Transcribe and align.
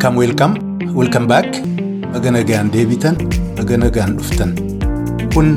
Welkaam 0.00 0.16
welkaam 0.20 0.52
welkaam 0.98 1.26
baak 1.32 1.56
baga 2.12 2.30
nagaan 2.36 2.70
deebitan 2.76 3.16
baga 3.58 3.76
nagaan 3.82 4.16
dhuftan. 4.20 4.54
Kun 5.34 5.48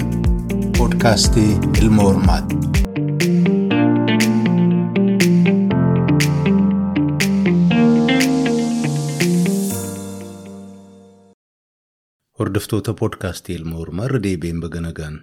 poodkaastii 0.78 1.52
ilma 1.82 2.04
hormaati. 2.10 2.60
Hordoftoota 12.40 12.94
poodkaastii 13.00 13.56
ilma 13.60 13.78
hormaa 13.82 14.06
irra 14.10 14.20
deebi'een 14.26 14.62
baga 14.64 14.82
nagaan 14.86 15.18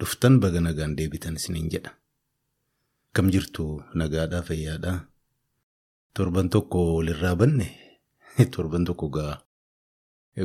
dhuftan 0.00 0.38
baga 0.44 0.60
nagaan 0.66 0.94
deebitan 1.00 1.36
isiniin 1.40 1.68
jedha. 1.74 1.92
Kam 3.14 3.30
jirtu 3.34 3.66
nagaadhaa 4.02 4.42
fayyaadhaa? 4.50 4.96
Torban 6.16 6.48
tokko 6.54 6.84
walirraa 6.96 7.34
banne 7.36 7.66
torban 8.54 8.84
tokko 8.84 9.08
gaa 9.16 9.34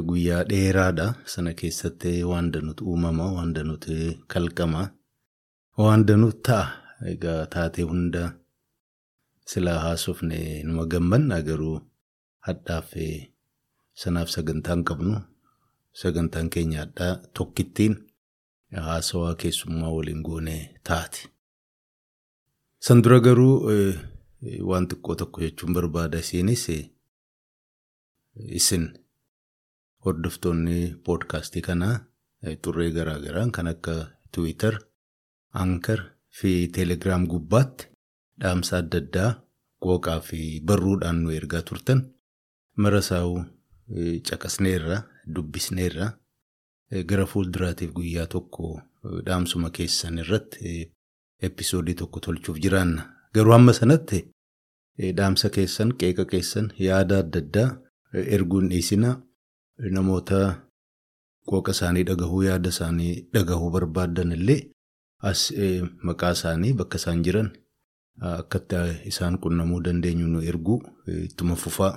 guyyaa 0.08 0.44
dheeraadha 0.50 1.06
sana 1.34 1.54
keessatti 1.60 2.24
waan 2.32 2.52
danuutu 2.54 2.86
uumamaa 2.92 3.32
waan 3.38 3.54
danuutu 3.56 3.94
kalqamaa 4.34 4.88
waan 5.78 6.06
danuutu 6.08 6.42
ta'a 6.48 6.66
egaa 7.14 7.46
taatee 7.54 7.84
hunda. 7.92 8.24
Silaa 9.50 9.80
haasofne 9.86 10.40
numa 10.64 10.86
gammanna 10.86 11.42
garuu 11.48 11.78
hadhaaf 12.48 12.92
sanaaf 14.02 14.30
sagantaan 14.36 14.84
qabnu 14.90 15.16
sagantaan 16.02 16.50
keenya 16.54 16.80
hadhaa 16.84 17.14
tokkittiin 17.38 17.96
haasawaa 18.88 19.36
keessummaa 19.42 19.90
waliin 19.96 20.22
goone 20.28 20.56
taate. 20.84 21.22
San 22.86 23.02
dura 23.04 23.20
garuu 23.20 23.56
waan 24.70 24.86
xiqqoo 24.90 25.16
tokko 25.22 25.42
jechuun 25.42 25.74
barbaada 25.74 26.20
isiinis 26.24 26.66
isin 28.60 28.86
hordoftoonni 30.06 30.96
poodkaastii 31.06 31.62
kanaa 31.68 31.96
xurree 32.64 32.92
garaa 32.98 33.20
garaan 33.26 33.52
kan 33.52 33.68
akka 33.68 33.94
tiwiitar, 34.32 34.76
aankar 35.62 36.00
fi 36.40 36.52
teelegiraam 36.74 37.28
gubbaatti 37.32 37.88
dhaamsa 38.42 38.78
adda 38.82 38.98
addaa 39.04 39.32
qooqaa 39.84 40.20
fi 40.28 40.40
barruudhaan 40.68 41.18
nu 41.24 41.30
ergaa 41.40 41.62
turtan 41.70 42.02
mara 42.76 43.02
saawuu 43.10 43.44
caqasneerra 44.28 44.98
dubbisneerra 45.36 46.08
gara 47.10 47.26
fuulduraatiif 47.32 47.92
guyyaa 47.98 48.28
tokko 48.28 48.80
dhaamsuma 49.26 49.70
keessan 49.78 50.18
irratti. 50.24 50.92
Episoodii 51.48 51.94
tokko 51.96 52.20
tolchuuf 52.20 52.58
jiraanna. 52.64 53.02
Garuu 53.34 53.54
hamma 53.54 53.74
sanatti 53.74 54.18
dhaamsa 55.18 55.50
keessan, 55.50 55.94
qeeqa 56.00 56.26
keessan, 56.32 56.66
yaada 56.88 57.20
adda 57.24 57.40
addaa 57.44 57.70
erguun 58.14 58.70
dhiisinaa 58.70 59.16
namoota 59.96 60.40
qooqa 61.50 61.72
isaanii 61.72 62.04
dhagahuu, 62.10 62.44
yaada 62.44 62.70
isaanii 62.70 63.14
dhagahuu 63.34 63.70
barbaadan 63.72 64.32
illee 64.38 64.62
as 65.30 65.42
maqaa 66.04 66.32
isaanii 66.38 66.74
bakka 66.74 66.98
isaan 67.02 67.24
jiran 67.24 67.50
akkatti 68.22 68.76
isaan 69.12 69.38
qunnamuu 69.44 69.82
dandeenyu 69.86 70.28
nu 70.28 70.42
erguu 70.52 70.80
ittuma 71.08 71.56
fufaa. 71.56 71.94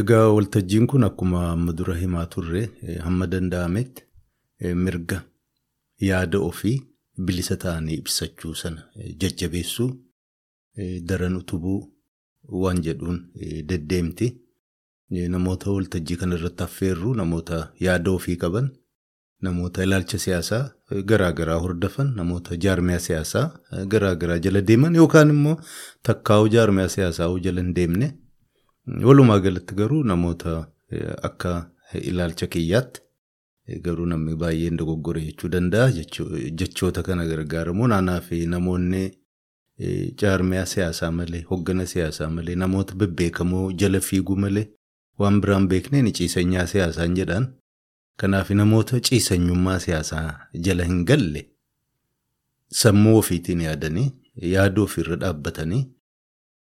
Egaa 0.00 0.28
waltajjiin 0.36 0.86
kun 0.86 1.04
akkuma 1.04 1.50
amma 1.52 1.72
dura 1.72 1.94
himaa 2.02 2.26
turre 2.26 2.62
hamma 3.04 3.26
danda'ametti 3.26 4.02
mirga 4.74 5.22
yaada 6.10 6.38
ofii. 6.50 6.78
Bilisa 7.26 7.56
ta'anii 7.56 7.94
ibsachuu 8.00 8.54
sana 8.54 8.82
jajjabeessuu 9.20 9.88
daran 11.08 11.36
utubuu 11.36 11.78
waan 12.48 12.82
jedhuun 12.82 13.20
deddeemti. 13.68 14.28
Namoota 15.10 15.70
waltajjii 15.70 16.16
kana 16.16 16.34
irratti 16.36 16.62
affeerru 16.64 17.14
namoota 17.14 17.58
yaada 17.80 18.10
ofii 18.10 18.36
qaban, 18.36 18.68
namoota 19.42 19.82
ilaalcha 19.84 20.18
siyaasaa 20.18 20.70
garaa 21.10 21.32
garaa 21.32 21.58
hordofan, 21.64 22.12
namoota 22.16 22.56
jaarmiyaa 22.64 22.98
siyaasaa 22.98 23.44
garaa 23.92 24.14
garaa 24.14 24.38
jala 24.38 24.60
deeman 24.60 24.94
yookaan 24.94 25.30
immoo 25.34 25.56
takkaa'uu 26.08 26.48
jaarmiyaa 26.56 26.88
siyaasaa 26.96 27.28
jala 27.44 27.60
hin 27.60 27.74
deemne. 27.74 28.08
Walumaa 29.04 29.38
galatti 29.40 29.74
garuu 29.74 30.02
namoota 30.02 30.66
akka 31.22 31.70
ilaalcha 32.02 32.46
kiyyaatti. 32.46 33.00
Garuu 33.84 34.06
namni 34.06 34.34
baay'een 34.40 34.76
dogoggore 34.78 35.20
jechuu 35.20 35.48
danda'a. 35.50 35.90
Jechoota 36.58 37.02
kana 37.02 37.26
gargaaramuun 37.26 37.92
aanaa 37.92 38.20
fi 38.20 38.46
namoonni 38.46 39.00
jaarmiyaa 40.22 40.64
siyaasaa 40.66 41.10
malee, 41.10 41.42
hoggana 41.50 41.86
siyaasaa 41.86 42.30
malee, 42.30 42.54
namoota 42.56 42.94
bebbeekamoo 42.94 43.72
jala 43.72 44.00
fiiguu 44.00 44.36
malee 44.36 44.68
waan 45.18 45.40
biraan 45.40 45.68
beekneen 45.68 46.12
ciisanyaa 46.12 46.66
siyaasaan 46.66 47.16
jedhaan. 47.16 47.48
Kanaaf 48.20 48.50
namoota 48.50 49.00
ciisanyummaa 49.00 49.78
siyaasaa 49.78 50.48
jala 50.64 50.84
hin 50.84 51.04
galle 51.04 51.50
sammuu 52.72 53.18
ofiitiin 53.18 53.60
yaadanii, 53.60 54.12
yaada 54.42 54.80
ofiirra 54.82 55.16
dhaabbatanii 55.20 55.84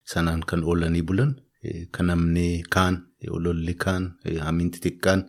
sanaan 0.05 0.41
kan 0.47 0.65
oolanii 0.65 1.03
bulan, 1.03 1.37
kan 1.91 2.07
namni 2.07 2.63
kaan, 2.71 2.99
ololli 3.31 3.75
kaan, 3.75 4.13
hamiinti 4.41 4.79
xiqqaan. 4.85 5.25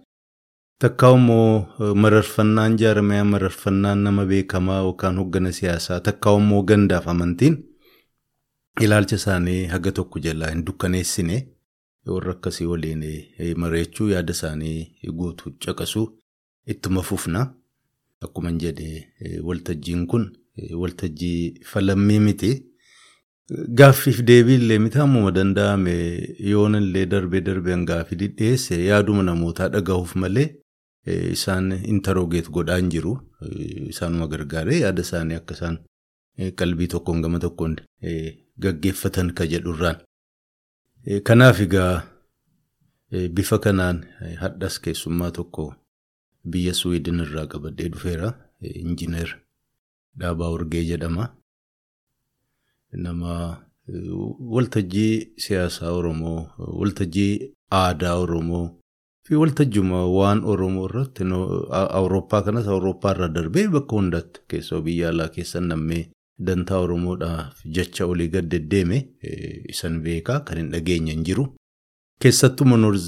Takkaa 0.79 1.13
immoo 1.15 1.93
mararfannaan 1.95 2.75
jaarmiyaa 2.79 3.23
mararfannaan 3.25 4.03
nama 4.03 4.25
beekamaa 4.25 4.81
yookaan 4.81 5.17
hoggana 5.17 5.51
siyaasaa 5.51 5.99
takkaa 5.99 6.35
immoo 6.37 6.63
gandaaf 6.63 7.07
amantiin 7.07 7.55
ilaalcha 8.85 9.15
isaanii 9.15 9.65
haga 9.73 9.91
tokko 9.91 10.19
jalaa 10.19 10.49
hin 10.51 10.63
dukkaneessine 10.65 11.37
warra 12.15 12.31
akkasii 12.37 12.65
waliin 12.71 13.03
mareechuu 13.63 14.09
yaada 14.09 14.31
isaanii 14.37 15.11
guutuu 15.21 15.51
caqasuu 15.65 16.07
ittuma 16.65 17.01
fufna. 17.01 17.53
Akkuma 18.21 18.51
jedhe 18.51 19.07
waltajjiin 19.43 20.07
kun 20.07 20.23
waltajjii 20.83 21.59
falammii 21.71 22.19
miti. 22.19 22.51
Gaaffiif 23.79 24.21
deebii 24.29 24.55
illee 24.61 24.79
miti 24.85 24.97
hammuma 24.97 25.31
danda'ame 25.31 25.93
yoon 26.51 26.75
illee 26.79 27.05
darbee 27.11 27.41
darbeen 27.41 27.85
gaaffii 27.85 28.15
dhiyeesse 28.39 28.79
yaaduma 28.85 29.23
namootaa 29.23 29.69
dhagahuuf 29.75 30.15
malee. 30.15 30.47
Isaan 31.31 31.71
interrogeet 31.71 32.49
godhaa 32.49 32.77
hin 32.81 32.89
jiru. 32.95 33.13
Isaanuma 33.89 34.27
gargaaree 34.27 34.79
yaada 34.79 35.01
isaanii 35.07 35.35
akka 35.41 35.53
isaan 35.59 35.77
qalbii 36.61 36.87
tokkoon 36.95 37.21
gama 37.21 37.39
tokkoon 37.39 37.77
gaggeeffatan 38.59 39.33
ka 39.37 39.45
jedhurraan. 39.45 39.97
Kanaaf 41.23 41.59
egaa 41.65 42.03
bifa 43.35 43.59
kanaan 43.59 44.05
hadhas 44.41 44.79
keessummaa 44.79 45.31
tokko 45.31 45.73
biyya 46.51 46.73
Suwiidin 46.73 47.19
irraa 47.25 47.47
qabadhee 47.47 47.89
dhufeera. 47.93 48.33
Injiinar 48.61 49.29
Dhaabaa 50.19 50.49
Urgee 50.55 50.83
jedhama. 50.89 51.29
Nama 52.91 53.33
waltajjii 54.39 55.33
siyaasaa 55.37 55.91
Oromoo, 55.91 56.49
waltajjii 56.57 57.53
aadaa 57.71 58.15
Oromoo. 58.15 58.65
fi 59.27 59.35
waltajjuma 59.35 59.97
waan 60.07 60.41
Oromoo 60.51 60.85
irratti 60.89 61.23
Awurooppaa 61.97 62.41
kanas 62.41 62.67
Awurooppaa 62.67 63.11
irra 63.15 63.27
darbee 63.37 63.65
bakka 63.73 63.95
hundatti 63.95 64.39
keessoo 64.53 64.79
biyya 64.85 65.09
alaa 65.09 65.27
keessan 65.33 65.67
nammee 65.71 66.03
dantaa 66.39 66.79
Oromoodhaaf 66.85 67.61
jecha 67.77 68.05
olii 68.05 68.27
gad 68.35 68.49
deddeeme 68.51 68.99
isan 69.69 70.01
beekaa 70.01 70.39
kan 70.49 70.57
hin 70.57 70.71
dhageenye 70.71 71.11
hin 71.13 71.23
jiru. 71.29 71.47
Keessattuu 72.21 72.77
Noorz 72.77 73.07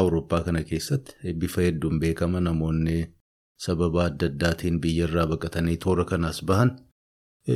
Awurooppaa 0.00 0.42
kana 0.46 0.62
keessatti 0.70 1.32
bifa 1.34 1.62
hedduun 1.66 2.00
beekama 2.00 2.40
namoonni 2.40 2.96
sababa 3.66 4.04
adda 4.04 4.26
addaatiin 4.32 4.80
biyyarraa 4.80 5.26
baqatanii 5.26 5.76
toora 5.84 6.04
kanaas 6.04 6.42
bahan 6.44 6.72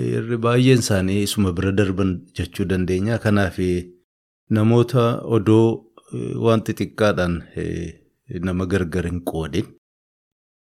irri 0.03 0.39
baay'een 0.49 0.79
isaanii 0.85 1.23
isuma 1.23 1.53
bira 1.53 1.73
darban 1.73 2.15
jechuu 2.39 2.65
dandeenya. 2.69 3.19
Kanaaf 3.19 3.59
namoota 4.51 5.09
odoo. 5.39 5.83
Waan 6.45 6.61
xixiqqaadhaan 6.67 7.33
nama 8.47 8.67
gargar 8.73 9.07
hin 9.09 9.17
qoodin 9.31 9.67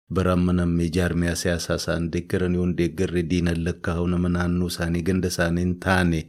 bara 0.09 0.33
amma 0.37 0.53
namni 0.53 0.89
jaarmiyaa 0.95 1.35
siyaasaa 1.41 1.75
isaan 1.81 2.09
deeggaran 2.13 2.55
yoo 2.55 2.65
deeggarre 2.79 3.23
diinan 3.29 3.63
lakkaa'u 3.67 4.07
nama 4.07 4.29
naannoo 4.37 4.67
isaanii 4.73 5.01
ganda 5.07 5.27
isaanii 5.33 5.67
taane 5.85 6.19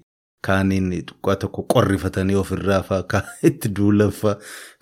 kaaniin 0.46 0.86
xiqqaa 0.92 1.36
tokko 1.42 1.62
qorrifatanii 1.74 2.34
ofirraa 2.42 2.82
fa'aa 2.90 3.22
itti 3.50 3.68
duulanfaa 3.78 4.36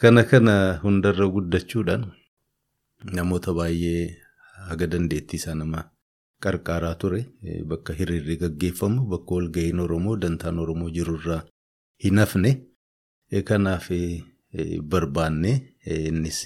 kana 0.05 0.23
kana 0.35 0.55
hundarra 0.85 1.26
guddachuudhaan 1.37 2.05
namoota 3.19 3.55
baay'ee 3.58 4.05
haga 4.69 4.87
dandeettii 4.93 5.37
isaa 5.43 5.55
nama 5.62 5.82
qarqaaraa 6.46 6.94
ture 7.02 7.20
bakka 7.73 7.93
hiriirri 7.99 8.37
gaggeeffamu 8.44 9.06
bakka 9.14 9.35
walga'iin 9.38 9.81
Oromoo 9.87 10.17
dantaan 10.23 10.58
Oromoo 10.64 10.91
jirurraa 10.96 11.43
hin 12.05 12.19
hafne. 12.23 12.50
Kanaaf 13.49 13.87
barbaanne 14.91 15.52
innis 15.87 16.41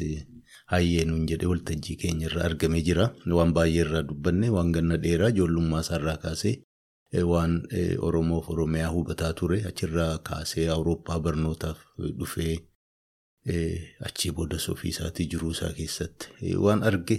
hayyeenuun 0.73 1.27
jedhee 1.31 1.49
waltajjii 1.53 1.97
keenya 2.03 2.27
irraa 2.31 2.45
argamee 2.51 2.83
jira. 2.89 3.11
Waan 3.39 3.53
baay'ee 3.59 3.85
irraa 3.85 4.03
dubbanne 4.09 4.51
waan 4.57 4.73
ganna 4.77 4.97
dheeraa 5.05 5.31
ijoollummaa 5.35 5.81
isaarraa 5.87 6.17
kaasee 6.25 6.55
waan 7.33 7.55
Oromoof 8.09 8.51
Oromiyaa 8.55 8.91
hubataa 8.97 9.33
ture 9.39 9.63
achirraa 9.69 10.19
kaasee 10.31 10.67
Awurooppaa 10.75 11.19
barnootaaf 11.27 11.79
dhufee 12.19 12.57
achii 14.09 14.31
booda 14.37 14.57
ofii 14.73 14.91
isaatii 14.91 15.27
jiruu 15.35 15.51
isaa 15.57 15.73
keessatti 15.79 16.55
waan 16.67 16.83
arge 16.91 17.17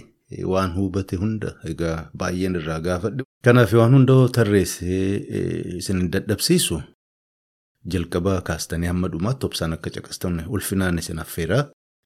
waan 0.52 0.74
hubate 0.76 1.16
hunda 1.22 1.50
egaa 1.72 1.96
baay'een 2.22 2.54
irraa 2.60 2.78
gaafadhe. 2.86 3.24
Kanaaf 3.44 3.72
waan 3.80 3.94
hunda 3.98 4.16
tarreessee 4.38 5.02
isin 5.80 6.06
dadhabsiisu 6.12 6.80
jalqabaa 7.92 8.40
kaastanii 8.48 8.86
hamma 8.92 9.08
dhumaatti 9.12 9.46
obsaan 9.46 9.72
akka 9.76 9.90
caqastamne 9.96 10.44
ulfinaan 10.48 10.98
isin 11.02 11.18
affeeraa 11.24 11.64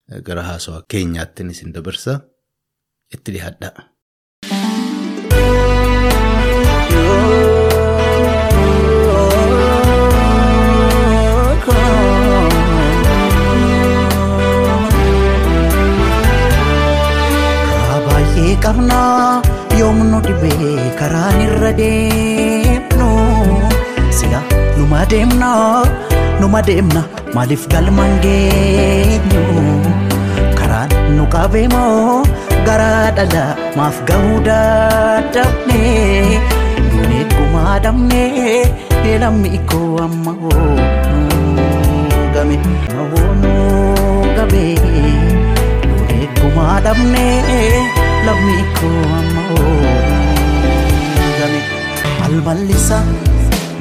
gara 0.09 0.43
haasawaa 0.43 0.85
keenyaattiin 0.89 1.51
isin 1.57 1.75
dabarsaa 1.75 2.21
itti 3.15 3.33
dhiyaadhaa. 3.33 3.91
qabnaa 18.65 19.43
yoomnu 19.79 20.19
dhibee 20.27 20.91
karaan 20.99 21.41
irra 21.47 21.71
deemnu? 21.81 23.09
Sila 24.19 24.41
numa 24.77 25.03
deemna 25.11 25.51
numa 26.41 26.63
deemna 26.69 27.03
maaliif 27.35 27.67
galmaan 27.73 28.15
geenyu 28.25 29.43
karaan 30.75 30.91
nu 31.17 31.25
qabee 31.35 31.67
moo 31.75 32.23
garaa 32.67 33.07
dhala 33.17 33.45
maaf 33.79 33.97
gahuu 34.09 34.39
dadhabne 34.49 35.83
duun 36.91 37.11
eegumaa 37.19 37.75
dhabne 37.85 38.23
lammi 39.23 39.53
koo 39.71 39.91
amma 40.05 40.33
game 42.35 42.57
nu 43.43 43.55
gabe. 44.37 44.65
Duun 45.87 46.03
eegumaa 46.19 46.77
dhabne. 46.87 47.27
lammi 48.27 48.59
koo 48.79 48.99
amma 49.21 49.43
oolame 49.59 51.61
mal 52.21 52.35
mallisa 52.47 52.99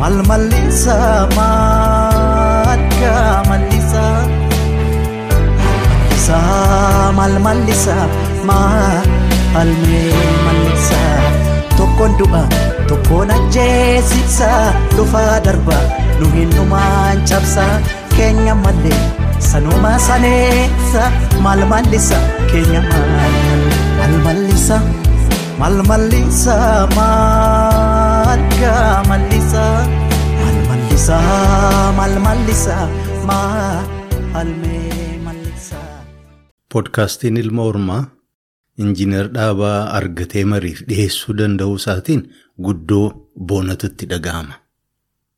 mal 0.01 0.17
mallisa 0.29 0.97
madda 1.37 3.13
mallisa 3.49 3.72
mallisa 6.23 7.11
mal 7.17 7.35
mallisa 7.45 7.95
maalmee 8.47 10.15
mallisa 10.45 10.99
tokkoon 11.77 12.15
du'a 12.19 12.43
tokkoon 12.87 13.31
ajjeesisa 13.35 14.47
dhufaa 14.95 15.39
darba 15.45 15.75
nu 16.19 16.27
hinnumaan 16.35 17.19
cabsa 17.27 17.65
keenya 18.15 18.55
mallee 18.55 19.01
sanuma 19.49 19.99
saneessa 20.07 21.11
mal 21.43 21.59
mallisa 21.71 22.19
keenya 22.51 22.81
maal 22.87 23.35
mal 23.99 24.15
mallisa 24.25 24.77
mal 25.59 25.77
mallisa 25.89 26.57
madda 26.97 28.75
mallisa 29.11 29.65
mal 30.39 30.57
mallisa 30.69 31.19
mal 31.99 32.15
mallisa 32.27 32.77
maalmee 33.27 33.83
mallisa. 34.33 35.12
Poodkaastiin 36.73 37.37
ilma 37.37 37.63
ormaa 37.71 38.03
injiinar 38.83 39.27
dhaabaa 39.35 39.79
argatee 39.97 40.43
mariif 40.53 40.79
dhiyeessuu 40.89 41.35
danda'uu 41.37 41.75
isaatiin 41.81 42.21
guddoo 42.65 43.29
boonatutti 43.49 44.05
dhaga'ama. 44.13 44.55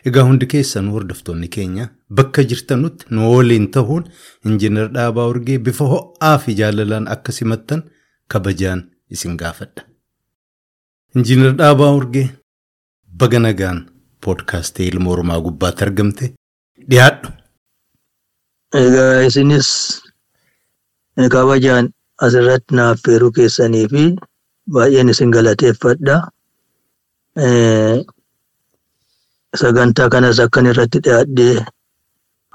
Egaa 0.05 0.23
hundi 0.27 0.45
keessan 0.53 0.87
hordoftoonni 0.93 1.47
keenya 1.55 1.87
bakka 2.19 2.43
jirtanutti 2.51 3.05
nu 3.09 3.31
waliin 3.35 3.67
ta'uun 3.77 4.03
injiinar 4.45 4.87
dhaabaa 4.97 5.27
urgee 5.33 5.57
bifa 5.67 5.85
ho'aa 5.93 6.37
fi 6.45 6.55
jaalalaan 6.59 7.07
akka 7.15 7.31
simattan 7.39 7.83
kabajaan 8.31 8.81
isin 9.11 9.35
gaafadha. 9.41 9.81
Injiinar 11.15 11.53
dhaabaa 11.61 11.91
urgee 11.99 12.27
baga 13.19 13.39
nagaan 13.39 13.79
poodkaastii 14.25 14.87
ilma 14.93 15.09
ormaa 15.17 15.39
gubbaatti 15.41 15.83
argamte 15.87 16.31
dhiyaadhu. 16.89 17.29
Egaa 18.83 19.21
isinis 19.27 19.69
kabajaan 21.35 21.89
asirratti 22.27 22.75
naaf 22.75 22.97
affeeruu 22.99 23.31
keessanii 23.31 23.87
fi 23.93 24.03
baay'een 24.73 25.09
isin 25.09 25.31
galateeffadha. 25.31 26.17
Sagantaa 29.55 30.09
kanas 30.09 30.39
akkan 30.39 30.65
irratti 30.71 30.99
dhiyaadhee 31.05 31.65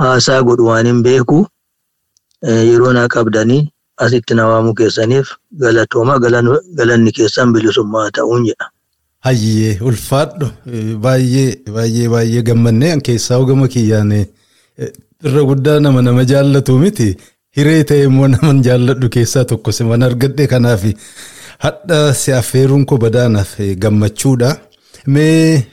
haasaa 0.02 0.42
godhu 0.48 0.66
waan 0.70 0.86
hin 0.90 1.02
beeku 1.06 1.38
yeroo 2.70 2.92
naa 2.96 3.08
qabdanii 3.14 3.62
asitti 4.06 4.34
na 4.34 4.46
waamuu 4.50 4.74
keessaniif 4.80 5.28
galatooma 5.62 6.18
galanni 6.24 7.12
keessan 7.18 7.52
bilisummaa 7.54 8.10
ta'uun 8.18 8.44
jedha. 8.48 8.68
Hayyee 9.26 9.78
ulfaadhu 9.80 10.46
baay'ee 11.06 11.48
baay'ee 11.78 12.08
baay'ee 12.14 12.42
gammannee 12.50 12.94
keessaa 13.08 13.38
ogama 13.44 13.68
kiyyaan 13.68 14.12
irra 14.16 15.42
guddaa 15.50 15.80
nama 15.80 16.02
nama 16.02 16.24
jaallatu 16.32 16.78
miti 16.84 17.08
hiree 17.56 17.82
ta'e 17.90 18.04
immoo 18.08 18.28
nama 18.32 18.52
jaalladhu 18.68 19.08
keessaa 19.16 19.44
tokko 19.52 19.72
si 19.76 19.84
mana 19.90 20.06
argadhe 20.10 20.46
kanaaf 20.52 20.84
hadha 21.66 22.00
si 22.22 22.32
affeeruun 22.40 22.84
koo 22.90 22.98
badaanaaf 23.04 23.52
gammachuudha. 23.84 24.50
Mee 25.06 25.66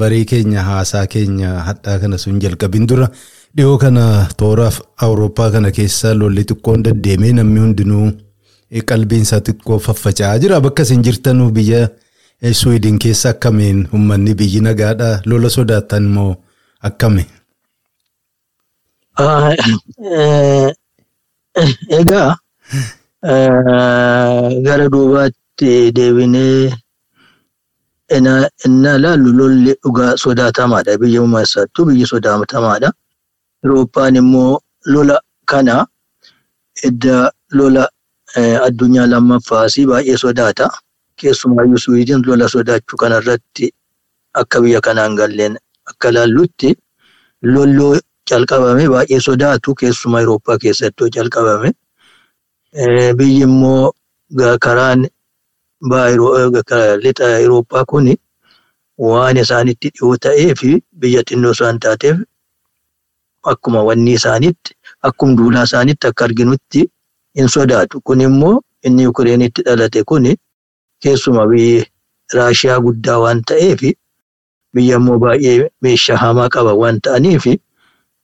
marii 0.00 0.24
keenya 0.30 0.62
haasaa 0.68 1.06
keenya 1.14 1.50
hadhaa 1.68 1.98
kana 2.02 2.18
sun 2.24 2.38
jalqabin 2.44 2.86
dura 2.90 3.08
dhiyoo 3.56 3.78
kana 3.84 4.04
tooraaf 4.42 4.80
awurooppaa 5.06 5.50
kana 5.56 5.70
keessaa 5.78 6.14
lolli 6.20 6.44
xiqqoon 6.50 6.82
deddeemee 6.86 7.32
namni 7.38 7.60
hundinuu 7.64 8.06
qalbiin 8.90 9.22
isaa 9.26 9.40
xiqqoo 9.48 9.78
faffaca'aa 9.86 10.38
jira 10.44 10.60
bakka 10.66 10.82
isin 10.88 11.02
jirtanuu 11.08 11.50
biyya 11.58 11.82
Suwiidin 12.60 12.98
keessa 13.02 13.28
akkamiin 13.34 13.78
uummanni 13.94 14.34
biyyi 14.40 14.60
nagaadhaa 14.66 15.20
lola 15.30 15.48
sodaattan 15.56 16.04
immoo 16.10 16.32
akkami? 16.88 17.24
Egaa 21.98 22.34
gara 24.66 24.88
duubaatti 24.92 25.92
deebinee 25.96 26.72
inni 28.16 28.88
ilaallu 28.96 29.30
lolli 29.38 29.72
dhugaa 29.82 30.16
sodaatamaadha. 30.16 30.98
Biyya 30.98 31.22
uummataa 31.22 31.66
biyyi 31.86 32.06
sodaatamaadha. 32.06 32.90
Awurooppaan 33.64 34.16
immoo 34.16 34.60
lola 34.92 35.20
kana 35.46 35.86
edda 36.86 37.30
lola 37.50 37.88
addunyaa 38.66 39.06
lammaffaasii 39.12 39.86
baay'ee 39.86 40.16
sodaata. 40.24 40.68
Keessumaayyuu 41.16 41.78
Suwiidin 41.78 42.22
lola 42.26 42.48
sodaachuu 42.48 42.96
kanarratti 43.02 43.70
akka 44.34 44.60
biyya 44.60 44.80
kanaan 44.80 45.14
galleen 45.16 45.54
akka 45.90 46.08
ilaallutti 46.10 46.74
calqabame 48.28 48.84
baay'ee 48.92 49.20
sodaatu 49.26 49.74
keessumaa 49.80 50.20
Awurooppaa 50.20 50.58
keessatti 50.62 51.10
calqabame. 51.16 51.70
Biyyi 53.18 53.42
immoo 53.46 53.92
karaan 54.64 55.00
lixa 57.04 57.26
Awurooppaa 57.38 57.84
kuni 57.90 58.14
waan 58.98 59.36
isaanitti 59.36 59.88
dhiyoo 59.94 60.16
ta'ee 60.26 60.54
fi 60.60 60.70
biyya 61.00 61.22
xinnoo 61.28 61.52
isaan 61.56 61.78
taateef 61.80 62.16
akkuma 63.52 63.80
wanni 63.88 64.12
isaanitti 64.18 64.70
akkuma 65.02 65.36
duulaa 65.38 65.64
isaanitti 65.68 66.06
akka 66.06 66.24
arginutti 66.24 66.80
hin 67.36 67.48
sodaatu. 67.48 68.00
Kun 68.04 68.20
immoo 68.20 68.60
inni 68.86 69.02
Yukireenitti 69.02 69.62
dhalate 69.66 70.02
kuni 70.04 70.36
keessuma 71.02 71.46
biyyi 71.46 71.84
Raashiyaa 72.34 72.80
guddaa 72.80 73.18
waan 73.22 73.42
ta'eef 73.48 73.80
biyya 74.74 74.96
immoo 74.96 75.18
baay'ee 75.18 75.68
meeshaa 75.82 76.16
hamaa 76.16 76.48
qaba 76.48 76.72
waan 76.74 77.00
ta'aniif 77.00 77.44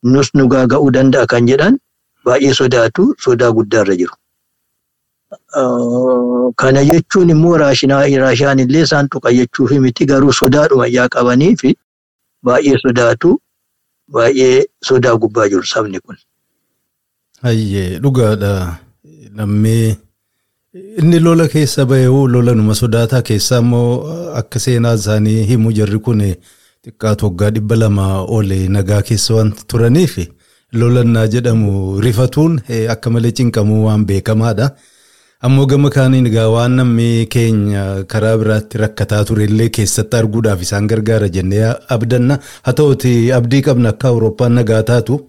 nus 0.02 0.30
nu 0.34 0.48
gaaga'uu 0.48 0.90
danda'a 0.96 1.26
kan 1.26 1.46
jedhan 1.50 1.78
baay'ee 2.24 2.54
sodaatu 2.60 3.14
sodaa 3.24 3.50
guddaarra 3.58 3.96
jiru. 4.00 4.14
Kana 6.56 6.84
jechuun 6.84 7.30
immoo 7.30 7.56
Raashiyaan 7.58 8.58
illee 8.64 8.82
isaan 8.82 9.08
tuqa 9.08 9.32
jechuufi 9.32 9.78
miti 9.80 10.06
garuu 10.06 10.32
sodaadhuma 10.32 10.86
yaa 10.96 11.08
qabanii 11.08 11.56
fi 11.62 11.74
baay'ee 12.44 12.78
sodaatu 12.84 13.32
baay'ee 14.12 14.66
sodaa 14.90 15.16
gubbaa 15.16 15.48
jiru 15.48 15.64
sabni 15.72 16.00
kun. 16.00 16.16
Hayyee 17.42 17.98
dhugaadha. 17.98 18.76
Lammii 19.36 19.96
inni 21.02 21.18
lola 21.20 21.48
keessa 21.48 21.84
bahee 21.86 22.06
lola 22.34 22.54
numa 22.54 22.74
sodaataa 22.74 23.22
keessaa 23.22 23.58
immoo 23.64 24.32
akka 24.40 24.58
seenaa 24.64 24.94
isaanii 24.94 25.44
himu 25.50 25.72
jarri 25.72 25.98
kun 25.98 26.20
xiqqaatu 26.86 27.24
waggaa 27.28 27.50
dhibba 27.54 27.76
lama 27.76 28.04
oole 28.34 28.58
nagaa 28.76 29.02
keessa 29.08 29.34
waan 29.36 29.50
turaniif 29.70 30.14
lolannaa 30.80 31.26
jedhamu 31.34 31.72
rifatuun 32.04 32.54
akka 32.94 33.10
malee 33.10 33.32
cinqamuu 33.38 33.84
waan 33.86 34.04
beekamaadha. 34.10 34.70
Ammoo 35.46 35.66
gama 35.66 35.90
kaaniin 35.96 36.26
egaa 36.30 36.48
waan 36.54 36.72
namni 36.78 37.26
keenya 37.34 37.82
karaa 38.12 38.36
biraatti 38.40 38.78
rakkataa 38.82 39.20
turellee 39.28 39.68
keessatti 39.76 40.16
arguudhaaf 40.20 40.62
isaan 40.66 40.86
gargaara 40.90 41.28
jennee 41.36 41.62
abdanna. 41.96 42.38
Haa 42.64 42.72
ta'uti 42.80 43.12
abdii 43.38 43.62
qabna 43.68 43.88
akka 43.94 44.08
Awurooppaan 44.08 44.52
nagaa 44.60 44.82
taatu 44.90 45.20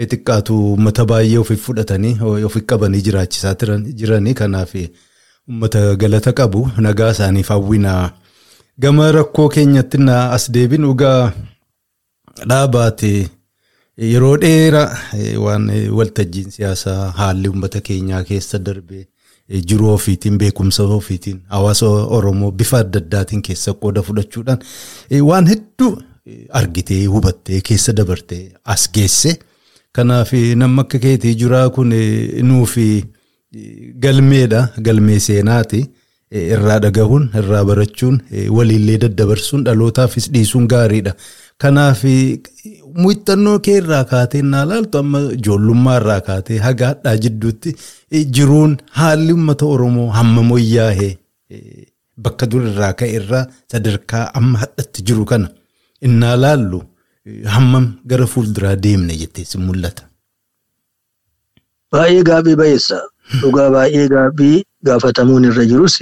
xiqqaatu 0.00 0.54
uummata 0.70 1.04
baay'ee 1.10 1.38
ofi 1.44 1.56
fudhatanii 1.66 2.14
ofi 2.48 2.60
qabanii 2.72 3.02
jiraachisaa 3.06 3.54
jiranii 4.00 4.34
kanaaf 4.40 4.74
uummata 4.78 5.84
galata 5.96 6.32
qabu 6.32 6.68
nagaa 6.88 7.10
isaaniif 7.16 7.48
hawwinaa. 7.54 8.10
Gama 8.78 9.12
rakkoo 9.12 9.48
keenyatti 9.48 9.98
as 10.10 10.50
deebin 10.50 10.82
dhugaa 10.82 11.32
dhaabaate 12.48 13.28
yeroo 14.12 14.36
dheeraa 14.44 14.88
waan 15.44 15.68
waltajjiin 15.98 16.50
siyaasaa 16.50 17.10
haalli 17.18 17.48
uummata 17.48 17.80
keenyaa 17.80 18.22
keessa 18.24 18.58
darbee 18.58 19.04
jiruu 19.68 19.92
ofiitiin 19.94 20.38
beekumsa 20.38 20.82
ofiitiin 20.82 21.42
hawaasa 21.48 21.86
Oromoo 21.86 22.50
bifa 22.50 22.78
adda 22.78 22.98
addaatiin 23.04 23.42
keessa 23.42 23.72
qooda 23.74 24.02
fudhachuudhaan 24.02 24.58
waan 25.30 25.46
hedduu 25.52 25.92
argitee 26.50 27.04
hubattee 27.06 27.60
keessa 27.60 27.92
dabartee 27.96 28.52
as 28.64 28.88
geesse. 28.92 29.38
Kanaaf 29.92 30.32
namni 30.56 30.80
akka 30.80 30.98
keetii 30.98 31.34
jiraa 31.34 31.68
kun 31.70 31.92
nuufi 32.42 33.04
galmeedha 34.04 34.68
galmee 34.82 35.18
seenaati. 35.20 35.82
Irraa 36.32 36.78
dhagahuun 36.84 37.24
irraa 37.40 37.64
barachuun 37.70 38.16
waliillee 38.56 38.98
daddabarsuun 39.04 39.64
dhalootaafis 39.66 40.30
dhiisuun 40.34 40.66
gaariidha. 40.72 41.12
Kanaaf 41.62 42.02
muuxannoo 43.02 43.58
kee 43.66 43.76
irraa 43.82 44.04
kaatee 44.12 44.42
naa 44.52 44.64
laaltu 44.70 44.98
amma 45.02 45.20
ijoollummaa 45.38 45.96
irraa 46.00 46.20
kaatee 46.28 46.58
haga 46.66 46.86
hadhaa 46.92 47.16
jidduutti 47.24 47.74
jiruun 48.38 48.76
haalli 49.00 49.32
uummata 49.36 49.66
Oromoo 49.74 50.08
hammam 50.18 50.50
wayyaa'ee 50.56 51.10
bakka 52.24 52.46
dur 52.54 52.62
irraa 52.70 52.92
ka'e 53.02 53.10
irraa 53.20 53.44
sadarkaa 53.72 54.24
amma 54.40 54.58
hadhatti 54.64 55.02
jiru 55.10 55.24
kana 55.32 55.48
innaa 56.08 56.36
laallu 56.44 56.82
hammam 57.54 57.86
gara 58.12 58.26
fuulduraa 58.34 58.76
deemne 58.86 59.16
jettee 59.22 59.44
si 59.52 59.58
mul'ata. 59.66 60.02
Baay'ee 61.92 62.22
gaaffii 62.28 62.56
bayeessa. 62.62 62.98
Dhugaa 63.40 63.70
baay'ee 63.76 64.08
gaaffii 64.14 64.64
gaafatamuun 64.88 65.44
irra 65.50 65.64
jirus 65.72 65.96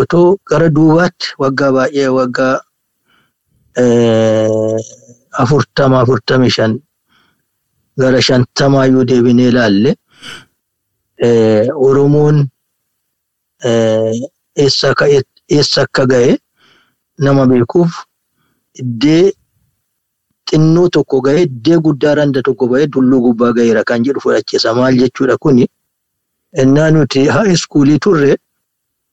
otoo 0.00 0.36
gara 0.50 0.68
duubaatti 0.76 1.26
waggaa 1.42 1.72
baay'ee 1.76 2.08
waggaa 2.18 2.56
afurtama 5.42 6.00
afurtami 6.00 6.50
shan 6.50 6.72
gara 8.00 8.20
shantamaa 8.28 8.86
yoo 8.92 9.04
deebinee 9.04 9.48
ilaalle 9.52 9.94
Oromoon 11.88 12.46
eessa 14.56 14.90
akka 15.82 16.06
ga'e 16.12 16.38
nama 17.18 17.46
beekuuf 17.50 17.92
iddee 18.82 19.32
xinnoo 20.50 20.88
tokko 20.88 21.20
ga'e 21.26 21.42
iddee 21.48 21.78
guddaa 21.86 22.14
randa 22.20 22.42
tokko 22.42 22.68
ba'e 22.72 22.86
tulluu 22.94 23.20
gubbaa 23.26 23.52
ga'eera 23.52 23.84
kan 23.84 24.04
jedhu 24.04 24.20
fudhachiisa. 24.24 24.74
Maal 24.74 24.96
jechuudha 25.02 25.36
kuni? 25.38 25.66
Innaa 26.62 26.90
nuti 26.90 27.26
haa 27.28 27.44
iskuulii 27.54 27.98
turre 27.98 28.36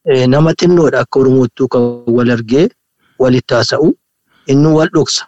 nama 0.08 0.54
xinnoodha 0.60 1.00
akka 1.04 1.20
Oromoottuu 1.20 1.68
kan 1.68 1.82
wal 2.18 2.30
argee 2.32 2.70
walitti 3.20 3.54
haasa'u 3.54 3.90
inni 4.48 4.70
wal 4.78 4.90
dhoksa. 4.94 5.24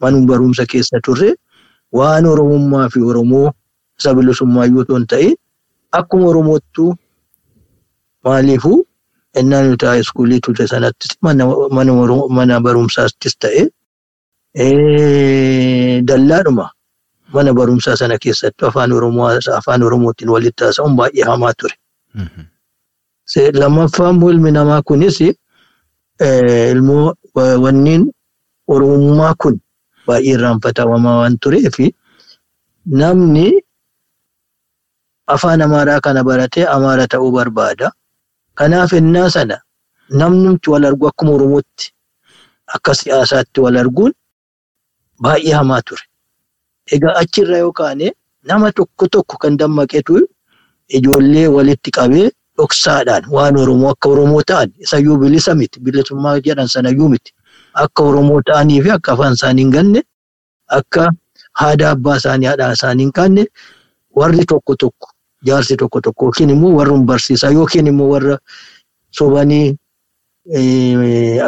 Manuma 0.00 0.26
barumsa 0.26 0.66
keessa 0.66 1.00
turre 1.04 1.34
waan 1.92 2.26
Oromummaa 2.26 2.88
fi 2.92 3.00
Oromoo 3.00 3.50
isa 3.98 4.14
bilisummaa 4.14 4.66
yoo 4.66 4.84
ta'in 5.08 5.34
akkuma 5.92 6.26
Oromoottuu 6.28 6.94
maaliifuu 8.24 8.84
innaa 9.40 9.62
nuti 9.62 9.86
haa 9.86 9.96
iskuulii 10.02 10.40
turre 10.40 10.66
sanattis 10.66 11.16
mana 11.22 12.60
barumsaattis 12.60 13.36
ta'e 13.38 13.62
dallaadhuma. 16.08 16.70
Mana 17.34 17.52
barumsaa 17.54 17.96
sana 17.96 18.18
keessattuu 18.18 18.68
afaan 18.68 18.92
Oromoo 18.92 19.28
afaan 19.58 19.82
Oromootiin 19.82 20.30
walitti 20.30 20.64
haasa'uun 20.64 20.96
baay'ee 20.96 21.24
hamaa 21.26 21.52
ture. 21.58 21.74
Lammaffaan 23.32 24.20
ilmi 24.22 24.50
namaa 24.52 24.82
kunis 24.82 25.18
ilmoo 26.20 27.14
wanniin 27.64 28.12
Oromummaa 28.68 29.34
kun 29.40 29.60
baay'ee 30.06 30.34
irraanfatamaa 30.34 31.16
waan 31.20 31.38
tureef 31.42 31.76
namni 32.86 33.46
afaan 35.26 35.62
Amaaraa 35.62 36.00
kana 36.00 36.24
baratee 36.24 36.66
Amaara 36.66 37.06
ta'uu 37.08 37.32
barbaada. 37.32 37.92
Kanaaf 38.54 38.92
innaa 38.92 39.30
sana 39.30 39.56
namnumti 40.10 40.70
wal 40.70 40.84
argu 40.84 41.08
akkuma 41.08 41.32
Oromootti 41.32 41.92
akka 42.74 42.94
siyaasaatti 42.94 43.60
wal 43.60 43.76
arguun 43.76 44.12
baay'ee 45.22 45.52
hamaa 45.52 45.82
ture. 45.82 46.04
Egaa 46.92 47.16
achirra 47.16 47.58
yoo 47.58 47.72
nama 48.44 48.72
tokko 48.72 49.08
tokko 49.08 49.36
kan 49.38 49.56
dammaqetu 49.56 50.28
ijoollee 50.88 51.48
walitti 51.48 51.90
qabee 51.90 52.30
dhoksaadhaan 52.58 53.24
waan 53.36 53.56
Oromoo 53.62 53.90
akka 53.94 54.08
Oromoo 54.08 54.42
ta'an 54.50 54.70
isayyuu 54.86 55.16
bilisa 55.22 55.54
miti 55.54 55.80
bilisummaa 55.80 56.38
jedhan 56.46 56.68
sanayyuu 56.74 57.08
miti 57.14 57.32
akka 57.84 58.02
Oromoo 58.02 58.40
ta'anii 58.50 58.80
fi 58.82 58.90
akka 58.96 59.12
afaan 59.12 59.32
isaanii 59.38 59.62
hin 59.64 59.70
ganne 59.76 60.02
akka 60.78 61.08
haada 61.62 61.90
abbaa 61.90 62.16
isaanii 62.22 62.46
haadha 62.50 62.72
isaanii 62.78 63.02
hin 63.08 63.12
qaanne 63.18 63.46
warri 64.20 64.44
tokko 64.52 64.76
tokko 64.84 65.08
jaarsi 65.50 65.76
tokko 65.76 66.00
tokko 66.08 66.24
yookiin 66.30 66.50
immoo 66.56 66.74
warra 66.76 66.96
barsiisaa 67.10 67.50
yookiin 67.58 67.86
immoo 67.92 68.08
warra 68.12 68.38
sobanii 69.18 69.66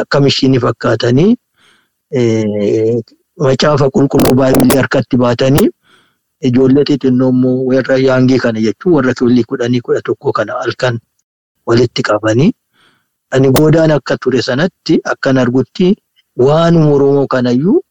akka 0.01 0.19
mishiinii 0.25 0.59
fakkaatanii 0.65 1.31
macaafa 3.47 3.89
qulqulluu 3.95 4.33
baay'ee 4.41 4.77
harkatti 4.77 5.17
baatanii 5.23 5.67
ijoollee 6.41 6.83
xixinnoo 6.89 7.29
immoo 7.29 7.65
warra 7.69 7.97
yaangii 7.97 8.39
kana 8.39 8.59
jechuun 8.61 8.93
warra 8.95 9.13
kiilii 9.13 9.43
kudhanii 9.43 9.81
kudha 9.81 10.01
tokko 10.01 10.31
kana 10.31 10.53
halkan 10.61 10.99
walitti 11.65 12.01
qabanii 12.09 12.51
ani 13.31 13.51
goodaan 13.51 13.91
akka 13.91 14.17
ture 14.17 14.41
sanatti 14.41 14.99
akkan 15.03 15.37
argutti 15.37 15.95
waanuma 16.45 16.91
Oromoo 16.95 17.27
kanayyuu 17.27 17.81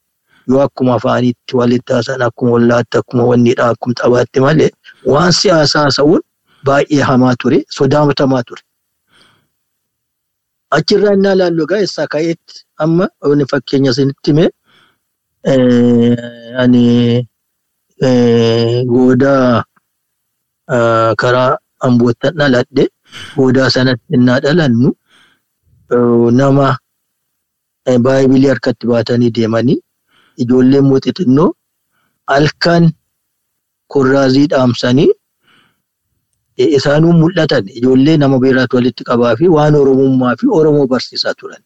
yoo 0.49 0.61
akkuma 0.67 0.95
afaanitti 0.95 1.57
walitti 1.57 1.93
haasan 1.93 2.23
akkuma 2.23 2.53
wallaatti 2.53 2.99
akkuma 2.99 3.25
wanniidha 3.31 3.69
akkuma 3.75 3.95
xabaatti 4.01 4.41
malee 4.41 4.71
waan 5.13 5.33
siyaasaa 5.33 5.83
haasa'uun 5.83 6.23
baay'ee 6.67 7.03
hamaa 7.09 7.35
ture 7.43 7.59
sodaatamaa 7.79 8.43
ture. 8.43 8.63
Achirraa 10.77 11.13
innaa 11.19 11.33
ilaallu 11.37 11.63
egaa 11.67 11.79
eessaa 11.85 12.07
ka'eetti 12.15 12.55
amma 12.85 13.09
fakkeenya 13.51 13.91
isinitti 13.91 14.31
himee 14.31 14.49
ani 16.63 16.83
goodaa 18.93 19.65
karaa 21.23 21.57
amboottan 21.89 22.35
dhaladhe 22.39 22.85
goodaa 23.37 23.71
sanatti 23.77 24.05
innaa 24.19 24.41
dhalannu 24.45 24.91
nama 26.41 26.69
baayibilii 28.05 28.49
harkatti 28.53 28.87
baatanii 28.93 29.31
deemanii 29.37 29.79
ijoolleen 30.45 30.83
immoo 30.85 31.01
xixinnoo 31.05 31.51
halkan 32.33 32.85
kurraazii 33.93 34.47
dhaamsanii 34.53 35.11
isaanuu 36.79 37.13
mul'atan 37.23 37.65
ijoollee 37.79 38.17
nama 38.23 38.39
beeraatu 38.45 38.77
walitti 38.77 39.05
qabaa 39.09 39.37
fi 39.39 39.49
waan 39.57 39.75
oromummaa 39.81 40.35
fi 40.41 40.47
oromoo 40.59 40.87
barsiisaa 40.93 41.35
turan. 41.41 41.63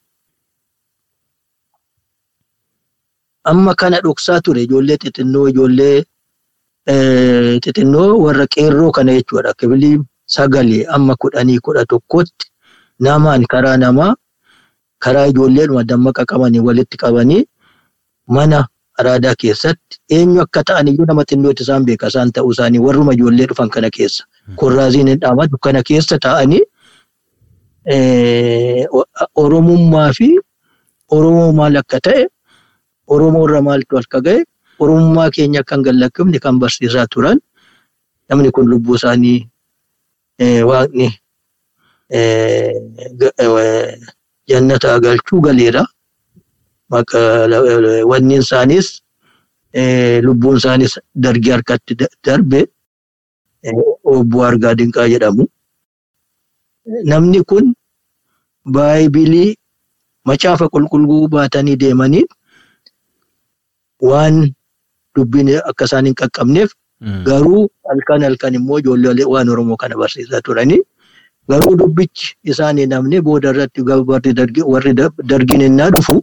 Amma 3.51 3.75
kana 3.81 4.01
dhoksaa 4.05 4.41
ture 4.45 4.63
ijoollee 4.63 4.97
xixinnoo 5.03 5.49
ijoollee 5.53 6.05
xixinnoo 7.65 8.19
warra 8.25 8.47
qeerroo 8.47 8.91
kana 8.93 9.13
jechuudha. 9.19 9.55
Kibilii 9.59 9.99
sagalee 10.27 10.87
amma 10.97 11.15
kudhanii 11.17 11.59
kudha 11.59 11.85
tokkotti 11.87 12.47
namaan 13.01 13.45
karaa 13.53 13.77
namaa 13.77 14.15
karaa 15.05 15.27
ijoolleedhuma 15.33 15.85
dammaqa 15.85 16.25
qabanii 16.33 16.61
walitti 16.69 16.97
qabanii 17.03 17.45
mana 18.29 18.67
araadaa 18.99 19.35
keessatti 19.43 19.97
eenyu 20.17 20.41
akka 20.43 20.63
ta'an 20.71 20.89
iyyuu 20.89 21.07
nama 21.09 21.25
xinnootti 21.31 21.63
isaan 21.67 21.85
beeka 21.89 22.07
isaan 22.13 22.33
ta'uu 22.33 22.51
isaanii 22.57 22.79
warruma 22.87 23.13
ijoollee 23.17 23.47
dhufan 23.53 23.71
kana 23.71 23.91
keessa. 23.91 24.25
Kurraaziin 24.57 25.09
hin 25.09 25.19
dhaamatu 25.21 25.59
kana 25.59 25.83
keessa 25.83 26.19
ta'anii 26.19 26.63
Oromummaa 29.37 30.13
fi 30.19 30.29
Oromoo 31.11 31.53
maal 31.53 31.77
akka 31.83 32.01
ta'e 32.07 32.27
Oromoo 33.09 33.45
irra 33.49 33.61
maaltu 33.69 33.99
akka 33.99 34.21
ga'e 34.27 34.45
Oromummaa 34.81 35.31
keenya 35.35 35.63
kan 35.69 35.83
gallakkifne 35.87 36.39
kan 36.45 36.59
barsiisaa 36.61 37.07
turan 37.13 37.39
namni 38.29 38.51
kun 38.55 38.67
lubbuu 38.73 38.95
isaanii 38.97 39.39
waaqni 40.71 41.07
jannata 44.49 44.99
galchuu 45.05 45.41
galeera. 45.47 45.85
Wanni 48.11 48.35
isaanis 48.43 48.89
lubbuun 50.27 50.57
isaanis 50.57 50.99
dargii 51.15 51.53
harkatti 51.55 51.95
darbe 52.25 52.61
obbo 54.05 54.43
Argaa 54.49 54.75
Dinqaa 54.79 55.09
jedhamu. 55.13 55.45
Namni 57.11 57.45
kun 57.45 57.75
baayibilii 58.75 59.51
macaafa 60.25 60.67
qulqulluu 60.73 61.29
baatanii 61.29 61.77
deemanii 61.83 62.25
waan 64.11 64.37
dubbiin 65.17 65.49
akka 65.71 65.85
isaan 65.91 66.07
hin 66.11 66.15
qaqqabneef 66.23 66.71
garuu 67.29 67.63
halkan 67.91 68.23
halkan 68.29 68.55
immoo 68.61 68.79
ijoollee 68.83 69.25
waan 69.35 69.49
Oromoo 69.55 69.77
kana 69.83 69.97
barsiisaa 70.03 70.41
turanii 70.49 70.81
garuu 71.49 71.77
dubbichi 71.83 72.35
isaan 72.55 72.79
hin 72.83 72.89
namne 72.95 73.21
booda 73.29 73.51
irratti 73.55 73.81
warri 74.73 74.93
dargiin 75.31 75.61
innaa 75.69 75.91
dhufu. 75.97 76.17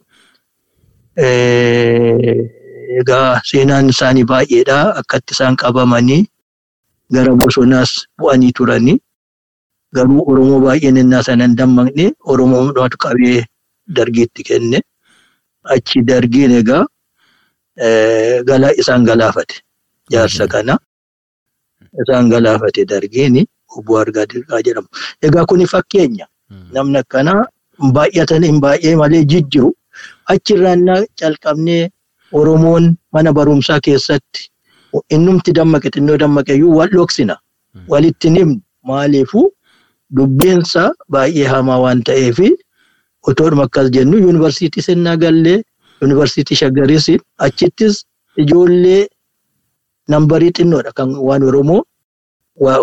Egaa 2.99 3.41
seenaan 3.49 3.89
isaanii 3.93 4.23
baay'eedha 4.31 4.77
akkatti 5.01 5.33
isaan 5.35 5.55
qabamanii 5.61 6.23
gara 7.13 7.33
bosonaas 7.41 7.91
bu'anii 8.19 8.51
turanii 8.59 8.97
garuu 9.95 10.23
Oromoo 10.31 10.59
baay'een 10.65 10.97
innaa 11.03 11.23
sana 11.27 11.43
hin 11.47 11.55
dammaqne 11.57 12.05
Oromoo 12.33 12.87
qabee 13.05 13.43
dargiitti 13.99 14.43
kenne. 14.49 14.79
Achi 15.75 16.01
dargiin 16.09 16.51
egaa 16.61 16.85
isaan 17.77 19.05
galaafate. 19.05 19.55
Jaarsa 20.11 20.47
kana 20.47 20.77
isaan 22.01 22.29
galaafate 22.29 22.85
dargiin 22.85 23.45
obbo 23.77 23.97
Argaa 23.99 24.25
Dirqaa 24.25 24.61
jedhamu. 24.63 24.87
Egaa 25.21 25.45
kuni 25.45 25.65
fakkeenya. 25.67 26.27
Namni 26.73 26.97
akkanaa 26.97 27.45
baay'atan 27.93 28.43
hin 28.43 28.59
baay'ee 28.61 28.95
malee 28.95 29.23
jijjiru. 29.25 29.73
Achirraan 30.27 30.85
calqabnee 31.19 31.89
Oromoon 32.33 32.95
mana 33.13 33.33
barumsaa 33.33 33.79
keessatti 33.79 34.49
innumti 35.09 35.53
dammaqe 35.53 35.89
xinnoo 35.95 36.17
dammaqeyyuu 36.17 36.75
wal 36.77 36.89
dhoksina. 36.89 37.35
Walitti 37.87 38.29
himnu. 38.29 38.61
Maaliifuu 38.83 39.51
dubbeensa 40.15 40.91
baay'ee 41.11 41.47
hamaa 41.47 41.79
waan 41.83 42.03
ta'eef 42.03 42.39
otoodhuma 43.27 43.63
akkas 43.67 43.89
jennu 43.91 44.17
yuunivarsiitii 44.23 44.81
sennaa 44.83 45.15
gallee 45.17 45.63
yuunivarsiitii 46.01 46.55
shaggariis 46.61 47.07
achittis 47.47 48.05
ijoollee 48.43 49.07
nambarii 50.13 50.51
xinnoodha 50.57 50.91
kan 50.97 51.09
waan 51.27 51.43
Oromoo 51.43 51.81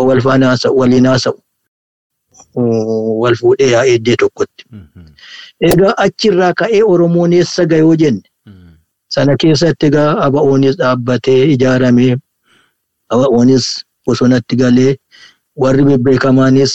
wal 0.09 0.21
faana 0.27 0.57
waliin 0.81 1.07
haasa'u 1.07 1.39
wal 3.23 3.35
fuudhee 3.41 3.71
yaa'ee 3.75 3.95
iddoo 3.99 4.17
tokkotti. 4.23 4.65
Egaa 5.71 5.95
achirraa 6.05 6.53
ka'ee 6.61 6.83
Oromoon 6.93 7.33
eessa 7.33 7.65
gayoo 7.67 7.95
jenne 8.03 8.23
sana 9.15 9.37
keessatti 9.41 9.87
egaa 9.91 10.11
aba'oonis 10.27 10.77
dhaabbatee 10.81 11.41
ijaaramee 11.55 12.17
aba'oonis 13.15 13.67
bosonatti 14.07 14.57
galee 14.63 14.97
warri 15.63 15.85
bebbeekamaanis 15.89 16.73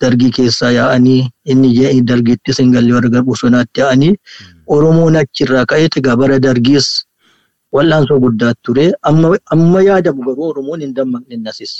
dargii 0.00 0.30
keessaa 0.36 0.70
yaa'anii 0.78 1.20
inni 1.52 2.00
dargittis 2.10 2.58
hin 2.62 2.72
galle 2.72 2.92
warra 2.94 3.22
bosonaatti 3.28 3.80
yaa'anii 3.80 4.14
Oromoon 4.74 5.16
achirraa 5.22 5.64
ka'ee 5.70 5.88
egaa 5.98 6.16
bara 6.20 6.38
dargiis 6.46 6.86
wal'aansoo 7.74 8.18
guddaa 8.24 8.54
ture. 8.64 8.86
Amma 9.52 9.80
yaadamu 9.88 10.20
garuu 10.28 10.48
Oromoon 10.52 10.80
hin 10.84 10.94
dammaqne 10.98 11.36
nasis 11.44 11.72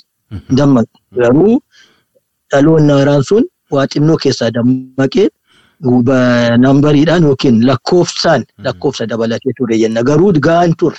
dammaqne. 0.58 0.98
Garuu 1.22 1.54
dhaloonni 2.50 2.92
haaraan 2.98 3.22
sun 3.30 3.44
waa 3.74 3.86
xinnoo 3.92 4.16
keessaa 4.24 4.50
dammaqee 4.58 5.28
nambariidhaan 6.64 7.22
yookiin 7.28 7.58
lakkoofsaan 7.68 8.44
lakkoofsa 8.64 9.06
dabalatee 9.10 9.52
ture 9.58 9.78
jenna. 9.82 10.02
Garuu 10.02 10.32
ga'an 10.48 10.72
ture. 10.78 10.98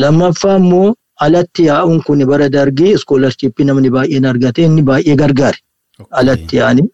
Lammaffaa 0.00 0.56
immoo 0.62 0.94
alatti 1.26 1.62
yaa'uun 1.70 2.00
kun 2.06 2.24
bara 2.30 2.48
dargii 2.56 2.92
iskoolarchiippii 2.98 3.64
namni 3.68 3.90
baay'een 3.96 4.24
argate 4.30 4.62
inni 4.68 4.82
baay'ee 4.90 5.16
gargaare. 5.22 5.58
Alatti 6.20 6.56
yaa'anii 6.60 6.88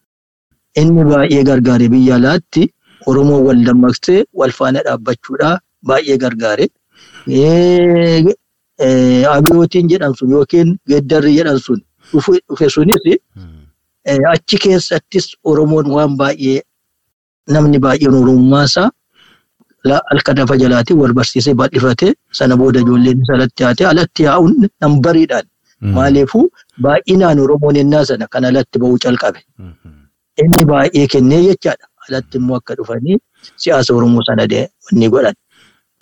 inni 0.83 1.04
baay'ee 1.11 1.42
gargaare 1.50 1.87
biyya 1.92 2.14
alaatti 2.21 2.62
Oromoo 3.07 3.40
wal 3.47 3.61
dammaqsee 3.69 4.25
wal 4.35 4.50
faana 4.59 4.81
dhaabbachuudhaa 4.87 5.55
baay'ee 5.88 6.17
gargaare. 6.25 6.67
Abiyootiin 9.37 9.89
jedhan 9.91 10.15
sun 10.19 10.30
yookiin 10.30 10.76
geeddarri 10.89 11.32
jedhan 11.39 11.58
sun 11.58 11.80
dhufe 12.13 12.69
sunis 12.71 13.02
achi 14.32 14.56
keessattis 14.65 15.26
Oromoon 15.45 15.87
waan 15.97 16.17
baay'ee 16.21 16.61
namni 17.56 17.78
baay'een 17.87 18.15
Oromummaasaa 18.21 18.91
halka 20.11 20.34
dafa 20.37 20.56
jalaatiin 20.63 20.99
wal 21.00 21.13
barsiisee 21.19 21.54
bal'ifate 21.61 22.15
sana 22.39 22.56
booda 22.61 22.80
ijoolleen 22.84 23.23
alatti 23.37 23.63
yaate 23.63 23.87
alatti 23.93 24.23
yaa'uun 24.28 24.69
nambariidhaan 24.80 25.47
maaliifuu 25.97 26.45
baay'inaan 26.87 27.39
Oromoon 27.45 27.76
ennaa 27.82 28.04
sana 28.04 28.26
kan 28.32 28.45
alatti 28.45 28.78
ba'uu 28.82 28.99
calqabe. 29.04 29.41
Inni 30.43 30.65
baay'ee 30.73 31.06
kennee 31.13 31.43
jechaadha. 31.49 31.87
Alatti 32.08 32.38
immoo 32.40 32.56
akka 32.60 32.75
dhufanii 32.78 33.18
siyaasa 33.56 33.94
Oromoo 33.94 34.23
sana 34.26 34.47
ni 34.92 35.08
godhan. 35.12 35.34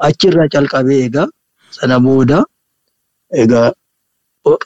Achirraa 0.07 0.49
calqabee 0.53 1.01
egaa 1.07 1.27
sana 1.79 2.01
booda 2.05 2.39
egaa 3.43 3.73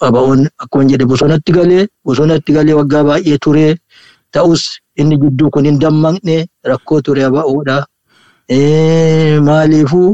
aba'oon 0.07 0.43
akkuma 0.63 0.85
jedhe 0.91 1.05
bosonatti 1.13 1.53
galee 1.53 1.85
bosonatti 2.05 2.53
galee 2.57 2.75
waggaa 2.81 3.05
baay'ee 3.09 3.39
ture 3.45 3.67
ta'us 4.33 4.63
inni 5.01 5.17
gidduu 5.23 5.51
kun 5.55 5.65
hin 5.69 5.79
dammaqne 5.85 6.37
rakkoo 6.71 7.01
ture 7.07 7.25
aba'oodha. 7.31 7.79
Maaliifuu 9.47 10.11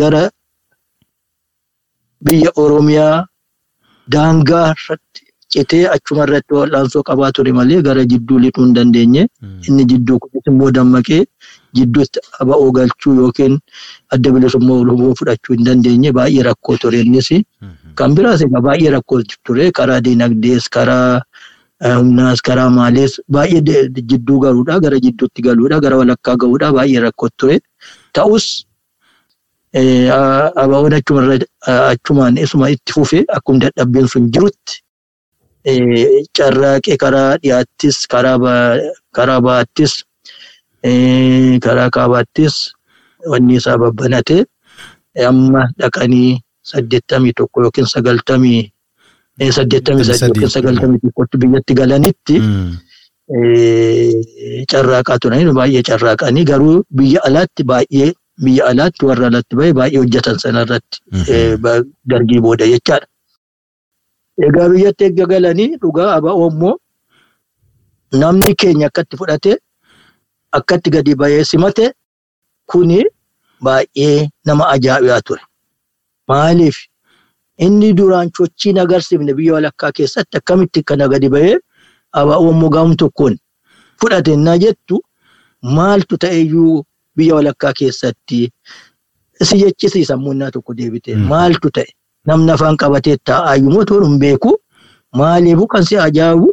gara 0.00 0.22
biyya 2.24 2.50
Oromiyaa 2.62 3.26
daangaa 4.12 4.66
irratti 4.74 5.22
citee 5.54 5.84
achuma 5.94 6.22
irratti 6.26 6.54
wal'aansoo 6.58 7.02
qabaa 7.10 7.30
ture 7.36 7.52
malee 7.58 7.80
gara 7.86 8.04
jidduu 8.12 8.38
lixuu 8.44 8.64
hin 8.64 8.74
dandeenye. 8.78 9.22
Inni 9.68 9.84
jidduu 9.92 10.18
kunis 10.22 10.46
immoo 10.52 10.70
dammaqee 10.78 11.20
jidduutti 11.80 12.20
aba'oo 12.44 12.70
galchuu 12.78 13.14
yookiin 13.20 13.58
adda 14.16 14.30
bilisummaa 14.36 14.76
Oromoo 14.84 15.14
fudhachuu 15.20 15.54
hin 15.56 15.64
dandeenye 15.70 16.12
baay'ee 16.18 16.42
rakkoo 16.50 16.76
ture 16.84 17.00
innis. 17.00 17.28
Kan 17.94 18.14
biraas 18.18 18.42
egaa 18.48 18.60
baay'ee 18.68 18.90
rakkoo 18.96 19.22
ture 19.46 19.70
karaa 19.80 20.00
dinagdees 20.08 20.68
karaa 20.76 21.20
humnaas 21.98 22.40
karaa 22.50 22.70
maaliis 22.76 23.18
baay'ee 23.36 23.88
jidduu 24.12 24.38
galuudha 24.46 24.80
gara 24.84 24.98
jidduutti 25.04 25.42
galuudha 25.48 25.80
gara 25.84 25.96
walakkaa 26.02 26.36
gahuudha 26.44 26.72
baay'ee 26.78 27.00
rakkoo 27.06 27.28
ture. 27.36 27.60
Ta'us 28.12 28.46
aba'oon 29.74 30.92
achumaan 31.66 32.36
isuma 32.44 32.70
itti 32.70 32.92
fufe 32.92 33.24
akkuma 33.36 33.58
dadhabbiin 33.64 34.06
sun 34.08 34.30
jirutti 34.32 34.80
carraaqee 36.38 36.96
karaa 37.02 37.36
dhiyaattis 37.42 37.96
karaa 38.12 39.40
baattis. 39.46 39.92
Karaa 41.64 41.90
kaabaattis 41.90 42.54
wanni 43.30 43.56
isaa 43.60 43.78
babbanate. 43.78 44.44
Amma 45.28 45.62
dhaqanii 45.80 46.38
saddeettamii 46.62 47.32
tokko 47.38 47.62
yookiin 47.66 47.86
sagaltamii 47.94 48.60
saddeettamii 49.56 50.04
sadii 50.04 50.26
yookiin 50.28 50.50
sagaltamii 50.56 51.00
tokkotti 51.04 51.36
biyyatti 51.42 51.74
galanitti 51.80 52.36
carraaqaa 54.72 55.18
turanii 55.22 55.52
baay'ee 55.58 55.82
carraaqanii 55.90 56.44
garuu 56.50 56.76
biyya 57.00 57.20
alaatti 57.28 57.62
baay'ee 57.70 58.12
biyya 58.44 58.66
alaatti 58.70 59.06
warra 59.10 59.26
alatti 59.32 59.56
bahe 59.60 59.72
baay'ee 59.80 59.98
hojjetan 60.04 60.38
sanarratti 60.44 60.98
dargii 62.10 62.40
booda 62.46 62.66
jechaadha. 62.74 63.06
Egaa 64.46 64.68
biyyatti 64.72 65.04
eegga 65.04 65.26
galanii 65.32 65.76
dhugaa 65.82 66.10
aba'oo 66.16 66.48
immoo 66.52 66.74
namni 68.22 68.54
keenya 68.60 68.86
akkatti 68.90 69.16
fudhate 69.20 69.52
akkatti 70.58 70.90
gadi 70.96 71.14
bahee 71.22 71.44
simate 71.50 71.86
kuni 72.70 73.00
baay'ee 73.64 74.28
nama 74.46 74.64
ajaa'ibaa 74.74 75.20
ture. 75.26 75.42
Maaliif? 76.28 76.76
Inni 77.66 77.92
duraan 77.98 78.30
sochiin 78.36 78.78
agarsiifne 78.84 79.34
biyya 79.38 79.54
walakkaa 79.58 79.92
keessatti 79.98 80.36
akkamitti 80.40 80.82
kana 80.88 81.08
gadi 81.12 81.28
bahee 81.34 81.56
aba'oo 82.22 82.50
immoo 82.54 82.70
gaa'um 82.76 82.94
tokkoon 83.02 83.34
fudhate 84.00 84.36
naa 84.46 84.56
jettu? 84.64 84.96
Maaltu 85.76 86.14
ta'eyyuu 86.24 86.84
biyya 87.16 87.34
walakkaa 87.34 87.72
keessatti? 87.78 88.40
Si 89.42 89.54
jechisiisa 89.62 90.16
munnaa 90.16 90.50
tokko 90.54 90.74
deebite 90.78 91.16
maaltu 91.32 91.70
ta'e 91.74 91.90
namni 92.28 92.52
afaan 92.54 92.76
qabatee 92.82 93.16
taa'aayyuu 93.30 93.72
mootuu 93.76 94.00
hin 94.04 94.18
beeku. 94.24 94.50
Maaliifuu 95.18 95.66
kan 95.72 95.84
si 95.88 95.96
ajaa'ibu 96.06 96.48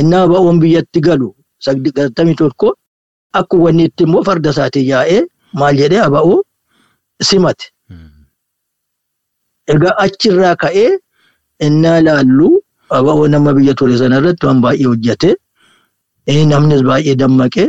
innaa 0.00 0.22
aba'oon 0.28 0.58
biyyatti 0.62 1.00
galu. 1.06 1.28
Sagaltamii 1.64 2.34
tokko 2.40 2.74
akkuma 3.38 3.64
wanni 3.64 3.84
itti 3.90 4.02
immoo 4.06 4.22
farda 4.28 4.50
isaatiin 4.54 4.86
yaa'ee 4.92 5.20
maal 5.60 5.76
jedhee 5.82 6.00
aba'oo 6.08 6.42
simate. 7.28 7.66
Egaa 9.72 9.94
achirraa 10.04 10.56
ka'ee 10.62 10.90
innaa 11.66 12.00
laallu 12.06 12.48
aba'oo 12.98 13.26
nama 13.34 13.50
biyya 13.56 13.74
ture 13.78 13.96
sanarratti 14.02 14.46
waan 14.46 14.60
baay'ee 14.64 14.88
hojjete. 14.90 15.30
Namnis 16.52 16.82
baay'ee 16.88 17.14
dammaqee 17.22 17.68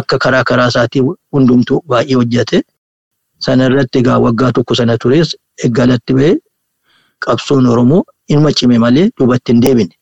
akka 0.00 0.16
karaa 0.24 0.44
karaa 0.50 0.68
isaatii 0.72 1.02
hundumtuu 1.32 1.78
baay'ee 1.90 2.16
hojjete. 2.20 2.58
Sanarratti 3.46 3.96
egaa 4.02 4.18
waggaa 4.26 4.52
tokko 4.56 4.74
sana 4.80 4.98
tures 5.02 5.28
eeggalatti 5.64 6.12
bahee 6.18 6.34
qabsoon 7.26 7.66
Oromoo 7.72 8.02
ilma 8.28 8.52
cime 8.58 8.78
malee 8.84 9.10
duubatti 9.18 9.52
hin 9.52 9.60
deebine. 9.64 9.94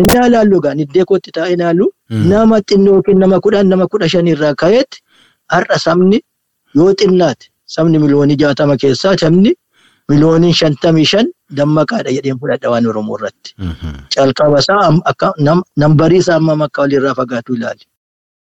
Innaa 0.00 0.28
laallu 0.32 0.56
egaa 0.60 0.74
iddoo 0.84 1.04
kootti 1.10 1.30
taa'ee 1.36 1.56
laallu 1.62 1.86
nama 2.32 2.60
xinnoo 2.68 2.94
yookiin 2.98 3.18
nama 3.22 3.40
kudhan 3.44 3.66
nama 3.72 3.86
kudha 3.92 4.08
shanirraa 4.14 4.54
ka'eetti 4.62 4.98
har'a 5.54 5.78
sabni 5.86 6.18
yoo 6.74 6.92
xinnaate 7.00 7.46
sabni 7.74 7.98
miliyoonii 8.04 8.36
jaatama 8.42 8.76
keessaa 8.84 9.14
sabni 9.22 9.52
miliyooniin 10.10 10.54
shantamii 10.60 11.04
shan 11.12 11.26
dammaqaadha 11.56 12.10
jedheen 12.16 12.38
fudhadha 12.40 12.70
waan 12.72 12.86
Oromoo 12.92 13.16
irratti. 13.18 13.50
Calqaba 14.14 14.58
isaa 14.64 14.88
akka 15.12 15.28
nambarii 15.82 16.18
isaa 16.24 16.36
amma 16.40 16.64
akka 16.68 16.80
walirraa 16.82 17.14
fagaatu 17.20 17.54
ilaali. 17.58 17.84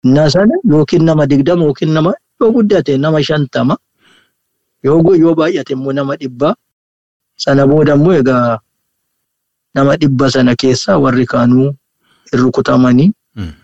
Inna 0.05 0.29
sana 0.35 0.55
yookiin 0.71 1.03
nama 1.09 1.25
digdama 1.31 1.63
yookiin 1.69 1.93
nama 1.97 2.13
yoo 2.41 2.51
guddate 2.55 2.97
nama 2.97 3.19
shantama 3.29 3.75
yoo 4.83 5.33
baay'ate 5.39 5.73
immoo 5.75 5.93
nama 5.93 6.15
dhibba 6.21 6.55
sana 7.43 7.67
booda 7.69 7.93
immoo 7.99 8.13
egaa 8.21 8.59
nama 9.75 9.95
dhibba 10.01 10.27
sana 10.35 10.55
keessa 10.61 10.97
warri 11.03 11.25
kaanuu 11.33 11.67
hin 12.31 12.39
rukutamanii 12.43 13.09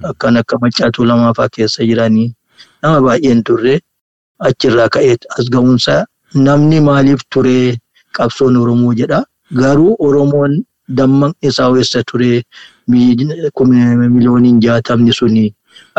akkan 0.09 0.37
akka 0.41 0.57
macaatuu 0.63 1.05
lamaafaa 1.11 1.49
keessa 1.55 1.85
jiranii 1.89 2.27
nama 2.81 2.97
baay'een 3.05 3.41
turre 3.47 3.73
achirraa 4.49 4.89
ka'ee 4.95 5.15
as 5.39 5.45
ga'umsa 5.55 5.95
namni 6.47 6.79
maaliif 6.87 7.21
ture 7.33 7.57
qabsoon 8.17 8.55
Oromoo 8.61 8.93
jedha. 8.99 9.19
Garuu 9.61 9.95
Oromoon 10.07 10.53
dammaqni 10.97 11.47
isaa 11.49 11.69
weessa 11.75 12.03
ture 12.11 12.43
miliyooniin 12.93 14.59
jaatamni 14.65 15.13
suni 15.13 15.45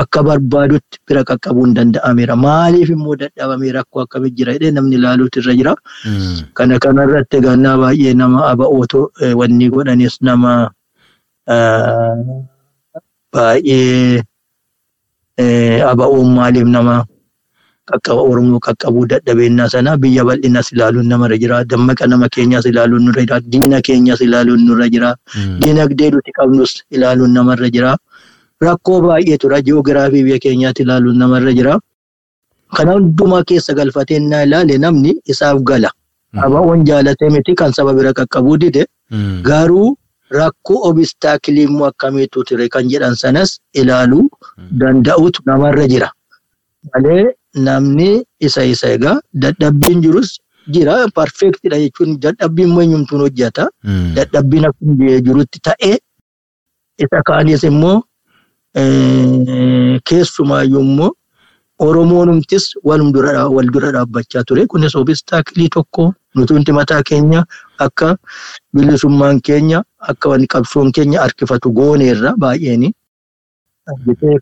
akka 0.02 0.22
barbaadutti 0.28 0.98
bira 1.08 1.22
qaqqabuun 1.30 1.74
danda'ameera. 1.78 2.36
Maaliif 2.46 2.90
immoo 2.96 3.16
dadhabamee 3.22 3.72
rakkoo 3.78 4.02
akkamii 4.04 4.30
jira 4.38 4.52
jedhee 4.56 4.70
namni 4.78 4.96
ilaaluutu 5.00 5.40
irra 5.42 5.54
jira. 5.60 5.74
Kana 6.54 6.78
kanarratti 6.84 7.36
egaa 7.40 7.76
baay'ee 7.84 8.14
nama 8.22 8.46
aba'ootu 8.52 9.00
wanni 9.40 9.68
godhanis 9.74 10.16
nama 10.28 10.52
baay'ee 13.34 14.22
aba'oon 15.92 16.28
maaliif 16.38 16.68
nama 16.76 16.96
qaqqaba 17.90 18.22
Oromoo 18.30 18.58
qaqqabuu 18.66 19.04
dadhabeennaa 19.10 19.68
sana 19.74 19.90
biyya 20.02 20.22
bal'inas 20.28 20.72
ilaaluun 20.74 21.06
namarra 21.12 21.36
jira. 21.42 21.56
Dammaqa 21.72 22.06
nama 22.12 22.26
keenyas 22.34 22.66
ilaaluun 22.70 23.04
nurra 23.06 23.22
jira. 23.26 23.38
Diina 23.52 23.78
keenyas 23.88 24.20
ilaaluun 24.26 24.62
nurra 24.68 24.88
jira. 24.94 25.10
Diinagdee 25.62 26.10
nuti 26.14 26.32
qabnus 26.38 26.72
ilaaluun 26.90 27.30
namarra 27.38 27.68
jira. 27.76 27.92
Rakkoo 28.62 29.00
baay'eetu 29.04 29.48
jira. 29.48 29.60
Ji'oogiraafii 29.66 30.24
biyya 30.24 30.38
keenyaatti 30.38 30.82
ilaaluun 30.82 31.18
namarra 31.18 31.52
jira. 31.58 31.78
Kana 32.76 32.92
hundumaa 32.96 33.44
keessa 33.44 33.74
galfatee 33.74 34.18
naa 34.20 34.42
ilaale 34.46 34.78
namni 34.78 35.12
isaaf 35.32 35.60
gala. 35.62 35.90
Aba'oon 36.44 36.84
jaalatee 36.88 37.30
miti 37.30 37.54
kan 37.54 37.72
saba 37.72 37.92
bira 37.94 38.12
qaqqabuu 38.12 38.56
dide. 38.62 38.86
Garuu 39.48 39.96
rakkoo 40.30 40.80
obistaakilii 40.88 41.64
immoo 41.68 41.86
akkamiitu 41.90 42.44
ture 42.48 42.68
kan 42.68 42.88
jedhan 42.90 43.14
sanas 43.22 43.58
ilaaluu 43.74 44.24
danda'utu 44.80 45.42
namarra 45.46 45.86
jira. 45.92 46.08
Malee 46.94 47.24
namni 47.68 48.24
isa 48.40 48.64
isa 48.64 48.88
egaa 48.96 49.20
dadhabbiin 49.42 50.02
jirus 50.02 50.38
jira 50.74 50.96
parfeektidha 51.14 51.78
jechuun 51.84 52.18
dadhabbiin 52.24 52.72
eenyumtuun 52.80 53.20
hojjeta. 53.26 53.68
Dadhabbiin 54.16 54.64
akkuma 54.72 55.20
jirutti 55.28 55.60
ta'ee 55.70 55.96
isa 57.04 57.22
kaanis 57.30 57.62
immoo 57.70 58.02
keessumaayyuu 60.08 60.80
immoo 60.88 61.12
Oromoonumtis 61.78 62.64
wal 62.84 63.02
dura 63.72 63.92
dhaabbachaa 63.92 64.44
ture. 64.48 64.66
Kunis 64.66 64.94
obistaakilii 64.96 65.68
tokko 65.68 66.14
nuti 66.34 66.72
mataa 66.72 67.02
keenya 67.02 67.44
akka 67.78 68.16
bilisummaan 68.74 69.40
keenya 69.40 69.82
akka 70.00 70.38
qabsoon 70.52 70.92
keenya 70.92 71.20
harkifatu 71.20 71.70
gooneerra 71.72 72.32
baay'eeni. 72.38 72.92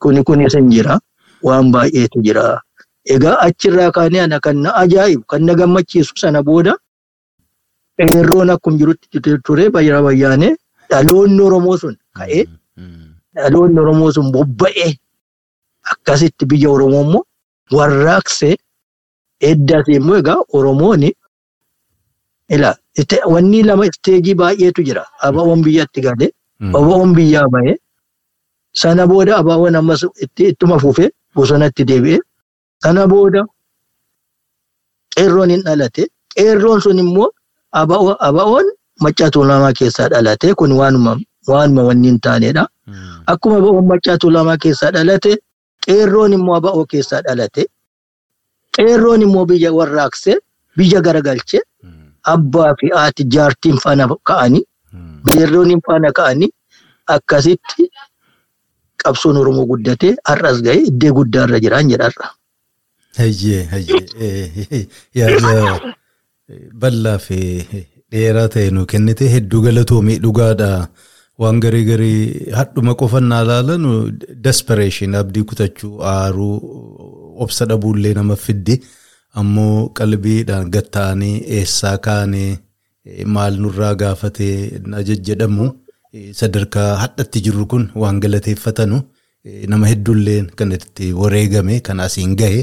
Kuni 0.00 0.22
kunis 0.24 0.54
hin 0.54 0.70
jira. 0.70 0.98
Waan 1.42 1.72
baay'eetu 1.72 2.22
jira. 2.22 2.60
Egaa 3.04 3.36
achirraa 3.46 3.90
kaanee 3.90 4.20
ana 4.20 4.38
kan 4.40 4.56
na 4.62 4.70
ajaa'ibu 4.82 5.24
kan 5.28 5.42
na 5.44 5.54
gammachiisu 5.54 6.14
sana 6.16 6.42
booda 6.42 6.74
qeerroon 7.98 8.50
akkuma 8.50 8.78
jirutti 8.78 9.20
ture 9.44 9.70
bayyaa 9.70 10.02
bayyaanee 10.02 10.54
dhaloonni 10.90 11.42
Oromoo 11.42 11.76
sun 11.78 11.96
ka'ee 12.16 12.46
dhaloonni 13.36 13.78
Oromoo 13.84 14.10
sun 14.16 14.28
bobba'ee 14.34 14.92
akkasitti 15.92 16.44
biyya 16.50 16.68
Oromoo 16.74 17.02
immoo 17.06 17.22
warraaqsee 17.76 18.54
eddas 19.50 19.86
immoo 19.98 20.16
egaa 20.22 20.40
Oromoon 20.58 21.02
ila 22.54 22.70
wanni 23.32 23.62
lama 23.68 23.84
isteejii 23.90 24.34
baay'eetu 24.40 24.80
jira. 24.88 25.02
Aba'oon 25.26 25.60
biyyatti 25.64 26.00
galee 26.06 26.30
aba'oon 26.78 27.10
biyyaa 27.16 27.48
bahee 27.54 27.76
sana 28.82 29.06
booda 29.10 29.32
aba'oon 29.42 29.74
ammas 29.80 30.02
ittuma 30.50 30.78
fufee 30.84 31.10
bosonatti 31.36 31.82
deebi'ee 31.88 32.20
sana 32.82 33.02
booda 33.12 33.42
qeerroon 35.16 35.50
hin 35.54 35.62
dhalate 35.66 36.02
qeerroon 36.36 36.80
sun 36.84 36.98
immoo 37.04 37.28
aba'oon 38.28 38.66
maccaa 39.04 39.30
tuulamaa 39.34 39.72
keessaa 39.78 40.08
dhalate 40.12 40.54
kun 40.58 40.72
waanuma 40.80 41.16
wanni 41.88 42.08
hin 42.08 42.20
taanedha. 42.26 42.64
Akkuma 43.32 43.56
aba'oon 43.60 43.86
maccaa 43.92 44.16
tuulamaa 44.22 44.56
keessaa 44.64 44.90
dhalate 44.96 45.32
qeerroon 45.86 46.32
immoo 46.38 46.56
aba'oo 46.60 46.84
keessaa 46.94 47.22
dhalate 47.26 47.62
qeerroon 48.78 49.22
immoo 49.26 49.44
biyya 49.52 49.72
warraaqsee 49.78 50.36
biyya 50.78 51.00
garagalchee 51.06 51.62
abbaa 52.34 52.74
fi 52.80 52.86
haati 52.96 53.24
jaartiin 53.36 53.78
faana 53.84 54.08
ka'anii 54.30 54.64
qeerroon 55.30 55.80
faana 55.86 56.12
ka'anii 56.18 56.50
akkasitti 57.16 57.88
qabsoon 59.04 59.36
Oromoo 59.42 59.66
guddatee 59.72 60.12
har'as 60.30 60.62
ga'ee 60.66 60.82
iddoo 60.90 61.12
guddaarra 61.18 61.58
jiran 61.64 61.88
jedharra. 61.92 62.26
Hayyee 63.18 63.62
hayyee 63.72 64.86
yaada 65.20 65.80
bal'aa 66.84 67.18
fi 67.26 67.38
dheeraa 68.12 68.48
ta'e 68.54 68.70
nu 68.76 68.86
kennite 68.92 69.28
hedduu 69.34 69.60
galatoomii 69.66 70.18
dhugaadha. 70.24 70.70
Waan 71.38 71.58
garii 71.60 71.84
garii 71.84 72.50
hadhuma 72.58 72.94
qofannaa 73.00 73.42
ilaalan 73.44 73.84
despereeshin 74.44 75.14
abdii 75.20 75.42
kutachuu 75.50 75.94
aaruu 76.10 76.56
obsa 77.44 77.66
dhabuullee 77.70 78.12
nama 78.18 78.36
fiddi 78.42 78.76
ammoo 79.42 79.88
qalbiidhaan 80.00 80.68
gatta'anii 80.76 81.36
eessaa 81.58 81.96
kaanee 82.04 82.50
maal 83.36 83.56
nurraa 83.64 83.94
gaafatee 84.02 84.58
ajajjedhamu 85.00 85.66
sadarkaa 86.40 86.90
hadhatti 87.02 87.40
jirru 87.46 87.66
kun 87.72 87.88
waan 88.02 88.20
galateeffatanu 88.24 89.00
nama 89.72 89.86
hedduullee 89.92 90.36
kan 90.60 90.72
itti 90.78 91.08
wareegame 91.22 91.80
kan 91.88 92.00
asiin 92.06 92.36
gahe 92.42 92.60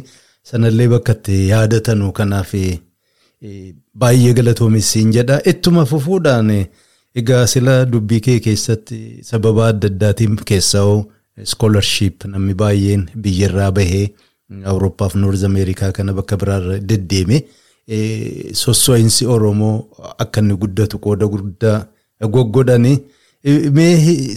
sanallee 0.52 0.88
bakka 0.94 1.14
itti 1.18 1.42
yaadatanu 1.50 2.12
kanaaf 2.22 2.54
baay'ee 4.04 4.34
galatoomissiin 4.40 5.12
jedha 5.18 5.42
ittuma 5.54 5.86
fufuudhaan. 5.92 6.54
Egaa 7.16 7.46
sila 7.48 7.86
dubbii 7.86 8.20
kee 8.26 8.40
keessatti 8.40 8.98
sababa 9.30 9.68
adda 9.72 9.88
addaatiin 9.92 10.36
keessaa 10.52 11.04
iskoolarship 11.46 12.26
namni 12.34 12.54
baay'een 12.62 13.08
biyyarraa 13.24 13.72
bahee 13.72 14.06
Awurooppaa 14.72 15.10
fi 15.10 15.18
Noorz 15.20 15.44
Ameerikaa 15.48 15.92
kana 15.98 16.14
bakka 16.14 16.38
biraarra 16.38 16.78
deddeeme 16.92 17.42
sosso'insi 18.62 19.26
Oromoo 19.36 19.76
akka 20.26 20.42
inni 20.44 20.56
guddatu 20.64 21.00
qooda 21.00 21.28
guddaa 21.34 21.78
goggodhani. 22.36 22.94
Mee 23.78 23.96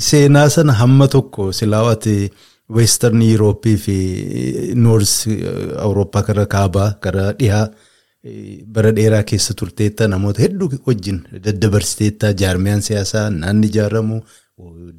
seenaa 0.09 0.49
sana 0.51 0.73
hamma 0.83 1.09
tokko 1.09 1.53
silaawati 1.53 2.31
Weestarn 2.75 3.23
Yurooppii 3.23 3.77
fi 3.87 3.97
Noorz 4.75 5.17
Awurooppaa 5.79 6.23
karaa 6.23 6.47
kaabaa 6.47 6.91
karaa 7.01 7.33
dhihaa. 7.41 7.67
Bara 8.75 8.91
dheeraa 8.97 9.23
keessa 9.31 9.55
turteetta 9.61 10.09
namoota 10.09 10.43
hedduu 10.43 10.71
wajjin 10.87 11.19
daddabarsiteetta 11.47 12.33
jaarmiyaan 12.43 12.83
siyaasaa 12.89 13.25
naanni 13.31 13.67
ijaaramu 13.73 14.21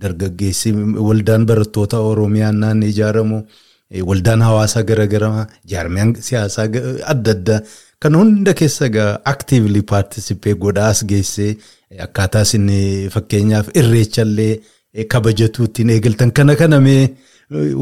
dargaggeessi 0.02 0.74
waldaan 1.08 1.46
barattoota 1.52 2.00
oromiyaa 2.10 2.52
naanni 2.52 2.90
ijaaramu 2.94 3.40
waldaan 4.10 4.42
hawaasaa 4.48 4.84
garaagaraa 4.92 5.48
jaarmiyaan 5.74 6.16
siyaasaa 6.30 6.68
adda 7.14 7.32
addaa 7.38 7.60
kan 8.00 8.16
hunda 8.20 8.54
keessa 8.62 8.86
egaa 8.92 9.10
aktiivli 9.34 9.82
paartisipee 9.92 10.54
godhaas 10.64 11.06
geessee 11.12 11.52
akkaataa 12.08 12.42
isin 12.48 12.68
fakkeenyaaf 13.14 13.68
irreechallee 13.82 14.52
kabajatuuttiin 15.14 15.90
eegaltan 15.96 16.32
kana 16.32 16.56
kana 16.56 16.80
mee 16.88 17.04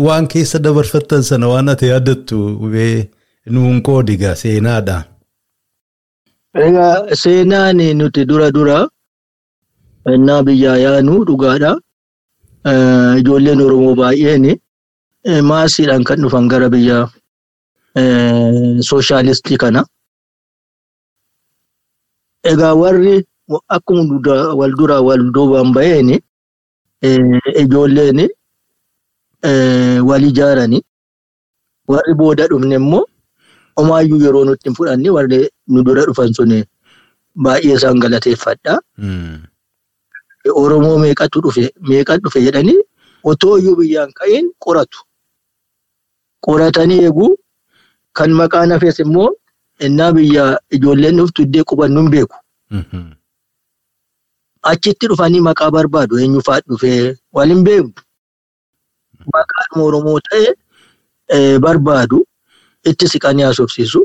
waan 0.08 0.28
keessa 0.36 0.60
dabarfattan 0.64 1.24
sana 1.24 1.48
waan 1.54 1.70
ati 1.74 1.86
yaadattu 1.94 2.38
nuun 3.56 3.82
qoodigaa 3.88 4.36
seenaadha. 4.36 5.02
Egaa 6.54 7.10
seenaan 7.16 7.78
nuti 7.98 8.26
dura 8.30 8.52
dura 8.54 8.78
ennaa 10.14 10.44
biyyaa 10.46 10.78
yaanu 10.86 11.26
dhugaadha. 11.28 11.72
Ijoolleen 13.20 13.62
Oromoo 13.66 13.96
baay'een 14.02 14.46
maasiidhaan 15.50 16.04
kan 16.08 16.22
dhufan 16.22 16.48
gara 16.52 16.70
biyya 16.70 17.10
sooshaalistii 18.90 19.58
kana. 19.58 19.82
Egaa 22.52 22.74
warri 22.82 23.26
akkuma 23.70 24.38
wal 24.60 24.74
dura 24.78 25.02
wal 25.02 25.24
duubaan 25.34 25.74
baheen 25.74 26.10
ijoolleen 27.62 28.20
wal 30.10 30.24
ijaarani. 30.30 30.80
Warri 31.88 32.14
booda 32.14 32.48
dhufne 32.48 32.76
immoo 32.76 33.06
Omaayyuu 33.82 34.20
yeroo 34.26 34.44
nutti 34.50 34.70
hin 34.70 34.76
fudhanne 34.80 35.10
warri 35.18 35.40
nu 35.68 35.84
dura 35.86 36.04
dhufan 36.10 36.34
sun 36.40 36.52
baay'ee 37.46 37.76
isaan 37.78 38.00
galateeffadha. 38.04 38.74
Oromoo 40.64 40.98
meeqatu 41.04 41.42
dhufe 41.46 41.64
meeqatu 41.90 42.22
dhufe 42.28 42.40
jedhanii 42.46 42.80
otoo 43.32 43.58
iyyuu 43.62 43.76
biyyaan 43.80 44.12
ka'een 44.20 44.52
qoratu. 44.66 45.00
Qoratanii 46.46 47.00
eeguu 47.08 47.32
kan 48.20 48.32
maqaan 48.40 48.72
hafes 48.76 49.00
immoo 49.06 49.30
innaa 49.88 50.12
biyya 50.18 50.46
ijoolleen 50.78 51.18
dhuftu 51.22 51.42
iddee 51.48 51.64
qubannu 51.72 52.00
hin 52.02 52.10
beeku. 52.16 52.38
Achitti 54.72 55.08
dhufanii 55.12 55.42
maqaa 55.48 55.72
barbaadu 55.76 56.20
eenyu 56.26 56.42
fa'aa 56.50 56.62
dhufee 56.74 57.16
wal 57.38 57.50
hin 57.54 57.64
beeknu. 57.70 57.94
Maqaan 59.34 59.82
Oromoo 59.88 60.20
ta'e 60.30 60.54
barbaadu 61.66 62.18
itti 62.90 63.08
siqanii 63.14 63.44
haasofsiisu. 63.48 64.02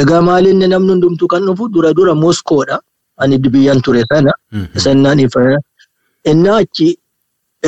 Egaa 0.00 0.22
maalinni 0.28 0.66
namni 0.68 0.90
hundumtuu 0.92 1.28
kan 1.28 1.42
dhufu 1.46 1.68
dura 1.74 1.92
dura 1.94 2.14
Moskoodha. 2.14 2.80
Ani 3.18 3.38
biyyan 3.38 3.80
ture 3.82 4.02
sana. 4.10 4.32
Sannaan 4.84 5.20
ifa. 5.20 5.40
Innaa 6.30 6.56
achi 6.62 6.88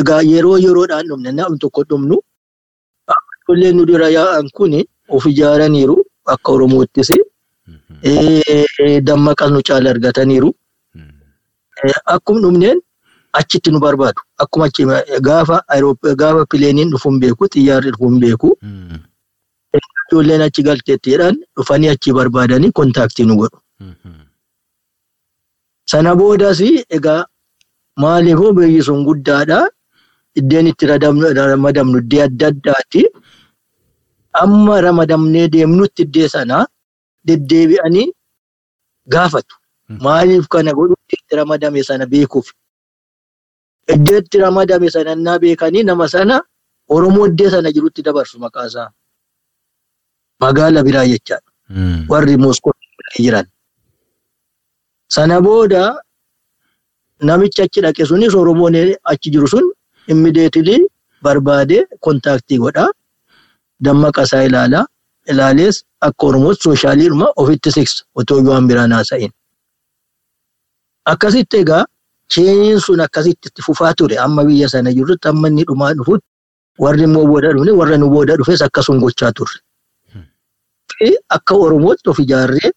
egaa 0.00 0.22
yeroo 0.22 0.58
yeroodhaan 0.64 1.06
dhumne 1.08 1.32
namni 1.32 1.58
tokko 1.58 1.84
dhumnu. 1.84 2.16
Ijoolleen 3.46 3.76
nu 3.76 3.86
dura 3.86 4.08
yaa'an 4.10 4.48
kuni 4.56 4.80
of 5.08 5.26
ijaaraniiru 5.26 5.96
akka 6.34 6.52
Oromoottis. 6.52 7.10
Dammaqas 9.08 9.50
nu 9.50 9.60
caala 9.62 9.90
argataniiru. 9.90 10.50
Akkuma 12.14 12.40
dhumneen 12.40 12.78
achitti 13.32 13.70
nu 13.70 13.78
barbaadu. 13.80 14.20
Akkuma 14.38 14.64
achi 14.66 14.82
gaafa 15.28 15.62
gaafa 16.22 16.46
pileeniin 16.50 16.90
dhufu 16.90 17.10
hin 17.10 17.20
beeku 17.20 17.46
xiyyaarri 17.54 17.90
dhufu 17.92 18.08
hin 18.10 18.20
beeku. 18.20 18.50
Ijoolleen 20.10 20.42
achi 20.46 20.62
galteettiidhaan 20.68 21.36
dhufanii 21.56 21.88
achi 21.94 22.12
barbaadanii 22.18 22.72
kontaaktii 22.78 23.26
nu 23.28 23.36
godhu. 23.40 23.58
Sana 25.90 26.14
boodas 26.18 26.60
egaa 26.96 27.26
maaliifuu 28.02 28.52
biyyi 28.56 28.82
sun 28.88 29.04
guddaadha. 29.08 29.58
Iddeen 30.38 30.66
itti 30.70 30.86
ramadamnu 30.86 31.98
iddee 32.02 32.22
adda 32.28 32.46
addaati. 32.52 33.02
Amma 34.42 34.80
ramadamnee 34.86 35.48
deemnutti 35.52 36.02
iddee 36.06 36.28
sanaa 36.34 36.66
deddeebi'anii 37.28 38.12
gaafatu. 39.14 39.54
Maaliif 40.04 40.46
kana 40.48 40.72
godhutti 40.78 41.14
itti 41.20 41.36
ramadame 41.40 41.82
sana 41.88 42.06
beekuuf. 42.12 42.48
Iddee 43.94 44.18
itti 44.22 44.38
ramadame 44.44 44.90
sana 44.90 45.38
beekanii 45.38 45.82
nama 45.90 46.08
sana 46.08 46.42
Oromoo 46.94 47.26
iddee 47.26 47.50
sana 47.50 47.72
jirutti 47.74 48.02
dabarsu 48.06 48.38
maqaasaa. 48.38 48.88
Magaala 50.40 50.82
biraa 50.84 51.06
jechaadha. 51.06 51.48
Warri 52.08 52.36
Moskoo 52.36 52.72
jiran. 53.16 53.46
Sana 55.08 55.40
booda 55.40 55.82
namichi 57.22 57.62
achi 57.62 57.80
dhaqe 57.80 58.04
sunis 58.06 58.34
Oromoon 58.34 58.76
achi 59.04 59.30
jiru 59.30 59.48
sun 59.48 59.64
immideetilii 60.08 60.80
barbaadee 61.22 61.86
kontaaktii 62.00 62.58
godhaa. 62.58 62.90
Dammaqa 63.80 64.22
isaa 64.28 64.42
ilaalaa. 64.48 64.86
Ilaalees 65.30 65.82
akka 66.00 66.26
Oromootti 66.26 66.62
sooshaaliidhuma 66.64 67.32
ofitti 67.36 67.70
siksa 67.72 68.04
otoo 68.14 68.42
waan 68.48 68.68
biraan 68.68 68.92
haasa'in. 68.92 69.32
Akkasitti 71.12 71.56
egaa 71.62 71.84
cheenyiin 72.34 72.80
sun 72.80 73.00
akkasitti 73.00 73.48
itti 73.48 73.62
fufaa 73.66 73.94
ture 73.94 74.18
amma 74.18 74.44
biyya 74.44 74.68
sana 74.68 74.92
jirrutti 74.92 75.28
amma 75.28 75.48
inni 75.48 75.64
dhumaa 75.68 75.92
dhufutti 75.98 76.26
warri 76.78 77.02
immoo 77.08 77.26
booda 77.26 77.52
dhufne 77.56 77.72
warra 77.80 77.96
nu 77.98 78.08
booda 78.10 78.36
dhufes 78.36 78.62
akkasuma 78.62 79.00
gochaa 79.00 79.32
turre. 79.32 79.58
Akka 81.28 81.54
Oromootti 81.54 82.08
of 82.10 82.18
ijaarree 82.18 82.72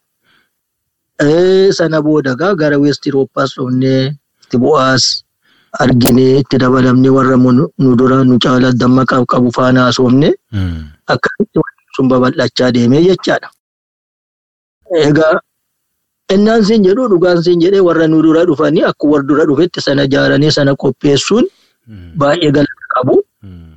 sana 1.71 2.01
booda 2.01 2.35
gaa 2.35 2.55
gara 2.55 2.77
West 2.79 3.07
Eurooppaas 3.07 3.55
dhufnee 3.55 4.11
itti 4.43 4.57
bu'aas 4.57 5.23
arginee 5.79 6.39
itti 6.41 6.57
dabalamnee 6.57 7.09
warra 7.11 7.37
nu 7.37 7.95
dura 7.95 8.23
nu 8.23 8.37
caala 8.39 8.71
dammaqaa 8.71 9.25
qabu 9.25 9.51
faana 9.51 9.81
haasofne 9.87 10.29
akkasitti 11.07 11.59
sun 11.95 12.07
babal'achaa 12.11 12.71
deemee 12.73 13.03
jechaadha. 13.07 13.49
Egaa 15.07 15.39
innaan 16.33 16.63
siin 16.63 16.83
jedhu 16.83 17.07
dhugaan 17.11 17.43
siin 17.43 17.59
jedhee 17.61 17.79
warra 17.87 18.07
nu 18.07 18.21
dura 18.21 18.45
dhufanii 18.45 18.83
akkuma 18.83 19.11
warra 19.13 19.27
dura 19.27 19.43
dhufetti 19.45 19.81
sana 19.81 20.03
ijaaranii 20.07 20.51
sana 20.51 20.75
qopheessuun 20.75 21.45
baay'ee 22.19 22.51
galata 22.51 22.85
qabu. 22.95 23.15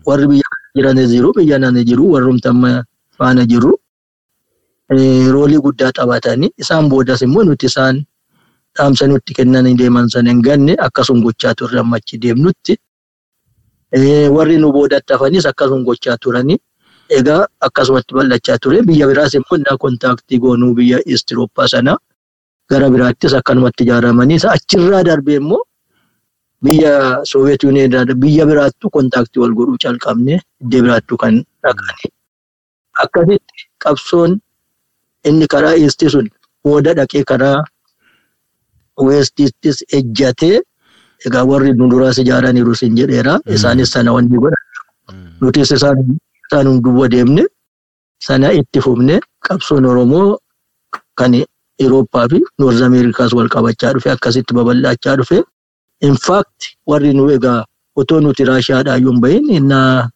Warri 0.06 0.26
biyya 0.30 0.48
jiranis 0.76 1.10
jiru 1.14 1.32
biyya 1.36 1.58
nana 1.58 1.82
jiru 1.84 2.10
warrumti 2.14 2.48
amma 2.48 2.82
faana 3.18 3.46
jiru. 3.46 3.78
Roolii 4.90 5.58
guddaa 5.60 5.92
taphatanii 5.92 6.50
isaan 6.58 6.88
boodas 6.88 7.22
immoo 7.22 7.44
nuti 7.44 7.66
isaan 7.66 8.04
dhaamsa 8.78 9.06
nutti 9.06 9.34
kennanii 9.34 9.74
deeman 9.78 10.08
sana 10.08 10.30
hin 10.30 10.42
ganne 10.42 10.74
akkasuma 10.86 11.20
gochaa 11.22 11.54
turre 11.54 11.78
amma 11.80 11.96
achi 11.96 12.18
deemnutti. 12.18 12.76
Warri 14.36 14.56
nu 14.58 14.72
boodatti 14.72 15.12
hafanis 15.12 15.46
akkasuma 15.46 15.84
gochaa 15.84 16.16
turanii 16.18 16.58
egaa 17.18 17.46
akkasumatti 17.60 18.14
bal'achaa 18.14 18.58
ture 18.58 18.82
biyya 18.82 19.06
biraas 19.06 19.34
immoo 19.34 19.56
innaa 19.58 19.76
kontaaktii 19.76 20.38
goonuu 20.38 20.74
biyya 20.74 20.98
Istirooppaa 21.06 21.68
sana 21.68 21.96
gara 22.70 22.90
biraattis 22.90 23.34
akkanumatti 23.34 23.84
ijaaramanii 23.84 24.38
achirraa 24.54 25.02
darbee 25.04 25.36
immoo 25.36 25.62
biyya 26.64 27.20
Soovet 27.24 27.62
Yuuniyoon 27.64 28.14
biyya 28.22 28.46
biraattu 28.46 28.90
kontaaktii 28.90 29.40
wal 29.42 29.52
godhuu 29.58 29.76
calqabne 29.82 30.40
iddoo 30.60 30.80
biraattu 30.82 31.16
kan 31.16 31.44
dhaqanii. 31.62 32.10
Akkasitti 33.04 33.68
qabsoon 33.84 34.40
inni 35.28 35.46
karaa 35.52 35.74
iistii 35.82 36.10
sun? 36.14 36.26
Booda 36.64 36.94
dhaqee 36.98 37.24
karaa 37.30 37.58
weestiittis 39.06 39.78
ejjatee 39.98 40.60
egaa 41.26 41.44
warri 41.50 41.72
nu 41.78 41.88
duraas 41.90 42.18
ijaaraniiru 42.18 42.74
sin 42.74 42.96
jedheera. 42.96 43.38
Isaanis 43.46 43.90
sana 43.94 44.12
wanni 44.12 44.36
godhan 44.38 44.62
nutis 45.40 45.70
isaan 45.76 46.82
duuba 46.84 47.08
deemne 47.12 47.44
sana 48.26 48.52
itti 48.52 48.80
fufne 48.80 49.20
qabsoon 49.48 49.84
oromoo 49.86 50.38
kan 51.18 51.32
Eurooppaa 51.82 52.28
fi 52.30 52.38
Noorz 52.58 52.80
Ameerikaas 52.82 53.32
wal 53.34 53.48
qabachaa 53.54 53.92
dhufe 53.94 54.10
akkasitti 54.10 54.54
babal'achaa 54.54 55.16
dhufe. 55.18 55.38
Infaakti 56.08 56.68
warri 56.86 57.12
nu 57.14 57.30
egaa 57.36 57.64
otoo 57.96 58.20
nuti 58.20 58.44
raashiyaadhaa 58.44 58.96
yoo 59.02 59.12
hin 59.12 59.20
bahin 59.20 59.50
innaa 59.58 60.10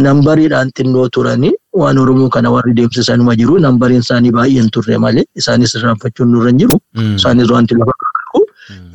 nambariidhaan 0.00 0.70
xinnoo 0.76 1.08
turanii 1.08 1.52
waan 1.80 1.98
Oromoo 1.98 2.28
kana 2.28 2.50
warri 2.50 2.72
deemsisanuma 2.74 3.34
jiru 3.36 3.58
nambariin 3.60 4.00
isaanii 4.04 4.30
baay'een 4.38 4.70
turre 4.76 4.98
malee 4.98 5.24
isaanis 5.36 5.74
irraanfachuun 5.78 6.30
nurra 6.32 6.48
hin 6.50 6.58
jiru. 6.62 6.78
Isaanis 7.16 7.50
wanti 7.50 7.74
lafa 7.80 7.92
qabu. 8.02 8.40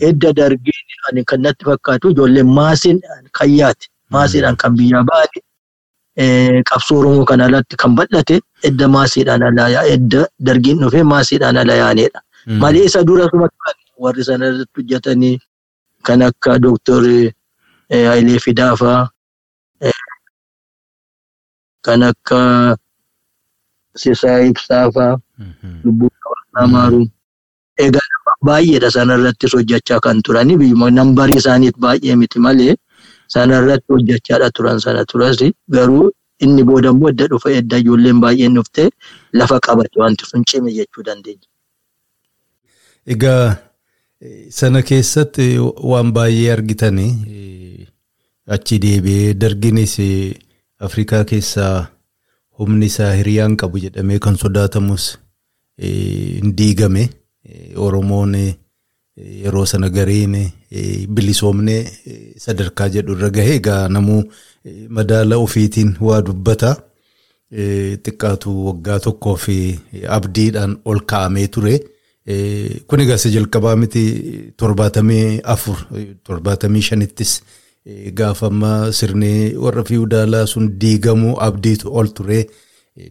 Edda 0.10 0.34
dargeen 0.34 0.88
ani 1.10 1.24
kan 1.32 1.42
natti 1.42 1.66
fakkaatu 1.70 2.10
ijoolleen 2.16 2.48
maasiin 2.60 3.00
kayyaati. 3.40 3.88
Maasiidhaan 4.16 4.58
kan 4.58 4.76
biyyaa 4.78 5.04
ba'ani. 5.10 5.40
Qabsoo 6.70 6.98
Oromoo 7.00 7.26
kana 7.26 7.46
alatti 7.46 7.76
kan 7.78 7.96
bal'ate 7.96 8.40
edda 8.70 8.88
maasiidhaan 8.88 9.44
alaa 9.50 9.84
edda 9.96 10.26
dargiin 10.50 10.80
dhufee 10.82 11.04
maasiidhaan 11.04 11.58
ala 11.64 11.74
yaanedha. 11.84 12.20
Malee 12.64 12.86
isa 12.90 13.04
dura 13.04 13.30
warri 14.00 14.24
sana 14.24 14.46
irratti 14.50 14.74
hojjetanii 14.82 15.38
kan 16.04 16.22
akka 16.22 16.58
Dooktor 16.64 17.04
Hayilee 17.92 18.40
Fidaafaa 18.40 19.10
kan 21.88 22.04
akka 22.10 22.40
Sisaa 24.04 24.40
Ibsaafaa 24.50 25.14
lubbuu 25.84 26.10
qabannaa 26.24 26.68
maaru. 26.74 27.02
Egaa 27.86 28.36
baay'eedha 28.48 28.90
sanarrattis 28.96 29.54
hojjechaa 29.58 30.00
kan 30.06 30.22
turani 30.26 30.58
biyyuma 30.62 30.90
nambarii 30.92 31.38
isaaniit 31.42 31.78
baay'ee 31.86 32.16
miti 32.22 32.40
malee 32.46 32.76
sanarratti 33.36 33.90
hojjechaadha 33.96 34.50
turan 34.60 34.80
sana 34.86 35.06
turas 35.12 35.38
garuu 35.76 36.12
inni 36.46 36.64
booda 36.70 36.90
immoo 36.94 37.10
edda 37.14 37.28
dhufa 37.34 37.50
edda 37.60 37.78
ijoolleen 37.84 38.20
baay'een 38.24 38.54
dhufte 38.58 38.84
lafa 39.42 39.60
qabate 39.68 40.00
wanti 40.04 40.26
sun 40.30 40.44
cime 40.50 40.70
jechuu 40.78 41.04
dandeenya. 41.08 41.48
Egaa 43.14 43.58
sana 44.60 44.82
keessatti 44.90 45.48
waan 45.92 46.12
baay'ee 46.18 46.52
argitanii 46.58 47.14
achi 48.56 48.80
deebi'ee 48.86 49.34
darginis 49.34 49.96
Afrikaa 50.80 51.24
keessaa 51.26 51.88
humni 52.60 52.86
isaa 52.86 53.12
hiriyaan 53.14 53.58
qabu 53.58 53.80
jedhamee 53.82 54.20
kan 54.20 54.38
sodaatamus 54.38 55.18
hin 55.82 56.54
diigame. 56.58 57.10
Oromoon 57.76 58.36
yeroo 59.18 59.66
sana 59.66 59.90
gareen 59.90 60.36
bilisoomne 61.10 61.78
sadarkaa 62.46 62.90
jedhu 62.96 63.16
irra 63.18 63.30
gahe 63.30 63.56
egaa 63.60 63.88
namuu 63.90 64.24
madaala 64.90 65.38
ofiitiin 65.38 65.96
waa 66.02 66.22
dubbata. 66.22 66.76
Xiqqaatu 68.06 68.54
waggaa 68.68 69.00
tokkoo 69.00 69.36
fi 69.36 69.58
abdiidhaan 70.18 70.78
ol 70.86 71.00
kaa'amee 71.12 71.48
ture. 71.48 71.78
Kun 72.88 73.00
egaa 73.02 73.16
isa 73.22 73.30
jalqabaa 73.36 73.76
miti 73.76 74.04
torbaatamii 74.58 75.40
afur 75.44 75.78
torbaatamii 76.24 76.82
shanittis 76.90 77.40
gaafa 78.14 78.48
ammaa 78.48 78.92
sirni 78.92 79.56
warra 79.66 79.84
fiwudaalaa 79.84 80.46
sun 80.54 80.72
diigamuu 80.80 81.36
abdiitu 81.50 81.94
ol 81.96 82.08
ture. 82.20 82.40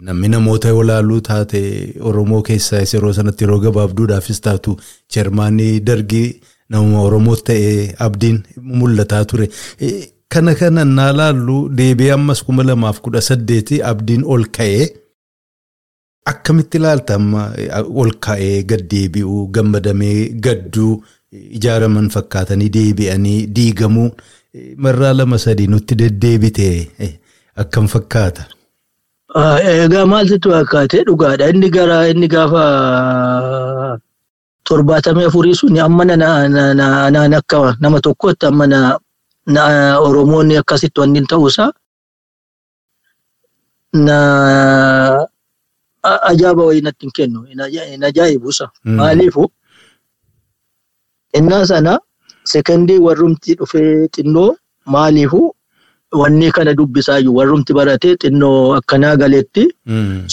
Namni 0.00 0.28
namoota 0.28 0.68
yoo 0.68 0.82
laaluu 0.82 1.20
taate 1.20 1.60
Oromoo 2.00 2.42
keessaa 2.42 2.82
yeroo 2.92 3.12
sanatti 3.18 3.44
yeroo 3.44 3.58
gabaabduudhaafis 3.64 4.40
taatu 4.46 4.76
cheermaanii 5.08 5.80
dargii 5.80 6.40
nama 6.70 7.00
Oromoo 7.02 7.36
ta'ee 7.36 7.94
abdiin 8.08 8.42
mul'ataa 8.80 9.24
ture. 9.24 9.48
Kana 10.28 10.54
kana 10.54 10.84
naa 10.84 11.12
laallu 11.12 11.56
deebi'ee 11.80 12.12
ammas 12.18 12.42
kuma 12.44 12.62
lamaaf 12.70 13.00
kudha 13.00 13.20
saddeeti 13.30 13.82
abdiin 13.90 14.24
ol 14.36 14.44
ka'ee 14.58 14.88
akkamitti 16.30 16.76
ilaalta 16.80 17.14
amma 17.20 17.42
ol 18.02 18.10
ka'ee 18.26 18.62
gad 18.70 18.82
deebi'uu 18.92 19.46
gammadamee 19.58 20.16
gadduu 20.46 20.92
ijaaraman 21.58 22.08
fakkaatanii 22.14 22.68
deebi'anii 22.76 23.38
diigamuu 23.58 24.08
marraa 24.76 25.12
lama 25.14 25.38
sadii 25.38 25.66
nutti 25.66 25.94
deddeebite 26.00 26.66
akkam 27.62 27.86
fakkaata. 27.88 28.44
Egaa 29.84 30.06
maaltu 30.06 30.50
fakkaate 30.50 31.04
dhugaadha 31.08 31.48
inni 31.52 31.68
gara 31.70 32.08
inni 32.08 32.28
gaafa 32.34 32.64
torbaatamii 34.68 35.24
afurii 35.28 35.54
sun 35.54 35.78
amma 35.78 36.04
naan 36.04 37.34
akka 37.40 37.76
nama 37.80 38.00
tokkotti 38.00 38.46
amma 38.46 38.66
na 39.46 39.62
Oromoonni 40.06 40.56
akkasitti 40.60 41.00
wanni 41.00 41.20
ta'uusaa 41.32 41.70
na 44.06 44.16
ajaa'iba 46.30 46.62
wayii 46.68 46.80
natti 46.86 47.06
hin 47.06 47.12
kennu 47.16 47.40
hin 47.44 48.02
ajaa'ibuusa. 48.08 48.66
Maaliifu 48.84 49.44
innaa 51.38 51.66
sana 51.66 51.98
sekondii 52.52 52.98
warrumti 53.06 53.54
dhufee 53.60 54.08
xinnoo 54.16 54.50
maaliifu 54.94 55.40
wanni 56.22 56.50
kana 56.56 56.74
dubbisaayyuu 56.78 57.34
warrumti 57.38 57.72
baratee 57.78 58.14
xinnoo 58.22 58.74
akkanaa 58.78 59.16
galetti 59.22 59.64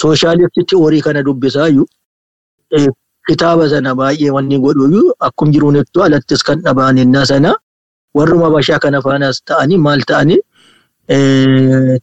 sooshaalisti 0.02 0.64
ti'oorii 0.70 1.02
kana 1.08 1.24
dubbisaayyuu 1.28 1.88
kitaaba 3.28 3.70
sana 3.74 3.96
baay'ee 4.00 4.30
wanni 4.38 4.60
godhuyyuu 4.66 5.14
akkum 5.28 5.52
jiruunittu 5.56 6.04
alattis 6.06 6.44
kan 6.48 6.62
dhabaan 6.66 6.98
innaa 7.04 7.26
sana 7.32 7.52
warruma 8.18 8.50
bashaa 8.56 8.80
kana 8.86 9.02
faanas 9.06 9.38
ta'anii 9.52 9.78
maal 9.86 10.02
ta'anii? 10.10 10.40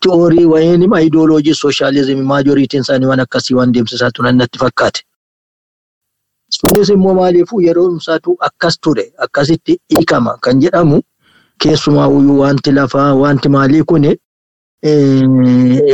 Ti'oorii 0.02 0.44
wayiin 0.52 0.82
ayidooloojii 0.98 1.54
sooshaalizimii 1.60 2.22
maajoriitiin 2.32 2.82
isaanii 2.86 3.06
waan 3.10 3.20
akkasii 3.26 3.54
waan 3.58 3.72
deemsisaa 3.74 4.10
turan 4.16 4.36
natti 4.42 4.58
fakkaate. 4.62 5.00
Sunis 6.56 6.88
immoo 6.94 7.14
maaliifuu 7.14 7.60
yeroo 7.66 7.96
isaatu 7.96 8.36
akkas 8.48 8.78
ture? 8.80 9.04
Akkasitti 9.18 9.78
hiikama 9.88 10.36
kan 10.42 10.60
jedhamu 10.60 11.00
keessumaa 11.58 12.08
wanti 12.42 12.72
lafaa 12.72 13.14
wanti 13.14 13.48
maalii 13.48 13.82
kun 13.82 14.04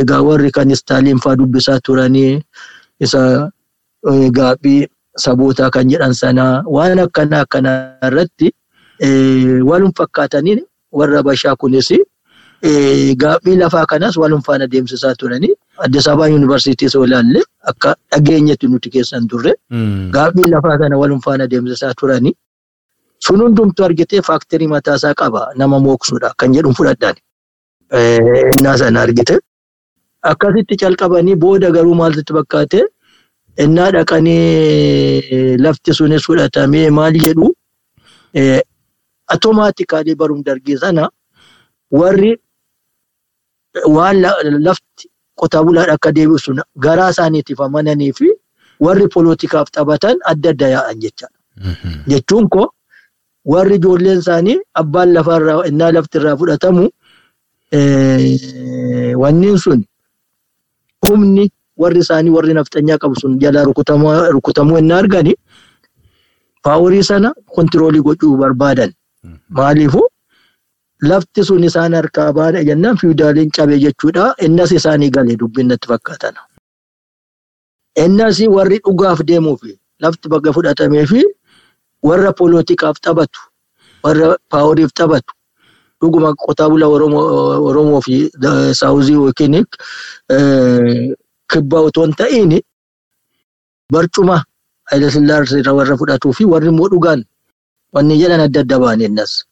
egaa 0.01 0.21
warri 0.27 0.51
kan 0.51 0.71
istaaliin 0.71 1.19
faa 1.23 1.35
dubbisaa 1.35 1.79
turanii 1.79 2.41
isa 2.99 3.51
gaabbii 4.37 4.87
sabootaa 5.23 5.69
kan 5.69 5.89
jedhan 5.89 6.13
sana 6.13 6.63
waan 6.65 6.99
akkana 7.05 7.39
akkana 7.45 7.71
irratti 8.07 8.51
walum 9.69 9.91
fakkaatanii 9.97 10.57
warra 10.91 11.23
bashaa 11.23 11.55
kunis 11.55 11.89
gaabbii 13.23 13.55
lafaa 13.61 13.85
kanas 13.85 14.17
walum 14.17 14.41
faana 14.41 14.67
deemsisaa 14.67 15.15
turanii 15.15 15.53
Addis 15.85 16.07
Ababa 16.07 16.27
Yuunivarsiitii 16.29 16.89
soo 16.89 17.03
ilaalle 17.05 17.41
akka 17.71 17.95
dhageenyetti 18.11 18.67
nuti 18.71 18.89
keessan 18.89 19.27
turre 19.31 19.53
gaabbii 20.15 20.47
lafaa 20.53 20.77
kana 20.81 20.97
walum 21.01 21.21
faana 21.25 21.47
deemsisaa 21.51 21.93
turanii 22.01 22.33
sun 23.27 23.41
hundumtu 23.45 23.83
argitee 23.87 24.21
faaktirii 24.29 24.67
mataasaa 24.73 25.13
qaba 25.21 25.41
nama 25.61 25.79
mooksuudha 25.79 26.33
kan 26.37 26.53
jedhu 26.55 26.73
fudhadhaan. 26.79 27.15
Innaa 28.57 28.77
sana 28.77 29.01
argite. 29.01 29.35
Akkasitti 30.31 30.75
calqabanii 30.83 31.35
booda 31.43 31.69
garuu 31.75 31.95
maaltu 32.01 32.33
fakkaate 32.37 32.79
innaa 33.65 33.91
dhaqanii 33.95 35.57
lafti 35.65 35.93
sunis 35.99 36.23
fudhatamee 36.29 36.89
maal 36.99 37.15
jedhu 37.25 37.47
atoomaatikaalii 39.35 40.15
barum 40.15 40.43
dargii 40.49 40.77
sana 40.83 41.09
warri 41.99 42.33
waan 43.95 44.21
lafti 44.67 45.09
qotaa 45.41 45.63
bulaadha 45.67 45.93
akka 45.97 46.11
deebisu 46.17 46.51
garaa 46.85 47.09
isaaniitiif 47.15 47.59
amananii 47.67 48.11
fi 48.19 48.27
warri 48.85 49.07
poolotikaaf 49.13 49.67
taphatan 49.77 50.17
adda 50.31 50.49
adda 50.53 50.67
yaa'an 50.75 50.97
jechaadha. 51.03 51.37
Jechuun 52.11 52.45
koo 52.53 52.67
warri 53.53 53.75
ijoolleen 53.79 54.19
isaanii 54.23 54.57
abbaan 54.81 55.13
lafarraa 55.17 55.59
innaa 55.69 55.91
laftirraa 55.95 56.35
fudhatamu 56.41 56.83
wanniin 59.23 59.57
sun 59.65 59.79
humni 61.07 61.45
warri 61.81 61.99
isaanii 62.05 62.29
warri 62.37 62.53
naftanyaa 62.57 62.97
qabu 63.01 63.15
sun 63.21 63.39
jalaa 63.43 63.63
rukutamuu 64.35 64.77
innaa 64.81 64.97
argani 65.03 65.33
paaworii 66.63 67.03
sana 67.09 67.33
kontiroolii 67.55 68.01
gochuu 68.07 68.37
barbaadan. 68.37 68.91
Maaliifuu 69.49 70.07
lafti 71.01 71.43
sun 71.43 71.63
isaan 71.63 71.93
harkaa 71.93 72.33
baana 72.33 72.63
jennaan 72.63 72.97
fiidaaliin 72.97 73.51
cabe 73.51 73.79
jechuudha. 73.79 74.33
Innas 74.41 74.71
isaanii 74.71 75.09
galee 75.11 75.37
dubbiin 75.39 75.67
natti 75.67 75.87
fakkaatan. 75.87 76.35
Innas 78.05 78.39
warri 78.49 78.79
dhugaaf 78.85 79.19
deemuu 79.27 79.57
fi 79.57 79.77
lafti 80.01 80.29
bakka 80.29 80.53
fudhatamee 80.53 81.05
fi 81.05 81.23
warra 82.03 82.33
poolotikaaf 82.33 82.99
taphatu 83.01 83.39
warra 84.03 84.35
paaworiif 84.49 84.91
taphatu 84.93 85.33
dhuguma 86.01 86.33
qotaa 86.35 86.69
bulaa 86.69 86.87
Oromoo 87.67 88.01
fi 88.01 88.29
Saawuzii 88.73 89.13
yookiin 89.13 89.65
kibbaa 91.51 91.81
otoo 91.89 92.05
hin 92.05 92.13
ta'iin 92.19 92.53
barcuma 93.93 94.43
Hayilasillaasee 94.91 95.59
irraa 95.59 95.73
warra 95.79 95.97
fudhatuu 95.97 96.33
fi 96.33 96.45
warri 96.45 96.67
immoo 96.69 96.89
dhugaan 96.93 97.25
wanni 97.93 98.17
jedhan 98.21 98.39
adda 98.45 98.59
adda 98.61 98.79
ba'an 98.79 99.01
innas. 99.01 99.43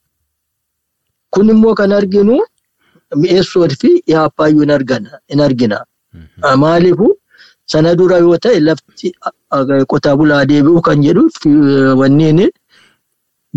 Kun 1.35 1.49
immoo 1.53 1.75
kan 1.75 1.91
arginu 1.99 2.35
mi'eessoo 3.21 3.67
fi 3.81 3.89
yaappaayyuu 4.13 4.65
hin 5.29 5.41
argina. 5.47 5.77
Maaliifuu 6.63 7.13
sana 7.73 7.95
dura 7.99 8.17
yoo 8.23 8.37
ta'e 8.37 8.59
lafti 8.67 9.11
qotaa 9.91 10.15
bulaa 10.19 10.45
deebi'u 10.51 10.81
kan 10.87 11.01
jedhu 11.05 11.23
wanniin 12.01 12.41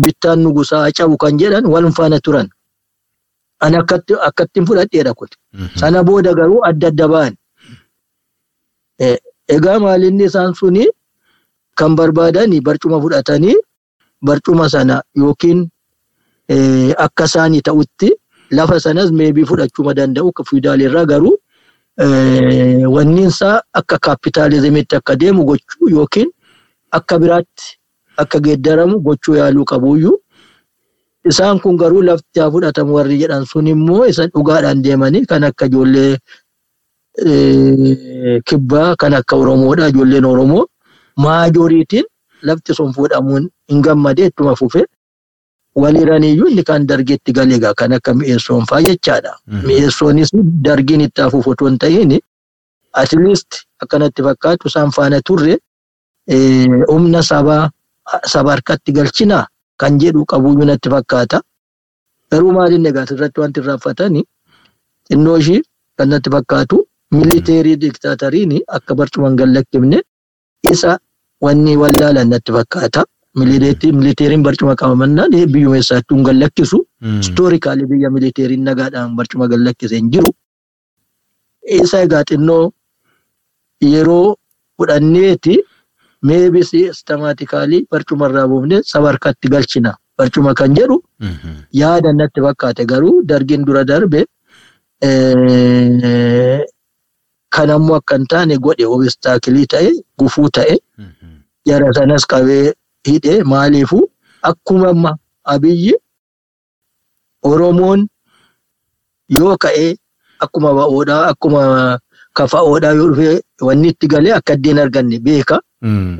bittaan 0.03 0.39
nugusaa 0.43 0.91
cabu 0.97 1.17
kan 1.17 1.37
jedhan 1.39 1.65
walum 1.73 1.91
faana 1.99 2.19
turan. 2.19 2.47
Ani 3.63 3.77
akkattiin 3.77 4.65
fudhadheedha 4.67 5.13
kun. 5.13 5.27
Sana 5.79 6.03
booda 6.03 6.33
garuu 6.33 6.61
adda 6.69 6.87
adda 6.91 7.07
ba'an. 7.13 7.33
Egaa 9.55 9.79
maalinni 9.79 10.23
isaan 10.29 10.53
suni 10.59 10.85
kan 11.79 11.95
barbaadan 11.95 12.51
barcuma 12.67 12.99
fudhatanii 13.03 13.55
barcuma 14.27 14.69
sana 14.69 15.01
yookiin 15.15 15.59
akka 17.05 17.23
isaanii 17.29 17.61
ta'utti 17.61 18.09
lafa 18.59 18.79
sanas 18.85 19.11
meebii 19.11 19.45
fudhachuu 19.51 19.93
danda'u 19.99 20.31
fiidaalirraa 20.49 21.05
garuu 21.11 21.35
wanniinsaa 22.95 23.61
akka 23.81 23.97
kaapitaalizimitti 24.07 24.95
akka 24.95 25.15
deemu 25.15 25.43
gochuu 25.49 25.89
yookiin 25.95 26.29
akka 26.91 27.19
biraatti 27.19 27.67
akka 28.17 28.39
geeddaramu 28.39 28.99
gochuu 29.07 29.35
yaaluu 29.35 29.65
qabuyyuu 29.71 30.17
isaan 31.29 31.59
kun 31.59 31.77
garuu 31.77 32.01
lafti 32.09 32.39
haa 32.39 32.51
fudhatamu 32.51 32.95
warri 32.97 33.17
jedhan 33.21 33.45
sun 33.45 33.67
immoo 33.67 34.05
isa 34.11 34.27
dhugaadhaan 34.27 34.81
deemanii 34.83 35.25
kan 35.31 35.43
akka 35.43 35.65
ijoollee 35.65 36.17
kibbaa 38.49 38.95
kan 38.95 39.13
akka 39.13 39.35
Oromoodha 39.35 39.87
ijoolleen 39.89 40.25
Oromoo. 40.25 40.65
Maajoriitiin 41.17 42.05
lafti 42.47 42.73
sun 42.73 42.93
fuudhamuun 42.93 43.49
hin 43.69 43.81
gammadee 43.81 44.25
ittuma 44.31 44.55
fufe 44.55 44.85
waliraniyyuu 45.75 46.47
inni 46.47 46.63
kan 46.63 46.87
dargeetti 46.87 47.31
galeegaa 47.33 47.73
kan 47.73 47.93
akka 47.93 48.13
mi'eessoon 48.13 48.65
fa'aa 48.69 48.81
jechaadha. 48.87 49.31
Mi'eessoonis 49.67 50.29
dargiin 50.63 51.01
itti 51.01 51.21
hafuuf 51.21 51.47
otoo 51.47 51.67
hin 51.67 51.77
ta'iin 51.79 52.19
at 52.93 53.13
least 53.13 53.47
akkanatti 53.83 54.21
fakkaatu 54.23 54.67
isaan 54.67 54.91
faana 54.91 55.21
turre 55.25 55.57
humna 56.91 57.21
sabaa 57.23 57.69
saba 58.25 58.51
harkatti 58.51 58.91
galchinaa 58.91 59.45
kan 59.77 59.99
jedhu 59.99 60.25
qabuyyuu 60.25 60.65
natti 60.65 60.89
fakkaata. 60.89 61.41
Garuu 62.31 62.51
maaliin 62.53 62.85
egaa 62.85 63.03
asirratti 63.07 63.39
wanti 63.41 63.59
irraanfatanii 63.59 64.23
xinnoo 65.09 65.37
ishii 65.37 65.61
kan 65.97 66.09
natti 66.09 66.29
fakkaatu 66.35 66.85
militeerii 67.11 67.75
diktaatariin 67.81 68.51
akka 68.67 68.95
barcuman 68.95 69.35
gallakkifne 69.35 70.01
isa 70.71 70.97
wanni 71.41 71.77
wallaalan 71.77 72.29
natti 72.29 72.51
fakkaata. 72.57 73.03
Militeeriin 73.35 74.43
barcuma 74.43 74.75
qabamannaan 74.75 75.31
biyyuma 75.53 75.75
eessaattuu 75.77 76.15
hin 76.17 76.25
gallakkisu. 76.25 76.77
Istoorikaalii 77.19 77.85
biyya 77.89 78.09
militeeriin 78.09 78.63
nagaadhaan 78.65 79.15
barcuma 79.15 79.47
gallakkise 79.47 79.95
hin 79.97 80.11
jiru. 80.11 80.31
Isa 81.81 82.01
egaa 82.01 82.23
xinnoo 82.29 82.71
yeroo 83.81 84.35
fudhanneeti 84.77 85.57
meebii 86.23 86.63
sistemaatikaalii 86.63 87.85
barcuma 87.91 88.29
irraa 88.29 88.47
buufne 88.47 88.81
saba 88.83 89.07
harkatti 89.11 89.47
galchina 89.53 89.93
barcuma 90.17 90.53
kan 90.53 90.73
jedhu 90.75 90.97
yaada 91.81 92.13
natti 92.13 92.41
fakkaate 92.45 92.85
garuu 92.91 93.21
dargiin 93.29 93.65
dura 93.67 93.83
darbe 93.91 94.25
kan 97.55 97.69
ammoo 97.75 97.95
akka 97.99 98.15
hin 98.17 98.25
taane 98.33 98.57
godhe 98.65 98.85
obstaakilii 98.95 99.65
ta'e 99.75 99.89
gufuu 100.23 100.49
ta'e 100.57 100.75
jara 101.71 101.93
sanas 101.99 102.25
qabee 102.33 102.73
hidhe 103.11 103.33
maaliifu 103.53 103.99
akkuma 104.51 105.11
abiyyi 105.53 105.93
Oromoon 107.49 108.01
yoo 109.37 109.55
ka'ee 109.63 109.95
akkuma 110.45 110.69
ba'oodhaa 110.77 111.23
akkuma 111.31 111.61
kafa'oodhaa 112.37 112.93
yoo 112.99 113.07
dhufee 113.11 113.35
wanni 113.67 113.87
itti 113.93 114.07
galee 114.13 114.33
akka 114.39 114.53
addeen 114.53 114.79
arganne 114.83 115.19
beeka. 115.27 115.59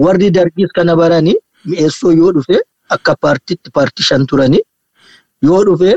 Warri 0.06 0.32
dargis 0.38 0.72
kana 0.78 0.96
baranii 0.96 1.36
mi'eessoo 1.70 2.12
yoo 2.20 2.32
dhufe 2.36 2.58
akka 2.96 3.16
paartiitti 3.24 3.70
paartii 3.78 4.04
shan 4.10 4.26
turanii 4.30 4.62
yoo 5.48 5.64
dhufe 5.68 5.92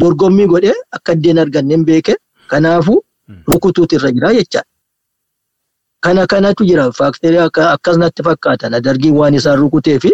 dorgommii 0.00 0.46
godhee 0.54 0.74
akka 0.98 1.12
addeen 1.12 1.38
arganne 1.44 1.74
hin 1.74 1.84
beeke. 1.92 2.14
Kanaafuu 2.50 2.98
rukutuutu 3.46 3.94
irra 3.96 4.10
jira 4.16 4.32
jechaadha. 4.34 4.66
Kana 6.00 6.26
kanatu 6.26 6.64
jira 6.64 6.84
faakteerii 6.98 7.38
akkasumatti 7.44 8.22
fakkaatan 8.28 8.72
dargiin 8.84 9.14
waan 9.20 9.34
isaan 9.34 9.58
rukutee 9.60 9.98
fi 10.00 10.10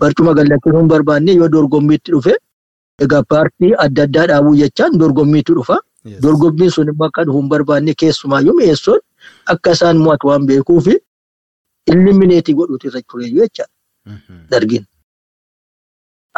barcuma 0.00 0.34
gallachuun 0.34 0.88
barbaanne 0.88 1.32
yoo 1.40 1.48
dorgommiitti 1.54 2.12
dhufe 2.12 2.34
egaa 3.04 3.22
paartii 3.30 3.72
adda 3.84 4.02
addaa 4.08 4.26
dhaabuu 4.30 4.54
jechaan 4.62 4.98
dorgommiitu 5.00 5.54
dhufa. 5.58 5.78
Dorgommiin 6.22 6.70
sun 6.70 6.88
immoo 6.92 7.06
akka 7.08 7.24
dhufu 7.24 7.38
hin 7.40 7.48
barbaanne 7.54 7.94
keessumaayyuu 8.02 8.54
mi'eessoon 8.58 9.00
akka 9.54 9.70
isaan 9.78 9.96
mo'atu 10.04 10.26
waan 10.30 10.46
beekuu 10.50 10.80
fi 10.86 10.94
illimineetii 11.94 12.54
godhuutu 12.60 12.86
irra 12.92 13.00
ture 13.10 13.30
jechaadha. 13.30 13.72
Dargiin. 14.50 14.84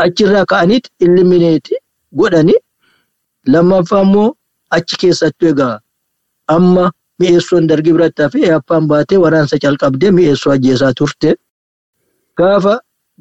Achirraa 0.05 0.45
ka'aniiti 0.55 0.91
illimineetii 1.01 1.79
godhanii 2.23 2.59
lammaffaa 3.53 4.03
immoo 4.07 4.29
achi 4.79 4.97
keessattuu 5.05 5.49
egaa 5.55 5.75
amma 6.57 6.91
mi'eessoon 7.23 7.67
dargii 7.71 7.93
biratti 7.97 8.23
hafee 8.27 8.47
yaaffaan 8.53 8.87
baatee 8.93 9.19
waraansa 9.25 9.59
calqabdee 9.65 10.11
mi'eessoo 10.19 10.53
ajjeesaa 10.57 10.93
turte. 10.99 11.35
Gaafa 12.39 12.75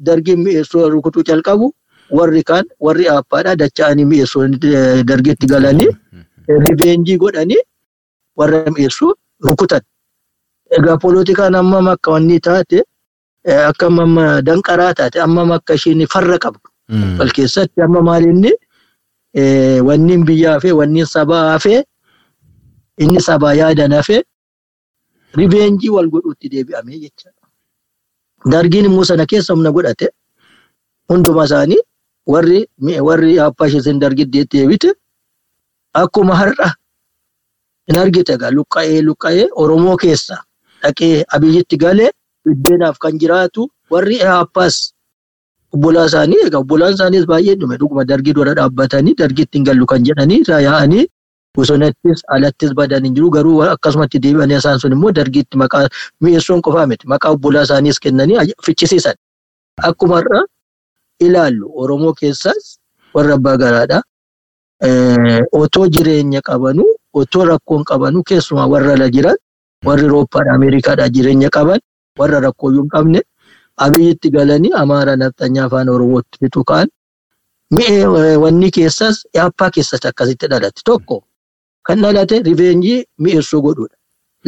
dargiin 0.06 0.40
mi'eessoo 0.44 0.88
rukutuu 0.94 1.22
calqabu 1.30 1.72
warri 2.18 2.42
kaan 2.50 2.64
warri 2.86 3.08
aappaadhaa 3.14 3.56
dacha'anii 3.64 4.04
mi'eessoo 4.12 4.46
dargiitti 5.10 5.46
galanii 5.52 5.88
riveenjii 6.66 7.18
godhanii 7.24 7.60
warra 8.38 8.64
mi'eessoo 8.76 9.12
rukutan. 9.44 9.80
Egaa 10.78 10.96
poolitikaan 11.02 11.54
ammam 11.54 11.88
akka 11.94 12.10
wanni 12.16 12.40
taate 12.40 12.82
akka 13.68 13.86
amma 13.86 14.26
danqaraa 14.48 14.94
taate 14.98 15.18
ammam 15.26 15.50
akka 15.52 15.74
ishiin 15.80 16.06
farra 16.12 16.38
qabdu. 16.44 16.60
Wal 17.18 17.30
keessatti 17.36 17.82
amma 17.86 18.00
maalinni 18.08 18.52
wanni 19.88 20.16
biyyaa 20.28 20.54
hafee 20.54 20.72
wanni 20.80 21.06
sabaa 21.06 21.44
hafee 21.52 21.82
inni 23.02 23.20
sabaa 23.28 23.54
yaadan 23.60 23.92
hafee 23.98 24.22
riveenjii 25.40 25.90
wal 25.96 26.08
godhuutti 26.14 26.48
deebi'amee 26.52 26.98
jechaadha. 27.04 27.44
Dargiin 28.52 28.84
immoo 28.90 29.04
sana 29.10 29.26
keessa 29.26 29.52
humna 29.54 29.70
godhate. 29.76 30.08
Hunduma 31.08 31.44
isaanii 31.48 31.80
warri 32.32 32.58
warri 33.08 33.38
abbaa 33.46 33.66
ishee 33.68 33.92
dargii 34.04 34.26
deebite 34.52 34.90
akkuma 36.00 36.34
har'a. 36.40 36.68
Hin 37.88 37.96
argite 38.02 38.32
egaa 38.36 38.50
luqqa'ee 38.56 39.00
luqqa'ee 39.08 39.44
Oromoo 39.62 39.96
keessa 40.02 40.36
dhaqee 40.82 41.24
abiyyitti 41.36 41.76
galee 41.84 42.10
biddeenaaf 42.44 42.98
kan 42.98 43.18
jiraatu 43.22 43.62
warri 43.90 44.18
aabbaas 44.34 44.76
obbolaa 45.74 46.06
isaanii 46.10 46.40
egaa 46.46 46.60
obbolaan 46.64 46.94
isaaniis 46.94 47.26
baay'ee 47.32 47.54
dhume. 47.60 47.76
Dhuguma 47.80 48.04
dargii 48.04 48.34
dura 48.38 48.54
dhaabbatanii 48.58 49.14
dargiitti 49.22 49.58
hin 49.58 49.64
gallu 49.68 49.86
kan 49.86 50.04
jedhanii 50.08 50.40
yaa'anii 50.68 51.06
bosonattis 51.56 52.22
alattis 52.34 52.72
badan 52.74 53.04
hin 53.04 53.14
jiru 53.16 53.30
garuu 53.30 53.58
akkasumatti 53.64 54.18
deebi'anii 54.26 54.56
isaan 54.58 54.78
sun 54.80 54.92
immoo 54.96 55.12
dargiitti 55.18 55.56
maqaa 55.62 55.88
mi'eessoon 56.20 56.62
qofaa 56.68 56.86
miti 56.86 57.06
maqaa 57.14 57.30
obbolaa 57.36 57.62
isaaniis 57.68 57.98
kennanii 58.00 58.52
fichisiisan. 58.66 59.14
Akkuma 59.88 60.20
irra 60.20 60.40
ilaallu 61.20 61.70
Oromoo 61.84 62.12
keessaas 62.20 62.78
warra 63.14 63.34
abbaa 63.40 63.56
garaadha. 63.56 64.00
Otoo 65.52 65.86
jireenya 65.88 66.40
qabanuu 66.42 66.90
otoo 67.14 67.44
rakkoon 67.44 67.84
qabanuu 67.84 68.22
keessumaa 68.28 68.66
warra 68.68 68.92
ala 68.94 69.08
jiran 69.10 69.36
warri 69.86 70.04
Awurooppaadha 70.06 70.54
Ameerikaadha 70.54 71.08
jireenya 71.08 71.50
qaban 71.50 71.80
warra 72.18 72.40
rakkooyyuu 72.46 72.82
hin 72.82 72.88
qabne 72.94 73.20
abiyyitti 73.86 74.30
galanii 74.30 74.72
amaara 74.82 75.16
nafxanyaa 75.16 75.66
afaan 75.66 75.88
Oromootti 75.88 76.38
fixu 76.40 76.64
kaan 76.64 76.88
mi'ee 77.76 78.36
wanni 78.44 78.70
keessas 78.70 79.22
yaappaa 79.34 79.70
keessatti 79.76 80.08
akkasitti 80.08 80.46
dhalate 80.54 80.80
tokko 80.84 81.22
kan 81.86 81.98
dhalate 82.02 82.36
riveenjii 82.48 82.98
mi'eessoo 83.22 83.60
godhuudha. 83.66 83.96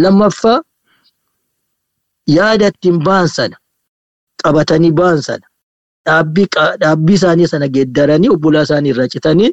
Lammaffaa 0.03 0.59
yaada 2.37 2.67
ittiin 2.73 2.99
ba'an 3.07 3.29
sana 3.37 3.57
qabatanii 4.43 4.93
ba'an 5.01 5.21
sana 5.29 5.47
dhaabbii 6.07 7.15
isaanii 7.19 7.49
sana 7.53 7.67
geeddaranii 7.75 8.31
obbolaa 8.35 8.63
isaanii 8.69 8.91
irra 8.95 9.07
citanii 9.15 9.51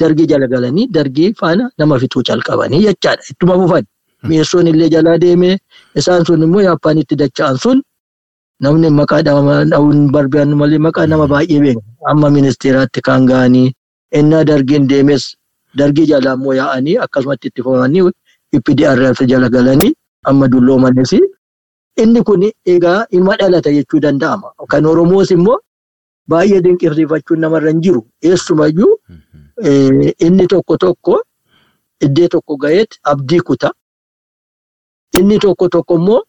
dargii 0.00 0.26
jala 0.30 0.46
galanii 0.54 0.86
dargii 0.96 1.30
faana 1.40 1.70
nama 1.78 1.98
fixuu 2.02 2.22
calqabanii 2.28 2.82
jechaadha. 2.86 3.22
Ittuma 3.30 3.54
fufan. 3.60 3.84
Mi'eessoon 4.28 4.66
illee 4.66 4.88
jalaa 4.94 5.18
deemee 5.24 5.56
isaan 6.00 6.24
sun 6.26 6.42
immoo 6.46 6.60
yaappaan 6.68 6.98
itti 7.02 7.16
dacha'an 7.22 7.56
sun 7.64 7.82
namni 8.62 8.90
maqaa 9.00 9.22
dhahuun 9.26 10.00
barbaannu 10.14 10.56
malee 10.62 10.78
maqaa 10.86 11.06
nama 11.06 11.26
baay'ee 11.32 11.60
beeku. 11.64 11.82
Amma 12.10 12.30
ministeeraatti 12.38 13.00
kan 13.08 13.26
ga'anii 13.30 13.68
innaa 14.18 14.44
dargiin 14.50 14.88
deemes 14.90 15.24
dargii 15.76 16.06
jala 16.06 16.32
immoo 16.38 16.54
yaa'anii 16.60 16.96
akkasumatti 17.04 17.48
itti 17.48 17.62
fufanii 17.62 18.10
IPDRF 18.56 19.20
jala 19.30 19.48
galanii 19.48 19.92
amma 20.24 20.48
dulloomanis 20.48 21.12
inni 22.02 22.22
kun 22.22 22.42
egaa 22.74 23.06
ilma 23.10 23.36
dhalata 23.36 23.70
jechuu 23.72 24.00
danda'ama. 24.00 24.52
Kan 24.70 24.86
Oromoos 24.86 25.30
immoo 25.30 25.58
baay'ee 26.28 26.60
dinqisiifachuun 26.64 27.40
namarra 27.40 27.70
hin 27.70 27.80
jiru. 27.82 28.06
Eessumayyuu 28.22 28.96
inni 30.26 30.46
tokko 30.46 30.76
tokko 30.76 31.20
iddee 32.00 32.28
tokko 32.28 32.56
ga'eet 32.56 32.98
abdii 33.04 33.40
kuta. 33.40 33.70
Inni 35.18 35.38
tokko 35.38 35.68
tokko 35.68 35.94
immoo 35.96 36.22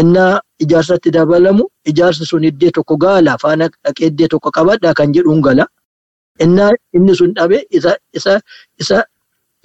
innaa 0.00 0.40
ijaarsatti 0.58 1.10
dabalamu 1.10 1.64
ijaarsi 1.84 2.26
sun 2.26 2.44
iddee 2.44 2.70
tokko 2.70 2.96
gaala 2.96 3.38
faana 3.42 3.68
dhaqee 3.84 4.06
iddee 4.06 4.28
tokko 4.28 4.50
qabadhaa 4.50 4.94
kan 4.94 5.12
jedhuun 5.14 5.40
gala. 5.42 5.66
Inni 6.44 7.14
sun 7.20 7.32
dhabe 7.34 7.58
isa 7.72 9.02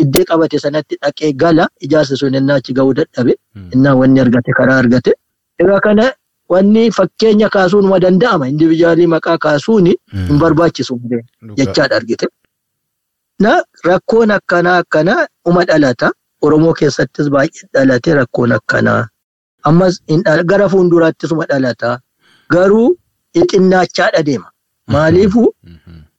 iddee 0.04 0.24
qabate 0.30 0.58
sanatti 0.66 0.96
dhaqee 1.02 1.32
gala 1.42 1.68
ijaarsi 1.86 2.16
sun 2.22 2.34
innaa 2.40 2.56
achi 2.62 2.74
ga'uu 2.78 2.94
dadhabe 3.00 3.34
innaa 3.74 3.96
wanni 4.00 4.20
argate 4.26 4.52
karaa 4.60 4.78
argate. 4.84 5.12
Egaa 5.62 5.80
kana 5.86 6.06
wanni 6.54 6.92
fakkeenya 6.98 7.50
kaasuun 7.56 7.86
ma 7.92 8.00
danda'ama 8.06 8.48
indiviijaalii 8.52 9.08
maqaa 9.16 9.38
kaasuun 9.46 9.86
hin 10.28 10.40
barbaachisu 10.44 11.00
jechaadha 11.60 11.96
argite. 12.02 12.28
Na 13.44 13.52
rakkoon 13.86 14.32
akkanaa 14.38 14.78
akkanaa 14.84 15.22
uma 15.46 15.64
dhalata. 15.70 16.12
Oromoo 16.42 16.74
keessattis 16.80 17.30
baay'ee 17.36 17.68
dhalate 17.74 18.14
rakkoon 18.20 18.52
akkanaa. 18.58 19.02
Ammas 19.70 20.02
gara 20.52 20.70
fuulduraattis 20.74 21.32
uma 21.32 21.46
dhalata. 21.52 22.00
Garuu 22.54 22.88
xinnaachaadha 23.52 24.24
deema. 24.30 24.50
Maaliifuu 24.94 25.48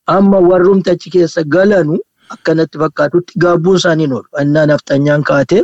amma 0.07 0.39
warrumti 0.41 0.91
achi 0.91 1.11
keessa 1.11 1.43
galanu 1.45 1.99
akkanatti 2.35 2.79
fakkaatutti 2.79 3.39
gaabbuun 3.39 3.77
isaanii 3.77 4.07
oolu. 4.13 4.27
Innaa 4.43 4.67
nafxanyaan 4.67 5.23
kaatee 5.23 5.63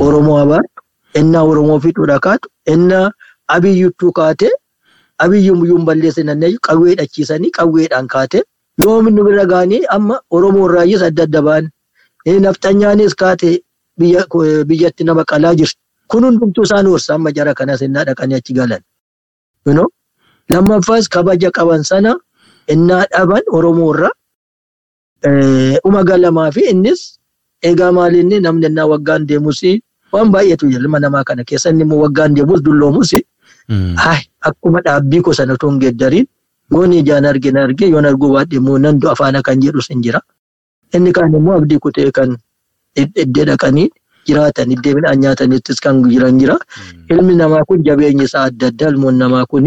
Oromoo 0.00 0.38
abaartu, 0.38 0.82
innaa 1.20 1.42
Oromoo 1.42 1.80
fixuudha 1.80 2.18
kaatu, 2.20 2.48
innaa 2.66 3.10
abiyyuttuu 3.48 4.12
kaatee 4.12 4.50
abiyyuun 5.18 5.84
balleessinannee 5.88 6.52
qawwee 6.68 6.94
dhachiisanii 6.98 7.50
qawweedhaan 7.58 8.06
kaatee 8.06 8.42
yoomni 8.84 9.22
bira 9.28 9.44
gaanii 9.46 9.82
amma 9.96 10.20
Oromoo 10.30 10.68
irraayyis 10.68 11.02
adda 11.02 11.22
adda 11.22 11.42
ba'an. 11.42 11.68
Nafxanyaanis 12.46 13.14
kaatee 13.14 13.58
biyyatti 13.98 15.04
nama 15.04 15.24
qalaa 15.24 15.54
jirti. 15.54 15.78
Kun 16.08 16.24
hundumtuu 16.24 16.62
isaan 16.64 16.86
horsa 16.86 17.14
amma 17.14 17.30
jara 17.32 17.54
kanas 17.54 17.82
innaa 17.82 18.04
dhaqanii 18.04 18.36
achi 18.40 18.52
galan. 18.54 18.82
Lammaffaas 20.50 21.08
kabaja 21.08 21.50
qaban 21.50 21.82
sana 21.84 22.14
innaa 22.74 23.04
dhaban 23.12 23.42
Oromoo 23.56 23.90
irra 23.94 24.10
uma 25.84 26.02
galamaa 26.04 26.50
fi 26.56 26.60
innis 26.72 27.18
egaa 27.70 27.92
maalinni 27.98 28.40
namni 28.46 28.66
innaa 28.70 28.86
waggaan 28.92 29.26
deemus 29.28 29.60
waan 30.12 30.30
baay'eetu 30.34 30.68
jira 30.72 30.82
ilma 30.84 30.98
namaa 31.04 31.24
kana 31.28 31.44
keessa 31.48 31.70
inni 31.74 31.82
immoo 31.86 32.00
waggaan 32.04 32.34
deemus 32.36 32.60
dulloomus 32.66 33.12
akkuma 34.48 34.80
dhaabbii 34.86 35.20
ko 35.26 35.32
sana 35.38 35.52
otoo 35.58 35.70
hin 35.70 35.80
geeddariin 35.84 36.26
gooni 36.72 36.98
ijaan 37.02 37.24
argina 37.30 37.62
arge 37.68 37.86
yoon 37.94 38.06
arguu 38.10 38.32
baadhee 38.36 38.58
immoo 38.60 38.78
nan 38.84 39.00
du'a 39.00 39.14
faana 39.20 39.42
kan 39.42 39.60
jedhus 39.60 39.88
hin 39.90 40.02
jira. 40.04 40.20
Inni 40.94 41.12
kaan 41.12 41.34
immoo 41.34 41.56
abdii 41.60 41.78
kutee 41.84 42.10
kan 42.18 42.36
iddee 42.96 43.44
dhaqanii 43.50 43.88
jiraatan 44.28 44.70
iddee 44.76 44.94
midhaan 44.96 45.18
nyaatanittis 45.24 45.80
kan 45.84 46.00
jiran 46.10 46.38
jira. 46.40 46.56
Ilmi 47.10 47.34
namaa 47.40 47.64
kun 47.68 47.82
jabeenyi 47.84 48.24
isaa 48.28 48.44
adda 48.52 48.66
addaa 48.72 48.88
ilmoon 48.94 49.16
namaa 49.24 49.44
kun 49.46 49.66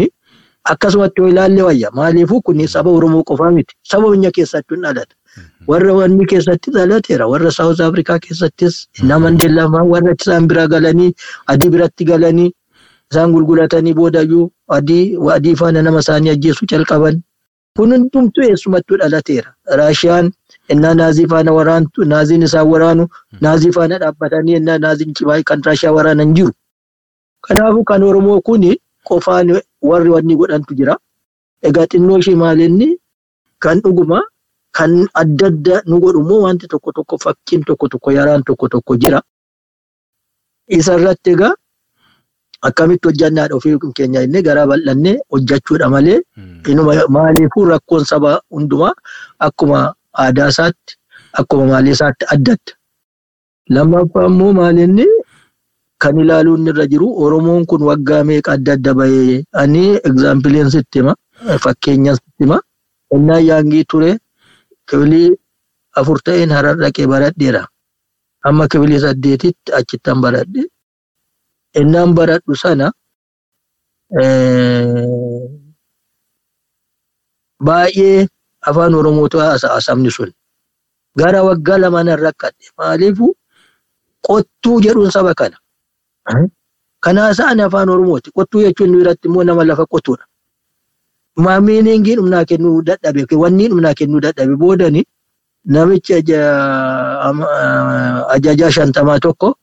akkasumatti 0.64 1.20
yoo 1.20 1.28
ilaalle 1.28 1.62
wayya 1.62 1.90
maaliifuu 1.94 2.40
kun 2.42 2.66
saba 2.68 2.90
Oromoo 2.90 3.22
qofaa 3.24 3.50
miti 3.50 3.74
saba 3.82 4.10
biyya 4.10 4.30
keessattuu 4.30 4.74
hin 4.76 4.82
dhalata. 4.84 5.14
warra 5.66 5.92
wanni 5.94 6.26
keessatti 6.26 6.70
dhalateera 6.70 7.26
warra 7.26 7.50
Saawuz 7.50 7.80
Afrikaa 7.80 8.18
keessattis 8.18 8.88
nama 9.02 9.18
Mandeellaa 9.30 9.66
warra 9.92 10.14
isaan 10.20 10.46
bira 10.48 10.66
galanii 10.68 11.12
adii 11.46 11.70
biratti 11.74 12.04
galanii 12.04 12.52
isaan 13.12 13.32
gulgulatanii 13.32 13.94
boodayyuu 13.94 14.50
adii 14.68 15.16
adii 15.36 15.54
faana 15.56 15.82
nama 15.82 15.98
isaanii 16.04 16.30
ajjeesuu 16.30 16.66
calqaban. 16.66 17.22
Kun 17.76 17.92
hundumtuu 17.92 18.42
eessumattuu 18.44 18.96
dhalateera. 19.00 19.54
Raashiyaan 19.78 20.30
innaa 20.68 20.94
naazii 20.94 21.26
faana 21.28 21.52
waraantu 21.58 22.04
naaziin 22.04 22.42
isaan 22.48 22.68
waraanu 22.68 23.08
naazii 23.40 23.72
faana 23.72 23.98
dhaabbatanii 23.98 24.56
innaa 24.60 24.78
naaziin 24.78 25.14
cimaa 25.14 25.42
kan 25.50 25.62
raashiyaa 25.64 25.92
waraanan 25.98 26.34
jiru. 26.34 26.52
Kanaafuu 27.40 27.84
kan 27.84 28.02
Oromoo 28.02 28.40
kuni 28.40 28.76
qofaan 29.08 29.48
warri 29.88 30.10
wanni 30.14 30.36
godhantu 30.36 30.74
jira. 30.78 30.94
Egaa 31.62 31.86
xinnoo 31.90 32.18
ishee 32.18 32.34
maalinni 32.42 32.88
kan 33.62 33.80
dhuguma 33.84 34.18
kan 34.76 34.92
adda 35.20 35.46
adda 35.52 35.82
nu 35.88 36.00
godhummoo 36.02 36.40
wanti 36.46 36.66
tokko 36.72 36.92
tokko 36.96 37.18
fakkiin 37.24 37.64
tokko 37.68 37.88
tokko 37.92 38.10
yaraan 38.18 38.42
tokko 38.46 38.68
tokko 38.68 38.96
jira. 39.02 39.20
Isa 40.78 40.94
irratti 40.98 41.30
egaa 41.34 41.54
akkamitti 42.68 43.08
hojjannaadha 43.08 43.54
ofii 43.56 43.78
keenya 43.96 44.22
inni 44.26 44.42
garaa 44.46 44.66
bal'annee 44.70 45.16
hojjechuudha 45.32 45.88
malee 45.94 46.20
inuma 46.70 46.94
maaliifuu 47.16 47.64
rakkoon 47.72 48.04
saba 48.10 48.40
hundumaa 48.50 48.92
akkuma 49.46 49.78
aadaa 50.24 50.48
isaatti 50.54 50.94
akkuma 51.40 51.64
maalii 51.72 51.92
isaatti 51.98 52.24
addatta. 52.34 52.72
Lammaffaa 53.74 54.26
immoo 54.30 54.52
maalinni 54.60 55.06
kan 56.02 56.18
ilaaluun 56.22 56.66
irra 56.70 56.84
jiru 56.92 57.06
Oromoon 57.24 57.62
kun 57.70 57.82
waggaa 57.88 58.22
meeqa 58.28 58.52
adda 58.56 58.72
adda 58.76 58.92
bahee 59.00 59.36
ani 59.62 59.82
egzaampiliin 60.08 60.70
sitti 60.74 60.98
hima 61.00 61.14
fakkeenyaan 61.64 62.16
sitti 62.18 62.42
hima. 62.44 62.58
Innaan 63.14 63.44
yaangii 63.50 63.84
ture 63.90 64.10
kibilii 64.88 65.28
afur 66.00 66.18
ta'een 66.26 66.50
harar 66.56 66.76
dhaqee 66.82 67.06
baradheera. 67.12 67.62
Amma 68.48 68.64
kibilii 68.72 69.00
saddeetitti 69.04 69.70
achittan 69.78 70.18
baradhe. 70.24 70.62
Innaan 71.80 72.14
baradhu 72.18 72.54
sana 72.64 72.86
baay'ee 77.66 78.26
afaan 78.68 78.94
Oromootu 78.94 79.38
haasa'a 79.44 79.80
sabni 79.80 80.10
sun. 80.10 80.30
Gara 81.18 81.40
waggaa 81.48 81.78
lamaan 81.82 82.10
rakkadhe. 82.26 82.66
Maaliifuu 82.78 83.32
qottuu 84.26 84.80
jedhuun 84.84 85.10
saba 85.16 85.34
kana. 85.34 85.56
Kan 87.02 87.16
haasa'an 87.18 87.60
afaan 87.60 87.88
Oromooti. 87.88 88.30
Qottuu 88.30 88.62
jechuun 88.62 88.92
biratti 88.98 89.28
immoo 89.28 89.44
nama 89.44 89.64
lafa 89.64 89.86
qotuudha. 89.86 90.24
Maamiiniingiin 91.36 92.18
humnaa 92.20 92.44
kennuu 92.44 92.82
dadhabe, 92.86 93.24
wanni 93.42 93.68
humnaa 93.68 93.94
kennuu 93.94 94.20
dadhabe 94.20 94.56
boodani 94.56 95.02
namichi 95.64 96.14
ajajaa 98.34 98.70
shantamaa 98.70 99.18
tokko 99.20 99.54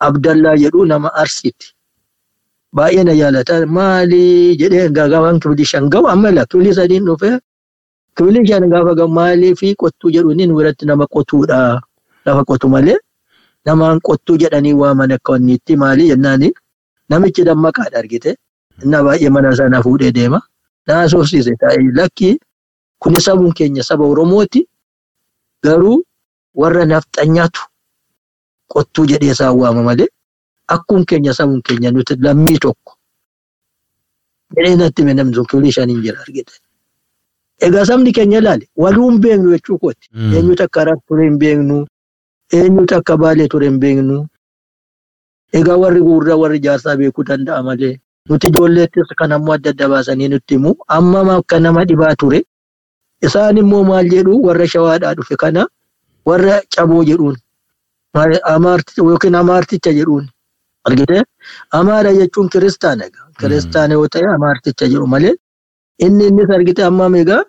Abdallaa 0.00 0.56
jedhu 0.56 0.84
nama 0.84 1.08
Arsiiti. 1.14 1.66
Baay'ee 2.74 3.04
na 3.04 3.14
jaalata. 3.14 3.66
Maali 3.66 4.56
jedhee 4.60 4.88
gaafaan 4.90 5.40
kibilii 5.40 5.64
shan 5.64 5.88
gahu 5.88 6.08
amma 6.08 6.28
ila 6.30 6.44
kibilii 6.46 6.74
sadiin 6.74 7.04
dhufee 7.06 7.38
kibilii 8.16 8.46
shan 8.46 8.68
gaafa 8.70 8.94
gahu 8.94 9.08
maalii 9.08 9.54
fi 9.54 9.74
qottuu 9.74 10.10
jedhuun 10.10 10.54
biratti 10.56 10.86
nama 10.86 11.06
qotuudha. 11.06 11.80
Lafa 12.26 12.44
qotu 12.44 12.68
malee 12.68 12.98
namaan 13.66 14.00
qottuu 14.06 14.36
jedhanii 14.42 14.72
waaman 14.82 15.12
akka 15.16 15.32
wanniitti 15.32 15.76
maali 15.76 16.08
jennaani 16.08 16.52
namichi 17.08 17.44
dammaqaadha 17.44 17.98
argite. 17.98 18.36
Inni 18.82 18.96
baay'ee 19.06 19.30
mana 19.30 19.56
sana 19.56 19.82
fuudhee 19.82 20.12
deema. 20.12 20.40
Naa 20.86 21.08
soofsiise 21.08 21.56
taa'ee 21.60 21.92
lakki 21.98 22.38
kuni 22.98 23.20
sabuun 23.20 23.52
keenya 23.54 23.82
saba 23.82 24.04
Oromooti. 24.04 24.66
Garuu 25.64 26.02
warra 26.54 26.84
nafxanyaatu 26.86 27.60
qottuu 28.72 29.06
jedhee 29.06 29.30
isaan 29.36 29.56
waama 29.60 29.82
malee 29.82 30.08
akkuma 30.68 31.04
keenya 31.08 31.32
sabuun 31.38 31.62
keenya 31.62 31.90
nuti 31.90 32.16
lammii 32.26 32.58
tokko. 32.58 32.92
Jedhee 34.56 34.76
natti 34.76 35.02
hime 35.02 35.14
namni 35.14 35.34
sun 35.34 35.46
kibilii 35.46 35.72
shaniin 35.72 36.02
jira 36.02 36.20
argite. 36.20 36.52
Egaa 37.60 37.84
sabni 37.86 38.12
keenya 38.12 38.38
ilaali 38.38 38.68
waluu 38.76 39.10
hin 39.10 39.20
beeknu 39.20 39.50
jechuu 39.56 39.78
kooti. 39.78 40.08
Eenyutu 40.36 40.62
akka 40.62 40.80
Harar 40.80 40.98
ture 41.08 41.24
hin 41.24 41.38
beeknu. 41.38 41.86
Eenyutu 42.52 42.94
akka 42.96 43.16
Baalee 43.16 43.48
ture 43.48 43.66
hin 43.66 43.78
beeknu. 43.80 44.26
Egaa 45.52 45.76
warri 45.82 46.00
gurraa 46.00 46.36
warri 46.42 46.58
jaarsaa 46.60 46.96
beekuu 46.96 47.24
danda'a 47.24 47.62
malee. 47.62 47.98
Nuti 48.28 48.48
ijoolleettis 48.48 49.14
kan 49.18 49.32
ammoo 49.32 49.54
adda 49.54 49.70
adda 49.70 49.88
baasanii 49.88 50.28
nutti 50.28 50.54
himu. 50.54 50.74
Amma 50.88 51.36
akka 51.36 51.60
nama 51.60 51.84
dhibaa 51.84 52.14
ture. 52.16 52.42
Isaan 53.22 53.56
immoo 53.62 53.84
maal 53.84 54.08
jedhu 54.14 54.42
warra 54.46 54.66
shawaadhaa 54.74 55.14
dhufe 55.14 55.36
kana 55.36 55.66
warra 56.26 56.60
caboo 56.76 57.04
jedhuun. 57.04 57.36
Yookiin 58.16 59.34
amaarticha 59.34 59.92
jedhuun. 59.92 60.28
Argitee? 60.84 61.22
Amaara 61.72 62.12
jechuun 62.12 62.48
kiristaana 62.48 63.04
egaa. 63.06 63.28
Kiristaana 63.40 63.94
yoo 63.94 64.08
ta'e 64.08 64.26
amaarticha 64.36 64.86
jedhu 64.88 65.06
malee. 65.06 65.34
Inni 65.98 66.26
innis 66.28 66.50
argite 66.50 66.82
ammam 66.84 67.14
egaa. 67.14 67.42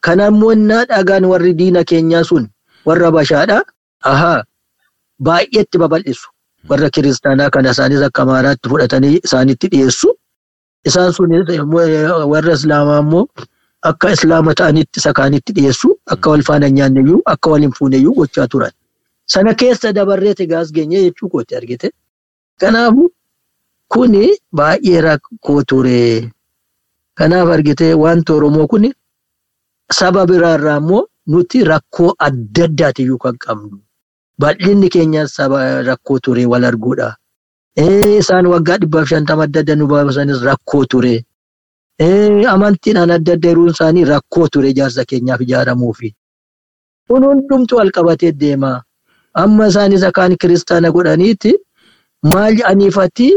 Kan 0.00 0.20
ammoo 0.20 0.52
innaa 0.52 0.84
dhagaan 0.90 1.24
warri 1.32 1.52
diina 1.54 1.84
keenyaa 1.84 2.24
sun 2.24 2.48
warra 2.86 3.10
bashaadhaa. 3.12 3.62
Ahaa. 4.04 4.42
Baay'eetti 5.22 5.78
babal'isu. 5.78 6.28
Warra 6.68 6.90
kiristaanaa 6.90 7.50
kana 7.50 7.70
isaanis 7.70 8.02
akka 8.02 8.22
amaaraatti 8.22 8.68
fudhatanii 8.68 9.20
isaanitti 9.24 9.68
dhiyeessu. 9.72 10.08
Isaan 10.84 11.12
sun 11.12 11.30
warra 12.32 12.52
islaamaa 12.58 13.00
immoo 13.04 13.26
akka 13.90 14.12
islaama 14.16 14.54
ta'anitti 14.54 15.00
isa 15.00 15.12
kaanitti 15.12 15.52
dhiyeessu. 15.56 15.88
Akka 16.06 16.30
wal 16.30 16.42
faana 16.42 16.70
nyaanneyyuu 16.70 17.22
akka 17.26 17.50
wal 17.50 17.60
hin 17.66 17.72
fuuneyyuu 17.78 18.14
gochaa 18.14 18.48
turan. 18.48 18.72
Sana 19.26 19.54
keessa 19.54 19.92
dabarreeti 19.92 20.46
gaas 20.46 20.72
geenye 20.72 21.02
jechuu 21.02 21.28
kooti 21.28 21.56
argite. 21.56 21.90
Kanaafuu 22.60 23.08
kuni 23.88 24.24
baay'ee 24.52 25.00
rakkoo 25.00 25.62
ture. 25.62 26.30
Kanaaf 27.14 27.48
argite 27.58 27.94
wanti 27.94 28.32
Oromoo 28.32 28.66
kuni 28.66 28.92
saba 29.92 30.26
biraarraa 30.26 30.76
immoo 30.82 31.06
nuti 31.26 31.64
rakkoo 31.64 32.12
adda 32.18 32.64
addaatiyyuu 32.64 33.18
kan 33.18 33.36
qabnu. 33.46 33.78
Bal'inni 34.40 34.88
keenya 34.94 35.26
saba 35.28 35.82
rakkoo 35.88 36.18
ture 36.24 36.44
wal 36.52 36.64
arguudha. 36.64 37.08
Isaan 37.76 38.46
waggaa 38.52 38.78
dhibbaaf 38.82 39.08
shantama 39.12 39.42
adda 39.48 39.60
adda 39.60 39.76
nu 39.76 39.86
baasanis 39.86 40.40
rakkoo 40.50 40.84
ture. 40.92 41.14
Amantiidhaan 42.54 43.10
adda 43.16 43.32
adda 43.36 43.48
hiruun 43.52 43.70
isaanii 43.74 44.04
rakkoo 44.12 44.48
ture 44.52 44.70
ijaarsa 44.70 45.04
keenyaaf 45.04 45.40
ijaaramuufi. 45.46 46.14
Kun 47.08 47.24
hundumtu 47.24 47.76
wal 47.76 47.90
qabatee 47.96 48.32
deema. 48.32 48.72
Amma 49.34 49.66
isaanis 49.68 50.02
akkaan 50.08 50.36
kiristaana 50.40 50.90
godhaniiti 50.90 51.52
maal 52.32 52.56
aniifatti 52.72 53.28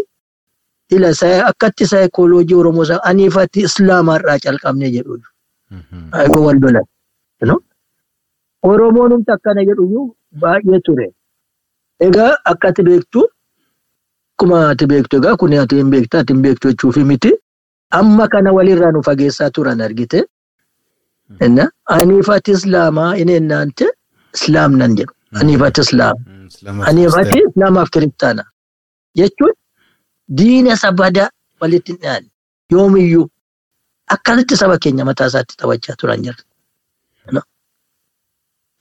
akkatti 1.49 1.85
saayikooloojii 1.91 2.55
Oromoo 2.61 2.85
aniifatti 3.09 3.59
islaamaarraa 3.67 4.39
calqabne 4.39 4.89
jedhu. 4.95 5.19
Ayyuu 6.11 6.45
wal 6.45 6.59
lolan. 6.61 6.85
Oromoon 8.69 9.11
humti 9.13 9.31
akkana 9.35 9.61
jedhu 9.69 10.01
baay'ee 10.41 10.79
ture. 10.87 11.07
Egaa 12.07 12.31
akka 12.51 12.67
ati 12.73 12.83
beektu 12.89 13.21
akkuma 14.33 14.59
ati 14.73 14.85
beektu 14.91 15.17
egaa 15.21 15.35
kun 15.41 15.53
ati 15.63 15.75
hin 15.81 15.89
beektu 15.95 16.17
ati 16.21 16.33
hin 16.33 16.41
beektu 16.45 16.65
jechuufi 16.71 17.03
miti. 17.09 17.31
Amma 17.99 18.27
kana 18.35 18.51
walirraa 18.57 18.91
nu 18.95 19.01
fageessaa 19.07 19.49
turan 19.57 19.81
argite. 19.87 20.19
Aniifati 21.97 22.51
islaamaa 22.59 23.11
inni 23.21 23.33
ennaante 23.41 23.85
islaam 24.37 24.71
nan 24.81 24.95
jedhu. 24.99 25.13
Aniifati 25.41 25.81
islaam. 25.87 26.17
Aniifati 26.89 27.39
islaamaaf 27.49 27.89
kiristaana. 27.95 28.43
Jechuun 29.19 29.53
diina 30.39 30.75
sabada 30.83 31.29
walitti 31.61 31.91
hin 31.91 31.99
dhiyaanne 32.01 32.29
yoomiyyuu 32.73 33.25
akkasitti 34.15 34.55
saba 34.61 34.77
keenya 34.83 35.05
mataa 35.09 35.27
isaatti 35.31 35.57
taphachaa 35.61 35.95
turan 36.03 36.21
jirti. 36.27 36.43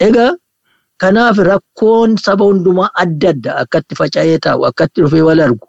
Egaa 0.06 0.30
kanaaf 1.02 1.36
rakkoon 1.50 2.10
saba 2.24 2.44
hundumaa 2.50 2.90
adda 3.02 3.28
adda 3.34 3.50
akkatti 3.62 3.94
faca'ee 4.00 4.38
taa'u 4.44 4.62
akkatti 4.70 4.98
dhufee 5.04 5.24
wal 5.28 5.40
argu. 5.46 5.66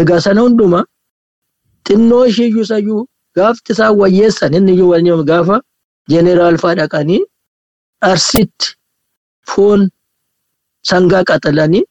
Egaa 0.00 0.20
sana 0.26 0.40
hundumaa 0.46 0.84
xinnoo 1.88 2.24
isheeyyuu 2.30 2.64
sayyuu 2.72 3.02
gaafti 3.36 3.72
isaan 3.76 3.94
wayyeessan 4.00 4.54
inni 4.58 4.72
iyyuu 4.76 4.90
wal 4.92 5.24
gaafa 5.30 5.56
jeeneraal 6.10 6.56
fa'aa 6.62 6.78
dhaqanii 6.80 7.20
arsitti 8.10 8.66
foon 9.50 9.80
sangaa 10.90 11.22
qaxalanii 11.30 11.84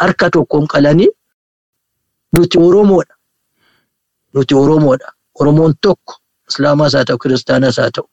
harka 0.00 0.26
tokkoon 0.34 0.66
qalanii 0.72 1.10
nuti 2.36 2.56
Oromoodha. 2.66 3.14
Nuti 4.34 4.54
Oromoodha. 4.62 5.08
Oromoon 5.40 5.72
tokko 5.82 6.14
Islaamas 6.48 6.92
haa 6.94 7.04
ta'u 7.08 7.18
Kiristaanas 7.22 7.76
haa 7.80 7.90
ta'u 7.96 8.06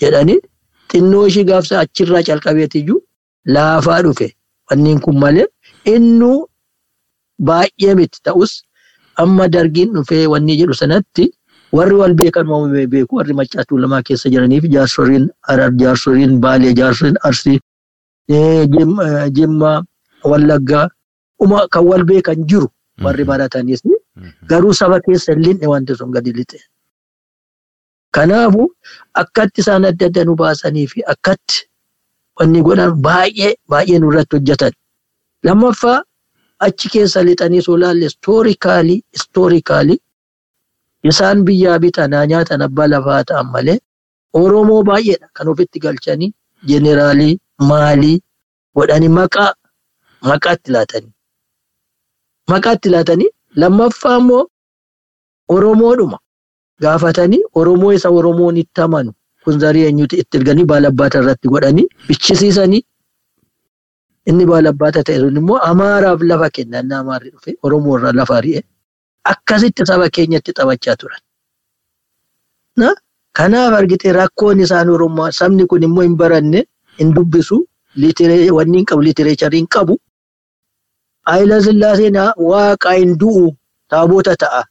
jedhanii 0.00 0.38
xinnoo 0.92 1.26
ishii 1.30 1.44
gaafsa 1.50 1.80
achirraa 1.84 2.22
calqabeetiyyuu 2.28 3.00
laafaa 3.54 4.00
dhufe. 4.06 4.28
Wanniin 4.70 5.00
kun 5.04 5.18
malee 5.22 5.46
innuu 5.94 6.38
baay'ee 7.48 7.94
miti 7.98 8.18
ta'us 8.26 8.52
amma 9.22 9.48
dargiin 9.54 9.92
dhufee 9.94 10.26
wanni 10.32 10.56
jedhu 10.60 10.74
sanatti 10.82 11.24
warri 11.76 11.94
wal 12.00 12.14
beekan 12.20 12.46
uumame 12.48 12.86
beeku 12.92 13.16
warri 13.18 13.34
maccaatu 13.40 13.78
lamaa 13.84 14.02
keessa 14.08 14.30
jiraniif 14.32 14.64
jaarsoliin 14.74 15.24
Harar 15.48 15.70
jaarsoliin 15.82 16.38
Baalee 16.44 16.72
jaarsoliin 16.80 17.16
Arsii 17.28 17.58
Jim- 18.74 19.00
Jimmaa 19.36 19.82
Wallaggaa 20.24 20.86
kan 21.72 21.84
wal 21.90 22.04
beekan 22.10 22.44
jiru 22.50 22.68
warri 23.04 23.24
baratanis 23.30 23.82
garuu 24.50 24.72
saba 24.80 25.00
keessa 25.00 25.34
linne 25.34 25.66
wanti 25.72 25.94
sun 25.96 26.10
gadi 26.14 26.32
lixe. 26.32 26.58
Kanaafuu 28.16 28.66
akkatti 29.22 29.60
isaan 29.64 29.84
adda 29.90 30.06
adda 30.10 30.22
nu 30.28 30.34
baasanii 30.40 30.86
fi 30.92 30.98
akkatti 31.14 31.58
wanni 32.38 32.60
godhan 32.66 32.92
baay'ee 33.06 33.52
baay'ee 33.70 33.98
nurratti 34.02 34.36
hojjetan. 34.36 34.72
Lammaffaa 35.46 35.98
achi 36.66 36.86
keessa 36.92 37.20
lixanii 37.28 37.62
soo 37.66 37.76
laalle 37.82 38.06
istoorikaalii 38.12 38.98
istoorikaalii 39.18 39.98
isaan 41.10 41.38
biyyaa 41.46 41.78
bitanaa 41.84 42.26
nyaatan 42.32 42.62
abbaa 42.68 42.88
lafaa 42.92 43.22
ta'an 43.30 43.46
malee 43.54 43.78
Oromoo 44.40 44.82
baay'eedha 44.88 45.26
kan 45.36 45.48
ofitti 45.52 45.78
galchanii 45.84 46.30
jeneraalii 46.68 47.34
maalii 47.70 48.16
godhanii 48.76 49.08
maqaa 49.18 49.50
maqaatti 50.28 50.68
laatanii. 50.76 51.12
Maqaatti 52.50 52.88
laatanii 52.94 53.30
lammaffaa 53.64 54.16
immoo 54.20 54.44
Oromoodhuma 55.54 56.18
gaafatanii 56.84 57.42
Oromoo 57.60 57.92
isa 57.98 58.08
Oromoon 58.18 58.56
itti 58.62 58.80
amanu 58.86 59.12
kun 59.44 59.58
zarii 59.64 59.84
eenyuti 59.88 60.16
itti 60.22 60.36
erganii 60.38 60.64
baalabbaata 60.72 61.18
irratti 61.22 61.48
godhanii 61.54 61.86
bichisiisanii 62.08 62.82
inni 64.32 64.44
baalabbaata 64.50 65.02
ta'e 65.08 65.18
sun 65.22 65.36
immoo 65.40 65.58
Amaaraaf 65.70 66.20
lafa 66.30 66.48
kennan 66.58 66.92
Amaarri 67.00 67.30
dhufe 67.34 67.50
Oromoo 67.68 67.96
irraa 67.98 68.12
lafa 68.20 68.34
ari'e 68.40 68.60
akkasitti 69.32 69.82
saba 69.90 70.06
keenyatti 70.16 70.52
taphachaa 70.58 70.96
turan. 71.00 71.20
Na 72.80 72.88
kanaaf 73.38 73.72
argite 73.80 74.08
rakkoon 74.18 74.60
isaan 74.66 74.88
Oromoo 74.94 75.30
sabni 75.40 75.66
kun 75.72 75.82
immoo 75.88 76.02
hin 76.06 76.16
baranne 76.22 76.60
hin 76.98 77.14
dubbisu 77.18 77.56
wanni 78.56 78.76
hin 78.78 78.86
qabu 78.90 79.02
liitireecharii 79.06 79.58
hin 79.62 79.68
qabu. 79.76 79.94
Haayila 81.28 81.62
Sillaaseen 81.66 82.16
waaqa 82.50 82.90
hin 82.98 83.12
du'u 83.20 83.44
taabota 83.88 84.36
ta'a. 84.44 84.62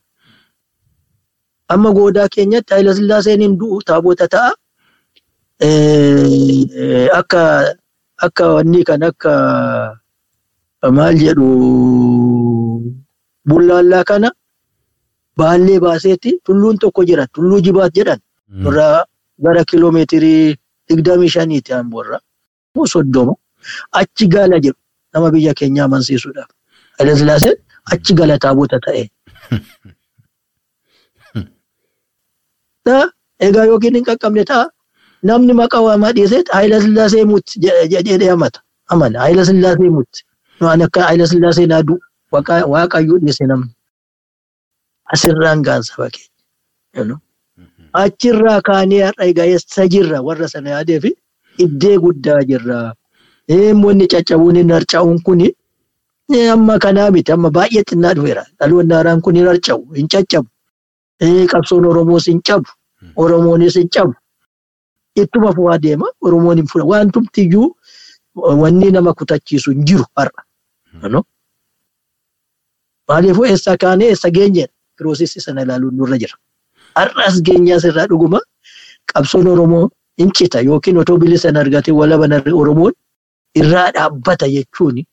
Amma 1.74 1.90
goodaa 1.98 2.28
keenyatti 2.36 2.74
Haayila 2.74 2.94
Sillaaseen 3.00 3.42
hin 3.46 3.54
du'u 3.60 3.82
taabota 3.92 4.28
ta'a. 4.36 4.52
Akka 7.20 7.42
akka 8.28 8.46
wanni 8.56 8.84
kan 8.90 9.04
akka 9.10 9.34
maal 10.98 11.16
jedhu 11.24 11.48
bullaallaa 13.50 14.04
kana 14.12 14.30
baallee 15.42 15.80
baaseetti 15.86 16.32
tulluun 16.50 16.78
tokko 16.84 17.02
jira 17.12 17.28
tulluu 17.36 17.62
jibaat 17.68 17.94
jedhan 18.00 18.20
irraa 18.68 19.06
gara 19.46 19.64
kiloomeetirii 19.72 20.56
digdamii 20.90 21.30
shaniiti 21.36 21.74
amboorra 21.80 22.20
moo 22.76 22.86
soddoma 22.96 23.34
achi 24.02 24.28
gaala 24.36 24.60
jedhu 24.66 24.80
nama 25.14 25.32
biyya 25.38 25.54
keenya 25.62 25.84
amansiisuudhaaf. 25.88 26.50
Haayila 26.98 27.18
Sillaaseen 27.24 27.58
achi 27.94 28.14
gala 28.20 28.38
taabota 28.46 28.80
ta'e. 28.86 29.04
Na, 32.86 33.10
Egaa 33.48 33.66
yookiin 33.70 33.96
hin 33.98 34.06
qaqqabne 34.10 34.44
ta'a 34.50 34.66
namni 35.30 35.54
maqaa 35.60 35.82
waamaa 35.88 36.12
dhiiseet 36.18 36.48
Haayila 36.54 36.82
Sillaasee 36.82 37.24
mutti 37.32 37.60
jedhee 37.94 38.30
amata. 38.36 38.60
Amana 38.94 39.20
Haayila 39.24 39.46
Sillaasee 39.50 39.90
mutti. 39.98 40.20
Nu 40.60 40.68
ani 40.70 40.84
akka 40.88 41.02
Haayila 41.08 41.28
Sillaasee 41.32 41.66
naadu 41.72 41.98
waaqayyoo 42.32 43.20
dhiise 43.24 43.46
namni. 43.52 43.72
Asirraan 45.14 45.62
gaan 45.68 45.82
saba 45.90 46.10
keenya. 46.14 47.18
Achirraa 48.04 48.62
kaanee 48.70 49.02
har'a 49.08 49.24
egaa 49.32 49.48
eessa 49.56 49.88
jirra 49.96 50.22
warra 50.28 50.48
sana 50.54 50.70
yaadee 50.76 51.00
fi 51.04 51.10
iddee 51.66 51.98
guddaa 52.06 52.40
jirra. 52.54 52.78
Wanni 53.84 54.06
caccabuun 54.14 54.56
hin 54.64 54.70
harca'uun 54.78 55.20
kuni 55.26 55.48
amma 56.54 56.76
kanaa 56.86 57.10
miti 57.12 57.32
amma 57.36 57.50
baay'ee 57.58 57.84
xinnaa 57.90 58.14
dhufeera. 58.18 58.44
Dhaloonni 58.60 58.94
haaraan 58.94 59.22
kun 59.22 59.36
hin 59.36 59.48
harca'u 59.54 59.82
hin 59.98 60.08
caccabu. 60.08 60.48
Qabsoon 61.52 61.86
Oromoos 61.86 62.26
hin 62.28 62.42
cabu. 62.42 62.70
Oromoonis 63.16 63.76
hin 63.76 63.90
cabu. 63.90 64.14
Ittuma 65.16 65.54
fufaa 65.54 65.78
deema 65.78 66.08
Oromoon 66.22 66.58
hin 66.58 66.68
fudha. 66.68 66.86
Wantumtiyyuu 66.86 67.76
wanni 68.36 68.92
nama 68.92 69.14
kutachiisu 69.14 69.72
hin 69.72 69.84
jiru 69.86 70.06
har'a. 70.16 71.24
Maaliifuu 73.08 73.46
eessa 73.46 73.78
kaanee 73.78 74.08
eessa 74.10 74.30
geenyedha. 74.32 74.74
Kiroosissi 74.98 75.42
sana 75.42 75.62
ilaaluun 75.62 75.96
nurra 75.98 76.18
jira. 76.18 76.36
Har'as 76.96 77.42
geenyaas 77.42 77.84
irraa 77.90 78.08
dhuguma 78.08 78.40
qabsoon 79.14 79.48
Oromoo 79.48 79.90
hin 80.18 80.32
cita 80.38 80.62
yookiin 80.62 80.98
otoo 80.98 81.18
bilisan 81.18 81.58
argatee 81.58 81.92
walaban 82.00 82.32
Oromoon 82.54 82.94
irraa 83.56 83.92
dhaabbata 83.98 84.48
jechuun 84.56 85.04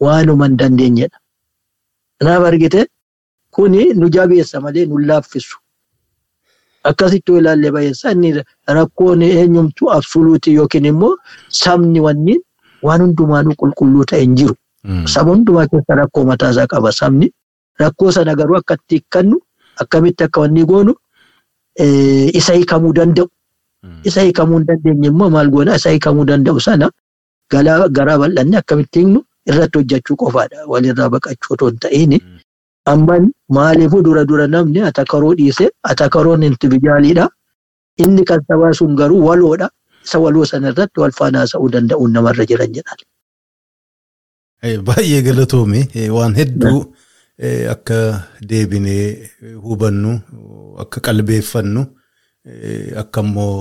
waanuma 0.00 0.46
hin 0.48 0.56
dandeenyedha. 0.58 1.18
Kanaaf 2.18 2.44
argite 2.50 2.86
kuni 3.54 3.82
nu 3.94 4.08
jabeessa 4.14 4.60
malee 4.64 4.86
nu 4.86 4.98
laaffisu. 5.08 5.56
Akkasitti 6.90 7.32
ilaallee 7.38 7.70
bayeessa 7.70 8.10
inni 8.12 8.30
rakkoon 8.76 9.22
eenyumtuu 9.22 9.90
absoluutii 9.96 10.54
yookiin 10.58 10.84
immoo 10.90 11.16
sabni 11.48 12.00
wanni 12.06 12.34
waan 12.82 13.00
hundumaanuu 13.04 13.54
qulqulluu 13.60 14.04
ta'e 14.10 14.20
hin 14.24 14.34
jiru. 14.40 14.54
Saba 15.14 15.30
hundumaa 15.34 15.66
keessa 15.70 15.94
rakkoo 16.00 16.24
mataasaa 16.30 16.66
qaba 16.72 16.92
sabni. 16.92 17.30
Rakkoo 17.80 18.10
sana 18.16 18.34
garuu 18.40 18.56
akka 18.56 18.74
itti 18.74 18.94
hiikkannu 18.98 19.38
akkamitti 19.84 20.24
akka 20.24 20.40
wanni 20.40 20.64
goonu 20.64 20.94
isa 22.40 22.52
hiikamuu 22.58 22.92
danda'u. 22.98 23.28
Isa 24.04 24.20
hiikamuu 24.22 24.58
hin 24.58 24.66
dandeenye 24.66 25.08
immoo 25.08 25.30
maal 25.30 25.48
goona 25.50 25.76
isa 25.76 25.90
hiikamuu 25.90 26.24
danda'u 26.26 26.60
sana 26.60 26.90
garaa 27.50 28.18
bal'anne 28.18 28.56
akkamitti 28.58 28.98
hiiknu 29.00 29.22
irratti 29.46 29.78
hojjechuu 29.78 30.16
qofaadha. 30.16 30.66
Walirraa 30.66 31.08
baqachuu 31.14 31.54
otoo 31.54 31.70
hin. 31.90 32.18
Amman 32.86 33.30
maaliifuu 33.48 34.02
dura 34.02 34.24
dura 34.24 34.46
namni 34.46 34.80
atakaroo 34.80 35.34
dhiise 35.34 35.70
atakaroon 35.82 36.42
individuaaliidha. 36.42 37.28
Inni 37.98 38.24
kan 38.24 38.40
sabaa 38.48 38.72
sun 38.74 38.96
garuu 38.96 39.22
waloodha. 39.26 39.70
Isa 40.04 40.18
waloo 40.18 40.44
sana 40.44 40.68
irratti 40.74 41.00
wal 41.00 41.12
faana 41.18 41.38
haasa'uu 41.44 41.68
danda'uun 41.74 42.12
namarra 42.12 42.46
jiran 42.50 42.72
jedhan. 42.74 42.98
Baay'ee 44.88 45.22
galatoome 45.22 45.80
waan 46.16 46.34
hedduu 46.40 46.80
akka 47.74 47.98
deebinee 48.50 49.30
hubannu 49.66 50.12
akka 50.84 51.00
qalbeeffannu 51.08 51.82
akka 53.02 53.20
immoo 53.26 53.54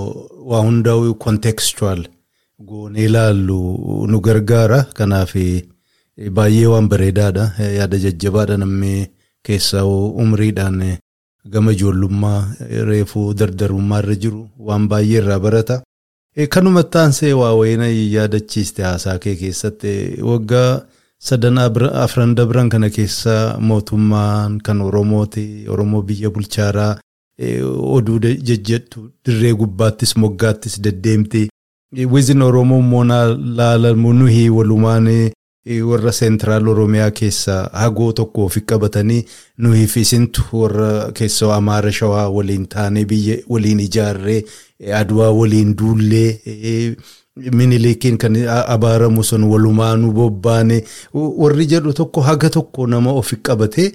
waa 0.52 0.62
hundaa'u 0.68 1.14
kontekstuwaal 1.26 2.04
goonee 2.72 3.06
ilaallu 3.10 3.60
nu 4.12 4.20
gargaara. 4.28 4.84
Kanaaf 4.98 5.36
baay'ee 6.18 6.66
waan 6.68 6.88
bareedaadha. 6.90 7.52
Yaada 7.78 7.98
jajjabaadha 7.98 8.58
namni 8.58 9.08
keessaa 9.44 9.84
umriidhaan 9.86 10.98
gama 11.50 11.72
ijoollummaa 11.72 12.48
reefuu 12.90 13.34
dardarummaa 13.34 14.00
irra 14.04 14.16
jiru 14.16 14.48
waan 14.60 14.88
baay'ee 14.88 15.18
irraa 15.24 15.40
barata. 15.40 15.82
Kanumatti 16.50 16.98
aansee 16.98 17.34
waa 17.34 17.54
wayina 17.60 17.88
yaadachiiste 17.88 18.84
haasaa 18.84 19.18
kee 19.20 19.36
keessatti 19.36 19.94
waggaa 20.24 20.82
sadan 21.20 21.58
afran 22.04 22.36
dabran 22.36 22.70
kana 22.70 22.90
keessa 22.90 23.56
mootummaan 23.60 24.60
kan 24.64 24.82
Oromooti 24.82 25.66
Oromoo 25.70 26.02
biyya 26.02 26.30
bulchaaraa 26.30 26.96
oduu 27.96 28.20
jejjettu 28.20 29.10
dirree 29.26 29.54
gubbaattis 29.54 30.16
moggaattis 30.18 30.80
deddeemti. 30.84 31.48
Wizin 32.12 32.42
Oromoo 32.42 32.80
immoo 32.80 33.04
laalamu 33.58 34.14
nuyi 34.14 34.50
walumaan 34.50 35.08
warra 35.66 36.12
seentiraal 36.12 36.68
Oromiyaa 36.68 37.12
keessa 37.12 37.70
hagoo 37.74 38.12
tokko 38.14 38.46
ofi 38.46 38.62
qabatanii 38.62 39.26
nuyi 39.58 39.88
fi 39.88 40.02
isintu 40.02 40.42
warra 40.54 41.12
keessoo 41.14 41.52
Amaara 41.54 41.92
Shawaa 41.92 42.30
waliin 42.30 42.66
taanee 42.68 43.06
biyya 43.06 43.38
waliin 43.50 43.80
ijaarree 43.80 44.44
Adwaa 44.94 45.32
waliin 45.32 45.76
duullee 45.78 46.96
minilikiin 47.36 48.18
kan 48.18 48.36
abaaramu 48.68 49.24
sun 49.24 49.44
walumaanuu 49.44 50.12
bobbaane 50.12 50.84
warri 51.14 51.66
jedhu 51.68 51.94
tokko 51.94 52.22
haga 52.22 52.50
tokko 52.50 52.88
nama 52.88 53.12
ofi 53.12 53.36
qabatee 53.36 53.92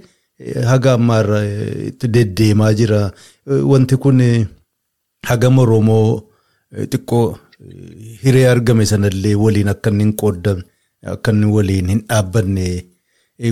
haga 0.67 0.93
ammaarra 0.93 1.43
itti 1.89 2.09
deddeemaa 2.09 2.73
jira. 2.75 3.11
Wanti 3.47 3.97
kun 3.97 4.23
hagam 5.27 5.59
Oromoo 5.59 6.23
xiqqoo 6.93 7.37
hiree 8.23 8.47
argame 8.49 8.87
sanallee 8.87 9.35
waliin 9.35 9.69
akka 9.69 9.91
inni 9.91 10.05
hin 10.05 10.13
qooddamne 10.23 10.63
akka 11.15 11.31
inni 11.37 11.47
waliin 11.57 11.89
hin 11.93 12.01
dhaabbanne 12.09 12.67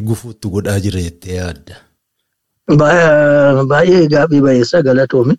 gufuutti 0.09 0.49
godhaa 0.55 0.81
jira 0.87 1.01
jettee 1.07 1.35
yaadda. 1.39 1.75
Baay'ee 2.81 4.07
gaaffii 4.15 4.41
baay'eessa 4.47 4.83
galatoome. 4.89 5.35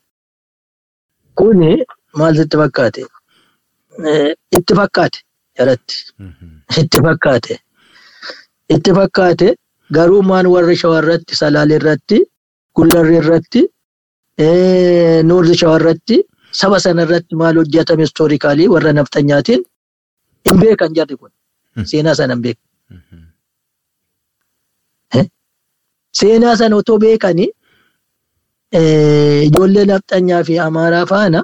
Kuni 1.41 1.71
maal 2.19 2.35
sitti 2.39 2.57
fakkaate? 2.61 3.01
Itti 4.57 4.73
fakkaate 4.81 5.19
jaratti. 5.59 5.95
Itti 6.81 6.99
fakkaate. 7.07 7.59
Itti 8.75 8.91
fakkaate 8.99 9.47
garuu 9.97 10.21
maan 10.29 10.47
warra 10.53 10.75
shawaa 10.81 11.01
irratti 11.03 11.35
salaalee 11.41 11.77
irratti 11.81 12.17
gullarree 12.75 13.19
irratti 13.23 13.61
noorzi 15.29 15.55
shawaa 15.61 15.79
irratti 15.81 16.17
saba 16.61 16.79
sana 16.85 17.03
irratti 17.07 17.35
maal 17.41 17.55
hojjetame 17.61 18.03
istoorikaalii 18.09 18.67
warra 18.75 18.93
nafxanyaatiin 18.99 19.61
hin 20.49 20.57
beekan 20.63 20.93
jarri 20.97 21.15
kun 21.21 21.31
seenaa 21.83 22.15
sana 22.15 22.33
hin 22.33 22.41
beekan. 22.43 22.63
Seenaa 26.19 26.55
sana 26.57 26.75
otoo 26.75 26.97
beekanii 27.03 27.49
ijoollee 29.47 29.85
nafxanyaa 29.91 30.43
fi 30.43 30.59
amaaraa 30.67 31.05
faana 31.05 31.43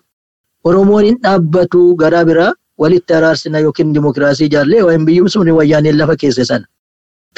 Oromoon 0.69 1.05
hin 1.05 1.17
dhaabbatu 1.23 1.81
garaa 2.01 2.25
biraa 2.29 2.53
walitti 2.83 3.13
araarsina 3.19 3.59
yookiin 3.65 3.93
dimokiraasii 3.93 4.45
ijaarlee 4.51 4.81
waan 4.87 5.05
biyyi 5.05 5.29
sun 5.35 5.49
wayyaaneen 5.57 5.97
lafa 5.97 6.15
keesse 6.23 6.45
sana. 6.45 6.65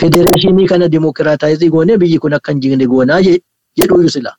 Federeeshinii 0.01 0.67
kana 0.67 0.87
dimokiraataayizii 0.91 1.69
goonee 1.75 1.97
biyyi 1.97 2.19
kun 2.19 2.33
akka 2.33 2.51
hin 2.51 2.61
jigne 2.61 2.87
goonaa 2.87 3.21
jedhu 3.77 4.09
sila. 4.09 4.35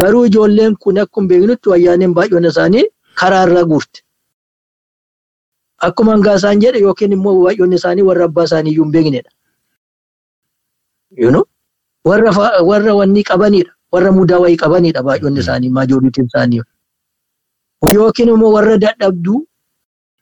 Garuu 0.00 0.24
ijoolleen 0.26 0.76
kun 0.76 0.98
akkuma 1.04 1.28
beeknutti 1.28 1.68
wayyaaneen 1.74 2.14
baay'oon 2.14 2.44
isaanii 2.50 2.84
karaa 3.20 3.42
irra 3.46 3.64
guurte. 3.64 4.00
Akkuma 5.86 6.12
hangaa 6.14 6.36
isaan 6.38 6.60
jedhe 6.62 6.78
yookiin 6.86 7.12
immoo 7.16 7.34
baay'oon 7.44 7.72
isaanii 7.78 8.04
warra 8.08 8.24
abbaa 8.30 8.44
isaanii 8.48 8.70
iyyuu 8.72 8.84
hin 8.86 8.92
beeknedha. 8.96 9.30
Warra 12.04 12.92
wanni 12.98 13.22
qabanidha. 13.30 13.72
Warra 13.92 14.10
mudaa 14.18 14.38
wayii 14.42 14.56
qabanidha 14.64 15.02
baay'oon 15.08 15.36
isaanii 15.42 15.70
maajooritiin 15.78 16.26
isaanii. 16.30 16.60
Yookiin 17.94 18.28
immoo 18.34 18.52
warra 18.56 18.76
dadhabduu 18.84 19.38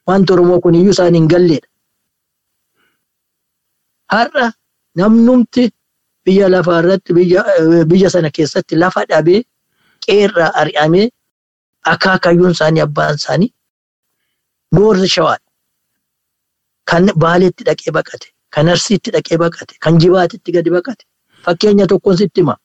wanta 0.07 0.33
Oromoo 0.35 0.61
kun 0.61 0.75
iyyuu 0.75 0.91
isaan 0.97 1.15
hin 1.15 1.29
galledha. 1.29 1.69
Har'a 4.13 4.47
namnumti 4.97 5.69
biyya 6.25 6.49
lafaa 6.51 6.79
irratti 6.83 7.13
biyya 7.93 8.11
sana 8.11 8.31
keessatti 8.39 8.77
lafa 8.77 9.05
dhabee 9.13 9.43
qeerraa 10.07 10.51
ari'amee 10.63 11.07
akaakayyuun 11.93 12.51
isaanii 12.57 12.83
abbaan 12.87 13.15
isaanii 13.23 13.51
noorri 14.75 15.09
shawaadha. 15.15 15.47
Kan 16.91 17.07
baaleetti 17.23 17.65
dhaqee 17.69 17.93
baqate, 17.99 18.27
kan 18.55 18.67
arsiitti 18.75 19.11
dhaqee 19.17 19.39
baqate, 19.43 19.75
kan 19.85 19.99
jibaatitti 20.03 20.53
gadi 20.57 20.71
baqate. 20.77 21.05
Fakkeenya 21.45 21.87
tokkoon 21.87 22.17
sitti 22.21 22.41
hima. 22.43 22.57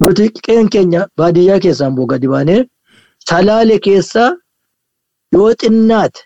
Nuti 0.00 0.28
qeen 0.46 0.68
keenya 0.74 1.06
baadiyyaa 1.18 1.60
keessaan 1.64 1.94
boo 1.96 2.06
gadi 2.12 2.28
baanee 2.32 2.60
salaale 3.28 3.78
keessaa 3.86 4.30
yoo 5.34 5.50
xinnaate 5.62 6.20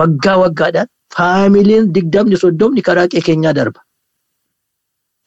waggaa 0.00 0.36
waggaadhaan 0.42 0.88
faamiliin 1.16 1.88
digdamni 1.94 2.36
soddomni 2.42 2.82
karaa 2.88 3.08
qee 3.14 3.20
keenyaa 3.28 3.54
darba. 3.58 3.80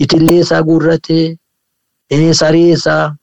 Itillee 0.03 0.39
isaa 0.45 0.61
guurratee, 0.69 1.37
saree 2.41 2.69
isaa, 2.77 3.15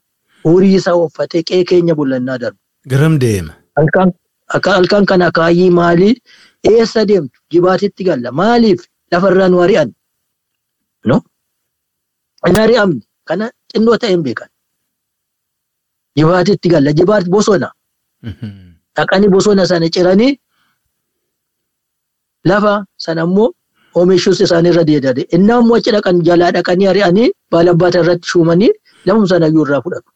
horii 0.43 0.75
isaa 0.81 0.95
uffatee 1.05 1.43
qee 1.49 1.63
keenya 1.71 1.95
bullannaa 1.95 2.37
darba. 2.43 2.59
Garam 2.91 3.19
deema? 3.21 3.53
Halkan 4.75 5.05
kana 5.05 5.25
akaayii 5.31 5.69
maalii 5.79 6.15
eessa 6.63 7.05
deemtu 7.09 7.39
jibaatitti 7.51 8.03
galla 8.03 8.31
maaliif 8.31 8.81
lafarraa 9.11 9.49
nu 9.49 9.61
ari'an? 9.65 9.89
No? 11.05 11.17
Hin 12.47 12.57
ari'amne 12.65 13.01
kana 13.27 13.51
xinnoo 13.73 13.97
ta'een 13.97 14.23
beekan. 14.23 14.49
Jibaatitti 16.17 16.69
galla 16.73 16.91
jibaati 16.99 17.29
bosona. 17.29 17.69
Dhaqanii 18.95 19.29
bosona 19.35 19.65
sana 19.71 19.87
ciranii 19.95 20.33
lafa 22.49 22.73
sana 22.97 23.23
immoo 23.27 23.53
oomishuus 23.95 24.39
isaanirra 24.45 24.83
deedade. 24.89 25.21
Innaa 25.35 25.59
immoo 25.61 25.77
achi 25.79 25.91
dhaqan 25.95 26.21
jalaa 26.27 26.51
dhaqanii 26.55 26.87
ari'anii 26.91 27.29
baalabbaata 27.51 27.99
irratti 28.03 28.27
shuumanii 28.31 28.71
lafum 29.05 29.25
sana 29.31 29.47
iyyuu 29.47 29.65
irraa 29.65 29.81
fudhatu. 29.85 30.09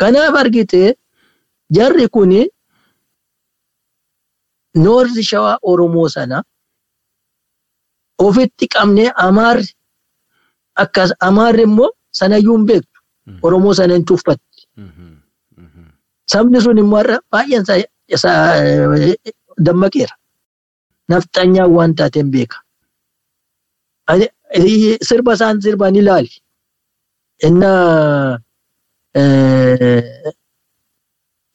Kanaaf 0.00 0.34
argite 0.42 0.82
jarri 1.76 2.08
kuni 2.14 2.40
noorzi 4.74 5.22
shawaa 5.30 5.58
Oromoo 5.62 6.08
sana 6.08 6.42
ofitti 8.26 8.66
qabnee 8.74 9.10
amaarri 9.26 9.68
akkas 10.82 11.10
amaarri 11.28 11.62
immoo 11.68 11.90
sanayyuu 12.18 12.56
hin 12.56 12.66
beektu. 12.66 12.98
Oromoo 13.42 13.74
sana 13.74 13.94
hin 13.94 14.04
tuffatti. 14.04 14.60
Sabni 16.32 16.60
sun 16.64 16.78
immoo 16.82 16.98
har'a 17.00 17.18
baay'een 17.32 17.64
dammaqeera. 19.66 20.14
Nafxanyaan 21.08 21.70
waan 21.76 21.92
taateen 21.98 22.30
beeka. 22.34 22.56
Sirba 25.08 25.32
isaan 25.34 25.62
sirban 25.62 25.96
ilaali. 25.96 26.30
Inna 27.46 27.70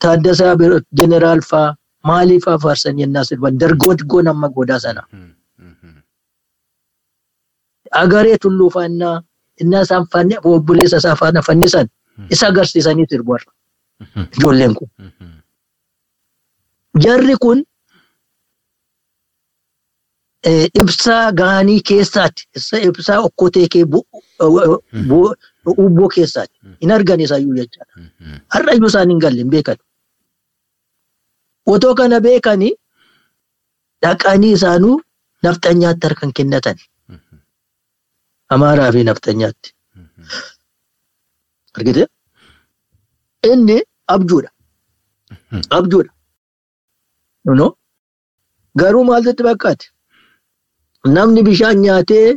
Taaddasaa 0.02 0.56
Jeneraal 0.98 1.42
faa 1.50 1.76
maalii 2.08 2.40
faa 2.46 2.58
faarsan 2.64 3.00
yennaa 3.00 3.24
sirban 3.30 3.58
dargoo 3.60 3.94
diggoo 4.00 4.22
nama 4.22 4.50
godaa 4.50 4.80
sana. 4.80 5.02
Agaree 8.02 8.38
tulluu 8.42 8.70
faannaa 8.76 9.16
innaa 9.62 9.82
isaan 9.88 10.06
fanne 10.12 10.36
obboleessa 10.44 10.98
isaa 10.98 11.16
faana 11.22 11.42
fannisan 11.48 11.88
isa 12.30 12.48
agarsiisanii 12.48 13.06
sirbu 13.10 13.32
har'a. 13.36 13.52
Ijoolleen 14.38 14.74
kun. 14.76 14.90
Jarri 17.04 17.36
kun 17.44 17.60
ibsaa 20.82 21.32
gaanii 21.32 21.82
keessaati. 21.90 22.42
Ibsaa 22.90 23.20
okkotee 23.28 23.68
kee 23.74 23.84
ubboo 25.78 26.08
keessaati. 26.16 26.56
Hin 26.82 26.92
argan 26.92 27.20
isayyuu 27.20 27.56
jechaadha. 27.56 27.94
Har'a 28.54 28.72
iyyuu 28.74 28.88
isaan 28.94 29.10
hin 29.10 29.20
galle 29.20 29.40
hin 29.44 29.50
beekan. 29.56 29.78
Otoo 31.74 31.94
kana 32.00 32.18
beekanii 32.26 32.74
dhaqanii 34.04 34.54
isaanuu 34.58 34.96
nafxanyaatti 35.44 36.06
harkan 36.08 36.32
kennatan. 36.38 36.78
Amaaraa 38.54 38.92
fi 38.96 39.02
nafxanyaatti. 39.10 39.70
Argite? 41.78 42.04
Inni 43.52 43.78
abjuudha. 44.16 44.50
Abjuudha. 45.78 46.12
No? 47.60 47.68
Garuu 48.80 49.04
maaltu 49.10 49.44
bakkaati? 49.50 49.86
Namni 51.16 51.42
bishaan 51.48 51.78
nyaatee 51.86 52.28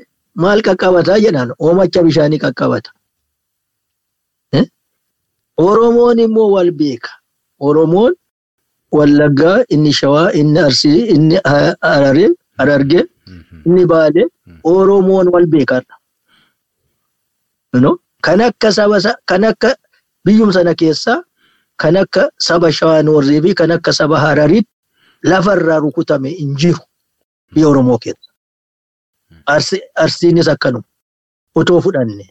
maal 0.42 0.60
qaqqabataa 0.66 1.18
jedhaan 1.24 1.50
oomacha 1.64 2.00
bishaanii 2.08 2.40
qaqqabata. 2.44 2.90
Oromoon 5.68 6.18
immoo 6.26 6.48
wal 6.54 6.70
beeka. 6.80 7.10
Oromoon 7.68 8.12
Wallaggaa, 8.92 9.64
inni 9.70 9.92
Shawaa, 9.92 10.32
inni 10.32 10.58
Arsii, 10.58 11.00
inni 11.14 11.36
Harargee, 12.58 13.04
inni 13.66 13.86
Baalee, 13.86 14.26
Oromoon 14.64 15.28
wal 15.32 15.46
beekaadha. 15.46 15.94
Kan 18.22 18.40
akka 18.40 18.70
saba 18.72 18.98
kan 19.26 19.44
akka 19.44 19.74
biyyum 20.24 20.52
sana 20.52 20.74
keessaa 20.74 21.24
kan 21.76 21.96
akka 21.96 22.30
saba 22.38 22.68
Shawaa 22.72 23.02
Noorzii 23.02 23.40
fi 23.42 23.54
kan 23.54 23.70
akka 23.72 23.92
saba 23.92 24.18
Harariitti 24.20 24.70
lafarraa 25.24 25.80
rukutame 25.80 26.28
hin 26.30 26.54
jiru 26.56 26.78
biyya 27.54 27.68
Oromoo 27.68 27.98
keessa. 27.98 28.30
Arsiinis 29.96 30.48
akkanuma 30.48 30.84
otoo 31.54 31.80
fudhanne. 31.80 32.28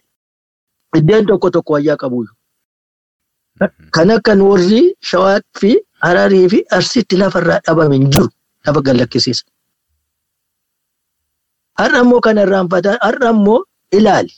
Iddeen 0.95 1.25
tokko 1.27 1.49
tokko 1.49 1.73
wayyaa 1.73 1.97
qabuyyuu. 1.97 2.35
Kan 3.91 4.09
akka 4.11 4.35
Noorzii, 4.35 4.95
Shawaa 5.01 5.39
fi 5.59 5.75
Hararii 6.05 6.49
fi 6.53 6.59
Arsiitti 6.77 7.17
lafarraa 7.21 7.59
dhabame 7.67 7.95
hin 7.97 8.09
jiru 8.15 8.29
lafa 8.67 8.81
gallakkisiisa. 8.87 9.43
Har'a 11.81 11.99
immoo 12.05 12.21
kan 12.27 12.37
irraanfataa 12.43 12.97
har'a 13.05 13.29
immoo 13.35 13.59
ilaali. 13.99 14.33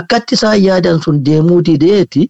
Akkatti 0.00 0.34
isaan 0.38 0.58
yaadan 0.64 0.98
sun 1.04 1.22
deemuu 1.28 1.60
dideeti 1.68 2.22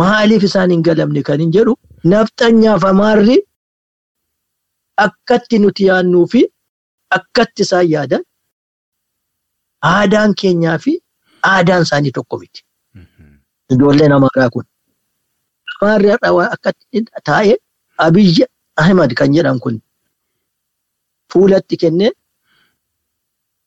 maaliif 0.00 0.42
isaan 0.50 0.70
hin 0.74 0.82
galamne 0.90 1.22
kan 1.30 1.40
hin 1.44 1.52
jedhu 1.56 1.74
nafxanyaaf 2.12 2.84
amaarri 2.90 3.36
akkatti 5.06 5.58
nuti 5.64 5.82
yaannuu 5.88 6.26
fi 6.34 6.42
akkatti 7.18 7.62
isaan 7.68 7.88
yaadan 7.94 8.22
aadaan 9.94 10.34
keenyaa 10.42 10.78
fi 10.84 10.92
aadaan 11.52 11.82
isaanii 11.88 12.12
tokko 12.20 12.38
miti. 12.44 12.60
Ijoolleen 13.72 14.12
amaaraa 14.16 14.50
kun. 14.54 14.64
Amaarri 15.80 16.08
har'a 16.14 16.44
akkatti 16.54 17.04
taa'ee 17.24 17.56
Abiyyi 18.04 18.44
Ahimad 18.80 19.10
kan 19.18 19.32
jedhan 19.34 19.58
kun 19.60 19.76
fuulatti 21.32 21.76
kennee 21.82 22.10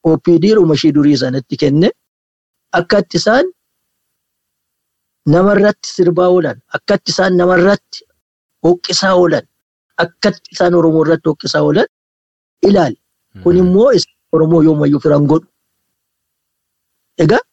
OPD 0.04 0.44
ishii 0.74 0.92
durii 0.96 1.18
sanatti 1.18 1.56
kenne 1.62 1.90
akkatti 2.80 3.18
isaan 3.18 3.46
namarratti 5.34 5.88
sirbaa 5.96 6.30
oolan 6.36 6.58
akkatti 6.78 7.12
isaan 7.12 7.38
namarratti 7.38 8.00
hooqqisaa 8.64 9.14
oolan 9.22 9.46
akkatti 10.04 10.50
isaan 10.56 10.74
Oromoo 10.80 11.04
irratti 11.06 11.30
hooqqisaa 11.30 11.62
oolan 11.68 11.88
ilaali. 12.68 12.98
Kun 13.44 13.58
immoo 13.58 13.92
Oromoo 14.32 14.62
yoomayyuu 14.64 15.00
firan 15.04 15.26
godhu. 15.28 15.48
Egaa 17.24 17.44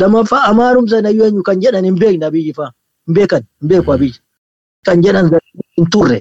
lammaffaa 0.00 0.42
amaarum 0.50 0.86
sana 0.92 1.08
iyyuu 1.10 1.26
eenyu 1.28 1.42
kan 1.48 1.60
jedhan 1.62 1.84
hin 1.88 1.96
beekna 2.02 2.30
biyyi 2.34 2.52
faa. 2.58 2.70
Hin 3.06 3.14
beekan, 3.16 3.42
hin 3.60 3.68
beeku 3.68 3.90
Mm. 3.92 3.98
biyyi. 4.00 4.18
Kan 4.86 5.02
jedhan 5.04 5.26
hin 5.76 5.86
turre. 5.92 6.18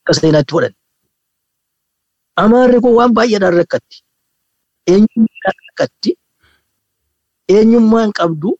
Akka 0.00 0.12
seenaatti 0.20 0.52
fudhan. 0.54 0.74
Amaarri 2.42 2.80
kun 2.80 2.94
waan 2.98 3.12
baay'eedhaan 3.18 3.54
rakkatti. 3.60 3.96
Eenyummaan 4.92 5.56
rakkatti. 5.66 6.10
Eenyummaan 7.54 8.10
qabdu 8.18 8.50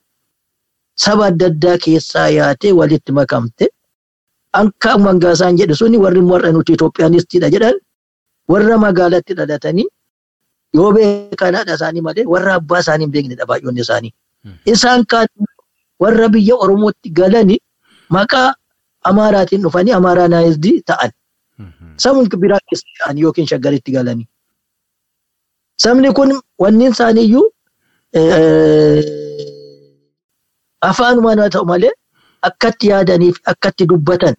saba 1.04 1.24
adda 1.30 1.46
addaa 1.52 1.76
keessaa 1.84 2.28
yaatee 2.38 2.72
walitti 2.80 3.12
makamte. 3.18 3.66
Akka 4.60 4.98
mangaasaan 4.98 5.56
jedhe 5.60 5.74
suni 5.80 5.98
warri 6.04 6.20
warra 6.32 6.50
nuti 6.52 6.72
Itoophiyaanistiidha 6.78 7.48
jedhan 7.54 7.76
warra 8.50 8.76
magaalatti 8.84 9.32
dhalatanii 9.38 9.86
yoo 10.74 10.92
beekanaadha 10.96 11.74
isaanii 11.78 12.00
malee 12.08 12.24
warra 12.34 12.54
abbaa 12.60 12.80
isaanii 12.84 13.04
hin 13.06 13.12
beeknedha 13.16 13.46
baay'oonni 13.50 13.80
isaanii. 13.86 14.12
Isaan 14.72 15.04
kaan 15.06 15.28
warra 16.04 16.28
biyya 16.28 16.54
Oromootti 16.66 17.10
galanii 17.20 17.58
maqaa 18.16 18.54
Amaaraatiin 19.10 19.62
dhufanii 19.62 19.92
Amaaraanaayizidii 20.00 20.82
ta'an. 20.90 21.10
Sabni 22.04 22.28
biraa 22.42 22.58
keessa 22.70 22.86
ta'an 22.98 23.18
yookiin 23.24 23.46
shaggaritti 23.52 23.92
galanii. 23.92 24.26
Sabni 25.84 26.12
kun 26.18 26.30
wanni 26.64 26.86
isaaniiyyuu 26.90 27.46
afaanumaan 30.90 31.38
haa 31.42 31.50
ta'u 31.54 31.64
malee 31.70 31.92
akkatti 32.48 32.86
yaadanii 32.92 33.32
fi 33.36 33.40
akkatti 33.52 33.86
dubbatan 33.92 34.34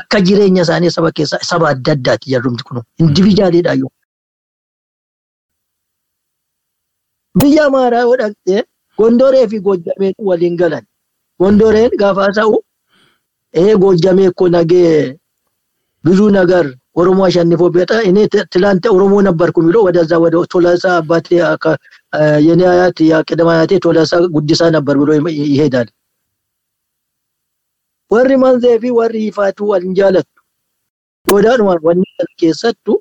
akka 0.00 0.20
jireenya 0.28 0.62
isaanii 0.66 0.90
saba 0.96 1.10
keessaa 1.20 1.38
saba 1.50 1.68
adda 1.74 1.92
addaati 1.98 2.30
jarrumti 2.32 2.64
kun 2.70 2.82
indiviijaaliidha 3.04 3.72
yoo. 3.82 3.90
biyya 7.40 7.62
Amaaraawoo 7.68 8.16
dhaqxee 8.20 8.62
Gondoree 8.98 9.46
fi 9.50 9.58
Goojjameen 9.66 10.14
waliin 10.28 10.56
galan. 10.56 10.84
Gondoreen 11.40 11.90
gaafa 12.00 12.32
ta'u 12.36 12.56
ee 13.54 13.74
Goojjamee 13.84 14.30
ko 14.38 14.44
nagee 14.56 15.16
ብዙ 16.04 16.20
ነገር 16.38 16.64
ኦሮሞ 17.00 17.18
አሸንፎበት 17.28 17.90
እኔ 18.08 18.16
ትላንት 18.54 18.84
ኦሮሞ 18.96 19.14
ነበርኩ 19.28 19.56
የሚለው 19.62 19.82
ወደዛ 19.86 20.12
ወደ 20.24 20.34
ቶለሳ 20.52 20.84
አባቴ 21.00 21.26
የኔ 22.46 22.60
አያት 22.72 22.98
የቅድመ 23.08 23.48
አያቴ 23.54 23.72
ቶለሳ 23.86 24.12
ጉዲሳ 24.36 24.60
ነበር 24.76 24.94
ብሎ 25.00 25.08
ይሄዳል። 25.50 25.88
ወሪ 28.10 28.30
መንዘፊ 28.44 28.82
ወሪ 28.98 29.14
ይፋቱ 29.28 29.58
ወልንጃለቱ 29.72 30.28
ወዳን 31.26 31.60
ወኒ 31.88 32.00
keessattu 32.40 32.94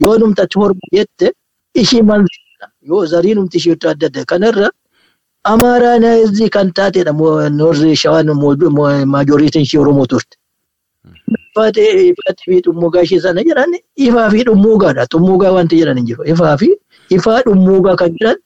yoonumtatti 0.00 0.56
hormu 0.62 0.86
jette 0.96 1.26
ishii 1.74 2.02
manzi 2.08 2.38
yoo 2.88 3.02
zariinumti 3.12 3.56
ishii 3.60 3.72
irraa 3.76 3.90
adda 3.94 4.06
adda 4.10 4.24
kanarra 4.32 4.68
amaaraanaayizii 5.52 6.48
kan 6.56 6.72
taatedha 6.78 7.12
noorri 7.60 7.96
shawaan 8.02 8.28
maajoriitiin 9.14 9.62
ishii 9.66 9.78
oromoo 9.84 10.06
turte. 10.12 10.36
Ifaatee 11.50 11.90
ifaatii 12.12 12.46
fi 12.52 12.60
dhummuugaa 12.64 13.02
ishee 13.06 13.20
sana 13.26 13.42
jedhan 13.48 13.72
ifaa 14.06 14.30
fi 14.30 14.42
dhummuugaadha. 14.48 15.06
Dhummuugaa 15.12 15.52
wanti 15.56 15.76
jedhan 15.80 15.96
hin 15.98 16.06
jiru. 16.08 16.24
Ifaa 16.32 16.56
fi 16.62 16.68
ifaa 17.16 17.40
dhummuugaa 17.46 17.96
kan 18.00 18.10
jedhan 18.18 18.38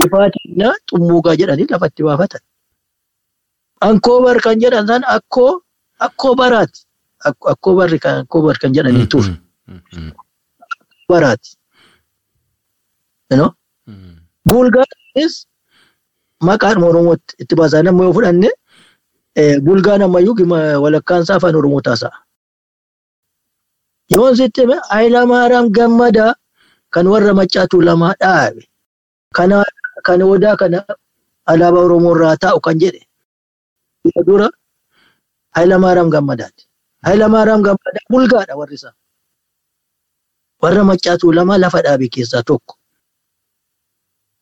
ifaatii 0.00 0.54
dhummuugaa 0.92 1.36
jedhanii 1.40 1.66
lafatti 1.70 2.02
baafatan. 2.08 2.40
Ankoobar 3.88 4.40
kan 4.46 4.60
jedhan 4.62 4.86
san 4.86 5.02
akkoo 5.16 5.52
akkoo 6.06 6.34
baraati. 6.34 6.80
Akkoo 7.52 7.74
barri 7.76 7.98
kan 7.98 8.72
jedhanii 8.78 9.06
ture. 9.06 9.32
Baraati. 11.08 11.50
Bulgaanis 14.48 15.34
maqaan 16.48 16.82
Oromootti 16.82 17.34
itti 17.42 17.54
baasaa 17.58 17.82
nama 17.82 18.04
yoo 18.04 18.12
fudhanne 18.16 18.50
bulgaan 19.66 20.02
ammayyuu 20.02 20.34
walakkaan 20.84 21.22
isaa 21.22 21.36
afaan 21.36 21.56
Oromoo 21.56 21.80
taasa'a. 21.80 22.18
Yoon 24.14 24.36
sitti 24.36 24.60
hime 24.60 24.76
Hayilamaaraam 24.90 25.66
Gammadaa 25.76 26.34
kan 26.94 27.06
warra 27.12 27.32
maccaatu 27.34 27.80
lamaa 27.82 28.14
dhaabe. 28.20 28.62
Kan 30.06 30.22
odaa 30.22 30.56
kana 30.56 30.78
alaabaa 31.46 31.84
Oromoo 31.86 32.14
irraa 32.16 32.36
taa'u 32.36 32.60
kan 32.60 32.78
jedhe. 32.80 33.02
Dura 34.26 34.48
Hayilamaaraam 35.56 36.10
Gammadaati. 36.14 36.62
Hayilamaaraam 37.04 37.62
Gammadaa 37.66 38.04
bulgaadha 38.10 38.54
warri 38.60 38.74
isaa. 38.78 38.94
Warra 40.62 40.82
maccaatu 40.84 41.32
lamaa 41.32 41.58
lafa 41.58 41.82
dhaabe 41.82 42.08
keessaa 42.14 42.42
tokko. 42.42 42.74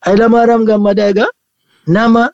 Hayilamaaraam 0.06 0.64
Gammadaa 0.70 1.08
egaa 1.12 1.30
nama 1.86 2.24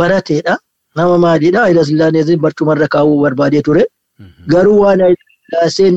barateedha. 0.00 0.54
nama 0.98 1.14
maaliidha 1.18 1.60
Hayila 1.66 1.82
Sillaaseen 1.88 2.40
barcumarra 2.44 2.86
kaa'uu 2.94 3.16
barbaadee 3.22 3.62
ture. 3.68 3.84
Garuu 4.52 4.76
waan 4.84 5.00
Hayila 5.04 5.24
Sillaaseen 5.46 5.96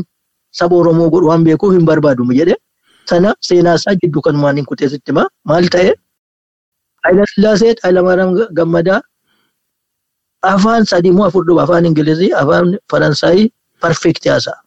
saba 0.60 0.76
Oromoo 0.76 1.10
godhu 1.14 1.28
waan 1.32 1.44
beekuuf 1.48 1.74
hin 1.78 1.86
barbaadu 1.90 2.24
jedhe. 2.40 2.56
Sana 3.10 3.34
seenaa 3.48 3.76
isaa 3.80 3.94
jidduu 4.02 4.22
kanumaan 4.28 4.58
hin 4.58 4.66
kuteessitti 4.72 5.12
hima. 5.12 5.28
Maal 5.46 5.68
ta'e? 5.76 5.94
Hayila 7.04 7.26
Sillaaseen 7.34 7.76
Hayilamaariyaam 7.84 8.34
Gammadaa 8.60 9.02
afaan 10.54 10.86
sadii 10.86 11.12
moo 11.18 11.26
afur 11.30 11.44
dhufa 11.48 11.64
afaan 11.68 11.86
Ingilizii 11.92 12.32
afaan 12.42 12.78
Faransaayii 12.92 13.48
parfeektii 13.82 14.30
haasa'a. 14.34 14.60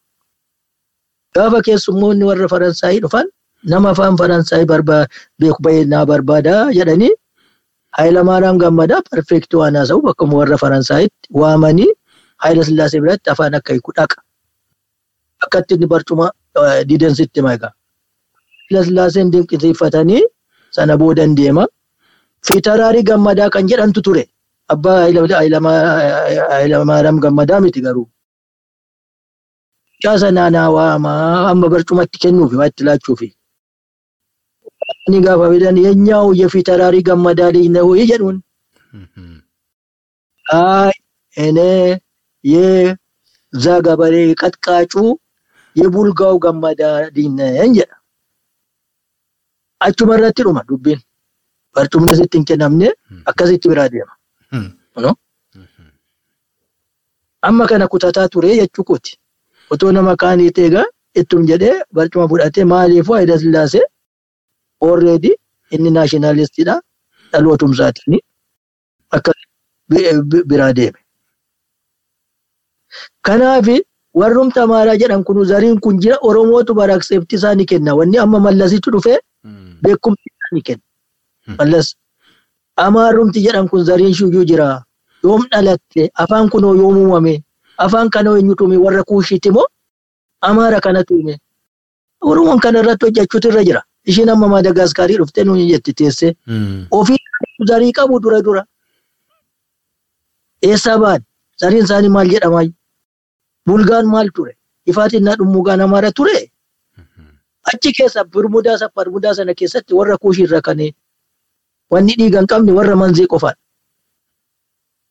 Gaafa 1.34 1.59
keessummoonni 1.66 2.24
warra 2.30 2.49
Faransaayii 2.55 3.01
dhufan 3.05 3.26
nama 3.65 3.91
afaan 3.91 4.17
Faransaayii 4.17 4.67
beeku 5.41 5.63
baay'inaa 5.63 6.07
barbaada 6.07 6.73
jedhanii 6.79 7.13
Hayilamaariyaam 7.99 8.59
Gammadaa 8.59 9.03
parfeektii 9.11 9.59
waan 9.61 9.75
haasa'u 9.77 10.03
bakka 10.03 10.25
warra 10.25 10.57
Faransaayitti 10.57 11.29
waamanii 11.41 11.93
Hayila 12.43 12.65
Sillaasee 12.65 13.01
biratti 13.01 13.31
afaan 13.31 13.55
akka 13.55 13.73
hiiku 13.73 13.93
dhaqa. 13.97 14.17
Akkatti 15.45 15.75
inni 15.75 15.87
barcuma 15.87 16.31
diidensitti 16.89 17.43
maqa. 17.43 17.73
Hayila 18.69 18.85
Sillaaseen 18.87 19.33
dinqisiifatanii 19.33 20.23
sana 20.71 20.97
boodan 20.97 21.35
deema. 21.37 21.67
Fiitaraarii 22.47 23.03
Gammadaa 23.03 23.51
kan 23.51 23.67
jedhantu 23.69 24.03
ture. 24.03 24.25
Abbaa 24.69 25.01
Hayilamaariyaam 25.03 27.21
Gammadaa 27.21 27.61
miti 27.61 27.81
garuu. 27.83 28.09
Mucaa 29.99 30.19
sanaa 30.19 30.51
naa 30.51 30.71
waamaa 30.71 31.51
amma 31.51 31.69
barcumatti 31.69 32.19
kennuufi 32.23 32.57
waa 32.57 32.67
itti 32.73 32.85
laachuufi. 32.85 33.35
ni 35.11 35.20
gaafaatan 35.26 35.76
eenyaa 35.85 36.22
hoyyafii 36.26 36.62
taraarii 36.70 37.03
gammadaa 37.09 37.51
dhiina 37.57 37.81
ho'i 37.89 38.07
jedhuun. 38.11 38.37
Ay 40.59 40.93
enee 41.47 41.99
yee 42.53 42.97
zaagabalee 43.64 44.35
qaqqaacuu 44.43 45.11
yee 45.81 45.89
bulgaa'u 45.97 46.39
gammadaa 46.47 46.97
dhiineen 47.16 47.74
jedha. 47.78 47.97
Achuma 49.87 50.14
irratti 50.18 50.43
dhuma 50.49 50.62
dubbiin 50.68 51.01
barcumni 51.74 52.12
asitti 52.16 52.39
hin 52.39 52.45
kennamne 52.53 52.89
akkasitti 53.33 53.68
biraa 53.72 53.89
deema. 53.97 54.14
Amma 57.49 57.66
kana 57.66 57.89
kutataa 57.89 58.28
turee 58.28 58.57
jechuu 58.61 58.85
kooti. 58.85 59.12
Otoo 59.70 59.93
nama 59.93 60.16
kaanii 60.22 60.51
ta'e 60.57 60.66
egaa 60.70 60.85
ittuun 61.20 61.47
jedhee 61.51 61.76
barcuma 61.95 62.28
fudhatee 62.33 62.64
maaliif 62.72 63.07
faayidaa 63.11 63.39
sillaasee 63.45 63.85
already 64.89 65.31
inni 65.74 65.91
naashinaalistiidha 65.97 66.74
dhalootumsaatiin 67.33 68.20
akka 69.16 69.33
biraa 70.51 70.72
deeme. 70.78 70.99
Kanaaf 73.26 73.66
warrumta 74.20 74.62
amaaraa 74.66 74.97
jedhan 75.01 75.24
kun 75.24 75.45
zariin 75.53 75.81
kun 75.81 76.01
jira 76.03 76.16
Oromootu 76.28 76.74
bara 76.74 76.95
akseeptii 76.95 77.37
isaa 77.39 77.55
ni 77.55 77.64
kenna. 77.66 77.95
Wanni 77.95 78.18
amma 78.18 78.39
mallasitti 78.47 78.91
dhufee 78.91 79.18
beekumsi 79.83 80.26
isaa 80.31 80.53
ni 80.55 80.62
kenna. 80.62 80.83
Mallas 81.59 81.95
amaarumti 82.76 83.41
jedhan 83.47 83.68
kun 83.68 83.85
zariin 83.85 84.14
shuyyuu 84.14 84.45
jira. 84.45 84.83
Yoom 85.24 85.43
dhalatte 85.53 86.11
afaan 86.14 86.49
kunoo 86.51 86.74
yoom 86.81 86.97
uumame 87.03 87.35
afaan 87.78 88.11
kana 88.11 88.31
eenyutu 88.39 88.64
warra 88.85 89.03
kuushiiti 89.05 89.51
moo 89.51 89.66
amaara 90.41 90.81
kanatu 90.81 91.14
uume. 91.14 91.39
Oromoon 92.20 92.61
kana 92.61 92.78
irratti 92.81 93.07
hojjechuutu 93.07 93.49
irra 93.49 93.64
jira. 93.64 93.83
Ishiin 94.07 94.29
amma 94.29 94.49
Maadagaaskaarii 94.49 95.17
dhuftee 95.21 95.45
nuyi 95.45 95.69
jetti 95.71 95.93
teessee. 95.95 96.35
Ofii 96.91 97.19
zarii 97.69 97.93
qabu 97.93 98.21
dura 98.23 98.41
dura. 98.45 98.65
Eessaa 100.63 100.99
ba'an? 100.99 101.23
Zariin 101.61 101.85
isaanii 101.85 102.09
maal 102.09 102.29
jedhamaa? 102.31 102.65
Bulgaan 103.67 104.07
maal 104.07 104.29
ture? 104.35 104.57
Ifaatiin 104.87 105.25
naa 105.25 105.37
dhummuugaan 105.37 105.81
amaara 105.81 106.13
ture? 106.13 106.51
Achi 107.73 107.93
keessa 107.93 108.25
birmudaa 108.25 108.79
sapparmudaa 108.79 109.35
sana 109.35 109.55
keessatti 109.55 109.95
warra 109.95 110.17
kuushii 110.19 110.45
irra 110.49 110.61
kanee 110.63 110.93
wanni 111.91 112.15
dhiiga 112.19 112.39
hin 112.41 112.47
qabne 112.53 112.73
warra 112.73 112.97
manzii 112.97 113.27
qofaan. 113.27 113.55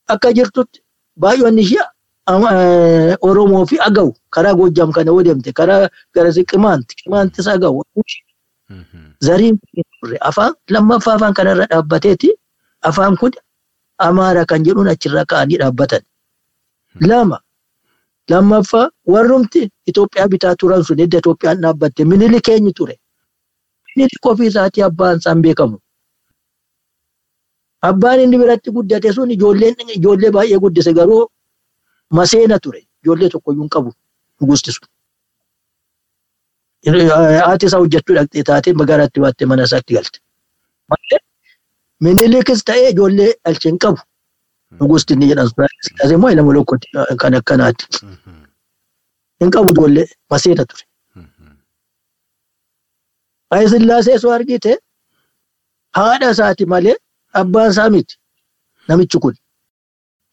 Akka 0.07 0.33
jirtutti 0.33 0.81
baay'oonni 1.19 1.61
ishee 1.61 1.85
Oromoo 3.21 3.65
fi 3.65 3.77
Agaw 3.81 4.09
karaa 4.29 4.53
Goojjam 4.53 4.91
kana 4.93 5.11
yoo 5.11 5.23
deemte 5.23 5.51
karaa 5.53 5.89
garasi 6.15 6.43
Qimaanti 6.45 6.95
Qimaantis 7.03 7.47
Agaw 7.47 7.81
zariin 9.27 9.55
afaan 10.29 10.53
lammaffaa 10.75 11.13
afaan 11.17 11.33
kanarra 11.33 11.65
dhaabbateeti 11.71 12.29
afaan 12.89 13.17
kun 13.21 13.31
amaara 14.07 14.45
kan 14.45 14.63
jedhuun 14.65 14.87
achirra 14.93 15.23
ka'anii 15.25 15.57
dhaabbatan. 15.61 16.01
Lama 17.09 17.37
lammaffaa 18.29 18.89
warrumti 19.13 19.61
Itoophiyaa 19.89 20.27
bitaa 20.31 20.55
turan 20.59 20.83
sun 20.83 20.99
edda 21.05 21.17
Itoophiyaan 21.23 21.61
dhaabbatte 21.63 22.05
minili 22.05 22.39
keenyi 22.47 22.73
ture. 22.73 22.95
Minili 23.87 24.17
ofii 24.31 24.47
isaatii 24.51 24.83
abbaan 24.89 25.17
isaan 25.17 25.41
beekamu. 25.41 25.77
Abbaan 27.89 28.19
inni 28.19 28.37
biratti 28.37 28.71
guddate 28.75 29.13
sun 29.13 29.31
ijoollee 29.31 30.31
baay'ee 30.37 30.59
guddise 30.63 30.93
garuu 30.93 31.27
maseena 32.11 32.59
ture. 32.59 32.81
Ijoollee 33.03 33.29
tokkoyyuu 33.29 33.63
hin 33.63 33.69
qabu 33.75 33.91
nugusti 34.41 34.71
sun. 34.71 34.87
Haati 36.87 37.65
isaa 37.65 37.79
hojjechuu 37.83 38.15
dhaqxee 38.17 38.43
taatee 38.49 38.73
magaalaatti 38.81 39.19
baattee 39.23 39.47
mana 39.51 39.63
isaatti 39.69 39.93
galte. 39.97 40.19
Minilikis 42.03 42.61
ta'ee 42.69 42.89
ijoollee 42.93 43.31
dhalche 43.45 43.69
hin 43.69 43.79
qabu. 43.85 43.99
Nugusti 44.79 45.13
inni 45.13 45.27
jedhan 45.31 45.47
sun 45.49 45.67
siyaasa 45.87 46.13
immoo 46.15 46.29
ilma 46.35 46.53
lokkooti 46.57 46.87
kan 47.23 47.33
akkanaati. 47.39 47.85
Hin 49.41 49.51
qabu 49.55 49.69
ijoollee 49.75 50.05
maseena 50.31 50.65
ture. 50.65 50.83
Hayi 53.51 53.69
sillaasee 53.69 54.17
soo 54.23 54.31
argite 54.31 54.77
haadha 55.99 56.29
isaati 56.37 56.65
malee 56.73 56.95
abbaan 57.43 57.71
isaa 57.71 57.89
miti 57.89 58.15
namichi 58.87 59.17
kun. 59.23 59.35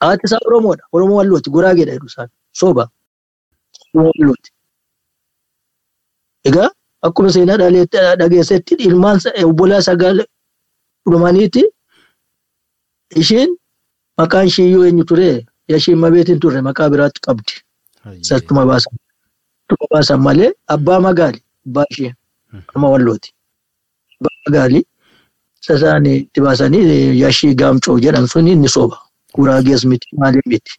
Haati 0.00 0.22
isaa 0.30 0.38
Oromoodha. 0.46 0.84
Oromoo 0.92 1.16
Wallooti. 1.18 1.50
Guraageedha 1.50 1.92
jedhu 1.96 2.06
isaan. 2.12 2.28
Soba. 2.52 2.84
Oromoo 3.94 4.12
Wallooti. 4.18 4.48
Egaa 6.48 6.68
akkuma 7.06 7.30
seenaa 7.34 7.56
dhageessetti 8.20 8.74
ilmaan 8.86 9.18
obbolaa 9.44 9.82
sagal 9.88 10.16
dhumaniiti. 11.10 11.62
Ishiin 13.20 13.50
maqaan 14.18 14.46
ishiiyyuu 14.50 14.84
eenyu 14.88 15.04
ture? 15.10 15.30
Yashiin 15.72 15.98
mabeetiin 15.98 16.40
turre 16.42 16.60
maqaa 16.68 16.88
biraatti 16.92 17.20
qabdi. 17.26 17.52
Sattuma 18.28 18.62
baasan. 18.70 18.94
Sattuma 19.68 19.86
baasan 19.92 20.20
malee 20.26 20.50
abbaa 20.74 21.00
magaali 21.06 21.40
abbaa 21.66 21.86
ishee 21.90 22.12
Oromoo 22.68 22.90
Wallooti. 22.94 23.28
Abbaa 24.18 24.36
magaali 24.46 24.80
sasaan 25.66 26.06
itti 26.06 26.40
baasanii 26.44 27.20
yashii 27.22 27.54
gaamcoo 27.60 27.98
jedhan 28.04 28.26
suni 28.32 28.50
inni 28.52 28.68
soba. 28.76 28.96
Guraagees 29.34 29.82
miti 29.90 30.08
maaliif 30.20 30.46
miti. 30.52 30.72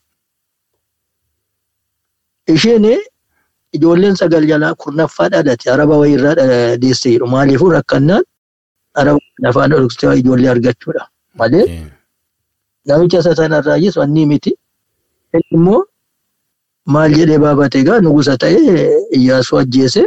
Isheen 2.55 2.85
ijoolleen 3.75 4.15
sagal 4.15 4.45
jalaa 4.51 4.75
kurnaffaa 4.81 5.29
dhalate 5.33 5.67
araba 5.75 5.97
wayirraa 6.01 6.35
deessee 6.81 7.11
jedhu. 7.13 7.27
Maaliifuu 7.35 7.69
rakkannaan 7.77 8.23
araba 8.93 9.19
afaan 9.49 9.71
dhoksitee 9.71 10.17
ijoollee 10.21 10.49
argachuudha. 10.55 11.03
Malee? 11.39 11.65
Namicha 12.87 13.19
isa 13.19 13.35
sanarraayyis 13.35 13.97
wanni 14.01 14.25
miti. 14.25 14.51
Immoo 15.55 15.81
maal 16.93 17.11
jedhee 17.19 17.39
baabate 17.45 17.79
egaa 17.83 17.99
nugusa 18.05 18.37
ta'ee 18.37 18.85
iyyaasuu 19.17 19.57
ajjeese. 19.63 20.03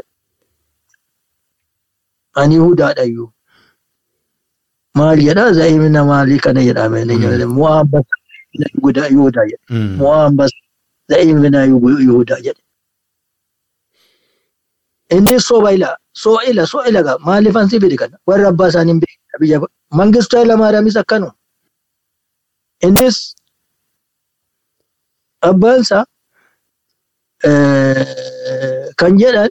Ani 2.40 2.56
hudaadhayyuu. 2.56 3.28
Maal 4.98 5.18
jedhaa? 5.26 5.52
Zaa'imina 5.58 6.04
maalii 6.04 6.38
kana 6.46 6.60
jedhame 6.68 7.04
mu'aambas 7.58 8.06
Yihudaa 8.60 9.06
Yihudaa 9.12 9.44
jedhe. 9.50 9.64
Mu'aambas 10.00 10.50
zaa'imina 11.10 11.58
Yihudaa 11.70 12.40
jedhe. 12.46 12.62
Inni 15.16 15.40
soba 15.48 15.72
ila 15.76 15.88
soo 16.22 16.38
ila 16.50 16.62
soo 16.72 16.82
ila 16.88 17.00
gaa 17.06 17.18
maaliif 17.26 17.56
ansi 17.60 17.80
fide 17.82 17.96
kana 18.02 18.16
warra 18.28 18.48
abbaa 18.52 18.68
isaanii 18.72 18.92
hin 18.92 19.00
beekne 19.04 19.36
biyya 19.42 19.58
mangistuu 20.00 20.38
Hayilamaariyaamis 20.38 20.96
akkanuma. 21.02 21.32
Innis 22.86 23.16
abbaan 25.50 25.80
isaa 25.86 26.04
kan 29.00 29.12
jedhan 29.22 29.50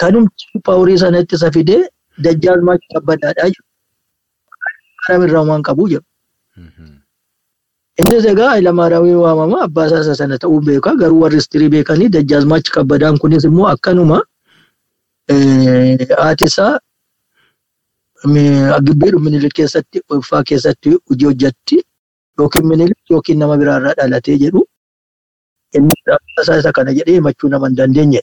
kanumti 0.00 0.44
paaworii 0.64 0.98
sanatti 1.04 1.34
isa 1.40 1.50
fidee 1.58 1.82
dajjaalmaach 2.24 2.84
kabbadaadhaa 2.94 3.48
jiru. 3.52 3.66
Haramirraa 5.04 5.44
waan 5.52 5.62
qabu 5.68 5.84
jedhu. 5.92 6.06
Innis 8.00 8.24
egaa 8.32 8.50
Hayilamaariyaamii 8.56 9.14
waamama 9.24 9.58
abbaa 9.68 9.86
isaa 9.92 10.14
sana 10.24 10.38
ta'uu 10.42 10.60
beeka 10.68 10.90
garuu 11.00 11.20
warri 11.24 11.38
istirii 11.44 11.68
beekanii 11.74 12.08
dajjaalmaach 12.18 12.68
kabbadaan 12.76 13.18
kunis 13.24 13.44
immoo 13.48 13.68
akkanuma 13.74 14.18
haati 16.18 16.44
isaa 16.44 16.78
gibbii 18.86 19.12
minilik 19.26 19.52
keessatti 19.54 20.02
uffaa 20.10 20.42
keessatti 20.42 20.90
hojii 21.08 21.26
hojjetti 21.30 21.76
yookiin 22.38 22.66
minilik 22.66 23.10
yookiin 23.10 23.38
nama 23.38 23.56
biraarraa 23.56 23.94
dhalatee 23.98 24.36
jedhu 24.42 24.62
inni 25.78 25.94
isaa 26.42 26.58
isa 26.58 26.72
kana 26.72 26.92
jedhee 26.98 27.14
himachuu 27.18 27.48
nama 27.48 27.66
hin 27.68 27.76
dandeenye. 27.76 28.22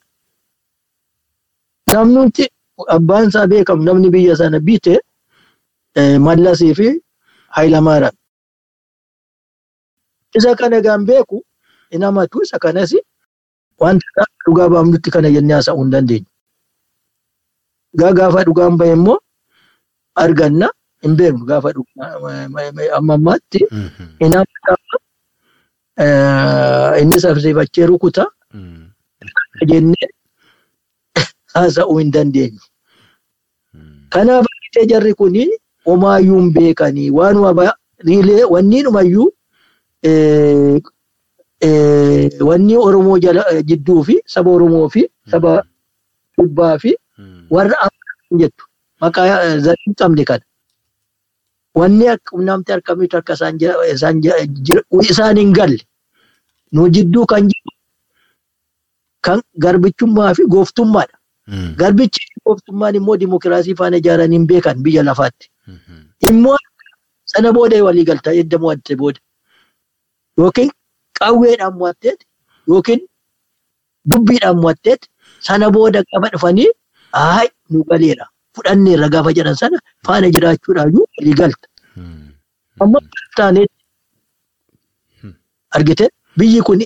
Namni 1.94 2.48
abbaan 2.96 3.28
isaa 3.28 3.48
beekamu 3.48 3.84
namni 3.84 4.10
biyya 4.10 4.36
sana 4.36 4.60
biite 4.60 5.00
Mallasii 6.26 6.74
fi 6.76 6.88
Hayilamaariyaam. 7.58 8.16
Isa 10.38 10.56
kana 10.56 10.82
gaan 10.82 11.06
beeku 11.06 11.44
hin 11.92 12.02
hamatu 12.04 12.42
isa 12.46 12.60
kanas 12.60 12.94
wanta 13.80 14.26
dhugaa 14.46 14.70
baafnutti 14.70 15.12
kana 15.12 15.32
jennee 15.32 15.54
haasa'uu 15.58 15.82
hin 15.84 15.92
dandeenyu. 15.96 16.26
Gaa 17.98 18.14
gaafa 18.14 18.44
dhugaan 18.48 18.78
bahe 18.78 18.94
immoo 18.98 19.18
arganna 20.24 20.68
hin 21.04 21.16
beeknu 21.20 21.46
gaafa 21.50 21.70
amma 22.98 23.14
ammaatti 23.18 23.60
inni 27.02 27.18
sabsiifachee 27.26 27.86
rukuta 27.92 28.26
jennee 29.72 30.08
haasa'uu 31.56 31.98
hin 32.02 32.12
dandeenyu. 32.18 32.62
Kanaaf 34.14 34.46
argitee 34.52 34.86
jarri 34.92 35.14
kuni 35.24 35.48
homaayyuu 35.86 36.40
hin 36.42 36.54
beekanii 36.54 37.10
waanuma 37.18 37.74
riilee 38.08 38.44
wanniinumayyuu 38.54 39.30
wanni 42.50 42.78
Oromoo 42.88 43.18
jidduu 43.20 44.04
fi 44.04 44.22
saba 44.26 44.52
Oromoo 44.52 44.90
fi 44.90 45.10
saba 45.32 45.64
Kibbaa 46.36 46.78
fi 46.80 46.96
warra 47.56 47.76
amma 47.86 48.40
jettu 48.42 48.64
maqaa 49.02 49.58
zarii 49.66 49.94
qabne 50.00 50.24
kana. 50.30 50.44
Wanni 51.76 52.06
namti 52.50 52.72
harkamitti 52.72 53.16
harka 53.16 53.34
isaan 55.10 55.38
hin 55.38 55.54
galle 55.54 55.80
nu 56.72 56.90
jidduu 56.96 57.26
kan 57.26 57.44
jiru 57.52 57.72
kan 59.28 59.40
garbichummaa 59.64 60.34
fi 60.38 60.44
gooftummaadha. 60.56 61.16
Garbichi 61.82 62.22
gooftummaan 62.46 62.96
immoo 62.96 63.18
dimokiraasii 63.22 63.76
faana 63.76 63.98
ijaaranii 64.02 64.38
hin 64.38 64.48
beekan 64.48 64.84
biyya 64.84 65.04
lafaatti. 65.04 65.50
Immoo 66.30 66.58
sana 67.26 67.52
booda 67.54 67.84
walii 67.84 68.06
galtaa 68.10 68.34
edda 68.42 68.58
mo'atte 68.66 68.96
booda. 69.02 69.20
Yookiin 70.38 70.70
qawweedhaan 71.20 71.74
mo'atteet 71.80 72.20
yookiin 72.74 73.02
dubbiidhaan 74.12 74.58
mo'atteet 74.62 75.02
sana 75.48 75.70
booda 75.78 76.04
qaba 76.12 76.28
dhufanii 76.36 76.70
haay 77.18 77.48
nu 77.72 77.84
galeera 77.92 78.26
fudhanneerra 78.56 79.08
gaafa 79.16 79.32
jedhan 79.38 79.56
sana 79.62 79.78
faana 80.08 80.28
jiraachuudhaayyuu 80.36 81.06
walii 81.18 81.36
galta. 81.42 81.68
Amma 82.84 83.00
taaneetti 83.38 83.76
argite 85.78 86.06
biyyi 86.40 86.62
kun 86.68 86.80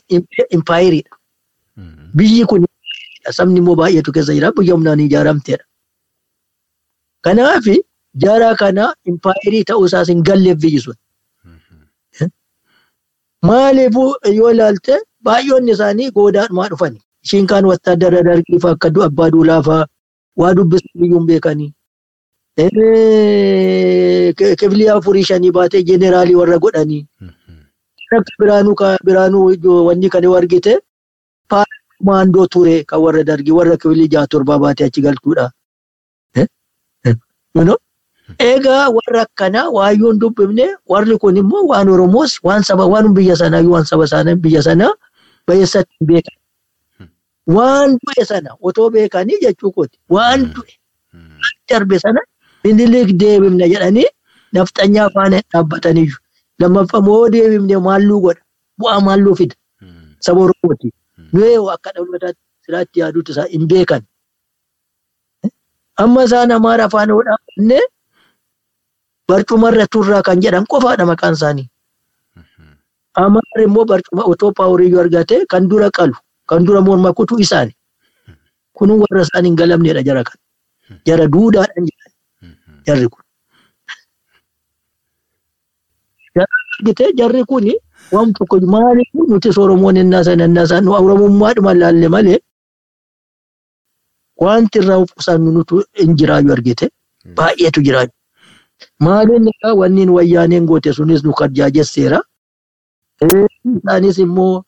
impaayiriidha. 0.57 1.13
Biyyi 2.17 2.45
kun 2.51 2.65
sabni 3.37 3.57
immoo 3.61 3.75
baay'eetu 3.81 4.11
keessa 4.15 4.33
jira 4.37 4.51
biyya 4.57 4.73
humnaan 4.75 4.99
ijaaramteedha. 5.05 5.65
Kanaaf 7.25 7.65
jaaraa 8.23 8.55
kana 8.61 8.83
impaayirii 9.11 9.63
ta'uu 9.69 9.85
isaas 9.91 10.07
hin 10.13 10.21
galleef 10.29 10.57
biyyi 10.65 10.79
sun. 10.85 10.97
Maaliifuu 13.49 14.09
yoo 14.39 14.51
ilaalte 14.55 14.93
baay'oonni 15.27 15.71
isaanii 15.75 16.11
goodaadhumaa 16.17 16.67
dhufani. 16.73 16.99
Ishiin 17.25 17.47
kaan 17.51 17.65
wattaadara 17.71 18.21
dargii 18.27 18.59
fa'aa 18.65 18.75
akka 18.77 18.89
abbaa 19.07 19.29
duulaa 19.33 19.61
fa'aa 19.67 19.85
waa 20.35 20.53
dubbisu 20.57 20.87
biyyuun 20.99 21.25
beekanii. 21.27 21.71
Kiflii 24.59 24.89
afurii 24.95 25.23
shanii 25.29 25.51
baatee 25.51 25.83
jeeneraalii 25.83 26.35
warra 26.41 26.57
godhanii. 26.59 27.05
Akka 28.11 28.97
biraanuu 29.05 29.85
wanni 29.87 30.09
kan 30.09 30.23
yoo 30.23 30.35
argite 30.37 30.79
maandoo 32.07 32.47
ture 32.47 32.83
kan 32.83 32.99
warra 33.01 33.23
dargii 33.23 33.51
warra 33.59 33.77
kiflii 33.77 34.07
jaha 34.13 34.27
torbaa 34.27 34.59
baatee 34.59 34.85
achi 34.87 35.01
galchuudha. 35.01 35.51
Egaa 38.39 38.89
warra 38.97 39.21
akkanaa 39.25 39.69
waayyoon 39.77 40.19
dubbifne 40.19 40.65
warri 40.87 41.17
kun 41.17 41.37
immoo 41.37 41.65
waan 41.71 41.89
Oromoos 41.89 42.39
waan 42.43 43.13
biyya 43.17 43.35
sanaa 43.35 44.35
biyya 44.35 44.61
sanaa 44.63 44.93
bayeessatti 45.47 45.93
hin 45.99 46.07
beekan. 46.07 46.37
Waan 47.47 47.97
du'e 48.01 48.25
sana 48.25 48.55
otoo 48.61 48.89
beekanii 48.89 49.39
jechuu 49.43 49.71
kooti. 49.71 49.97
Waan 50.09 50.53
du'e 50.53 50.73
darbe 51.69 51.99
sana 51.99 52.21
Minilik 52.63 53.09
deebifne 53.19 53.65
jedhanii 53.73 54.07
nafxanyaa 54.53 55.09
faana 55.15 55.41
dhaabbataniyyuu. 55.51 56.19
Lammaffaa 56.59 57.01
moo 57.07 57.29
deebifne 57.33 57.77
maalluu 57.87 58.21
godha. 58.25 58.41
Bu'aa 58.79 58.99
maalluu 59.07 59.35
fida. 59.35 59.55
Saba 60.19 60.39
Oromooti. 60.45 60.87
Nuyi 61.33 61.57
akka 61.75 61.91
dhalootaatti 61.95 62.39
siraatti 62.65 62.99
yaaduutu 62.99 63.31
isaa 63.31 63.47
hin 63.51 63.67
beekan. 63.67 64.01
Amma 66.03 66.23
isaan 66.23 66.51
amaara 66.51 66.85
afaan 66.87 67.09
hodhaafne 67.11 67.79
barcumarra 69.27 69.85
turraa 69.95 70.21
kan 70.27 70.39
jedhan 70.41 70.65
qofaadha 70.71 71.05
maqaan 71.11 71.33
isaanii. 71.37 71.67
Amaarri 73.23 73.63
immoo 73.67 73.85
barcuma 73.91 74.23
otoo 74.31 74.51
paawuriyyuu 74.57 74.99
argate 75.03 75.45
kan 75.51 75.67
dura 75.69 75.89
qalu 75.97 76.15
kan 76.49 76.65
dura 76.65 76.81
morma 76.81 77.13
kutu 77.13 77.39
isaani. 77.39 77.73
Kun 78.73 78.89
warra 79.01 79.21
isaan 79.25 79.45
hin 79.45 79.55
galamnedha 79.55 80.03
jara 80.07 80.23
kan. 80.23 80.37
Jara 81.07 81.27
duudhaadhaan 81.33 81.85
jedhan 81.89 82.11
jarri 82.87 83.07
kun. 83.13 83.23
Jarri 87.19 87.43
kuni 87.51 87.73
waan 88.11 88.33
tokko 88.33 88.59
maaliif 88.75 89.09
nuti 89.29 89.49
Oromoon 89.65 89.97
innaa 89.97 90.23
sana 90.23 90.45
innaa 90.49 90.65
sana 90.71 90.91
Oromummaadhuma 90.91 91.73
laalle 91.81 92.07
malee 92.15 92.39
wanti 94.43 94.79
irraa 94.79 94.97
of 95.03 95.11
qusannu 95.17 95.51
nutu 95.55 95.83
hin 95.99 96.15
jiraayu 96.19 96.51
argite 96.55 96.85
baay'eetu 97.37 97.81
jiraayu. 97.85 98.11
Maaliin 98.99 99.47
egaa 99.51 99.73
wanni 99.81 100.07
wayyaaneen 100.17 100.65
goote 100.65 100.93
sunis 100.93 101.23
nu 101.23 101.31
karjaajesseera. 101.39 102.19
Isaanis 103.23 104.17
immoo 104.25 104.63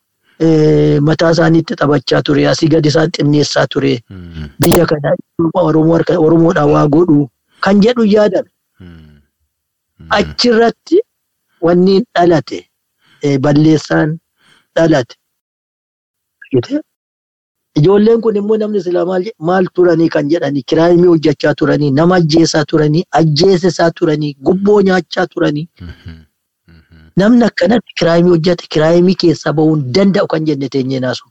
mataa 1.01 1.31
isaaniitti 1.31 1.75
taphachaa 1.75 2.21
ture. 2.21 2.47
Asii 2.47 2.67
gadi 2.67 2.87
isaan 2.89 3.11
xinneessaa 3.11 3.67
ture. 3.67 4.03
Biyya 4.59 4.85
kana 4.85 5.15
Oromoodhaa 5.55 6.65
waa 6.65 6.87
godhu. 6.87 7.29
Kan 7.61 7.81
jedhu 7.81 8.05
yaadan. 8.05 8.45
Achirratti 10.09 10.99
wanni 11.61 12.03
dhalate. 12.15 12.59
Balleessaan 13.39 14.17
dhalate. 14.75 15.15
Ijoolleen 17.75 18.21
kun 18.21 18.35
immoo 18.39 18.57
namni 18.57 18.81
silaa 18.83 19.05
maal 19.39 19.65
turanii 19.75 20.09
kan 20.09 20.29
jedhani 20.29 20.61
kiraayimii 20.63 21.07
hojjechaa 21.07 21.53
turanii 21.61 21.91
nama 21.91 22.15
ajjeesaa 22.15 22.63
turanii 22.65 23.03
ajjeesisaa 23.11 23.91
turanii 23.91 24.33
gubboo 24.41 24.81
nyaachaa 24.81 25.27
turanii. 25.27 25.67
Namni 27.17 27.43
akkanatti 27.45 27.93
kiraayimii 27.99 28.29
hojjete 28.35 28.67
kiraayimii 28.75 29.15
keessaa 29.23 29.53
bahuu 29.53 29.75
hin 29.75 29.93
danda'u 29.97 30.27
kan 30.33 30.45
jenne 30.47 30.69
teenyee 30.69 30.99
naasu. 30.99 31.25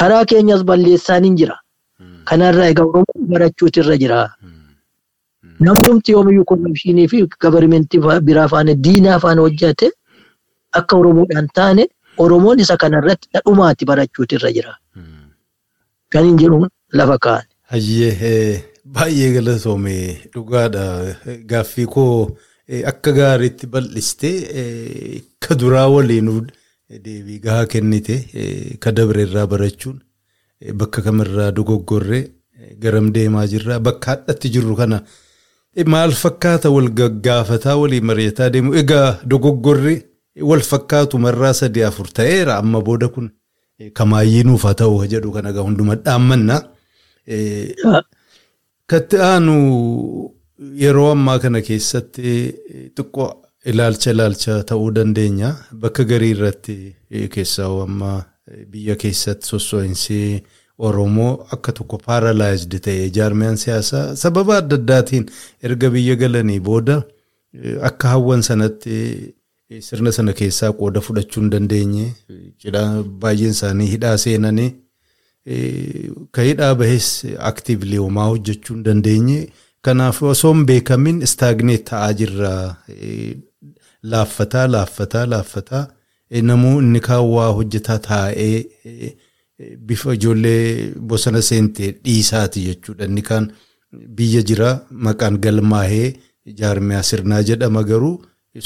Karaa 0.00 0.24
keenyas 0.32 0.64
balleessaan 0.70 1.24
hin 1.28 1.36
jira. 1.40 1.56
Kanarraa 2.30 2.66
egaa 2.72 2.84
Oromoo 2.90 3.26
barachuutu 3.32 3.80
irra 3.84 3.96
jira. 4.02 4.20
Namni 5.60 6.00
yoomiyyuu 6.14 6.44
korrupshinii 6.52 7.08
fi 7.08 7.20
gabarimentii 7.46 8.00
biraa 8.30 8.48
faana 8.54 8.74
diinaa 8.86 9.18
faana 9.24 9.40
hojjete 9.46 9.90
akka 10.80 10.96
Oromoodhaan 10.96 11.48
taane 11.58 11.86
Oromoon 12.24 12.60
isa 12.64 12.76
kanarratti 12.76 13.28
dhadhumaatti 13.34 13.84
barachuutu 13.92 14.34
irra 14.40 14.52
jira. 14.56 14.74
Kan 16.12 16.24
hin 16.30 16.38
jedhu 16.42 16.66
lafa 16.92 17.18
kaa'an. 17.18 17.46
Baay'ee 18.94 19.30
galatoome 19.36 19.94
dhugaadha. 20.34 20.82
Gaaffii 21.52 21.86
koo 21.86 22.36
akka 22.90 23.12
gaariitti 23.12 23.66
bal'istee 23.66 25.22
ka 25.40 25.54
duraa 25.54 25.88
waliin 25.94 26.30
deebii 27.04 27.38
gahaa 27.44 27.66
kennite 27.66 28.16
ka 28.80 28.92
dabre 28.92 29.22
irraa 29.26 29.46
barachuun 29.46 29.98
bakka 30.80 31.02
kamirraa 31.02 31.50
dogoggorree 31.52 32.24
garam 32.82 33.12
deemaa 33.12 33.46
jirra 33.52 33.78
bakka 33.80 34.10
hadhatti 34.10 34.48
jirru 34.54 34.76
kana 34.80 35.02
maal 35.86 36.12
fakkaata 36.22 36.70
wal 36.70 36.88
gaggaafataa 37.00 37.76
walii 37.82 38.00
mari'ataa 38.10 38.50
deemu 38.50 38.74
egaa 38.82 39.08
dogoggorri 39.30 39.96
wal 40.50 40.60
fakkaatu 40.70 41.18
marraa 41.24 41.52
sadii 41.60 41.82
afur 41.88 42.08
ta'eera 42.18 42.56
amma 42.62 42.80
booda 42.88 43.08
kun 43.14 43.28
kamaayyinuuf 43.98 44.62
haa 44.66 44.74
ta'u 44.80 45.04
jedhu 45.12 45.32
kana 45.34 45.50
egaa 45.50 45.62
hunduma 45.68 45.94
dhaammanna. 45.96 46.56
Katti 48.86 49.16
aanu 49.30 49.54
yeroo 50.84 51.10
ammaa 51.12 51.38
kana 51.38 51.60
keessatti 51.68 52.34
xiqqoo 52.96 53.28
ilaalcha 53.72 54.10
ilaalcha 54.16 54.58
ta'uu 54.70 54.90
dandeenya. 54.98 55.54
Bakka 55.72 56.04
garii 56.10 56.30
irratti 56.36 56.76
keessaa 57.36 57.70
amma 57.86 58.12
biyya 58.70 58.96
keessatti 59.06 59.46
sosso'insi 59.54 60.20
Oromoo 60.86 61.32
akka 61.54 61.72
tokko 61.78 61.98
paaralaayizd 62.06 62.72
ta'e 62.84 63.10
jaarmiyaan 63.16 63.56
siyaasaa 63.62 64.16
sababa 64.22 64.56
adda 64.62 64.76
addaatiin 64.80 65.26
erga 65.68 65.90
biyya 65.96 66.16
galanii 66.22 66.60
booda 66.68 66.96
akka 67.88 68.08
hawwan 68.14 68.42
sanatti 68.42 68.96
sirna 69.88 70.12
sana 70.16 70.32
keessaa 70.40 70.72
qooda 70.80 71.00
fudhachuu 71.08 71.40
hin 71.44 71.50
dandeenye 71.52 72.06
baay'een 73.22 73.54
isaanii 73.56 73.86
hidhaa 73.92 74.16
seenanii 74.24 74.70
ka 76.32 76.42
hidhaa 76.48 76.74
bahes 76.82 77.08
aktiivli 77.52 77.96
homaa 78.02 78.26
hojjechuu 78.32 78.74
hin 78.74 78.82
dandeenye 78.90 79.38
kanaaf 79.86 80.22
osoo 80.32 80.52
hin 80.54 80.64
beekamin 80.70 81.22
istaagneet 81.26 81.84
ta'aa 81.90 82.12
jirra 82.20 82.52
laaffataa 84.12 84.66
laaffataa 84.74 85.26
laaffataa 85.34 85.86
namuu 86.50 86.78
inni 86.82 87.00
kaawwaa 87.06 87.48
hojjetaa 87.58 87.98
taa'ee 88.08 89.14
bifa 89.88 90.14
ijoollee 90.14 90.92
bosona 91.00 91.42
seentee 91.42 91.90
dhiisaati 92.04 92.60
jechuudha. 92.68 93.04
Inni 93.04 93.22
kaan 93.22 93.50
biyya 94.16 94.42
jira 94.48 94.70
maqaan 95.08 95.38
galmaahee 95.44 96.14
jaarmiyaa 96.60 97.02
sirnaa 97.10 97.42
jedhama 97.50 97.82
garuu 97.90 98.16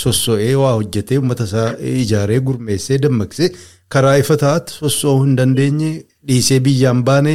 sosso'ee 0.03 0.55
waa 0.63 0.73
hojjetee 0.79 1.19
uummata 1.19 1.45
isaa 1.51 1.69
ijaaree 2.03 2.41
gurmeessee 2.47 2.99
dammaqsee 3.03 3.51
karaa 3.97 4.17
ifa 4.23 4.37
ta'atti 4.45 4.73
sosso'uu 4.81 5.23
hin 5.25 5.37
dandeenye 5.41 5.91
dhiisee 6.29 6.61
biyyaan 6.69 7.03
baane 7.11 7.35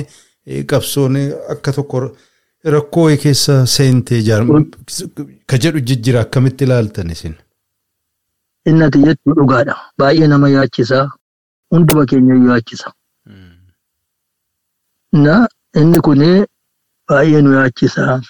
qabsoon 0.74 1.16
akka 1.56 1.72
tokko 1.78 2.02
rakkoo 2.64 3.10
keessa 3.24 3.66
seentee 3.66 4.22
ka 5.48 5.58
jedhu 5.58 5.80
jijjira 5.80 6.22
akkamitti 6.22 6.64
ilaaltan 6.64 7.10
isin. 7.12 7.36
Innati 8.66 9.00
jechuun 9.06 9.36
dhugaadha. 9.36 9.76
Baay'ee 9.98 10.28
nama 10.28 10.50
yaachisa. 10.50 11.10
Hunduma 11.72 12.06
keenya 12.06 12.36
yaachisa. 12.50 12.94
Na 15.12 15.48
inni 15.76 16.00
kun 16.02 16.22
baay'ee 17.10 17.42
nu 17.42 17.54
yaachisa. 17.54 18.22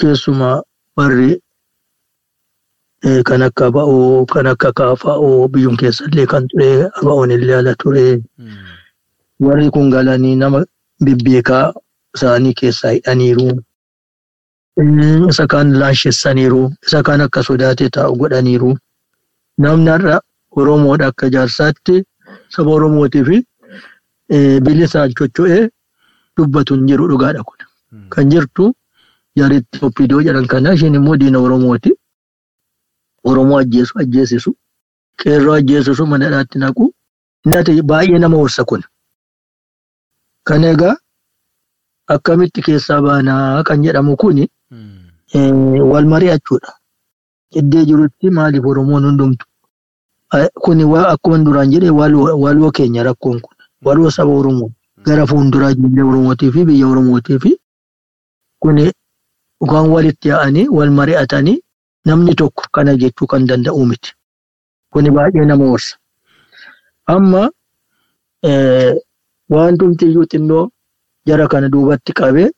Keessumaa 0.00 0.62
warri 0.96 1.40
kan 3.24 3.42
akka 3.42 3.70
ba'oo, 3.70 4.26
kan 4.26 4.46
akka 4.46 4.72
kaafa'oo 4.72 5.48
biyyuun 5.48 5.76
keessallee 5.76 6.26
kan 6.26 6.46
ture, 6.48 6.86
aba'oon 7.02 7.30
illee 7.30 7.56
ala 7.58 7.74
ture. 7.74 8.22
Warri 9.40 9.70
kun 9.70 9.90
galanii 9.90 10.36
nama 10.36 10.64
bibbeekaa 11.04 11.72
isaanii 12.16 12.54
keessaa 12.60 12.90
hidhaniiru. 12.96 13.46
Isa 15.30 15.46
kaan 15.46 15.72
laanshessaniiru. 15.80 16.62
Isa 16.86 17.02
kaan 17.02 17.20
akka 17.20 17.42
sodaatee 17.42 17.88
taa'u 17.96 18.16
godhaniiru. 18.24 18.74
Namni 19.58 19.90
har'a 19.90 20.20
Oromoodha 20.56 21.06
akka 21.12 21.28
jaarsaatti 21.34 22.02
saba 22.56 22.70
Oromootii 22.70 23.24
fi 23.28 23.36
bilisaan 24.64 25.12
chocho'ee 25.18 25.68
dubbatu 26.36 26.74
hin 26.74 26.86
jiru 26.88 27.08
dhugaadha 27.10 27.42
kun. 27.48 27.58
Kan 28.08 28.30
jirtu 28.30 28.72
jaaritti 29.36 29.78
Oppidoo 29.86 30.20
jedhan 30.26 30.46
kana 30.46 30.72
isheen 30.78 30.94
immoo 31.00 31.16
diina 31.20 31.38
Oromooti. 31.38 31.92
Oromoo 33.24 33.58
ajjeesu 33.58 33.98
ajjeesisu. 34.04 34.54
Qeerroo 35.22 35.54
ajjeesisu 35.54 36.06
mana 36.06 36.24
hidhaatti 36.30 36.58
naqu. 36.58 36.92
Baay'ee 37.92 38.18
nama 38.18 38.36
horsa 38.36 38.64
kun. 38.64 38.82
Kan 40.44 40.64
egaa 40.64 40.94
akkamitti 42.14 42.62
keessaa 42.66 43.00
baanaa 43.06 43.62
kan 43.64 43.82
jedhamu 43.84 44.16
kuni 44.16 44.48
wal 45.92 46.06
mari'achuudha. 46.12 46.72
Iddee 47.60 47.84
jirutti 47.88 48.30
maaliif 48.30 48.64
Oromoon 48.64 49.04
hundumtu 49.04 49.46
kuni 50.64 50.84
akkuma 51.14 51.38
duraan 51.44 51.70
jedhee 51.72 51.90
waloo 52.44 52.70
keenya 52.76 53.02
rakkoon 53.08 53.40
kun 53.40 53.56
waloo 53.84 54.10
saba 54.10 54.32
Oromoo 54.32 54.70
gara 55.04 55.26
fuulduraa 55.26 55.70
ijoollee 55.70 56.02
Oromootii 56.10 56.50
fi 56.52 56.64
biyya 56.64 56.86
Oromootii 56.86 57.38
fi 57.38 57.56
kuni 58.62 58.90
waan 59.60 59.88
walitti 59.94 60.28
yaa'anii 60.28 60.68
wal 60.76 60.90
mari'atanii 60.98 61.58
namni 62.04 62.34
tokko 62.34 62.64
kana 62.72 62.96
jechuu 62.96 63.26
kan 63.26 63.46
danda'u 63.46 63.86
miti. 63.86 64.12
Kuni 64.92 65.10
baay'ee 65.10 65.44
nama 65.44 65.64
horsa. 65.68 65.96
Amma 67.06 67.50
wantumti 69.48 70.06
iyyuu 70.06 70.26
xinnoo 70.30 70.70
jara 71.26 71.46
kana 71.48 71.68
duubatti 71.74 72.12
qabee 72.20 72.48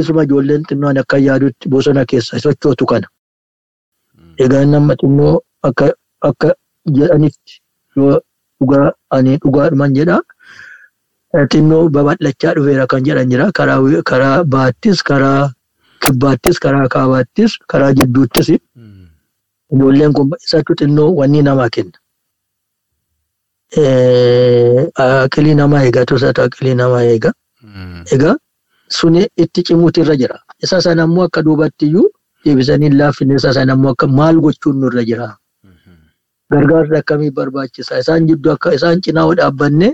isuma 0.00 0.22
ijoolleen 0.26 0.62
xinnoon 0.68 0.98
akka 1.02 1.18
yaadutti 1.26 1.68
bosona 1.72 2.04
keessa 2.10 2.38
sochootu 2.44 2.86
kana. 2.92 3.06
Egaa 4.44 4.64
nama 4.64 4.94
xinnoo 5.00 5.34
akka 5.62 6.54
jedhanitti 6.96 7.60
yoo 7.96 8.20
dhugaa 8.60 8.92
ani 9.10 9.36
dhugaadhuman 9.42 9.94
jedha. 9.98 10.20
Xinnoo 11.52 11.82
babal'achaa 11.94 12.54
dhufeera 12.56 12.86
kan 12.86 13.04
jedhan 13.06 13.30
jira. 13.30 13.50
Karaa 13.52 14.44
baattis 14.54 15.02
karaa 15.10 15.50
kibbaattis 16.06 16.58
karaa 16.64 16.88
kaabaattis 16.94 17.58
karaa 17.72 17.92
jidduuttis 18.00 18.48
ijoolleen 19.72 20.12
kun 20.16 20.30
isatu 20.44 20.74
xinnoo 20.80 21.10
wanni 21.20 21.42
namaa 21.42 21.68
kenna. 21.76 21.98
Aqilii 25.04 25.54
namaa 25.60 25.82
eega 25.86 26.04
tosatu 26.10 26.42
aqilii 26.42 26.74
namaa 26.82 27.02
eega. 27.14 27.32
Egaa 28.14 28.36
suni 28.96 29.22
itti 29.36 29.62
cimuutu 29.66 30.00
irra 30.02 30.16
jira. 30.20 30.36
Isa 30.62 30.80
sana 30.82 31.02
ammoo 31.06 31.24
akka 31.28 31.42
duubatti 31.46 31.86
iyyuu 31.86 32.08
deebisanii 32.44 32.88
hin 32.90 32.98
laaffine 32.98 33.34
isa 33.40 33.52
sana 33.56 33.72
ammoo 33.72 33.92
akka 33.96 34.06
maal 34.06 34.36
gochuun 34.44 34.76
nurra 34.80 35.04
jira. 35.10 35.28
Gargaarsa 36.52 36.98
akkamii 37.02 37.30
barbaachisa? 37.30 37.98
Isaan 37.98 38.26
jidduu 38.28 38.52
akka 38.52 38.72
isaan 38.78 39.00
cinaa 39.04 39.28
dhaabbanne 39.38 39.88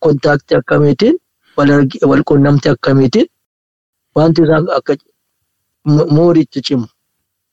kontaaktii 0.00 0.56
akkamiitiin 0.60 1.16
wal 2.10 2.22
quunnamtii 2.28 2.70
akkamiitiin 2.72 3.26
wanti 4.16 4.42
isaan 4.42 4.66
akka 4.78 4.96
mooritti 6.16 6.60
cimu. 6.66 6.86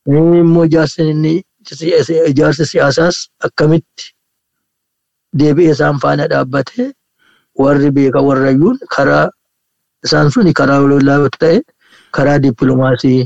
Immoo 0.07 0.65
ijaarsi 2.31 2.65
siyaasaas 2.71 3.17
akkamitti 3.45 4.05
deebi'ee 5.39 5.71
isaan 5.75 5.99
faana 6.03 6.27
dhaabbatee 6.31 6.87
warri 7.59 7.91
beeka 7.91 8.19
warrayyuun 8.27 8.77
karaa 8.95 9.25
isaan 10.07 10.31
suni 10.35 10.53
karaa 10.59 10.79
lolaa 10.91 11.29
ta'e 11.39 11.57
karaa 12.17 12.37
dippiloomaasii 12.43 13.21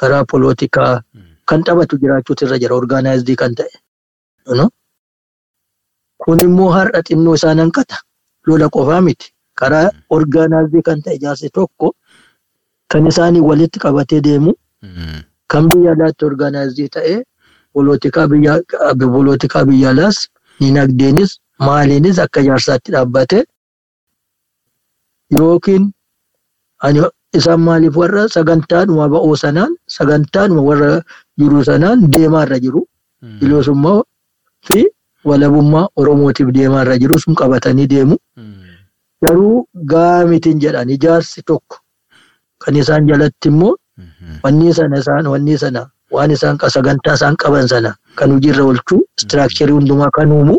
karaa 0.00 0.24
polootikaa 0.32 0.92
kan 1.52 1.60
taphatu 1.68 1.94
jiraachuutu 2.02 2.44
irra 2.46 2.58
jira 2.62 2.74
orgaanaayizii 2.80 3.36
kan 3.42 3.54
ta'e. 3.58 3.72
Kun 6.24 6.38
immoo 6.46 6.70
har'a 6.76 7.00
xinnoo 7.08 7.34
isaan 7.38 7.58
hanqata 7.62 7.96
lola 8.46 8.66
qofaa 8.76 9.00
miti 9.06 9.26
karaa 9.60 9.88
orgaanaayizii 10.16 10.82
kan 10.88 10.98
ta'e 11.04 11.14
ijaarsi 11.18 11.48
tokko 11.58 11.88
kan 12.92 13.06
isaanii 13.10 13.40
walitti 13.48 13.78
qabatee 13.84 14.20
deemu 14.26 14.52
kan 15.54 15.64
biyya 15.72 15.92
alaatti 15.96 16.24
orgaanaayizii 16.30 16.88
ta'e 16.96 17.14
polootikaa 17.74 18.26
biyya 19.70 19.90
alaas 19.94 20.16
dinagdeenis 20.60 21.30
maaliinis 21.66 22.18
akka 22.24 22.40
ijaarsaatti 22.46 22.92
dhaabbate 22.94 23.38
yookiin 25.38 25.84
isaan 27.38 27.60
maaliif 27.60 27.96
warra 27.96 28.28
sagantaadhuma 28.28 29.08
ba'oo 29.08 29.36
sanaan 29.36 29.72
sagantaadhuma 29.88 30.62
warra 30.62 31.02
jiru 31.38 31.64
sanaan 31.64 32.10
deemaarra 32.10 32.58
jiru? 32.64 32.82
Bilisummaa 33.40 34.02
fi 34.66 34.86
walabummaa 35.24 35.88
oromootiif 35.96 36.48
deemaarra 36.56 36.98
jiru 36.98 37.18
sun 37.18 37.34
qabatanii 37.34 37.86
deemu. 37.86 38.16
Garuu 39.22 39.66
gaamitiin 39.86 40.58
jedhan 40.60 40.90
ijaarsi 40.90 41.42
tokko. 41.46 41.76
Kan 42.58 42.76
isaan 42.76 43.06
jalatti 43.06 43.48
immoo 43.48 43.76
wanni 44.44 44.74
sana 44.74 44.98
isaan 44.98 45.26
wanni 45.26 45.58
sana 45.58 45.86
waan 46.10 46.30
isaan 46.30 46.58
sagantaa 46.74 47.14
isaan 47.14 47.36
qaban 47.36 47.68
sana 47.68 47.94
kan 48.18 48.30
hojiirra 48.34 48.64
oolchuu 48.64 49.00
istiraakcharii 49.18 49.72
hundumaa 49.78 50.10
kan 50.10 50.32
uumu. 50.32 50.58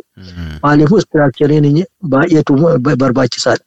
Maaliifuu 0.64 0.98
istiraakchariin 1.04 1.84
baay'eetu 2.12 2.54
barbaachisaadha. 3.04 3.64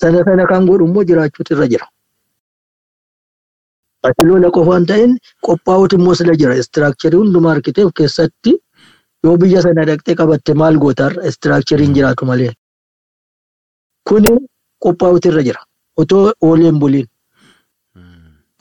Sana 0.00 0.24
sana 0.24 0.44
kan 0.50 0.66
godhu 0.68 0.84
immoo 0.88 1.04
jiraachuutu 1.10 1.54
irra 1.54 1.66
jira. 1.72 1.86
Ati 4.08 4.22
lola 4.28 4.48
qofaan 4.56 4.84
ta'in 4.90 5.12
qophaa'uutu 5.46 5.94
immoo 6.00 6.14
sila 6.20 6.34
jira. 6.40 6.54
Istiraakcharii 6.62 7.20
hundumaa 7.22 7.52
harkitee 7.54 7.86
keessatti 8.00 8.52
yoo 9.24 9.36
biyya 9.42 9.62
sana 9.66 9.82
dhaqxee 9.90 10.14
qabatte 10.20 10.52
maal 10.62 10.76
gootarra 10.84 11.22
istiraakchariin 11.30 11.94
jiraatu 11.96 12.24
malee. 12.30 12.52
Kuni 14.08 14.32
qophaa'uutu 14.84 15.28
irra 15.32 15.42
jira. 15.48 15.60
Otoo 15.96 16.32
ooleen 16.48 16.78
buliin. 16.82 17.06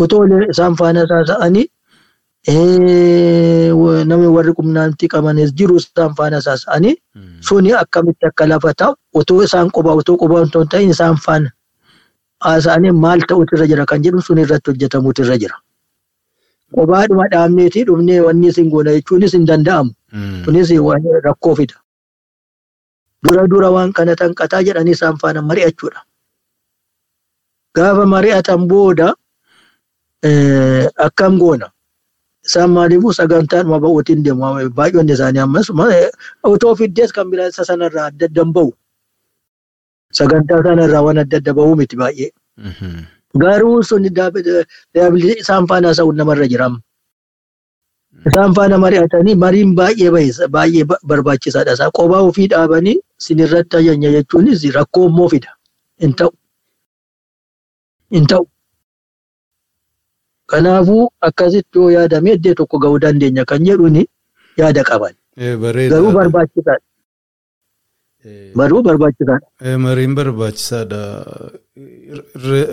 Otoo 0.03 0.21
isaan 0.53 0.75
faana 0.79 1.01
saasa'anii 1.11 1.65
namni 2.47 4.27
warri 4.35 4.53
qunnamtii 4.53 5.07
qabanis 5.07 5.53
jiru 5.55 5.75
isaan 5.81 6.13
faana 6.15 6.41
saasa'anii 6.41 6.95
suni 7.41 7.71
akkamitti 7.73 8.25
akka 8.29 8.47
lafa 8.47 8.73
ta'u 8.73 8.95
otoo 9.19 9.43
isaan 9.43 9.69
qophaa 9.71 9.95
otoo 10.01 10.17
qophaa 10.17 10.41
otoo 10.47 10.65
ta'in 10.65 10.89
isaan 10.95 11.15
faana 11.25 11.49
haasa'anii 12.45 12.91
maal 12.91 13.21
ta'utu 13.29 13.55
irra 13.55 13.67
jira 13.71 13.85
kan 13.85 14.03
jedhu 14.03 14.21
sun 14.21 14.37
irratti 14.43 14.71
hojjetamuutu 14.71 15.21
irra 15.23 15.37
jira. 15.43 15.55
Qophaadhuma 16.75 17.27
dhaabneetii 17.31 17.83
dhufnee 17.87 18.19
wanni 18.27 18.47
isin 18.51 18.69
goona 18.69 18.91
jechuunis 18.97 19.33
hin 19.33 19.45
danda'amu. 19.47 19.91
Kunis 20.45 20.69
rakkoo 21.23 21.55
fida. 21.55 21.75
Dura 23.23 23.47
dura 23.47 23.69
waan 23.71 23.93
kana 23.93 24.15
tanqataa 24.15 24.63
jedhanii 24.67 24.91
isaan 24.97 25.17
faana 25.21 25.41
mari'achuudha. 25.41 26.01
Gaafa 27.75 28.05
mari'atan 28.05 28.67
booda 28.67 29.13
akkam 31.07 31.39
goona. 31.39 31.71
Isaan 32.47 32.71
maaliifuu 32.75 33.13
sagantaadhuma 33.19 33.79
ba'uutiin 33.83 34.23
deemu 34.25 34.69
baay'oonni 34.79 35.13
isaanii 35.17 35.43
ammas 35.45 35.67
otoo 36.43 36.75
fiddees 36.75 37.11
kan 37.17 37.29
biraa 37.31 37.47
isa 37.53 37.63
sanarraa 37.65 38.05
adda 38.11 38.25
adda 38.29 38.43
bahu. 38.55 38.71
Sagantaa 40.19 40.63
sanarraa 40.67 41.03
waan 41.05 41.17
adda 41.23 41.37
adda 41.41 41.53
bahuu 41.59 41.75
miti 41.81 41.95
baay'ee. 42.01 42.29
Garuu 43.43 43.83
sun 43.83 44.03
isaan 44.05 45.67
faana 45.67 45.87
haasa'uun 45.87 46.15
namarra 46.21 46.47
jiraam. 46.53 46.75
Isaan 48.29 48.53
faana 48.57 48.77
mari'atanii 48.85 49.35
mariin 49.45 49.71
baay'ee 49.79 50.11
baay'ee 50.57 50.85
barbaachisaadha. 51.09 51.73
Isaa 51.79 51.91
qophaa 51.97 52.21
ofii 52.29 52.47
dhaabanii 52.53 52.97
sinirratti 53.27 53.77
ayyanya 53.77 54.09
jechuunis 54.15 54.63
rakkoo 54.75 55.05
immoo 55.09 55.29
fida. 55.29 55.51
Hin 56.01 56.13
ta'u. 58.29 58.45
Kanaafuu 60.51 61.09
akkasitti 61.27 61.77
yoo 61.79 61.91
yaadame 61.91 62.33
iddoo 62.37 62.53
tokko 62.59 62.79
gahuu 62.79 62.99
dandeenya 62.99 63.45
kan 63.45 63.63
jedhuun 63.65 64.03
yaada 64.57 64.83
qaban. 64.83 65.13
Garuu 65.37 66.11
barbaachisaadha. 66.17 66.79
Garuu 68.59 68.81
barbaachisaadha. 68.83 69.77
Mariin 69.85 70.15
barbaachisaadha. 70.15 71.01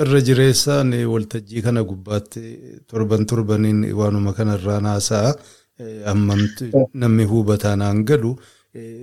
Irra 0.03 0.21
jireessaan 0.29 0.93
waltajjii 1.13 1.63
kana 1.63 1.83
gubbaatti 1.85 2.43
torban 2.91 3.25
torbaniin 3.27 3.81
waanuma 3.95 4.33
kanarraan 4.33 4.85
haasa'a. 4.93 5.35
Ammamti 6.13 6.73
namni 6.95 7.25
hubataan 7.25 8.05
galu. 8.05 8.37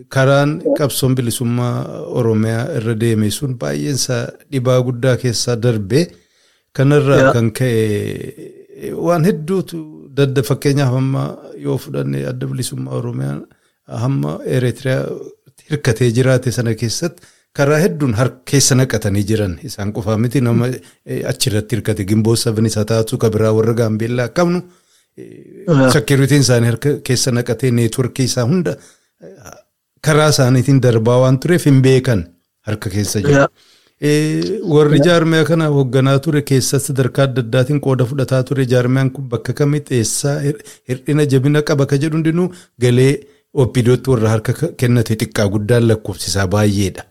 Karaan 0.10 0.62
qabsoon 0.78 1.16
bilisummaa 1.16 2.04
Oromiyaa 2.20 2.68
irra 2.78 2.94
deeme 3.00 3.32
sun 3.32 3.56
baay'eensaa 3.64 4.22
dhibaa 4.52 4.78
guddaa 4.82 5.18
keessaa 5.24 5.56
darbee 5.64 6.06
kanarraa 6.78 7.34
kan 7.34 7.50
ka'e 7.52 8.57
waan 9.08 9.24
hedduutu 9.30 9.78
dadda 10.18 10.44
fakkeenyaaf 10.50 10.94
amma 11.02 11.24
yoo 11.66 11.78
fudhanne 11.84 12.26
adda 12.32 12.46
bilisummaa 12.52 12.94
Oromiyaa 13.00 13.98
hamma 14.04 14.32
Eritiriyaa 14.58 15.06
hirkatee 15.70 16.10
jiraate 16.18 16.52
sana 16.58 16.74
keessatti 16.82 17.24
karaa 17.58 17.80
hedduun 17.84 18.14
keessa 18.52 18.76
naqatanii 18.76 19.24
jiran. 19.30 19.54
Isaan 19.64 19.94
qofaa 19.94 20.18
miti 20.18 20.42
nama 20.42 20.68
achirratti 21.32 21.76
hirkate. 21.76 22.04
Gimboo 22.06 22.36
sabni 22.36 22.68
isaa 22.74 22.86
taatu 22.86 23.18
kabiraa 23.18 23.54
warra 23.58 23.74
gaambeellaa 23.80 24.28
qabnu 24.40 24.60
sakiriitiin 25.94 26.42
isaanii 26.46 26.70
harka 26.72 26.90
keessa 27.08 27.32
naqatee 27.32 27.72
neetworkii 27.72 28.26
isaa 28.30 28.46
hunda 28.52 28.76
karaa 30.06 30.30
isaaniitiin 30.36 30.82
darbaa 30.84 31.18
waan 31.24 31.40
tureef 31.40 31.66
hin 31.66 31.82
beekan 31.82 32.22
harka 32.70 32.90
keessa 32.90 33.20
jira. 33.26 33.48
Warri 34.02 35.00
jaarmiyaa 35.00 35.44
kana 35.46 35.68
hoogganaa 35.68 36.20
ture 36.20 36.42
keessatti 36.42 36.88
sadarkaa 36.88 37.24
adda 37.24 37.42
addaatiin 37.42 37.80
qooda 37.82 38.06
fudhataa 38.06 38.44
ture. 38.44 38.66
Jaarmiyaan 38.66 39.10
kun 39.12 39.30
bakka 39.30 39.54
kamitti 39.54 39.96
eessaa 39.96 40.40
hir'ina 40.90 41.26
jabina 41.26 41.62
qaba 41.62 41.86
ka 41.86 41.98
jedhu 41.98 42.18
hundinuu 42.18 42.52
galee 42.80 43.20
obbidootti 43.54 44.10
warra 44.10 44.30
harka 44.30 44.54
kennate 44.78 45.16
xiqqaa 45.16 45.48
guddaan 45.50 45.88
lakkoofsisaa 45.88 46.48
baay'eedha. 46.48 47.04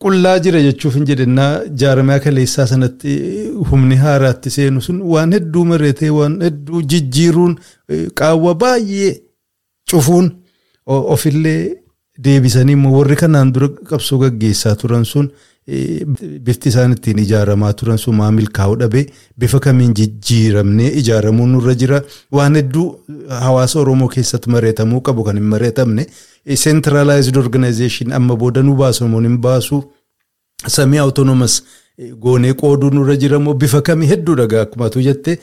Qullaa 0.00 0.38
jira 0.40 0.62
jechuuf 0.62 0.94
hin 0.94 1.04
jedhennaa. 1.12 1.52
Jaarmiyaa 1.82 2.20
kaleessaa 2.26 2.66
sanatti 2.72 3.18
humni 3.70 3.96
haaraatti 4.04 4.50
seenu 4.50 4.80
sun 4.80 5.02
waan 5.12 5.32
hedduu 5.38 5.64
mareetee 5.74 6.10
waan 6.10 6.40
hedduu 6.46 6.82
jijjiiruun 6.94 7.58
qaawwa 8.22 8.54
baay'ee 8.64 9.12
cufuun 9.90 10.32
ofillee 10.86 11.79
deebisanii 12.24 12.72
immoo 12.78 12.96
warri 12.98 13.16
kanaan 13.16 13.52
dura 13.54 13.68
qabsoo 13.90 14.18
gaggeessaa 14.24 14.74
turan 14.82 15.04
sun 15.04 15.30
bifti 16.46 16.68
isaan 16.72 16.92
ittiin 16.96 17.18
ijaaramaa 17.22 17.72
turan 17.80 17.98
sun 17.98 18.16
maamil 18.20 18.48
kaa'uu 18.56 18.76
dhabee 18.80 19.04
bifa 19.38 19.60
kamiin 19.66 19.92
jijjiiramnee 19.98 20.88
ijaaramuun 21.00 21.52
nurra 21.52 21.74
jira. 21.74 22.00
Waan 22.32 22.54
hedduu 22.56 22.86
hawaasa 23.44 23.78
Oromoo 23.80 24.08
keessatti 24.14 24.50
mareetamuu 24.50 25.00
qabu 25.00 25.24
kan 25.24 25.36
hin 25.38 25.44
mareetamne 25.52 26.06
centralized 26.64 27.36
organization 27.36 28.12
amma 28.12 28.36
booda 28.36 28.62
nu 28.62 28.74
baasu 28.76 29.04
namoonni 29.04 29.28
hin 29.28 29.38
baasu. 29.46 29.82
Samii 30.66 30.98
autonomous 30.98 31.62
goonee 32.24 32.54
qooduu 32.64 32.90
nurra 32.96 33.16
jira 33.16 33.36
immoo 33.42 33.54
bifa 33.54 33.82
kamii 33.82 34.08
hedduu 34.14 34.34
dhagaa 34.42 34.62
akkuma 34.66 34.90
tu 34.90 35.00
jette. 35.06 35.38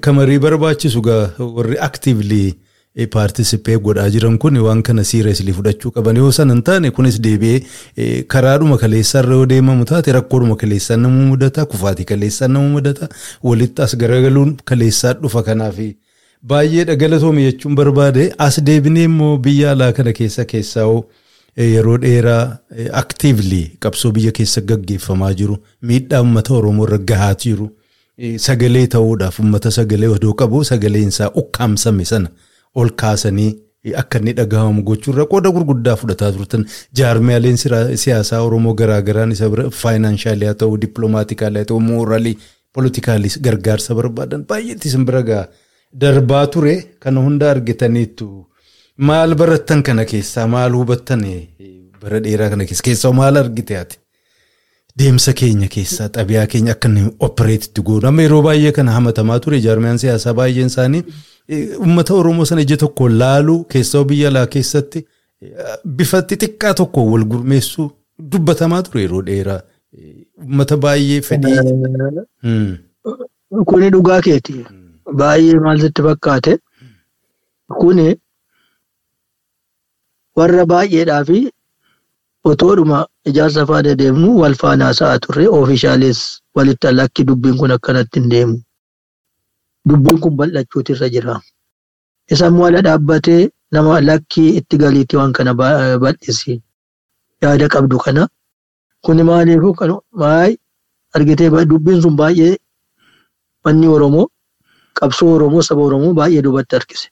Kamarii 0.00 0.38
barbaachisu 0.38 1.02
warri 1.56 1.78
actively 1.88 2.54
paartisipee 3.12 3.78
godhaa 3.78 4.08
jiran 4.10 4.38
kun 4.38 4.56
waan 4.66 4.82
kana 4.82 5.04
siireesli 5.10 5.52
fudhachuu 5.58 5.90
qaban 5.96 6.16
yoo 6.16 6.32
san 6.38 6.50
hin 6.52 6.62
taane 6.62 6.90
kunis 6.98 7.20
deebi'ee 7.26 8.22
karaadhuma 8.34 8.76
kaleessaarra 8.82 9.32
yoo 9.38 9.46
deemamu 9.52 9.84
taate 9.90 10.12
rakkoodhuma 10.18 10.56
kaleessaan 10.62 11.00
nama 11.06 11.24
mudata 11.30 11.64
kufaatii 11.74 12.04
kaleessaan 12.12 12.52
nama 12.58 12.68
mudata 12.74 13.08
walitti 13.50 13.82
as 13.82 13.96
garagaluun 14.04 14.56
kaleessaa 14.64 15.12
dhufa 15.22 15.42
kanaaf. 15.48 15.78
Baay'ee 16.46 16.96
galatoome 16.96 17.42
jechuun 17.48 17.74
barbaade. 17.74 18.34
As 18.38 18.60
deebinee 18.64 19.04
immoo 19.04 19.36
biyya 19.38 19.70
alaa 19.72 19.92
kana 19.92 20.12
keessa 20.12 20.44
keessaa 20.44 20.86
yeroo 21.56 21.98
dheeraa 22.04 22.58
aktiivli 22.92 23.62
qabsoo 23.80 24.10
biyya 24.12 24.32
keessa 24.32 24.60
gaggeeffamaa 24.60 25.32
jiru. 25.34 25.56
Miidhaa 25.82 26.20
uummata 26.22 26.54
oromoo 26.54 26.84
irra 26.88 26.98
gahaa 26.98 27.34
jiru. 27.44 27.70
Sagalee 28.46 28.86
ta'uudhaaf 28.86 29.38
uummata 29.40 29.70
sagalee 29.70 30.08
odoo 30.08 30.32
qabu 30.40 30.64
sagaleen 30.64 31.08
isaa 31.08 31.30
ukkaamsame 31.42 32.04
sana 32.04 32.28
ol 32.80 32.90
kaasanii 33.02 33.50
akka 34.02 34.18
inni 34.20 34.32
dhagahamu 34.38 34.82
gochuurra 34.88 35.24
qooda 35.32 35.50
gurguddaa 35.56 35.96
fudhataa 36.00 36.30
turtan. 36.36 36.62
Jaarmiyaaleen 36.98 37.56
siyaasaa 38.02 38.40
oromoo 38.46 38.74
garaagaraan 38.80 39.32
isa 39.36 39.48
bira 39.54 39.64
faayinaanshaaliyaa 39.82 40.52
haa 40.52 40.60
ta'u 40.62 40.76
dippiloomaatikaali 40.84 41.58
haa 41.62 41.68
ta'u 41.72 41.80
mooraalii 41.88 42.36
poolitikaalis 42.74 43.34
gargaarsa 43.46 43.94
barbaadan 43.98 44.44
baay'eetti 44.50 44.88
isin 44.92 45.04
bira 45.08 45.22
gahaa 45.30 45.48
darbaa 46.04 46.46
ture 46.54 46.74
kana 47.06 47.20
hunda 47.26 47.50
argitaniittu 47.54 48.28
maal 49.08 49.34
barattan 49.42 49.82
kana 49.88 50.04
keessaa 50.12 50.46
maal 50.54 50.72
hubattan 50.80 51.24
bara 52.04 52.20
dheeraa 52.26 52.48
kana 52.54 52.64
keessa 52.70 52.84
keessaa 52.88 53.12
maal 53.20 53.36
argite 53.42 53.74
ati 53.82 53.96
deemsa 55.00 55.32
keenya 55.40 55.68
keessaa 55.74 56.08
xabiyaa 56.16 56.46
keenya 56.54 56.72
akka 56.76 56.88
inni 56.90 57.02
opereetitti 57.28 57.82
goonu 57.88 58.06
amma 58.10 58.22
yeroo 58.26 58.42
baay'ee 58.46 58.72
kana 58.78 58.92
hamatamaa 58.98 59.38
ture 59.46 59.60
jaarmiyaan 59.66 59.98
siyaasaa 60.04 60.34
baay'een 60.40 60.66
isaanii 60.72 61.02
uummata 61.78 62.14
oromoo 62.20 62.44
sana 62.50 62.60
ija 62.66 62.76
tokko 62.84 63.08
laaluu 63.22 63.58
keessaa 63.74 64.04
biyya 64.12 64.28
alaa 64.32 64.46
keessatti 64.56 65.00
bifa 66.00 66.20
xixiqqaa 66.32 66.74
tokko 66.80 67.06
wal 67.12 67.24
gurmeessuu 67.34 67.86
dubbatamaa 68.34 68.82
ture 68.88 69.02
yeroo 69.06 69.22
dheeraa 69.30 69.60
uummata 70.42 70.76
baay'ee 70.84 71.20
fedhii. 71.28 71.58
Kuni 73.70 73.90
dhugaa 73.94 74.20
keeti. 74.26 74.54
Baay'ee 75.22 75.58
maal 75.64 75.80
sitti 75.86 76.02
fakkaate 76.08 76.52
kuni 77.80 78.06
warra 80.40 80.64
baay'eedhaa 80.72 81.24
fi 81.30 81.38
otoodhuma 82.50 83.06
ijaarsa 83.28 83.66
faana 83.66 83.94
deemnu 84.00 84.28
wal 84.40 84.54
faana 84.62 84.84
haasa'aa 84.88 85.18
turre 85.24 85.44
oofishaalees 85.56 86.20
walitti 86.56 86.86
alakki 86.90 87.24
dubbiin 87.28 87.56
kun 87.58 87.70
akkanatti 87.76 88.20
hin 88.20 88.28
deemu. 88.30 88.56
Dubbiin 89.88 90.18
kun 90.20 90.36
bal'achuutu 90.36 90.92
irra 90.94 91.08
jira. 91.14 91.36
Isammoo 92.32 92.66
ala 92.66 92.80
dhaabbatee 92.86 93.50
nama 93.72 94.00
lakkii 94.00 94.56
itti 94.58 94.76
galiitti 94.82 95.16
waan 95.16 95.32
kana 95.32 95.54
bal'isi. 95.54 96.60
Yaada 97.42 97.68
qabdu 97.68 97.98
kana. 97.98 98.28
Kuni 99.04 99.22
maaliifuu 99.22 100.02
maay 100.12 100.56
argitee 101.14 101.50
dubbiin 101.70 102.02
sun 102.02 102.16
baay'ee 102.16 102.56
wanni 103.64 103.86
Oromoo 103.88 104.26
qabsoo 105.00 105.34
Oromoo 105.34 105.62
saba 105.62 105.82
Oromoo 105.82 106.14
baay'ee 106.14 106.42
duubatti 106.42 106.76
harkise. 106.76 107.08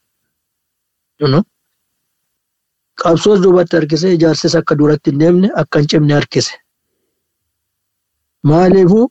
Qabsoos 3.02 3.40
duubatti 3.42 3.76
harkise 3.76 4.08
ijaarsis 4.16 4.54
akka 4.60 4.74
duratti 4.80 5.10
hin 5.12 5.20
deemne 5.22 5.48
akka 5.62 5.78
hin 5.80 5.88
cimne 5.92 6.14
harkise. 6.18 6.52
Maaliifuu 8.50 9.06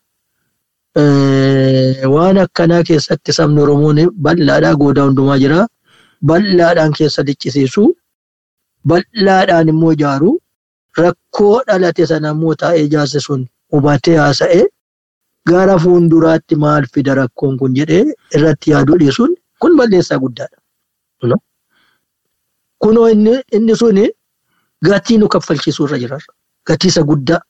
waan 2.16 2.38
akkanaa 2.46 2.84
keessatti 2.90 3.34
sabni 3.40 3.62
Oromoon 3.66 4.00
bal'aadhaa 4.28 4.76
goodaa 4.84 5.06
hundumaa 5.10 5.38
jira. 5.46 5.60
Bal'aadhaan 6.32 6.94
keessa 7.00 7.26
diccisiisu. 7.32 7.84
Bal'aadhaan 8.94 9.68
immoo 9.76 9.92
ijaaru. 9.98 10.32
Rakkoo 11.04 11.56
dhalate 11.68 12.06
sana 12.14 12.30
immoo 12.38 12.56
taa'ee 12.64 12.84
ijaarsi 12.90 13.20
sun 13.28 13.42
hubatee 13.74 14.18
haasa'ee 14.22 14.64
gara 15.50 15.78
fuulduraatti 15.84 16.56
maal 16.64 16.86
fida 16.96 17.14
rakkoon 17.20 17.58
kun 17.60 17.76
jedhee 17.82 18.02
irratti 18.38 18.72
yaaduu 18.72 18.98
dhiisuun 19.04 19.32
kun 19.62 19.78
balleessaa 19.78 20.18
guddaadha. 20.24 20.58
Kunoo 22.80 23.10
inni 23.10 23.76
suni 23.76 24.06
gatii 24.84 25.18
nu 25.18 25.28
kaffalchiisuu 25.28 25.86
irra 25.88 25.98
jira. 26.00 26.18
Gatii 26.68 26.88
isa 26.88 27.04
guddaa. 27.04 27.42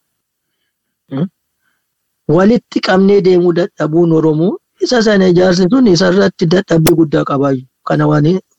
Walitti 2.28 2.80
qabnee 2.80 3.20
deemuu 3.22 3.52
dadhabuun 3.52 4.12
Oromoo 4.12 4.56
isa 4.80 5.02
sana 5.02 5.28
ijaarsi 5.28 5.66
sun 5.70 5.86
isarratti 5.86 6.46
dadhabbii 6.46 6.94
guddaa 7.00 7.24
qabaayu. 7.24 7.64
Kana 7.86 8.06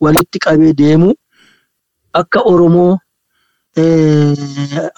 walitti 0.02 0.40
qabee 0.40 0.74
deemu 0.74 1.14
akka 2.14 2.40
Oromoo 2.52 2.98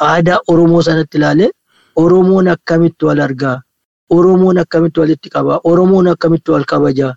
aadaa 0.09 0.39
Oromoo 0.47 0.81
sanatti 0.81 1.17
ilaalee 1.17 1.49
Oromoon 1.95 2.47
akkamitti 2.47 3.05
wal 3.05 3.19
argaa? 3.21 3.61
Oromoon 4.09 4.57
akkamitti 4.57 4.99
walitti 4.99 5.29
qabaa? 5.29 5.59
Oromoon 5.63 6.07
akkamitti 6.07 6.51
wal 6.51 6.65
kabajaa? 6.65 7.13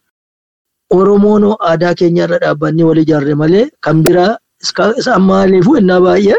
Oromoon 0.90 1.44
aadaa 1.60 1.94
keenya 1.94 2.24
irra 2.24 2.38
dhaabbannee 2.42 2.84
wal 2.84 2.98
ijaarre 3.04 3.34
malee 3.34 3.70
kan 3.80 4.02
biraa 4.04 4.36
isa 4.62 5.18
maaliifuu 5.28 5.76
innaa 5.82 6.00
baay'ee 6.06 6.38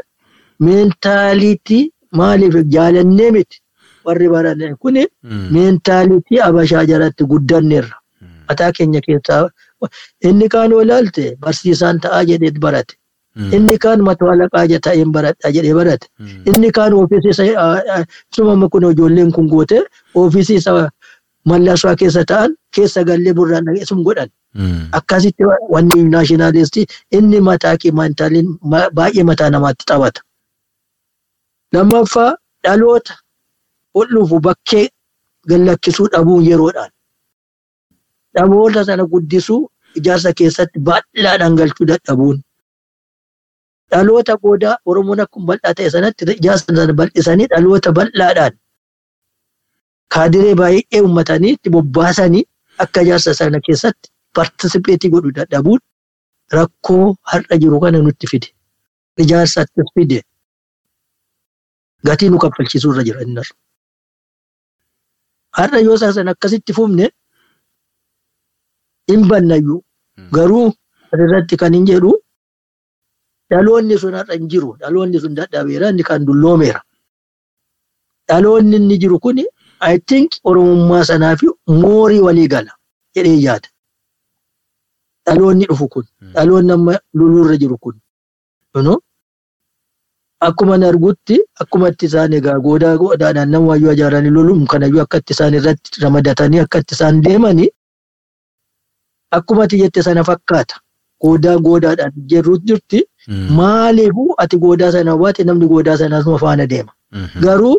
meentaaliitii 0.67 1.83
maaliif 2.19 2.55
jaalannee 2.75 3.31
miti 3.37 3.61
warri 4.05 4.29
baranne 4.35 4.75
kuni 4.85 5.07
meentaaliitii 5.55 6.39
abashaa 6.49 6.85
jalatti 6.91 7.23
guddanneerra. 7.31 7.95
Mataa 8.49 8.71
keenya 8.77 9.01
keessaa 9.07 9.49
inni 10.29 10.47
kaan 10.53 10.71
yoo 10.71 10.81
ilaalte 10.85 11.35
barsiisaan 11.39 11.99
ta'aa 12.05 12.23
jedhee 12.29 12.51
barate. 12.65 12.95
Inni 13.55 13.77
kaan 13.83 14.01
mataa 14.07 14.31
alaqaa 14.35 14.65
ta'een 14.85 15.11
baradhaa 15.15 15.51
jedhee 15.57 15.73
barate. 15.79 16.07
Inni 16.51 16.71
kaan 16.77 16.93
ofiisii 16.93 17.53
sumama 18.35 18.69
kun 18.69 18.91
ijoolleen 18.91 19.31
kun 19.31 19.47
goote 19.53 19.81
ofiisii 20.15 20.55
isa 20.61 20.89
mallaswaa 21.51 21.95
keessa 22.01 22.23
ta'an 22.31 22.51
keessa 22.75 23.03
gallee 23.09 23.33
burraan 23.37 23.65
dhageessum 23.67 23.99
godhan. 24.07 24.29
Akkasitti 24.99 25.43
wanni 25.73 26.03
naashinaalistii 26.13 26.85
inni 27.19 27.39
mataa 27.49 27.75
kee 27.81 27.91
meentaaliin 27.99 28.47
baay'ee 28.97 29.23
mataa 29.29 29.49
namaatti 29.55 29.83
taphata. 29.91 30.21
Lammaffaa 31.73 32.31
dhaloota 32.63 33.13
dhufu 34.13 34.39
bakkee 34.49 34.85
gallakkisuu 35.49 36.07
dhabuun 36.13 36.43
yeroodhaan. 36.49 36.91
Dhaloota 38.35 38.85
sana 38.89 39.03
guddisuu 39.13 39.61
ijaarsa 40.01 40.33
keessatti 40.41 40.79
bal'aadhaan 40.89 41.55
galchuu 41.59 41.87
dadhabuun. 41.91 42.37
Dhaloota 43.91 44.37
boodaa 44.43 44.77
Oromoon 44.85 45.19
akkuma 45.25 45.45
bal'aa 45.53 45.73
ta'e 45.77 45.89
sanatti 45.95 46.23
ijaarsa 46.39 46.75
sana 46.79 46.93
bal'isanii 46.99 47.47
dhaloota 47.53 47.89
bal'aadhaan 47.99 48.53
kaadiree 50.13 50.55
baay'ee 50.61 51.01
uummatanii 51.05 51.53
itti 51.57 51.69
bobbaasanii 51.75 52.43
akka 52.85 53.01
ijaarsa 53.05 53.33
sana 53.39 53.59
keessatti 53.67 54.09
partisipeetii 54.39 55.11
godhuu 55.13 55.35
dadhabuun 55.39 55.79
rakkoo 56.57 57.05
har'a 57.31 57.57
jiru 57.61 57.79
kana 57.83 57.99
nutti 58.07 58.27
fide. 58.31 58.49
Ijaarsattis 59.23 59.89
fide. 59.95 60.19
Gatii 62.07 62.29
nu 62.29 62.37
kaffalchiisuu 62.43 62.91
irra 62.93 63.03
jira 63.07 63.21
inni 63.25 63.41
Har'a 65.57 65.79
yoo 65.81 65.97
sana 65.97 66.31
akkasitti 66.31 66.73
fufne 66.73 67.09
hin 69.07 69.27
bannayyuu. 69.29 69.81
Garuu 70.31 70.67
asirratti 71.11 71.57
kan 71.57 71.73
hin 71.73 71.85
jedhu 71.89 72.11
dhaloonni 73.49 73.97
sun 73.97 74.13
har'a 74.13 74.33
hin 74.37 74.47
jiru. 74.49 74.77
Dhaloonni 74.79 75.19
sun 75.19 75.35
dadhabeera 75.35 75.89
inni 75.89 76.03
kan 76.03 76.25
dulloomeera. 76.27 76.81
Dhaloonni 78.29 78.75
inni 78.81 78.97
jiru 79.03 79.19
kuni 79.19 79.45
I 79.79 79.97
think 79.99 80.31
Oromummaa 80.43 81.03
sanaa 81.05 81.35
fi 81.35 81.47
moorii 81.67 82.19
walii 82.19 82.47
gala 82.47 82.71
jedhee 83.15 83.41
yaada. 83.41 83.67
Dhaloonni 85.25 85.65
dhufu 85.69 85.87
kun 85.87 86.05
dhaloonni 86.33 86.71
amma 86.73 86.99
luluurra 87.13 87.57
jiru 87.57 87.77
kun. 87.77 87.95
Akkuma 90.47 90.75
argutti 90.87 91.37
akkuma 91.61 91.89
itti 91.89 92.05
isaan 92.05 92.33
egaa 92.33 92.59
goodaa 92.59 92.97
goodaadhaan 92.97 93.49
nama 93.51 93.67
wayyuu 93.71 93.91
ijaaranii 93.91 94.29
loluun 94.37 94.67
kanayyuu 94.73 95.01
akka 95.01 95.17
itti 95.17 95.33
isaan 95.33 95.53
irratti 95.59 96.01
ramadatanii 96.03 96.59
akka 96.65 96.79
itti 96.83 96.93
isaan 96.97 97.21
deemanii 97.23 97.69
akkuma 99.37 99.63
ati 99.63 99.77
jette 99.81 100.03
sana 100.03 100.23
fakkaata. 100.23 100.75
Goodaa 101.21 101.57
goodaadhaan 101.57 102.13
jirruutu 102.29 102.65
jirti. 102.67 102.99
Maaliifuu 103.59 104.33
ati 104.37 104.57
goodaa 104.57 104.91
sana 104.91 105.11
hubate 105.17 105.43
namni 105.43 105.67
goodaa 105.67 105.97
sanaas 105.97 106.25
faana 106.45 106.67
deema. 106.67 106.91
Garuu 107.41 107.75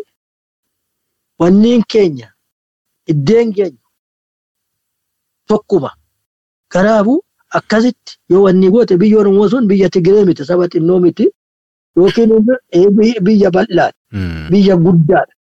wanniin 1.41 1.83
keenya 1.93 2.29
iddeen 3.07 3.53
keenya 3.55 3.83
tokkuma. 5.49 5.91
Kanaafuu 6.69 7.23
akkasitti 7.59 8.19
yoo 8.31 8.43
wanni 8.43 8.71
goote 8.71 8.97
biyya 9.01 9.19
Oromoo 9.19 9.49
sun 9.49 9.69
biyya 9.69 9.89
Tigiree 9.91 10.25
miti 10.25 10.45
saba 10.45 10.69
xinnoo 10.69 10.99
miti 11.01 11.29
yookiin 11.97 12.31
biyya 13.27 13.51
bal'aadha. 13.51 13.93
Biyya 14.51 14.77
guddaadha. 14.77 15.33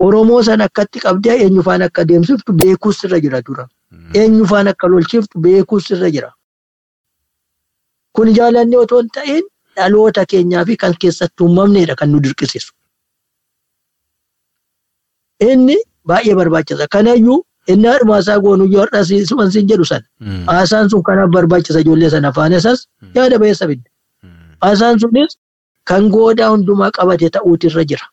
Oromoo 0.00 0.42
sana 0.42 0.64
akkatti 0.64 0.98
qabdee 1.04 1.36
eenyufaan 1.44 1.82
akka 1.82 2.04
deemsiftu 2.08 2.52
beekuus 2.52 3.04
irra 3.04 3.20
jira 3.20 3.42
dura. 3.46 3.68
Eenyufaan 4.14 4.68
akka 4.68 4.88
lolchiiftu 4.88 5.38
beekuus 5.40 5.90
irra 5.90 6.10
jira. 6.10 6.30
Kun 8.14 8.32
jaalannee 8.34 8.78
otoo 8.78 9.00
hin 9.00 9.10
ta'in 9.14 9.44
dhaloota 9.76 10.24
keenyaa 10.26 10.64
fi 10.64 10.76
kan 10.76 10.94
keessatti 11.00 11.42
uumamneedha 11.44 11.94
kan 11.96 12.10
nu 12.12 12.20
dirqisiisu. 12.22 12.72
Inni 15.40 15.76
baay'ee 16.08 16.34
barbaachisa. 16.40 16.86
Kanayyuu 16.94 17.44
inni 17.72 17.88
haadhuma 17.88 18.18
isaa 18.18 18.38
goonuyyuu 18.40 18.80
har'a 18.80 19.04
suman 19.04 19.50
siin 19.52 19.68
jedhu 19.68 19.84
sana. 19.84 20.06
Haasaan 20.46 20.90
sun 20.90 21.02
kanaaf 21.02 21.30
barbaachisa 21.30 21.80
ijoollee 21.80 22.10
sana 22.10 22.28
afaan 22.28 22.52
isaas 22.52 22.88
yaada 23.14 23.38
ba'eessa 23.38 23.66
fidde. 23.70 23.88
Haasaan 24.62 25.00
sunis 25.00 25.38
kan 25.84 26.10
goodaa 26.10 26.50
hundumaa 26.50 26.90
qabate 26.90 27.30
ta'uutu 27.30 27.66
irra 27.70 27.84
jira. 27.90 28.06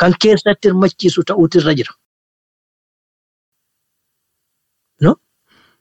Kan 0.00 0.12
keessatti 0.22 0.68
hirmachiisu 0.68 1.22
ta'uutu 1.32 1.58
irra 1.58 1.74
jira. 1.80 1.92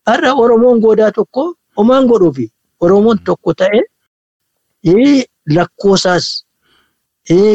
Har'a 0.10 0.32
Oromoon 0.44 0.80
goodaa 0.82 1.12
tokko 1.12 1.44
homaan 1.78 2.08
godhuufi 2.08 2.46
Oromoon 2.80 3.20
tokko 3.26 3.54
ta'e 3.54 3.82
lakkoosaas 5.56 6.26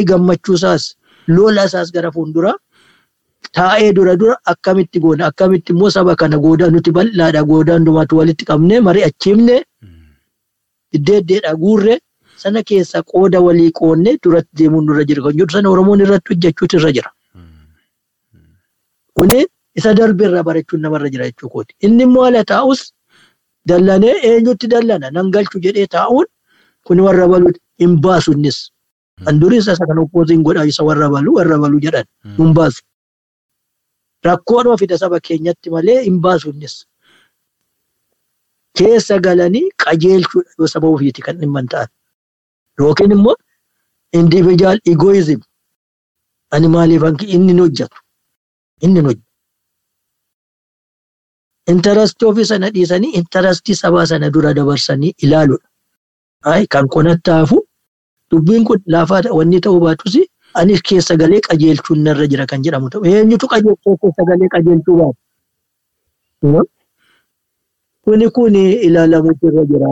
gammachuusaas 0.09 0.83
lolasaas 1.27 1.91
gara 1.91 2.11
fuulduraa 2.11 2.55
taa'ee 3.57 3.91
dura 3.97 4.13
dura 4.21 4.35
akkamitti 4.51 4.99
goona 5.03 5.25
akkamitti 5.31 5.73
immoo 5.73 5.89
saba 5.97 6.15
kana 6.21 6.37
goodaa 6.45 6.69
nuti 6.73 6.91
bal'aadha? 6.97 7.41
Goodaa 7.51 7.77
hundumaatu 7.79 8.17
walitti 8.19 8.45
qabnee 8.49 8.79
mari'achiifne 8.87 9.55
iddeeddeedha 10.97 11.53
guurre 11.63 11.95
sana 12.43 12.61
keessa 12.69 13.01
qooda 13.11 13.39
walii 13.47 13.71
qoonnee 13.79 14.15
duratti 14.23 14.53
deemuun 14.59 14.85
nurra 14.87 15.03
jira. 15.09 15.21
Kan 15.25 15.33
jedhu 15.39 15.51
sana 15.57 15.69
Oromoon 15.73 15.99
irratti 16.05 16.33
hojjechuutu 16.33 16.77
irra 16.79 16.91
jira. 16.97 17.09
Kuni 19.17 19.39
isa 19.79 19.93
darbe 19.97 20.23
irraa 20.29 20.43
barachuun 20.49 20.81
namarra 20.85 21.09
jira 21.13 21.25
jechuu 21.29 21.49
kooti. 21.53 21.73
Inni 21.85 22.03
immoo 22.07 22.23
haala 22.25 22.43
taa'us 22.53 22.81
dallanee 23.69 24.15
eenyutti 24.29 24.67
dallana? 24.73 25.09
Nan 25.15 25.31
galchu 25.35 25.59
jedhee 25.65 25.87
taa'uun 25.95 26.25
kuni 26.87 27.01
warra 27.07 27.27
balu 27.33 27.51
hin 27.83 27.95
baasu 28.05 28.31
innis. 28.37 28.59
Kan 29.25 29.39
durii 29.41 29.57
isa 29.63 29.75
kan 29.89 29.97
oppoosiin 30.03 30.43
godhaa 30.47 30.65
isa 30.71 30.83
warra 30.89 31.09
balu 31.15 31.33
warra 31.39 31.57
balu 31.63 31.79
jedhan 31.85 32.05
hin 32.37 32.53
baasu. 32.59 32.81
Rakkoodhuma 34.25 34.77
fida 34.77 34.97
saba 34.97 35.19
keenyatti 35.19 35.69
malee 35.69 36.01
hin 36.03 36.19
baasu 36.21 36.49
innis. 36.49 36.75
Keessa 38.77 39.19
galanii 39.19 39.69
qajeelchuudha 39.83 40.67
saba 40.73 40.87
ofiiti 40.87 41.21
kan 41.27 41.37
dhimma 41.43 41.59
hin 41.59 41.67
ta'an. 41.75 41.87
Yookiin 42.79 43.11
immoo 43.17 43.35
individual 44.13 44.79
egoism. 44.93 45.39
Ani 46.51 46.67
maaliif 46.67 47.03
inni 47.27 47.51
hin 47.53 47.59
hojjetu? 47.59 47.97
Inni 48.81 48.99
hin 48.99 49.05
hojjetu. 49.11 49.23
Intarastii 51.71 52.25
ofii 52.27 52.45
sana 52.45 52.69
dhiisanii 52.75 53.11
intarastii 53.21 53.75
sabaa 53.75 54.05
sana 54.05 54.29
dura 54.29 54.53
dabarsanii 54.53 55.13
ilaaluudha. 55.17 55.67
Kan 56.69 56.87
kunatti 56.87 57.31
hafu 57.31 57.67
dubbiin 58.31 58.63
kun 58.65 58.81
laafaa 58.85 59.21
wanni 59.39 59.59
ta'uu 59.61 59.79
baatus 59.79 60.15
anis 60.53 60.81
keessa 60.81 61.15
galee 61.17 61.41
qajeelchuun 61.47 62.03
narra 62.03 62.27
jira 62.27 62.45
kan 62.45 62.63
jedhamu 62.63 62.89
ta'u. 62.89 63.03
Eenyutu 63.05 63.47
qajeelchee 63.47 63.95
keessa 64.01 64.23
galee 64.29 64.47
qajeelchuu 64.55 64.97
baatu? 65.01 66.63
Kuni 68.05 68.29
kuni 68.31 68.63
ilaalamuutu 68.87 69.47
irra 69.51 69.65
jira. 69.71 69.87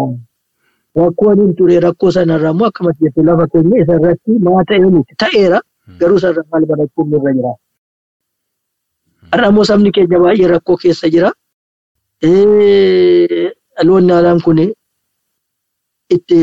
Rakkoon 0.95 1.39
hin 1.41 1.55
ture 1.55 1.79
rakkoo 1.83 2.11
sanarraa 2.11 2.51
immoo 2.55 2.67
akkamitti 2.71 3.03
jettu 3.05 3.23
lafa 3.27 3.47
keenya 3.53 3.77
isarratti 3.83 4.31
maa 4.45 4.63
ta'ee 4.67 4.89
miti 4.91 5.15
ta'eera 5.23 5.59
garuu 5.99 6.17
isarraa 6.21 6.45
maal 6.51 6.65
barachuun 6.69 7.11
irra 7.17 7.33
jira. 7.37 7.51
Har'a 9.31 9.47
immoo 9.51 9.65
sabni 9.71 9.91
keenya 9.91 10.19
baay'ee 10.23 10.47
rakkoo 10.53 10.77
keessa 10.83 11.09
jira. 11.15 11.31
Dhaloonni 13.75 14.13
haalaan 14.15 14.39
kun 14.45 14.59
itti 16.15 16.37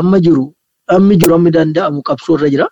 amma 0.00 0.20
jiru 0.26 0.44
ammi 0.96 1.16
jiru 1.20 1.34
ammi 1.34 1.50
danda'amu 1.56 2.02
qabsoo 2.08 2.36
irra 2.38 2.48
jira. 2.54 2.66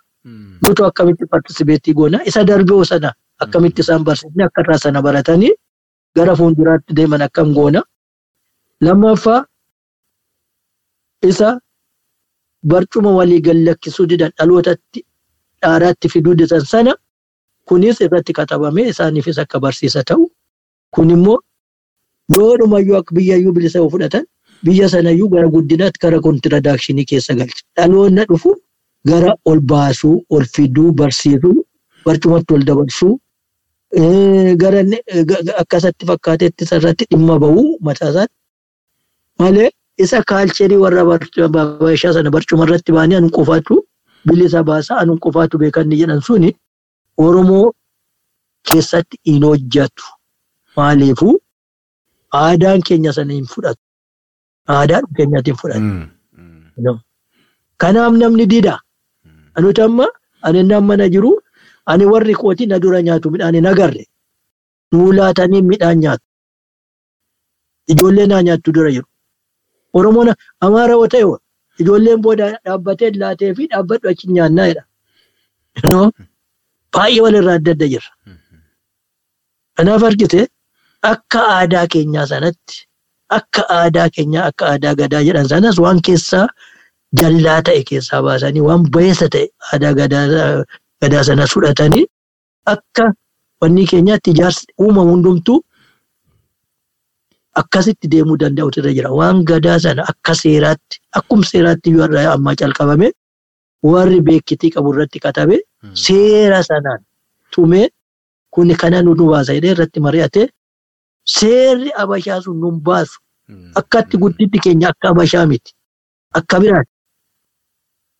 Nutu 0.67 0.85
akkamitti 0.85 1.25
paartisipeetii 1.31 1.93
goona 1.93 2.19
isa 2.31 2.43
darbee 2.47 2.85
sana. 2.85 3.11
Akkamitti 3.39 3.81
isaan 3.81 4.03
barsiisne 4.03 4.43
akka 4.45 4.61
irraa 4.65 4.77
sana 4.83 5.01
baratanii 5.01 5.51
gara 6.15 6.35
fuulduraatti 6.35 6.95
deeman 6.95 7.21
akkam 7.27 7.53
goona. 7.53 7.81
Lammaffaa 8.81 9.43
isa 11.29 11.59
barcuma 12.65 13.11
walii 13.19 13.41
gallakkisuu 13.41 14.05
didan 14.09 14.31
dhalootatti 14.37 15.03
dhaaraatti 15.61 16.09
fiduu 16.13 16.35
didan 16.37 16.65
sana. 16.65 16.95
Kunis 17.67 18.01
irratti 18.01 18.33
katabamee 18.33 18.87
isaaniifis 18.89 19.37
akka 19.39 19.59
barsiisa 19.59 20.03
ta'u. 20.03 20.29
Kun 20.95 21.09
immoo 21.15 21.37
yoodhumayyuu 22.37 22.97
akka 23.01 23.15
biyyayyuu 23.15 23.53
bilisa 23.53 23.79
fudhatan 23.93 24.25
biyya 24.65 24.89
sanayyuu 24.89 25.29
gara 25.29 25.47
guddinaatti 25.55 25.99
gara 26.01 26.19
kontiradakshinii 26.21 27.05
keessa 27.05 27.33
galcha. 27.35 27.63
Dhaloonna 27.77 28.25
dhufu 28.25 28.55
gara 29.07 29.33
ol 29.45 29.59
baasuu, 29.71 30.23
ol 30.29 30.45
fiduu, 30.53 30.91
barsiisuu, 30.91 31.65
barcumatti 32.05 32.53
ol 32.53 32.63
dabarsuu, 32.69 33.13
gara 34.61 34.81
akkasatti 35.61 36.05
fakkaatetti 36.05 36.65
irratti 36.77 37.05
dhimma 37.11 37.39
bahuu 37.39 37.77
mataa 37.81 38.09
isaatti. 38.11 38.35
Malee 39.39 39.69
isa 39.97 40.23
kaalcherii 40.23 40.77
warra 40.83 41.03
baashaa 41.55 42.13
sana 42.13 42.29
barcuma 42.35 42.63
irratti 42.67 42.91
baanii 42.97 43.15
anu 43.19 43.29
qofaatu 43.37 43.75
bilisa 44.27 44.63
baasa 44.63 44.97
anu 45.01 45.17
qofaatu 45.25 45.57
beekanni 45.61 45.95
jedhan 46.01 46.21
suni 46.21 46.49
Oromoo 47.17 47.71
keessatti 48.71 49.17
hin 49.25 49.43
hojjetu. 49.43 50.03
Maaliifuu 50.77 51.35
aadaan 52.41 52.81
keenya 52.89 53.13
sana 53.13 53.33
hin 53.33 53.45
fudhatu. 53.53 53.81
Aadaan 54.75 55.03
keenyatti 55.17 55.51
hin 55.51 55.57
fudhatu. 55.61 56.99
Kanaaf 57.77 58.13
namni 58.21 58.45
dida. 58.53 58.75
Anuti 59.57 59.81
amma 59.87 60.05
ani 60.45 60.63
nan 60.69 60.83
mana 60.89 61.05
jiru 61.13 61.31
ani 61.91 62.05
warri 62.11 62.33
kooti 62.41 62.65
na 62.71 62.79
dura 62.83 62.99
nyaatu 63.07 63.31
midhaan 63.33 63.55
hin 63.59 63.65
agarre. 63.71 64.03
Nuu 64.91 65.11
laatanii 65.17 65.61
midhaan 65.71 65.97
nyaatu. 66.03 66.25
Ijoollee 67.91 68.27
naa 68.31 68.41
nyaattu 68.47 68.71
dura 68.75 68.91
jiru. 68.95 69.07
Oromoon 69.97 70.29
amaara 70.65 70.93
yoo 70.97 71.07
ta'e 71.13 71.23
ijoolleen 71.81 72.21
booda 72.25 72.47
dhaabbatee 72.65 73.11
laatee 73.21 73.53
fi 73.57 73.63
dhaabbadhu 73.71 74.05
achi 74.11 74.25
nyaannaa 74.35 74.67
jedha. 74.69 74.83
Baay'ee 76.93 77.21
walirraa 77.25 77.55
adda 77.59 77.71
adda 77.75 77.87
jirra. 77.93 78.11
Kanaaf 79.77 80.03
argite 80.09 80.41
akka 81.11 81.39
aadaa 81.55 81.85
keenyaa 81.93 82.25
sanatti 82.31 82.77
akka 83.37 83.61
aadaa 83.77 84.07
keenyaa 84.15 84.45
akka 84.51 84.63
aadaa 84.71 84.93
gadaa 85.01 85.23
jedhan 85.27 85.47
sanas 85.51 85.77
waan 85.85 85.99
keessaa 86.07 86.45
jallaa 87.21 87.61
ta'e 87.67 87.83
keessaa 87.89 88.21
baasanii 88.27 88.61
waan 88.67 88.83
bayeessa 88.93 89.27
ta'e 89.35 89.45
aadaa 89.73 89.93
gadaa 91.01 91.23
sanas 91.29 91.51
fudhatanii 91.55 92.05
akka 92.73 93.05
wanni 93.61 93.85
keenyaatti 93.91 94.29
ijaarsi 94.35 94.65
uumamu 94.85 95.11
hundumtuu 95.11 95.59
akkasitti 97.61 98.07
deemuu 98.11 98.37
danda'utu 98.39 98.79
irra 98.81 98.91
jira. 98.97 99.09
Waan 99.19 99.43
gadaa 99.45 99.79
sana 99.79 100.03
akka 100.11 100.33
seeraatti 100.41 100.99
akkuma 101.19 101.45
seeraatti 101.51 101.89
irraa 102.03 102.33
ammaa 102.35 102.55
calqabame 102.61 103.09
warri 103.83 104.21
beekitii 104.27 104.71
qabu 104.75 104.93
irratti 104.93 105.19
katabe 105.25 105.57
seera 106.03 106.59
sanaan 106.69 107.01
tumee 107.55 107.87
kuni 108.53 108.75
kana 108.75 109.01
nu 109.01 109.15
baasa 109.31 109.53
jedhee 109.57 109.71
irratti 109.75 109.99
mari'ate 110.05 110.43
seerri 111.37 111.89
abashaa 112.03 112.41
sun 112.45 112.59
nu 112.61 112.71
baasu 112.87 113.19
akkatti 113.81 114.17
guddinni 114.21 114.59
keenya 114.63 114.89
akka 114.93 115.09
abashaa 115.09 115.45
miti 115.51 115.71
akka 116.39 116.59
biraati. 116.61 116.91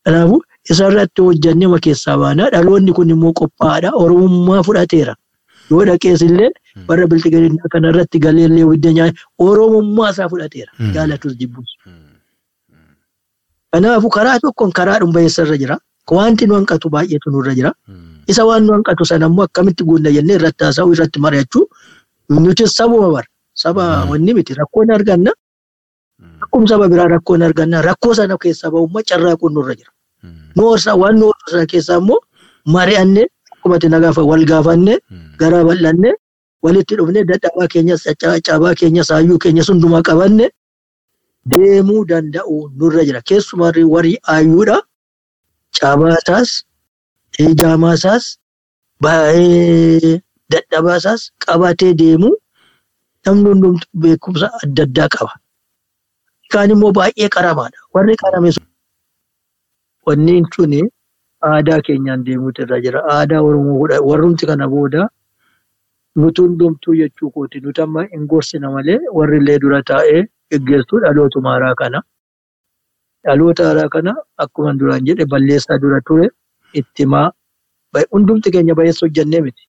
Kanaafuu 0.05 0.41
isarratti 0.73 1.21
hojjannee 1.21 1.79
keessaa 1.87 2.17
baanaa 2.17 2.49
dhaloonni 2.53 2.93
kun 2.99 3.09
immoo 3.15 3.33
qophaa'aadha 3.39 3.89
oromummaa 4.03 4.63
fudhateera. 4.67 5.15
Yoo 5.71 5.83
dhaqees 5.89 6.21
illee 6.27 6.49
warra 6.87 7.07
biltigarinnaa 7.11 7.69
kanarratti 7.73 8.19
galeellee 8.25 8.63
hojii 8.69 8.93
nyaata 8.99 9.21
oromummaa 9.47 10.09
isaa 10.15 10.29
fudhateera 10.29 10.71
jaalatus 10.95 11.35
jibbus. 11.41 11.69
Kanaafuu 13.73 14.09
karaa 14.17 14.39
tokkoon 14.45 14.71
karaa 14.79 14.99
dhumbeessa 14.99 15.43
irra 15.45 15.57
jira. 15.63 15.77
Wanti 16.17 16.47
nu 16.47 16.55
hanqatu 16.57 16.89
baay'eetu 16.93 17.29
nurra 17.33 17.53
jira. 17.57 17.71
Isa 18.27 18.45
waan 18.45 18.63
nu 18.65 18.73
hanqatu 18.73 19.05
sana 19.05 19.25
immoo 19.29 19.43
akkamitti 19.49 19.83
guunna 19.89 20.09
jennee 20.15 20.35
irratti 20.39 20.63
haasa'uu 20.67 20.93
irratti 20.95 21.19
mari'achuu 21.25 21.65
nuti 22.45 22.67
sabuma 22.77 23.11
bara. 23.15 23.27
Saba 23.53 23.83
wanni 24.09 24.33
miti 24.33 24.53
rakkoon 24.61 24.89
arganna. 24.97 25.31
Akkuma 26.49 26.67
saba 26.67 26.87
biraa 26.89 27.07
rakkoon 27.07 27.41
arganna. 27.43 27.81
Rakkoo 27.81 28.13
sana 28.15 28.37
keessaa 28.37 28.71
bahummaa 28.73 29.03
carraaquun 29.09 29.53
nurra 29.53 29.75
jira. 29.75 29.91
Noorsaa 30.57 30.95
waan 31.01 31.19
noorsaa 31.19 31.51
sana 31.51 31.65
keessaa 31.65 31.97
immoo 32.01 32.19
mari'annee 32.65 33.27
akkuma 33.53 33.77
nagaafa 33.93 34.21
wal 34.29 34.45
gaafannee 34.51 34.97
garaa 35.39 35.63
bal'annee 35.63 36.13
walitti 36.63 36.95
dhufnee 36.97 37.23
dadhabaa 37.29 37.67
keenyas 37.73 38.03
caccabaa 38.21 38.73
keenyas 38.79 39.09
hayyuu 39.13 39.37
keenyas 39.43 39.69
hundumaa 39.69 40.01
qabanne 40.01 40.49
deemuu 41.51 42.05
danda'u 42.09 42.55
nurra 42.79 43.05
jira. 43.05 43.21
Keessumaa 43.21 43.71
warri 43.93 44.17
hayyuudha. 44.23 44.77
Cabaasaas, 45.79 46.49
jaamaasaas, 47.61 48.25
baay'ee 49.03 50.19
dadhabaasaas 50.51 51.21
qabatee 51.45 51.93
deemuu 52.01 52.33
namni 53.25 53.49
hundumtu 53.53 53.85
beekumsa 54.01 54.47
adda 54.63 54.83
addaa 54.89 55.07
qaba. 55.15 55.33
Kaan 56.53 56.71
immoo 56.75 56.91
baay'ee 56.99 57.29
qaramaadha. 57.35 57.77
Warri 57.95 58.15
qarame 58.23 58.49
sun 58.55 58.65
wanni 60.07 60.35
suni 60.55 60.81
aadaa 61.51 61.79
keenyaan 61.87 62.25
deemuutu 62.27 62.61
irra 62.65 62.77
jira. 62.85 62.99
Aadaa 63.15 63.41
Oromoo 63.47 63.87
warrumti 64.09 64.45
kana 64.51 64.67
booda 64.73 65.07
nuti 66.15 66.41
hundumtuu 66.41 66.95
jechuu 67.01 67.31
kooti. 67.31 67.59
Nuti 67.65 67.81
amma 67.87 68.03
hin 68.13 68.27
gorsina 68.33 68.71
malee 68.75 68.99
warri 69.17 69.37
illee 69.41 69.59
dura 69.65 69.81
taa'ee 69.91 70.21
geggeessuu 70.51 70.99
dhalootuma 71.05 71.49
haaraa 71.55 71.75
kana. 71.81 72.01
Dhaloota 73.27 73.63
haaraa 73.69 73.89
kana 73.95 74.15
akkuma 74.45 74.73
duraan 74.79 75.05
jedhe 75.09 75.25
balleessaa 75.33 75.77
dura 75.85 76.01
ture 76.07 76.29
itti 76.81 77.03
himaa. 77.05 77.27
Hundumti 78.13 78.51
keenya 78.55 78.75
bayeessa 78.79 79.05
hojjannee 79.05 79.41
miti. 79.45 79.63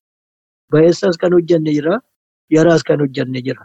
Bayeessas 0.73 1.17
kan 1.21 1.33
hojjanne 1.33 1.71
jira, 1.77 1.95
yaraas 2.55 2.83
kan 2.89 2.99
hojjanne 3.03 3.39
jira. 3.47 3.63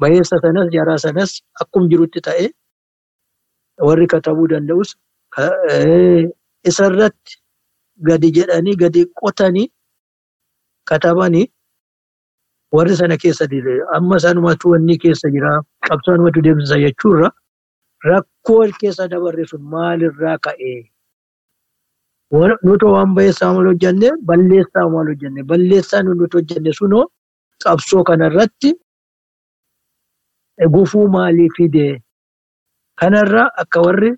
Bayeessa 0.00 0.38
sanas 0.44 0.68
yaraa 0.72 0.98
sanas 0.98 1.40
akkuma 1.62 1.88
jirutti 1.90 2.20
ta'ee 2.28 2.48
warri 3.88 4.06
katabuu 4.14 4.48
danda'us 4.52 4.90
isarratti 6.70 7.38
gadi 8.08 8.32
jedhanii 8.38 8.76
gadi 8.82 9.04
qotanii 9.22 9.68
katabanii 10.84 11.46
warri 12.72 12.96
sana 12.96 13.16
keessa 13.16 13.44
amma 13.96 14.18
sanumatu 14.26 14.70
wanni 14.74 14.98
keessa 14.98 15.28
jira 15.30 15.52
qabsoonumatu 15.88 16.42
deemsisa 16.46 16.78
jechuurra 16.84 17.30
rakkoo 18.04 18.62
keessa 18.80 19.08
dabarre 19.08 19.44
sun 19.52 19.62
maalirraa 19.74 20.38
ka'ee 20.38 20.78
nuti 22.64 22.84
waan 22.94 23.14
bayeessaa 23.14 23.52
maal 23.54 23.66
hojjanne 23.72 24.08
balleessaa 24.28 24.88
maal 24.94 25.06
hojjanne 25.12 25.42
balleessaa 25.52 26.02
nuti 26.02 26.36
hojjanne 26.38 26.72
sunoo 26.80 27.04
qabsoo 27.64 28.02
kanarratti 28.10 28.70
gufuu 30.64 31.08
maalii 31.08 31.50
fidee 31.56 32.02
kanarraa 33.00 33.48
akka 33.62 33.80
warri 33.86 34.10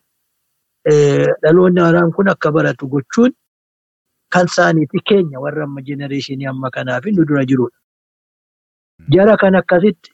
dhaloonni 1.42 1.80
haaraan 1.80 2.12
kun 2.12 2.28
akka 2.34 2.52
baratu 2.52 2.86
gochuun 2.88 3.32
kan 4.32 4.46
isaaniiti 4.46 5.00
keenya 5.08 5.40
warra 5.40 5.64
amma 5.64 5.80
jenereeshinii 5.88 6.46
amma 6.52 6.70
kanaa 6.70 7.00
fi 7.00 7.10
nu 7.12 7.24
dura 7.24 7.44
jirudha. 7.44 7.76
Jara 9.14 9.36
kan 9.36 9.54
akkasitti 9.54 10.10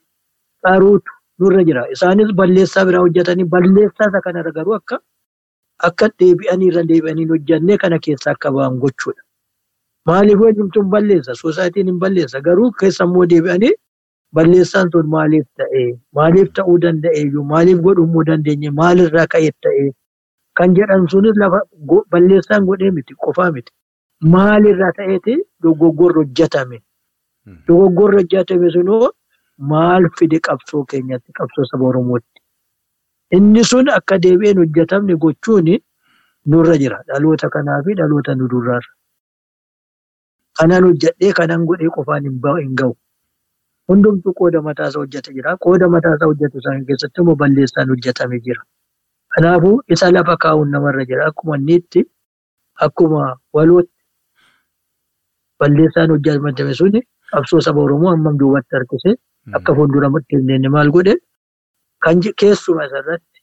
qaruutu 0.64 1.10
nurra 1.38 1.64
jira. 1.68 1.82
Isaanis 1.94 2.32
balleessaa 2.40 2.84
biraa 2.86 3.00
hojjetanii 3.06 3.44
balleessaa 3.54 4.08
isa 4.10 4.20
kanarra 4.26 4.52
garuu 4.58 4.74
akka 4.74 4.98
akka 5.88 6.08
deebi'anii 6.20 6.68
irra 6.72 6.82
deebi'anii 6.90 7.26
hojjannee 7.32 7.78
kana 7.78 7.98
keessa 7.98 8.30
akka 8.30 8.50
ba'an 8.52 8.78
gochuudha. 8.82 9.22
Maaliif 10.06 10.40
wajjumtuun 10.40 10.88
balleessa? 10.90 11.34
Soosaayitiin 11.34 11.86
hin 11.92 11.98
balleessa. 11.98 12.40
Garuu 12.40 12.70
keessa 12.80 13.04
immoo 13.04 13.26
deebi'anii 13.34 13.72
balleessaan 14.36 14.90
sun 14.92 15.06
maaliif 15.16 15.46
ta'ee? 15.60 15.88
Maaliif 16.18 16.48
ta'uu 16.58 16.76
danda'eeyyuu? 16.84 17.44
Maaliif 17.52 17.80
godhuu 17.86 18.24
dandeenye? 18.30 18.70
Maalirraa 18.80 19.26
ka'ee 19.34 19.50
ta'ee? 19.66 19.90
Kan 20.58 20.74
jedhan 20.78 21.06
sunis 21.12 21.36
lafa 21.42 21.60
balleessaan 22.12 22.66
godhee 22.70 22.90
miti 22.98 23.14
qofaa 23.26 23.50
miti. 23.56 23.72
Maalirraa 24.34 24.92
ta'eeti 24.98 25.36
dogoggorri 25.62 26.18
hojjetame? 26.22 26.78
Dogoggorri 27.68 28.16
hojjetame 28.22 28.70
sunoo 28.76 29.10
maal 29.72 30.08
fide 30.18 30.38
qabsoo 30.48 30.84
keenyatti 30.92 31.32
qabsoo 31.38 31.64
saba 31.70 31.84
Oromootti? 31.90 32.40
Inni 33.36 33.64
sun 33.70 33.88
akka 33.98 34.18
deebi'een 34.26 34.58
hojjetamne 34.62 35.14
gochuun 35.26 35.70
nurra 36.52 36.76
jira. 36.82 36.98
Dhaloota 37.08 37.48
kanaa 37.54 37.82
fi 37.86 37.94
dhaloota 38.00 38.34
nu 38.34 38.48
duraarra. 38.52 38.92
Kanaan 40.58 40.84
hojjedhee 40.88 41.32
kanaan 41.38 41.64
godhee 41.70 41.90
qofaan 41.96 42.24
hin 42.24 42.74
ga'u. 42.80 42.94
Hundumtuu 43.88 44.32
qooda 44.40 44.62
mataasaa 44.68 45.00
hojjete 45.02 45.32
jira. 45.36 45.56
Qooda 45.64 45.88
mataasaa 45.94 46.26
hojjetu 46.30 46.60
sana 46.66 46.84
keessatti 46.90 47.20
immoo 47.22 47.34
balleessaan 47.42 47.88
hojjetame 47.92 48.38
jira. 48.46 48.62
Kanaafuu 49.34 49.74
isa 49.96 50.10
lafa 50.12 50.36
kaa'uun 50.44 50.70
namarra 50.74 51.04
jira. 51.10 51.26
Akkuma 51.32 51.56
inni 51.56 52.04
akkuma 52.86 53.36
walootti 53.52 53.92
balleessaan 55.58 56.10
hojjetame 56.14 56.74
suni 56.80 57.00
qabsoo 57.32 57.60
saba 57.66 57.80
Oromoo 57.82 58.10
hammam 58.14 58.38
duubatti 58.38 58.76
harkise 58.76 59.10
akka 59.58 59.74
fuulduratti 59.76 60.40
deemne 60.48 60.68
maal 60.76 60.90
godhe 60.96 61.14
kan 62.06 62.20
keessuma 62.42 62.86
isarratti 62.88 63.38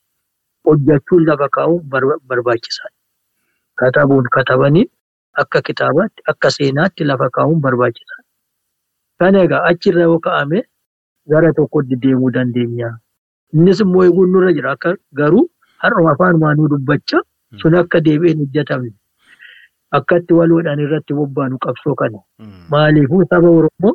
hojjechuun 0.69 1.25
lafa 1.27 1.47
kaa'uun 1.57 1.83
barbaachisaadha. 2.29 2.95
Katabuun 3.79 4.25
katabanii 4.35 4.85
akka 5.43 5.61
kitaabaatti 5.69 6.21
akka 6.33 6.49
seenaatti 6.57 7.03
lafa 7.11 7.29
kaa'uun 7.37 7.61
barbaachisaadha. 7.61 8.20
Kana 9.21 9.43
egaa 9.45 9.63
achirra 9.69 10.01
yoo 10.09 10.19
kaa'ame 10.27 10.59
gara 11.33 11.53
tokkotti 11.57 11.95
deemuu 12.05 12.31
dandeenya. 12.37 12.89
Innis 13.53 13.79
immoo 13.85 14.03
eeguun 14.07 14.31
nurra 14.35 14.53
jira. 14.57 14.71
Akka 14.77 14.95
garuu 15.19 15.43
har'uma 15.83 16.11
afaanumaan 16.15 16.57
nu 16.61 16.67
dubbachaa 16.73 17.21
sun 17.61 17.75
akka 17.81 17.99
deebi'een 18.07 18.39
hojjetamne 18.43 18.91
akkatti 19.99 20.33
waloodhaan 20.39 20.79
irratti 20.85 21.13
bobbaanu 21.19 21.57
qabsoo 21.65 21.95
kana. 22.01 22.19
Maaliifuu 22.71 23.23
saba 23.33 23.49
Oromoo 23.59 23.93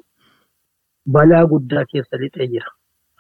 balaa 1.17 1.45
guddaa 1.53 1.85
keessa 1.93 2.17
lixee 2.23 2.47
jira. 2.55 2.71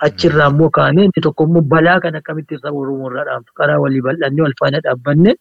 Achirraa 0.07 0.49
immoo 0.53 0.71
kaanee 0.79 1.05
inni 1.09 1.23
tokko 1.27 1.45
immoo 1.51 1.63
balaa 1.75 1.99
kana 2.07 2.19
akkamitti 2.23 2.59
saba 2.63 2.77
Oromoo 2.85 3.11
irraa 3.11 3.25
dhaabtu 3.29 3.53
karaa 3.61 3.79
walii 3.85 4.03
bal'annee 4.09 4.43
wal 4.47 4.55
faana 4.61 4.81
dhaabbanne 4.87 5.35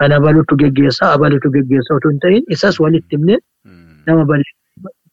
kana 0.00 0.20
balutu 0.24 0.56
geggeessaa 0.60 1.12
abalutu 1.16 1.50
geggeessaa 1.56 1.96
otoo 2.00 2.10
hin 2.14 2.20
ta'in 2.26 2.44
isas 2.56 2.80
walitti 2.84 3.16
himne 3.16 3.36
nama 4.06 4.24
balleessaa 4.30 4.62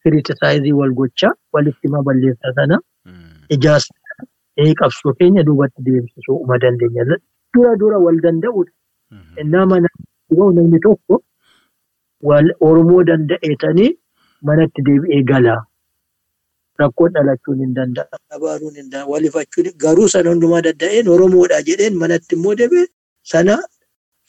kiriitisaayizii 0.04 0.72
wal 0.82 0.94
gochaa 1.00 1.34
walitti 1.54 1.88
hima 1.88 2.04
balleessaa 2.08 2.54
sana 2.60 2.80
ijaarsa 3.56 3.94
qabsoo 4.80 5.14
keenya 5.20 5.44
duubatti 5.48 5.82
deemsisuu 5.86 6.36
uma 6.44 6.58
dandeenya. 6.64 7.06
Dura 7.54 7.76
dura 7.82 7.98
wal 8.06 8.18
danda'udha. 8.26 8.72
Nama 9.54 9.80
namni 10.58 10.80
tokko 10.86 11.22
Oromoo 12.68 13.04
danda'eetanii 13.10 13.90
manatti 14.50 14.82
deebi'ee 14.88 15.24
galaa. 15.32 15.62
Rakkoon 16.80 17.12
dhalachuun 17.16 17.60
hin 17.64 17.74
danda'a. 17.76 18.18
Abaaruun 18.36 18.76
hin 18.76 18.90
danda'a. 18.92 19.08
Walifachuun 19.14 19.72
garuu 19.84 20.08
sana 20.14 20.30
hundumaa 20.34 20.62
danda'een 20.68 21.08
Oromoodha 21.16 21.62
jedheen 21.70 21.96
manatti 22.04 22.36
immoo 22.38 22.56
deebi'e 22.62 22.86
sana 23.34 23.58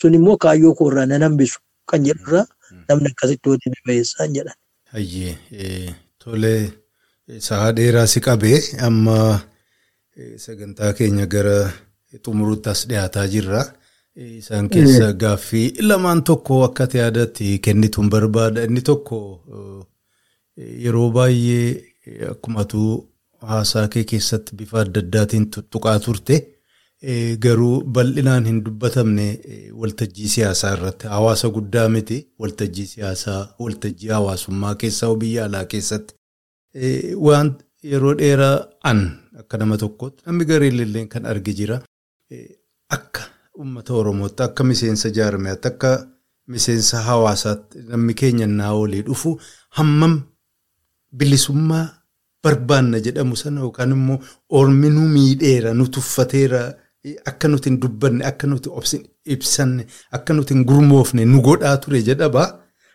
sun 0.01 0.15
immoo 0.21 0.37
kaayyoo 0.47 0.75
koorraa 0.81 1.07
nan 1.13 1.23
hambisu 1.29 1.61
kan 1.93 2.05
jedhurraa 2.09 2.47
namni 2.89 3.09
akkasitti 3.13 3.51
deeme 3.65 3.81
bayeessaan 3.87 4.35
jedhan. 4.39 4.57
Hayyee 4.93 5.95
tolee 6.19 6.71
sa'a 7.47 7.73
dheeraa 7.77 8.07
si 8.07 8.21
qabee 8.21 8.59
amma 8.89 9.19
sagantaa 10.45 10.93
keenya 10.99 11.27
gara 11.27 11.59
xumuruutti 12.25 12.69
as 12.71 12.83
dhiyaataa 12.89 13.27
jirra. 13.35 13.63
Isaan 14.17 14.69
keessa 14.69 15.13
gaaffii 15.23 15.69
lamaan 15.89 16.21
tokko 16.29 16.65
akka 16.65 16.85
yaadatti 17.03 17.59
kennituun 17.65 18.11
barbaada. 18.13 18.65
Inni 18.69 18.83
tokko 18.89 19.19
yeroo 20.85 21.09
baay'ee 21.17 22.27
akkumatu 22.33 22.83
haasaa 23.53 23.89
kee 23.89 24.05
keessatti 24.11 24.57
bifa 24.59 24.81
adda 24.85 25.01
addaatiin 25.05 25.47
tuttuqaa 25.55 25.99
turte. 26.05 26.37
Garuu 27.03 27.83
bal'inaan 27.95 28.45
hin 28.47 28.59
dubbatamne 28.65 29.25
waltajjii 29.75 30.29
siyaasaa 30.35 30.73
irratti 30.77 31.07
hawaasa 31.13 31.49
guddaa 31.57 31.89
miti 31.89 32.19
waltajjii 32.39 32.87
siyaasaa 32.87 33.41
waltajjii 33.59 34.09
hawaasummaa 34.17 34.75
keessaa 34.83 35.15
biyya 35.23 35.45
alaa 35.45 35.65
keessatti 35.73 36.15
waan 37.27 37.51
yeroo 37.93 38.13
dheeraa 38.21 38.57
an 38.91 39.01
akka 39.41 39.59
nama 39.59 39.79
tokkootti 39.85 40.23
namni 40.27 40.45
gareellee 40.51 41.03
kan 41.15 41.27
arge 41.33 41.53
jira 41.61 41.81
akka 42.97 43.23
uummata 43.59 43.95
oromootti 44.03 44.43
akka 44.47 44.65
miseensa 44.69 45.11
jaarmiyaatti 45.17 45.69
akka 45.73 45.91
miseensa 46.47 47.03
hawaasaatti 47.09 47.79
namni 47.89 48.15
keenya 48.23 48.47
naa 48.47 48.73
olii 48.85 49.03
dhufu 49.09 49.33
hammam 49.81 50.15
bilisummaa 51.17 51.83
barbaanna 52.45 53.01
jedhamu 53.09 53.37
sana 53.43 53.61
yookaan 53.67 53.91
immoo 53.99 54.21
orminuu 54.61 55.09
miidheera 55.17 55.75
nu 55.75 55.87
tuffateera. 55.97 56.63
Akka 57.31 57.49
nuti 57.49 57.69
hin 57.71 57.79
dubbanne 57.83 58.25
akka 58.25 58.47
nuti 58.47 58.71
ibsanne 59.37 59.87
akka 60.19 60.35
nuti 60.35 60.55
hin 60.55 60.65
gurmoofne 60.65 61.25
nu 61.25 61.41
godhaa 61.49 61.77
ture 61.87 62.03
jedhaba. 62.09 62.45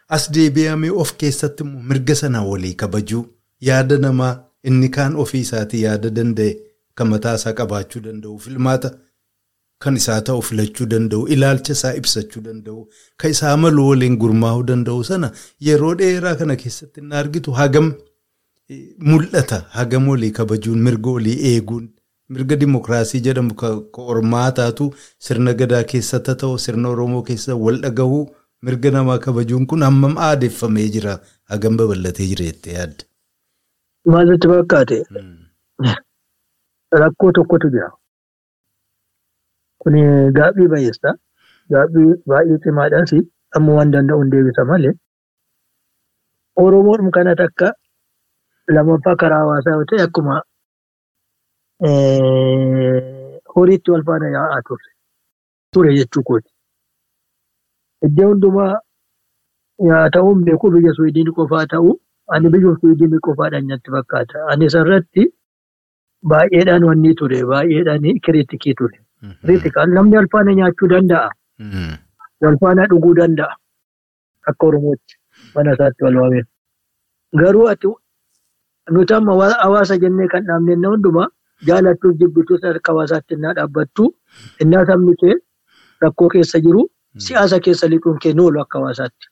As 0.09 0.29
deebi'amee 0.35 0.89
of 1.03 1.09
keessatti 1.23 1.63
mirga 1.63 2.15
sana 2.15 2.43
walii 2.43 2.73
kabajuu 2.83 3.25
yaada 3.69 3.97
namaa 3.97 4.33
inni 4.63 4.89
kaan 4.89 5.15
ofii 5.23 5.41
isaatii 5.47 5.81
yaada 5.83 6.09
danda'e 6.19 6.53
kan 6.95 7.07
mataa 7.13 7.33
isaa 7.39 7.53
qabaachuu 7.59 8.01
danda'u 8.05 8.37
filmaata 8.45 8.91
kan 9.85 9.95
isaa 10.01 10.21
ta'u 10.29 10.41
filachuu 10.49 10.87
danda'u 10.93 11.27
ilaalcha 11.35 11.73
isaa 11.77 11.93
ibsachuu 12.01 12.41
danda'u 12.47 12.87
kan 13.23 13.31
isaa 13.35 13.57
malu 13.63 13.87
waliin 13.89 14.15
gurmaa'uu 14.23 14.63
danda'u 14.71 15.03
sana 15.09 15.31
yeroo 15.69 15.93
dheeraa 16.03 16.35
kana 16.43 16.55
keessatti 16.63 16.99
inni 17.03 17.15
argitu 17.23 17.51
hagam 17.59 17.93
mul'ata 19.11 19.59
hagam 19.77 20.07
walii 20.13 20.31
kabajuun 20.39 20.79
mirga 20.89 21.09
walii 21.19 21.37
eeguun. 21.51 21.85
Mirga 22.29 22.55
dimokiraasii 22.61 23.21
jedhamu 23.25 23.55
kan 23.61 23.75
hormaataatu 24.07 24.85
sirna 25.27 25.53
gadaa 25.61 25.83
keessatti 25.91 26.33
ta'u 26.41 26.57
sirna 26.63 26.89
Oromoo 26.95 27.21
keessa 27.29 27.55
wal 27.65 27.77
dhagahuu 27.85 28.23
mirga 28.69 28.91
namaa 28.95 29.17
kabajuun 29.25 29.67
kun 29.73 29.83
hammam 29.87 30.17
aadeeffamee 30.29 30.87
jira 30.95 31.13
hagam 31.53 31.77
babal'atee 31.81 32.27
jira 32.31 32.45
jettee 32.49 32.73
yaadda. 32.79 33.03
Maaltu 34.15 34.49
fakkaate? 34.53 34.97
Rakkoo 37.03 37.31
tokkotu 37.39 37.69
jira. 37.77 37.89
Kun 39.83 39.95
gaabbii 40.39 40.67
bayeessa. 40.75 41.15
Gaabbii 41.75 42.09
baay'ee 42.33 42.59
cimaadhaas 42.67 43.13
amma 43.59 43.73
waan 43.79 43.91
danda'u 43.95 44.21
hin 44.23 44.31
deebisa 44.35 44.65
malee. 44.73 44.93
Oromoon 46.65 47.11
kana 47.19 47.35
takka 47.43 47.71
lamaffaa 48.75 49.15
karaa 49.23 49.39
hawaasaa 49.45 49.73
yoo 49.79 49.85
ta'e 49.91 50.03
akkuma 50.09 50.41
horiitti 53.55 53.91
wal 53.91 54.03
faana 54.09 54.27
yaa'aa 54.35 54.61
ture. 54.67 54.87
Ture 55.73 55.93
jechuu 55.97 56.23
kooti. 56.29 56.51
Iddoo 58.07 58.27
hundumaa 58.31 58.73
yaa 59.89 60.09
ta'uun 60.15 60.43
beeku 60.45 60.71
biyya 60.75 60.93
Suwiidin 60.97 61.31
qofaa 61.39 61.65
ta'u 61.73 61.91
ani 62.35 62.49
biyya 62.53 62.75
Suwiidin 62.81 63.19
qofaadhaan 63.27 63.67
natti 63.73 63.91
fakkaata. 63.95 64.45
Ani 64.53 64.65
isarratti 64.71 65.23
baay'eedhaan 66.33 66.83
wanni 66.89 67.13
ture 67.21 67.39
baay'eedhaan 67.51 68.05
kiriitikii 68.25 68.73
ture. 68.81 68.97
Kiriitikaan 69.41 69.89
namni 69.99 70.15
wal 70.19 70.27
faana 70.33 70.53
nyaachuu 70.59 70.89
danda'a. 70.95 71.29
Wal 72.41 72.57
faana 72.65 72.87
dhuguu 72.91 73.13
danda'a. 73.21 73.53
Akka 74.49 74.65
Oromootti 74.67 75.15
mana 75.55 75.73
isaatti 75.77 76.03
wal 76.03 76.17
waamee. 76.21 76.43
Garuu 77.39 77.65
ati 77.71 77.87
nuti 78.91 79.13
amma 79.13 79.33
hawaasa 79.63 79.97
jennee 80.03 80.27
kan 80.33 80.45
dhaabne 80.49 80.73
inni 80.73 80.87
hundumaa 80.93 81.27
jaalattuuf 81.67 82.15
jibbituu 82.19 82.57
sadarkaa 82.61 82.93
hawaasaatti 82.93 83.33
innaa 83.37 83.53
dhaabbattu 83.59 84.05
innaa 84.65 84.85
sabni 84.89 85.15
kee 85.21 85.35
rakkoo 86.05 86.29
keessa 86.35 86.59
jiru 86.65 86.83
siyaasa 87.27 87.59
keessa 87.67 87.89
lixuun 87.93 88.19
kee 88.25 88.33
noolu 88.39 88.61
akka 88.61 88.79
hawaasaatti. 88.79 89.25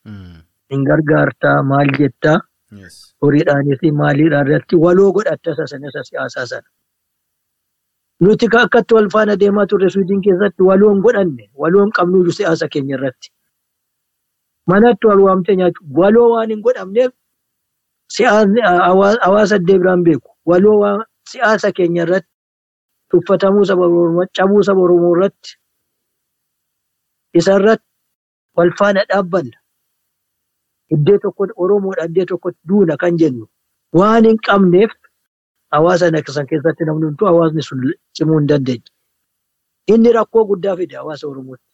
Hin 0.72 0.84
gargaartaa 0.90 1.58
maal 1.64 1.90
jettaa 2.00 2.38
horiidhaanis 3.22 3.82
maaliidhaan 4.00 4.48
irratti 4.48 4.76
waloo 4.86 5.12
godhatta 5.18 5.52
isa 5.52 5.68
sana 5.74 5.88
isa 5.94 6.04
siyaasaa 6.10 6.46
sana. 6.54 6.68
Nuti 8.22 8.48
akkatti 8.64 8.94
wal 8.96 9.10
faana 9.14 9.36
deemaa 9.40 9.66
turre 9.68 9.90
Suwiidin 9.90 10.22
keessatti 10.22 10.64
waloo 10.64 10.92
hin 10.94 11.02
godhanne 11.06 11.50
waloo 11.64 11.84
hin 11.84 11.92
qabnu 11.98 12.32
siyaasa 12.40 12.68
keenya 12.74 12.96
irratti. 12.98 13.28
Manatti 14.68 15.08
wal 15.08 15.20
waamtee 15.28 15.56
nyaachuu 15.56 15.86
waloo 16.02 16.30
waan 16.34 16.50
hin 16.50 16.62
godhamneef 16.68 17.12
hawaasa 19.26 19.56
iddee 19.56 19.78
biraan 19.80 20.04
beeku. 20.04 20.30
Waloo 20.46 20.80
siyaasa 21.30 21.68
keenya 21.78 22.04
irratti 22.06 22.32
tuffatamuu 23.10 23.66
saba 23.70 23.86
Oromoo 23.88 24.26
cabuu 24.38 24.64
saba 24.68 24.82
Oromoo 24.86 25.14
irratti 25.16 25.52
isa 27.40 27.52
irratti 27.60 27.88
wal 28.58 28.72
faana 28.80 29.02
dhaabbanna. 29.10 29.58
Iddee 30.96 31.18
tokkotti 31.24 31.54
Oromoodha 31.64 32.04
iddee 32.10 32.26
tokkotti 32.32 32.60
duuna 32.70 32.96
kan 33.02 33.18
jennu 33.20 33.46
waan 34.00 34.24
hin 34.30 34.38
qabneef 34.48 34.92
hawaasa 35.74 36.06
san 36.36 36.48
keessatti 36.52 36.84
namni 36.86 37.06
hunduu 37.08 37.28
hawaasni 37.32 37.62
sun 37.68 37.80
cimuu 38.16 38.38
hin 38.40 38.48
dandeenye. 38.50 38.90
Inni 39.94 40.12
rakkoo 40.18 40.44
guddaa 40.50 40.76
fide 40.78 40.96
hawaasa 40.96 41.28
Oromootti. 41.28 41.66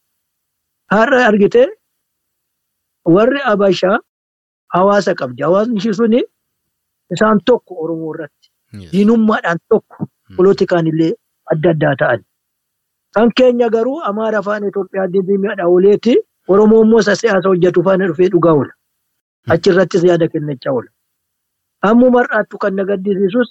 Har'a 0.92 1.26
argitee 1.26 1.66
warri 3.14 3.40
Abashaa 3.52 3.98
hawaasa 4.74 5.14
qabdi. 5.20 5.42
Hawaasni 5.42 5.76
ishii 5.78 5.94
suni 5.94 6.20
isaan 7.14 7.38
tokko 7.46 7.74
Oromoo 7.84 8.14
irratti. 8.14 8.41
Diinummaadhaan 8.92 9.58
tokko 9.68 10.06
polotikaan 10.36 10.86
illee 10.86 11.12
adda 11.52 11.70
addaa 11.74 11.94
ta'an. 12.00 12.20
Kan 13.14 13.30
keenya 13.36 13.68
garuu 13.70 14.00
Amaara 14.10 14.38
afaan 14.38 14.64
Itoophiyaa 14.68 15.08
diinummaadhaan 15.12 15.68
oleeti 15.76 16.16
Oromoo 16.48 16.82
immoo 16.84 17.00
isa 17.00 17.14
siyaasa 17.16 17.48
hojjetu 17.48 17.82
faana 17.82 18.06
dhufee 18.08 18.28
dhugaa 18.32 18.52
oola. 18.52 18.72
Achirrattis 19.54 20.04
yaada 20.04 20.28
kennachaa 20.28 20.72
oola. 20.72 20.90
Ammuma 21.90 22.18
har'aattu 22.22 22.58
kan 22.58 22.74
na 22.76 22.84
gaddisiisus 22.84 23.48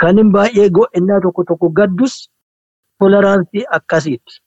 kan 0.00 0.16
hin 0.18 0.30
baay'ee 0.36 0.68
innaa 1.00 1.20
tokko 1.20 1.44
tokko 1.48 1.68
gaddus 1.70 2.14
toleraansii 2.98 3.64
akkasiiti. 3.78 4.40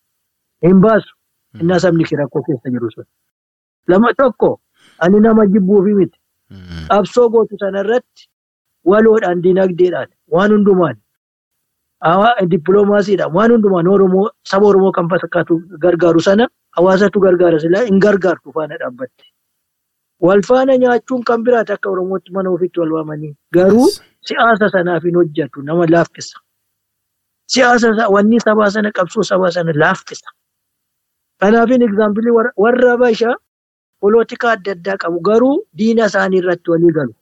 Hin 0.66 0.82
baasu 0.82 1.16
innaa 1.62 1.80
sabni 1.80 2.04
kee 2.10 2.18
rakkoo 2.22 2.44
keessa 2.48 2.70
jiru 2.70 2.92
sun. 2.92 3.06
Lama 3.88 4.14
tokko 4.14 4.60
ani 5.00 5.20
nama 5.20 5.46
jibbuufi 5.46 5.94
miti. 6.00 6.20
Qabsoo 6.90 7.30
gootu 7.30 7.58
sanarratti 7.60 8.30
waloodhaan 8.92 9.42
dinagdeedhaan 9.44 10.10
waan 10.36 10.52
hundumaan 10.56 10.98
dippiloomaasiidhaan 12.52 13.34
waan 13.34 13.52
hundumaan 13.52 13.88
Oromoo 13.88 14.30
saba 14.50 14.66
Oromoo 14.68 14.92
kan 14.92 15.08
fakkaatu 15.10 15.54
gargaaru 15.82 16.20
sana. 16.22 16.48
Hawaasatu 16.78 17.20
gargaara 17.20 17.60
silaa 17.60 17.84
hin 17.86 18.00
gargaartu 18.00 18.52
faana 18.54 18.76
dhaabbatte. 18.80 19.24
Wal 20.22 20.42
faana 20.48 20.78
nyaachuun 20.78 21.24
kan 21.24 21.44
biraati 21.44 21.74
akka 21.74 21.90
Oromootti 21.90 22.32
mana 22.32 22.50
ofiitti 22.50 22.80
wal 22.80 22.92
waamanii 22.98 23.34
garuu 23.56 23.88
siyaasa 24.28 24.70
sanaaf 24.70 25.04
hin 25.04 25.16
hojjetu 25.16 25.62
nama 25.62 25.86
laaffisa. 25.90 26.40
Siyaasa 27.54 28.08
wanni 28.16 28.40
sabaa 28.40 28.70
sana 28.70 28.92
qabsoo 28.92 29.24
sabaa 29.24 29.52
sana 29.52 29.72
laaffisa. 29.76 30.30
Kanaafin 31.40 31.82
egzaampilii 31.82 32.34
warra 32.58 32.90
Habashaa 32.92 33.36
polotikaa 34.02 34.52
adda 34.58 34.72
addaa 34.78 34.98
qabu 35.04 35.20
garuu 35.30 35.56
diina 35.78 36.06
isaanii 36.06 36.38
irratti 36.44 36.72
walii 36.72 36.92
galu. 36.98 37.14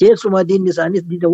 Keessumaa 0.00 0.44
diinni 0.48 0.70
isaanis 0.74 1.04
diina 1.10 1.28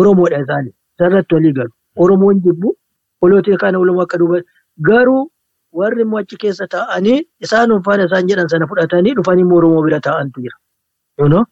Oromoodha 0.00 0.38
isaanii 0.44 0.72
isarratti 0.98 1.34
walii 1.34 1.52
galu. 1.58 1.72
Oromoon 2.02 2.40
jibbu 2.44 2.76
polotikaan 3.20 3.76
oolmaa 3.76 4.04
akka 4.06 4.18
duuba 4.22 4.40
garuu 4.88 5.22
warri 5.80 6.02
immoo 6.06 6.18
achi 6.22 6.36
keessa 6.44 6.66
taa'anii 6.74 7.18
isaan 7.46 7.74
faana 7.88 8.04
isaan 8.08 8.28
jedhan 8.30 8.48
sana 8.54 8.66
fudhatanii 8.70 9.14
dhufanii 9.18 9.44
immoo 9.46 9.58
Oromoo 9.60 9.82
bira 9.88 10.00
taa'antu 10.08 10.40
jira. 10.46 11.44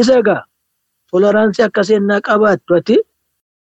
Isa 0.00 0.18
egaa 0.22 0.42
toleraansii 1.10 1.64
akka 1.68 1.82
seennaa 1.88 2.20
qabaattu 2.28 2.74
ati 2.78 2.96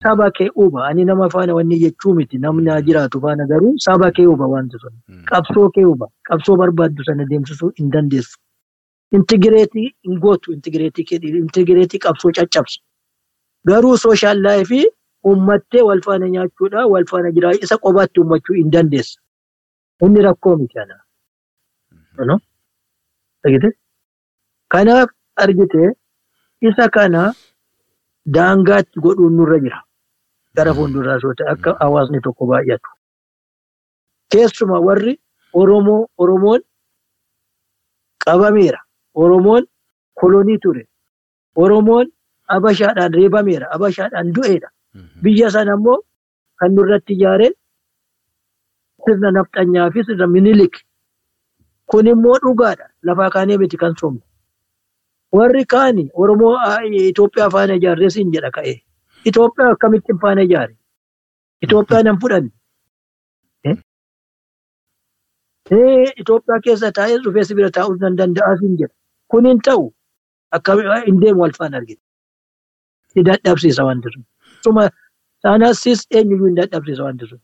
saba 0.03 0.27
kee 0.38 0.49
uba 0.65 0.85
ani 0.89 1.05
nama 1.05 1.29
faana 1.33 1.53
wanni 1.57 1.79
jechuu 1.83 2.13
miti 2.19 2.38
namni 2.45 2.71
jiraatu 2.88 3.21
faana 3.25 3.45
garuu 3.51 3.73
saba 3.85 4.11
kee 4.17 4.25
uba 4.33 4.45
wanti 4.53 4.77
sun 4.83 4.93
qabsoo 5.31 5.69
kee 5.75 5.85
uba 5.93 6.07
qabsoo 6.29 6.55
barbaaddu 6.61 7.03
sana 7.09 7.25
deemsisuu 7.31 7.71
hin 7.79 7.91
dandeessu. 7.95 8.38
Intigireetii 9.17 9.88
hin 10.03 10.19
gootu 10.23 10.53
intigireetii 10.53 11.99
qabsoo 12.05 12.31
caccabsu. 12.38 12.79
Garuu 13.67 13.97
sooshaal 13.97 14.41
laayifii 14.43 14.85
uummattee 15.31 15.81
wal 15.88 16.01
faana 16.05 16.29
nyaachuudha 16.35 16.85
wal 16.93 17.05
faana 17.11 17.31
jiraa 17.31 17.51
isa 17.65 17.77
qobaatti 17.77 18.19
uummachuu 18.21 18.55
hin 18.59 18.71
dandeessu. 18.71 19.19
Inni 20.05 20.21
rakkoo 20.27 20.55
miti 20.57 20.79
ana. 20.79 20.95
Kanaaf 24.71 25.09
argite 25.35 25.83
isa 26.69 26.89
kana 26.89 27.33
daangaatti 28.38 28.99
godhuun 28.99 29.35
nurra 29.38 29.59
jira. 29.65 29.79
Gara 30.55 30.73
fuulduraas 30.73 31.23
yoo 31.23 31.33
ta'e 31.41 31.49
akka 31.53 31.75
hawaasni 31.79 32.19
tokko 32.23 32.45
baay'atu. 32.51 32.89
Keessumaa 34.31 34.79
warri 34.88 35.13
Oromoo 35.53 36.07
Oromoon 36.17 36.61
qabameera. 38.25 38.79
Oromoon 39.15 39.65
kolonii 40.19 40.57
ture. 40.63 40.83
Oromoon 41.55 42.07
Abashaadhaan 42.47 43.13
reebameera. 43.13 43.67
Abashaadhaan 43.75 44.33
du'eedha. 44.35 44.69
Biyya 45.23 45.49
sana 45.51 45.73
immoo 45.79 45.97
kan 46.59 46.71
nurratti 46.75 47.13
ijaare 47.13 47.47
sirna 49.05 49.31
nafxanyaa 49.31 49.91
fi 49.93 50.03
sirna 50.03 50.27
minilik. 50.27 50.75
Kun 51.91 52.07
immoo 52.07 52.38
dhugaadha. 52.43 52.85
Lafaa 53.03 53.29
kaanee 53.29 53.57
miti 53.57 53.77
kan 53.77 53.93
soomne. 53.99 54.21
Warri 55.31 55.65
kaani 55.65 56.09
Oromoo 56.13 56.55
Itoophiyaa 57.09 57.49
faana 57.49 57.73
ijaarree 57.79 58.09
siin 58.09 58.31
jedha 58.33 58.51
ka'ee. 58.51 58.75
Itoophiyaa 59.25 59.71
akkamittiin 59.71 60.19
faana 60.21 60.41
ijaare? 60.41 60.75
Itoophiyaan 61.61 62.07
hin 62.07 62.19
fudhanne. 62.21 62.51
Itoophiyaa 66.21 66.59
keessa 66.63 66.91
taa'ee 66.91 67.17
dhufee 67.23 67.43
si 67.43 67.55
bira 67.55 67.69
taa'uu 67.77 67.95
nan 68.01 68.17
danda'a 68.17 68.57
siin 68.59 68.75
jedha. 68.79 68.95
Kun 69.32 69.45
hin 69.49 69.60
ta'u 69.68 69.86
akka 70.58 70.76
hin 71.08 71.20
deemu 71.22 71.40
wal 71.44 71.53
faana 71.60 71.78
argite. 71.82 72.02
Si 73.14 73.24
dadhabsiisa 73.30 73.84
wanti 73.88 74.10
sun. 74.14 74.24
Suma 74.64 74.90
saanasis 75.44 76.06
eenyuyyuu 76.12 76.48
hin 76.52 76.56
dadhabsiisa 76.62 77.03
wanti 77.08 77.26
sun. 77.32 77.40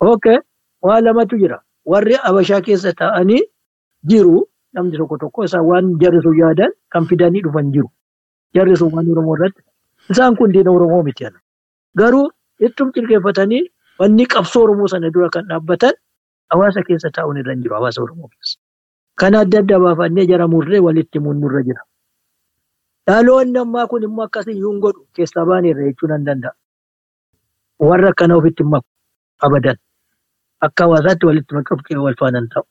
Okay, 0.00 0.38
waa 0.82 1.00
lamatu 1.00 1.38
jira. 1.42 1.58
Warri 1.92 2.16
Abashaa 2.28 2.60
keessa 2.66 2.92
taa'anii 3.00 3.42
jiru 4.10 4.44
namni 4.74 4.96
tokko 4.98 5.16
tokko 5.22 5.44
isaan 5.48 5.64
waan 5.70 5.86
jarri 6.02 6.20
sun 6.22 6.36
yaadan 6.38 6.72
kan 6.92 7.06
fidanii 7.10 7.42
dhufan 7.46 7.70
jiru. 7.74 7.88
Jarri 8.54 8.76
sun 8.76 8.92
waan 8.94 9.08
Oromoo 9.12 9.36
irratti. 9.38 9.62
Isaan 10.10 10.36
kun 10.36 10.52
diina 10.52 10.70
Oromoo 10.70 11.02
miti. 11.02 11.24
Garuu 11.98 12.26
ittum 12.60 12.92
qilqeeffatanii 12.92 13.62
wanni 14.00 14.26
qabsoo 14.34 14.62
Oromoo 14.66 14.88
sana 14.94 15.10
dura 15.14 15.30
kan 15.30 15.46
dhaabbatan 15.48 15.94
hawaasa 16.52 16.82
keessa 16.88 17.10
taa'uun 17.18 17.38
irra 17.42 17.52
hin 17.54 17.62
jiru 17.62 17.74
hawaasa 17.78 18.02
Oromoo 18.02 18.28
keessa. 18.28 18.58
Kana 19.20 19.40
adda 19.44 19.58
adda 19.62 19.76
baafannee 19.84 20.26
jara 20.30 20.46
murree 20.54 20.80
walitti 20.86 21.18
himuun 21.18 21.40
nurra 21.40 21.62
jira. 21.66 21.82
Dhaloonni 23.06 23.58
ammaa 23.64 23.86
kun 23.90 24.02
immoo 24.08 24.24
akkasii 24.28 24.58
yuun 24.62 24.80
godhu 24.84 25.06
keessaa 25.16 25.44
baaneerra 25.50 25.84
jechuu 25.88 26.08
nan 26.12 26.24
danda'a. 26.26 26.52
Warra 27.88 28.08
akkana 28.12 28.36
ofitti 28.40 28.62
hin 28.64 28.70
maku 28.74 28.88
abadan. 29.48 29.76
Akka 30.66 30.84
hawaasaatti 30.84 31.26
walitti 31.30 31.54
makaaf 31.58 31.80
wal 32.06 32.16
faana 32.20 32.38
hin 32.42 32.48
ta'u. 32.54 32.64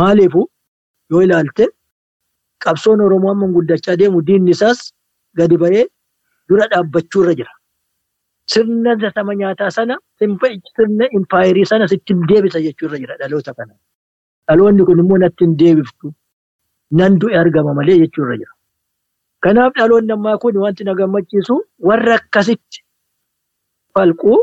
Maaliifuu 0.00 0.46
yoo 1.10 1.22
ilaalte 1.26 1.68
qabsoon 2.64 3.00
Oromoo 3.08 3.30
amma 3.34 3.46
guddachaa 3.58 3.96
deemu 4.00 4.22
diinni 4.30 4.50
isaas 4.56 4.80
gadi 5.38 5.56
ba'ee 5.64 5.84
dura 6.48 6.66
dhaabbachuu 6.72 7.22
irra 7.24 7.34
jira. 7.40 7.52
sirna 8.52 8.92
sama 9.14 9.34
nyaataa 9.38 9.70
sana 9.76 9.94
sirna 10.18 11.04
impaayirii 11.18 11.66
sana 11.70 11.88
sitti 11.92 12.14
deebisa 12.28 12.60
jechuurra 12.66 12.98
jira 13.02 13.16
dhaloota 13.20 13.52
kana. 13.54 13.74
Dhaloonni 14.48 14.84
kun 14.88 14.98
immoo 15.02 15.18
natti 15.22 15.44
hin 15.44 15.54
deebiftu 15.62 16.12
nan 16.98 17.18
du'e 17.22 17.36
argama 17.42 17.74
malee 17.78 17.96
jechuurra 18.02 18.36
jira. 18.40 18.52
Kanaaf 19.46 19.72
dhaloonni 19.78 20.12
ammaa 20.16 20.36
kun 20.42 20.56
wanti 20.64 20.84
na 20.84 20.94
gammachiisu 21.00 21.54
warra 21.88 22.14
akkasitti 22.18 22.78
falquu 23.94 24.36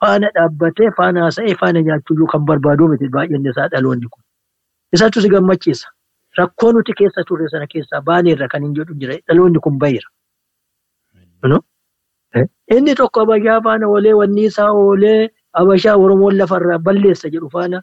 faana 0.00 0.30
dhaabbatee 0.38 0.90
faana 0.98 1.20
haasa'ee 1.26 1.54
faana 1.60 1.82
nyaachuyyuu 1.86 2.26
kan 2.32 2.44
barbaadu 2.50 2.88
miti 2.94 3.08
baay'inni 3.16 3.50
isaa 3.54 3.68
dhaloonni 3.74 4.08
kun. 4.12 4.22
Isatu 4.98 5.20
si 5.22 5.28
gammachiisa. 5.34 5.86
Rakkoo 6.38 6.72
nuti 6.72 6.92
keessa 6.98 7.24
turre 7.28 7.48
sana 7.54 7.66
keessaa 7.72 8.00
baaneerra 8.08 8.48
kan 8.52 8.62
hin 8.66 8.74
jedhu 8.78 8.94
jira 9.02 9.16
dhaloonni 9.26 9.58
kun 9.66 9.78
baheera. 9.84 10.08
Inni 12.76 12.94
tokko 12.94 13.20
Abashaa 13.24 13.60
faana 13.66 13.86
oolee 13.88 14.12
wanni 14.20 14.44
isaa 14.50 14.70
oolee 14.72 15.28
Abashaa 15.62 15.96
Oromoon 15.96 16.36
lafarraa 16.40 16.78
balleessa 16.78 17.28
jedhu 17.34 17.48
faana 17.54 17.82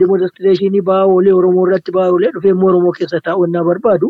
demonstireeshinii 0.00 0.82
ba'aa 0.88 1.06
oolee 1.06 1.32
Oromoo 1.34 1.66
irratti 1.66 1.92
ba'aa 1.96 2.10
oolee 2.14 2.30
dhufee 2.34 2.50
immoo 2.54 2.68
Oromoo 2.72 2.92
keessa 2.98 3.20
taa'unnaa 3.28 3.64
barbaadu. 3.64 4.08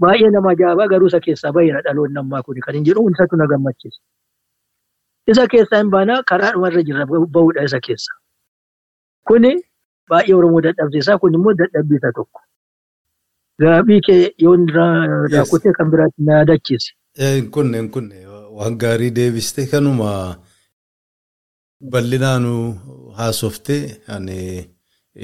Baay'ee 0.00 0.30
nama 0.30 0.50
ajaa'ibaa 0.54 0.88
garuu 0.92 1.06
isa 1.12 1.20
keessaa 1.26 1.52
baheera 1.52 1.82
dhaloonni 1.86 2.18
ammaa 2.20 2.42
kun 2.42 2.60
kan 2.66 2.74
hin 2.74 2.84
jedhu 2.88 3.08
isatu 3.14 3.36
na 3.36 3.46
gammachiisa. 3.46 4.00
Isa 5.34 5.46
keessaa 5.54 5.78
hin 5.82 5.90
baanaa 5.96 6.22
karaadhuma 6.30 6.68
irra 6.72 6.82
jirra 6.88 7.06
bahuudha 7.06 7.62
isa 7.70 7.80
keessa. 7.88 8.12
Kuni 9.28 9.52
baay'ee 10.14 10.34
Oromoo 10.38 10.60
dadhabsiisaa 10.68 11.18
kun 11.18 11.34
immoo 11.40 11.54
dadhabbii 11.60 11.96
isa 12.02 12.12
tokko. 12.20 12.40
Gaabii 13.62 14.00
kee 14.06 14.22
yoo 14.46 14.56
raakutee 14.76 15.72
kan 15.78 15.90
biraatti 15.90 16.22
na 16.28 16.32
yaadachiise. 16.40 16.92
Kunne 17.50 17.88
kunne 17.88 18.26
waan 18.58 18.76
gaarii 18.78 19.10
deebiste 19.18 19.66
kanuma 19.70 20.08
bal'inaan 21.90 22.44
haasoftee 23.18 23.82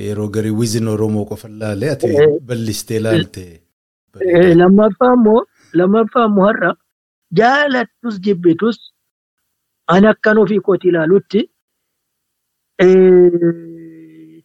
yeroo 0.05 0.29
garii 0.29 0.51
wiizin 0.61 0.89
Oromoo 0.89 1.25
qofa 1.31 1.49
ilaalee 1.49 1.91
ati 1.93 2.07
bal'istee 2.49 2.97
ilaalte. 3.01 3.45
Lammaffaa 4.61 5.13
immoo 5.19 5.41
lammaffaa 5.81 6.25
immoo 6.31 6.47
har'a 6.49 6.75
jaalattus 7.41 8.21
jibbitus 8.25 8.79
an 9.95 10.05
akkan 10.13 10.39
ofii 10.43 10.61
kooti 10.67 10.89
ilaalutti 10.89 11.41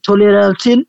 toleeraansiin 0.08 0.86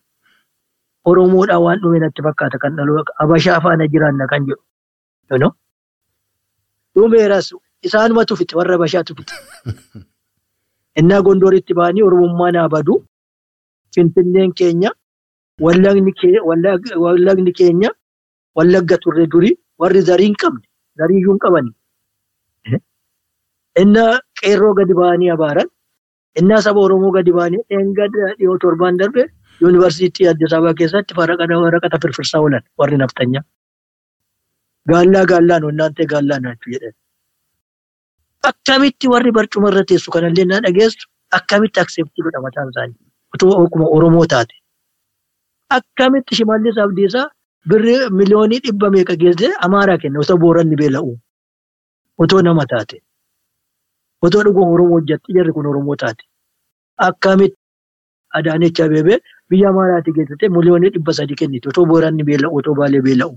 Oromoodhaa 1.10 1.60
waan 1.66 1.80
dhume 1.82 1.98
natti 2.00 2.22
fakkaata 2.26 2.58
kan 2.58 2.76
dhaloo 2.76 3.02
Abashaa 3.22 3.60
faana 3.60 3.86
jiraanna 3.92 4.26
kan 4.26 4.46
jedhu. 4.48 5.50
Dhumeeras 6.94 7.50
isaanumatu 7.82 8.36
fite 8.36 8.56
warra 8.56 8.74
Abashaatu 8.78 9.14
fite. 9.18 9.34
Innaa 11.00 11.20
gondoritti 11.26 11.72
ba'anii 11.80 12.02
Oromummaa 12.08 12.50
naa 12.56 12.68
badu. 12.74 12.94
Finfinneen 13.94 14.52
keenya 14.60 14.90
wallagni 15.64 16.12
keenya 17.60 17.90
wallagga 18.56 18.96
turre 19.04 19.26
durii 19.32 19.54
warri 19.78 20.00
zarii 20.08 20.26
hin 20.30 20.36
qabne 20.42 20.64
zarii 20.98 21.18
iyyuu 21.20 21.32
hin 21.34 21.40
qabani. 21.44 21.70
Innaa 23.82 24.10
qeerroo 24.40 24.74
gadi 24.80 24.94
ba'anii 25.00 25.30
abaaran. 25.36 25.68
Innaa 26.40 26.60
saba 26.66 26.80
Oromoo 26.86 27.12
gadi 27.16 27.32
ba'anii 27.38 27.62
eeggadda 27.78 28.34
dhiyoo 28.38 28.58
torbaan 28.64 28.98
darbe 29.02 29.22
yuunivarsiitii 29.60 30.28
Addis 30.32 30.52
Ababaa 30.58 30.74
keessatti 30.80 31.14
waraqata 31.18 31.98
firfirsaa 32.04 32.40
oolan 32.44 32.62
warri 32.78 32.96
naftanyaa. 33.02 33.42
Gaallaa 34.90 35.24
gaallaan 35.32 35.64
onnaan 35.70 35.94
ta'e 35.94 36.06
gaallaa 36.14 36.40
naachuu 36.46 36.72
jedhan. 36.74 36.94
Akkamitti 38.50 39.08
warri 39.12 39.32
barcuma 39.36 39.68
irra 39.72 39.84
teessu 39.90 40.10
kanallee 40.14 40.44
na 40.50 40.60
dhageessu 40.66 41.06
akkamitti 41.38 41.80
akseeptii 41.82 42.22
godha 42.26 42.40
mataan 42.46 42.68
isaanii 42.72 42.98
otoo 43.34 43.52
akkuma 43.64 43.86
Oromoo 43.96 44.26
taate. 44.32 44.54
Akkamitti 45.76 46.34
shimallis 46.38 46.78
abdiisaa 46.84 47.26
birrii 47.72 48.10
miliyoonii 48.18 48.60
dhibba 48.66 48.90
meeqa 48.96 49.16
geessee 49.22 49.52
Amaaraa 49.68 49.98
kenna 50.02 50.20
osoo 50.24 50.36
booranni 50.44 50.76
beela'u. 50.82 51.12
Otoo 52.18 52.42
nama 52.48 52.66
taate. 52.72 53.00
Otoo 54.22 54.42
dhuguma 54.48 54.70
Oromoo 54.76 54.98
hojjatti 55.00 55.32
jarri 55.38 55.52
kun 55.52 55.66
Oromoo 55.72 55.96
taate. 56.04 56.24
Akkamitti 57.08 57.58
Adaanech 58.40 58.80
Abeebee 58.84 59.18
biyya 59.48 59.68
Amaaraatti 59.72 60.12
geessitee 60.18 60.48
miliyoonii 60.58 60.90
dhibba 60.98 61.12
sadii 61.20 61.34
kenniti 61.42 61.68
otoo 61.72 61.86
booranni 61.86 62.24
beela'u 62.30 62.56
otoo 62.60 62.74
baalee 62.74 63.00
beela'u. 63.08 63.34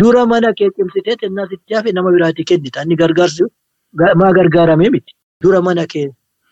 Dura 0.00 0.26
mana 0.26 0.52
kee 0.58 0.70
cimsitee 0.76 1.16
xinnaa 1.20 1.46
sitti 1.50 1.74
hafe 1.74 1.92
nama 1.92 2.10
biraatti 2.14 2.44
kennita. 2.50 2.82
Inni 2.84 2.96
gargaarsi 3.02 3.44
maa 4.20 4.32
gargaaramee 4.38 4.90
miti. 4.94 5.12
Dura 5.42 5.60
mana 5.62 5.86
kee 5.92 6.06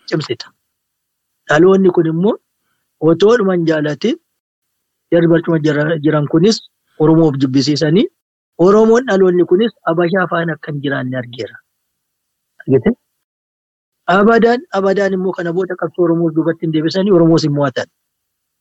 cimsita. 0.08 0.46
Dhaloonni 1.48 1.90
kun 1.96 2.06
immoo 2.12 2.34
otoo 3.00 3.36
dhuman 3.38 3.66
jaalatiin 3.68 4.16
jarri 5.12 5.28
barcuma 5.32 5.58
jiran 6.04 6.26
kunis 6.32 6.56
Oromoof 6.98 7.34
jibbisiisanii 7.42 8.06
Oromoon 8.64 9.04
dhaloonni 9.08 9.44
kunis 9.50 9.72
Abashaa 9.90 10.26
faana 10.30 10.52
akka 10.56 10.72
hin 10.72 10.80
jiraanne 10.84 11.16
argeera. 11.20 11.56
Abadaan 14.14 14.60
abadaan 14.78 15.12
immoo 15.18 15.32
kana 15.32 15.52
booda 15.52 15.74
qabsoo 15.82 16.04
Oromoo 16.06 16.30
duubatti 16.36 16.66
hin 16.66 16.72
deebisanii 16.72 17.12
Oromoos 17.18 17.42
hin 17.48 17.52
mo'atan. 17.58 17.88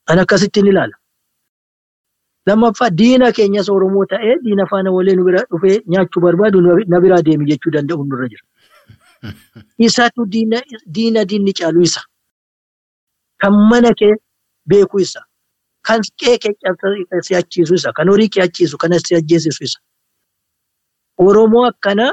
An 0.09 0.19
akkasittiin 0.23 0.67
ilaala. 0.73 0.95
Lammaffaa 2.47 2.89
diina 3.01 3.31
keenyas 3.31 3.69
Oromoo 3.69 4.05
ta'ee 4.13 4.35
diina 4.45 4.65
faana 4.71 4.91
walee 4.95 5.15
nu 5.15 5.23
bira 5.27 5.43
dhufee 5.51 5.77
nyaachuu 5.93 6.23
barbaadu 6.25 6.61
na 6.93 6.99
biraa 7.03 7.21
deemi 7.27 7.45
jechuu 7.51 7.71
danda'u 7.75 8.03
nurra 8.07 8.27
jira. 8.31 8.43
Isaatu 9.87 10.25
diina 10.95 11.25
diinni 11.29 11.53
caalu 11.59 11.81
isa. 11.87 12.01
Kan 13.41 13.53
mana 13.69 13.93
kee 14.01 14.11
beeku 14.73 14.99
isa. 15.05 15.23
Kan 15.87 16.01
qe'ee 16.19 16.37
kee 16.43 17.21
si 17.29 17.35
achiisu 17.41 17.79
isa. 17.79 17.93
Kan 17.93 18.11
horii 18.15 18.29
kee 18.35 18.43
achiisu 18.47 18.77
kan 18.77 18.99
si 19.05 19.15
ajjeesisu 19.21 19.63
isa. 19.69 19.79
Oromoo 21.17 21.65
akkana 21.71 22.11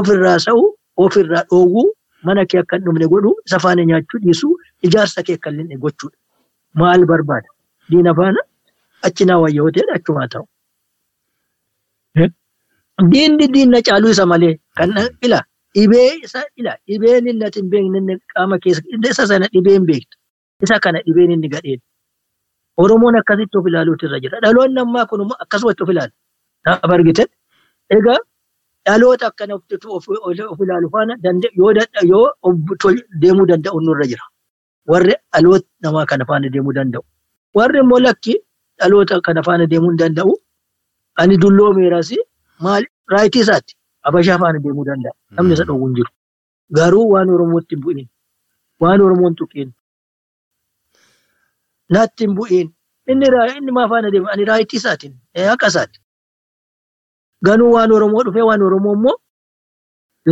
ofirraa 0.00 0.38
sa'u 0.48 0.64
ofirraa 0.96 1.44
dhoowwuu 1.50 1.88
mana 2.24 2.46
kee 2.50 2.60
akka 2.64 2.76
hin 2.76 2.84
dhumne 2.88 3.06
godhu 3.14 3.36
isa 3.46 3.58
faana 3.64 3.84
nyaachuu 3.92 4.20
dhiisuu 4.26 4.54
ijaarsa 4.88 5.22
kee 5.28 5.36
akka 5.40 5.50
hin 5.50 5.78
gochuudha. 5.86 6.16
Maal 6.74 7.04
barbaada? 7.10 7.48
Diina 7.90 8.14
faana 8.20 8.47
achi 9.06 9.24
naa 9.28 9.38
wayya 9.44 9.62
hoteela 9.66 9.92
achumaa 9.98 10.28
ta'u. 10.32 10.44
Diinni 13.12 13.46
diinna 13.54 13.78
caaluu 13.86 14.10
isa 14.14 14.24
malee 14.32 14.54
kan 14.78 14.90
ila 15.26 15.38
dhibee 15.74 16.10
isa 16.26 16.40
ila 16.60 16.72
dhibeen 16.88 17.26
inni 17.30 17.44
ati 17.48 17.60
hin 17.60 17.68
beekne 17.72 18.14
qaama 18.34 18.56
keessa 18.62 18.82
isa 19.12 19.24
sana 19.30 19.46
dhibee 19.54 19.74
hin 19.76 19.86
beektu. 19.90 20.16
Isa 20.64 20.76
kana 20.84 20.98
dhibeen 21.06 21.30
inni 21.34 21.48
gadheen. 21.54 21.80
Oromoon 22.82 23.16
akkasitti 23.20 23.56
of 23.58 23.66
ilaaluutu 23.70 24.06
irra 24.08 24.18
jira. 24.24 24.40
Dhaloonni 24.44 24.80
ammaa 24.84 25.06
kun 25.10 25.20
akkasumatti 25.44 25.82
of 25.84 25.90
ilaala. 25.94 26.12
Naaf 26.66 26.90
argite. 26.96 27.24
Egaa 27.96 28.18
dhaloota 28.86 29.26
akkana 29.30 29.54
of 29.54 30.60
ilaalu 30.64 30.88
faana 30.94 31.14
yoo 31.60 31.72
deemuu 33.22 33.46
danda'u 33.50 33.80
nurra 33.86 34.06
jira. 34.10 34.24
Warri 34.90 35.14
dhaloota 35.32 35.66
namaa 35.86 36.06
kana 36.10 36.24
faana 36.30 36.48
deemuu 36.54 36.74
danda'u. 36.78 37.04
Warri 37.58 37.78
immoo 37.84 38.00
lakki 38.06 38.34
dhaloota 38.80 39.20
kana 39.26 39.42
faana 39.46 39.66
deemuu 39.70 39.90
hin 39.90 39.98
danda'u. 40.02 40.32
Ani 41.20 41.36
dulloomeeras 41.42 42.10
maal 42.66 42.84
raayitii 43.12 43.40
isaati. 43.46 43.72
Abashaa 44.06 44.38
faana 44.38 44.58
deemuu 44.64 44.84
danda'a. 44.90 45.14
Namni 45.36 45.52
isa 45.54 45.64
dhowwu 45.68 45.86
hin 45.86 45.94
jiru. 46.00 46.10
Garuu 46.76 47.06
waan 47.12 47.30
Oromootti 47.36 47.74
hin 47.74 47.82
bu'iin. 47.84 48.08
Waan 48.80 49.00
Oromoon 49.00 49.34
tuqiin. 49.38 49.70
Naatti 51.92 52.24
hin 52.26 52.34
bu'iin. 52.36 52.68
Inni 53.12 53.72
maa 53.78 53.88
faana 53.92 54.10
deema? 54.12 54.30
Ani 54.32 54.44
raayitii 54.50 54.76
isaatiin. 54.82 55.14
Haqa 55.50 55.66
isaati. 55.72 55.98
Ganuu 57.46 57.72
waan 57.76 57.92
Oromoo 57.92 58.22
dhufee 58.26 58.42
waan 58.50 58.62
Oromoo 58.68 58.94
immoo 58.98 59.16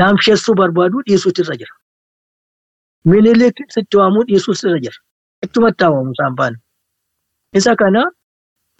laamsheessuu 0.01 0.55
barbaadu 0.60 1.02
dhiisuutu 1.06 1.43
irra 1.43 1.56
jira. 1.62 1.74
Minilik 3.10 3.56
sitti 3.74 3.97
waamuu 4.01 4.24
dhiisuutu 4.28 4.68
irra 4.68 4.81
jira. 4.85 4.98
Achumatti 5.44 5.85
haamamu 5.85 6.12
isaan 6.16 6.36
faana. 6.40 6.59
Isa 7.52 7.77
kana 7.82 8.02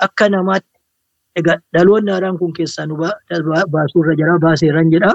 akka 0.05 0.29
namaatti 0.29 0.71
egaa 1.41 1.57
dhaloonni 1.75 2.11
haaraan 2.13 2.39
kun 2.39 2.53
keessaa 2.59 2.87
nu 2.87 2.97
baasuu 3.73 4.03
irra 4.05 4.15
jira 4.21 4.39
baaseerran 4.45 4.91
jedha. 4.95 5.11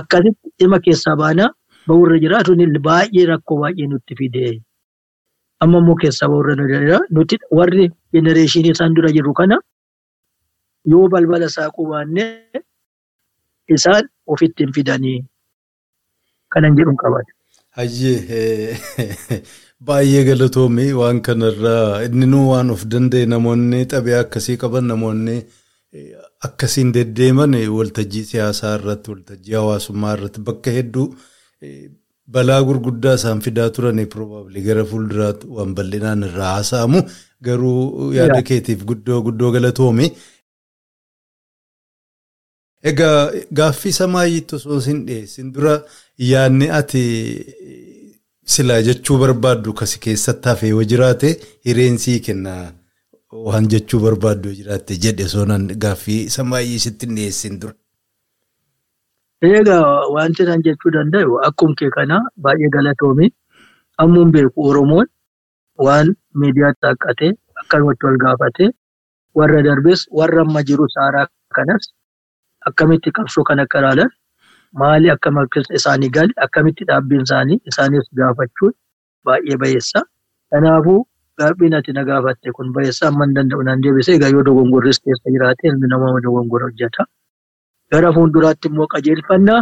Akkasitti 0.00 0.48
dhimma 0.58 0.78
keessaa 0.84 1.16
baanaa 1.22 1.50
bahuu 1.88 2.06
irra 2.06 2.18
jira. 2.24 2.42
Tuni 2.46 2.66
baay'ee 2.88 3.26
rakkoo 3.32 3.58
baay'ee 3.62 3.86
nutti 3.94 4.14
fide. 4.20 4.60
Amma 5.60 5.78
immoo 5.82 5.96
keessaa 6.04 6.28
bahuu 6.28 6.44
irra 6.54 6.66
jira. 6.84 6.98
Nuti 7.10 7.36
warri 7.58 7.90
jenereeshinii 8.14 8.72
isaan 8.76 8.94
dura 8.96 9.10
jiru 9.18 9.32
kana 9.40 9.58
yoo 10.92 11.08
balbala 11.08 11.48
saaquu 11.56 11.86
baannee 11.90 12.62
isaan 13.76 14.08
ofitti 14.26 14.64
hin 14.64 14.72
fidanii 14.78 15.18
kanan 16.54 16.76
jedhuun 16.78 16.96
qabaate. 17.02 17.32
Hayyee 17.76 18.76
baay'ee 19.88 20.22
galatoomii 20.28 20.92
waan 21.00 21.20
kanarraa 21.28 22.02
inni 22.06 22.26
nuu 22.32 22.44
waan 22.52 22.70
of 22.74 22.82
danda'e 22.92 23.26
namoonni 23.32 23.80
xabi'aa 23.92 24.20
akkasii 24.26 24.56
qaban 24.62 24.86
namoonni 24.92 25.36
akkasiin 26.48 26.92
deddeeman 26.96 27.54
waltajjii 27.78 28.24
siyaasaa 28.30 28.74
irratti 28.78 29.10
waltajjii 29.14 29.56
hawaasummaa 29.60 30.14
irratti 30.18 30.40
bakka 30.48 30.70
hedduu 30.78 31.06
balaa 32.36 32.60
gurguddaa 32.68 33.14
isaan 33.20 33.40
fidaa 33.46 33.70
turan 33.78 34.00
probably 34.14 34.60
gara 34.68 34.84
fuulduraatti 34.92 35.46
waan 35.56 35.74
bal'inaan 35.78 36.22
irraa 36.28 36.52
haasa'amu 36.56 37.02
garuu 37.48 38.12
yaada 38.18 38.42
keetiif 38.50 38.84
guddoo 38.90 39.18
guddoo 39.26 39.50
galatoome. 39.56 40.06
Egaa 42.90 43.30
gaaffii 43.58 43.92
samaayitti 43.98 44.54
osoo 44.58 44.78
hin 44.86 45.00
dhiyeessin 45.08 45.50
dura 45.56 45.74
yaadni 46.30 46.68
ati 46.78 47.02
silaa 48.44 48.82
jechuu 48.82 49.18
barbaaddu 49.18 49.72
kasi 49.80 50.00
keessatti 50.00 50.48
hafee 50.48 50.68
yoo 50.74 50.84
jiraate 50.92 51.28
hireensii 51.66 52.20
kenna 52.20 52.54
waan 53.46 53.68
jechuu 53.74 54.00
barbaaddu 54.06 54.48
yoo 54.48 54.56
jiraatte 54.60 54.96
jedhe 55.04 55.28
soonaan 55.34 55.66
gaaffii 55.84 56.20
samaayii 56.36 56.78
sitti 56.86 57.06
hin 57.06 57.16
dhiyeessin 57.16 57.60
dura. 57.60 57.74
Egaa 59.42 60.08
wanti 60.16 60.44
nan 60.48 60.62
jechuu 60.66 60.90
danda'u 60.96 61.38
akkuma 61.48 61.74
kee 61.78 61.90
kana 61.96 62.18
baay'ee 62.46 62.68
galatoomi. 62.76 63.30
Ammuun 64.02 64.30
beeku 64.34 64.68
Oromoon 64.68 65.06
waan 65.86 66.14
miidiyaatti 66.42 66.86
haqqate 66.90 67.28
akkanumatti 67.62 68.06
wal 68.06 68.16
gaafate 68.24 68.68
warra 69.40 69.62
darbes 69.66 70.06
warra 70.20 70.40
amma 70.44 70.62
jiru 70.68 70.86
saaraa 70.94 71.26
kanas 71.56 71.88
akkamitti 72.70 73.10
qabsoo 73.18 73.44
kana 73.50 73.62
akka 73.68 73.78
ilaalan 73.82 74.10
maali 74.80 75.10
akkam 75.14 75.36
isaanii 75.78 76.10
gali 76.16 76.32
akkamitti 76.46 76.84
dhaabbiin 76.90 77.22
isaanii 77.28 77.58
isaanis 77.70 78.06
gaafachuun 78.20 78.72
baay'ee 79.24 79.56
bayeessa. 79.62 80.00
Kanaafuu 80.50 81.00
gaaffiin 81.38 81.74
ati 81.78 81.92
na 81.92 82.04
gaafatte 82.04 82.52
kun 82.56 82.72
bayeessa 82.76 83.08
amma 83.08 83.24
hin 83.26 83.34
danda'u 83.36 83.62
nan 83.68 83.82
deebisee 83.82 84.14
egaa 84.18 84.30
yoo 84.34 84.42
dogongorris 84.48 84.98
keessa 85.04 85.30
jiraate 85.34 85.68
ilmi 85.72 85.88
namaa 85.92 86.20
dogongora 86.26 86.66
hojjeta. 86.70 87.04
Gara 87.92 88.12
fuulduraatti 88.16 88.68
immoo 88.72 88.86
qajeelfannaa. 88.94 89.60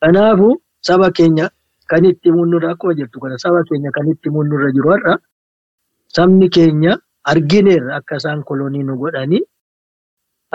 Kanaafuu 0.00 0.52
saba 0.88 1.10
keenya 1.10 1.48
kan 1.90 2.04
itti 2.04 2.32
munnurra 2.36 2.70
akkuma 2.74 2.94
jirtu 2.98 3.20
kana 3.20 3.38
saba 3.38 3.62
keenya 3.68 3.90
kan 3.96 4.08
itti 4.12 4.30
munnurra 4.36 4.70
jiru 4.76 4.90
har'a 4.94 5.14
sabni 6.16 6.48
keenya 6.56 6.96
argineerra 7.32 7.96
akka 7.98 8.16
isaan 8.20 8.42
kolonii 8.48 8.82
nu 8.88 8.96
godhanii 9.02 9.42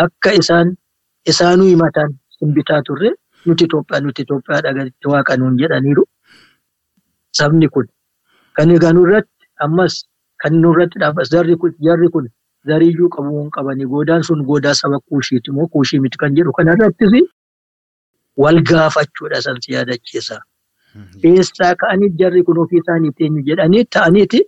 akka 0.04 0.32
isaan 0.42 0.76
isaanuu 1.34 1.68
himatan 1.72 2.10
simbitaa 2.38 2.82
turre 2.90 3.12
nuti 3.46 3.64
Itoophiyaa 3.70 4.02
nuti 4.06 4.22
Itoophiyaa 4.28 4.62
dhagatti 4.66 5.08
waaqa 5.14 5.38
nuun 5.38 5.58
jedhaniiru. 5.62 6.04
Sabni 7.40 7.68
kun 7.70 7.88
kan 8.56 8.70
egaa 8.76 8.94
nurratti 8.94 9.46
ammas 9.66 9.94
kan 10.44 10.54
nurratti 10.62 11.00
dhaabas 11.04 11.30
jarri 11.34 11.56
kun 12.14 12.30
zariyyuu 12.70 13.10
qabuu 13.16 13.42
hin 13.42 13.52
qabanii 13.58 13.86
goodaan 13.94 14.24
sun 14.24 14.44
goodaa 14.50 14.74
saba 14.80 15.00
kuushiiti 15.00 15.52
moo 15.52 15.68
kuushii 15.76 16.00
miti 16.00 16.18
kan 16.24 16.36
jedhu 16.36 16.52
kanarrattis 16.58 17.12
wal 18.38 18.60
gaafachuudha 18.72 19.42
san 19.46 19.58
si 19.62 19.74
yaadachiisa. 19.74 20.38
Eessaa 21.30 21.76
ka'anii 21.82 22.10
jarri 22.20 22.44
kun 22.44 22.58
ofii 22.64 22.80
isaanii 22.84 23.12
teenyu 23.18 23.42
jedhanii 23.50 23.84
ta'aniiti 23.96 24.40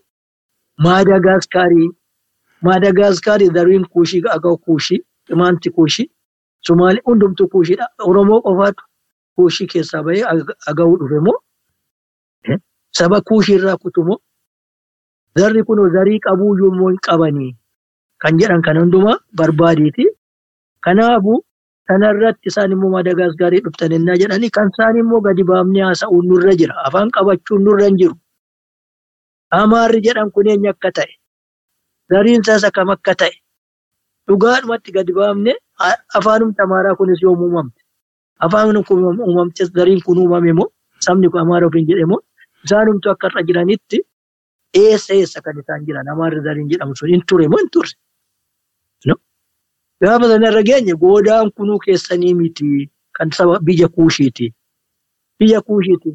Maadagaaskaarii 0.85 1.89
Maadagaaskaarii 2.67 3.49
zariin 3.57 3.85
kuushii 3.93 4.21
agaw 4.35 4.55
kuushii 4.57 4.99
imaanti 5.35 5.69
kuushii 5.69 6.09
Sumaalee 6.67 7.01
hundumtuu 7.07 7.47
kuushiidha. 7.53 7.85
Oromoo 8.09 8.41
qofaatu 8.41 8.83
kuushii 9.35 9.67
keessaa 9.73 10.03
bahee 10.03 10.23
agawuu 10.71 10.97
dhufe 10.99 11.19
moo 11.27 11.37
saba 12.97 13.21
kuushii 13.21 13.55
irraa 13.59 13.77
kutu 13.77 14.03
moo 14.07 14.19
zarri 15.39 15.63
kun 15.67 15.79
zarii 15.95 16.19
qabuu 16.25 16.57
yommuu 16.57 16.89
hin 16.89 16.99
qabanii 17.07 17.51
kan 18.21 18.37
jedhan 18.39 18.61
kan 18.61 18.77
hundumaa 18.79 19.17
barbaadeeti. 19.37 20.05
Kanaafuu 20.85 21.39
kanarratti 21.87 22.47
isaan 22.51 22.71
immoo 22.75 22.89
Maadagaaskaarii 22.95 23.61
dhuftan 23.65 23.91
ennaa 23.97 24.15
jedhanii 24.21 24.49
kan 24.57 24.69
isaan 24.73 24.97
immoo 25.01 25.21
gadi 25.25 25.43
baafnee 25.49 25.83
haasa'uun 25.87 26.25
nurra 26.29 26.53
jira. 26.61 26.75
Afaan 26.87 27.09
qabachuun 27.17 27.63
nurra 27.65 27.85
hin 27.89 27.97
jiru. 28.01 28.15
Amaarri 29.59 30.01
jedhan 30.05 30.31
kun 30.31 30.47
eenyu 30.53 30.69
akka 30.69 30.91
ta'e 30.99 31.13
zariin 32.13 32.41
isaas 32.45 32.63
akkam 32.69 32.89
akka 32.95 33.15
ta'e 33.23 33.35
dhugaadhumatti 34.27 34.91
gadi 34.97 35.13
baafnee 35.19 35.55
afaanumti 36.19 36.61
amaaraa 36.61 36.95
kunis 36.95 37.21
yoom 37.21 37.41
uumamte 37.41 37.81
afaan 38.39 38.83
kun 38.87 39.03
uumamte 39.27 39.65
zariin 39.65 40.01
kun 40.05 40.17
uumame 40.23 40.53
moo 40.59 40.69
sabni 41.05 41.29
kun 41.29 41.41
amaara 41.41 41.67
ofiin 41.67 41.87
jedhe 41.89 42.05
moo 42.11 42.21
isaanumtu 42.65 43.09
akka 43.11 43.27
irra 43.31 43.41
jiranitti 43.47 43.97
eessa 44.81 45.13
eessa 45.19 45.41
kan 45.41 45.59
isaan 45.59 45.85
jiran 45.85 46.07
amaarri 46.13 46.41
zariin 46.47 46.69
jedhamu 46.71 46.95
sun 46.95 47.09
hin 47.09 47.23
ture 47.27 47.47
moo 47.47 47.57
hin 47.63 47.69
turre. 47.73 47.93
Gaafa 50.03 50.27
sanarra 50.31 50.61
geenye 50.67 50.93
goodaan 51.01 51.51
kunuu 51.57 51.79
keessanii 51.83 52.33
miti 52.39 52.89
kan 53.17 53.29
saba 53.31 53.59
biyya 53.67 53.87
kuushiiti. 53.87 54.47
Biyya 55.39 55.61
kuushiiti. 55.61 56.11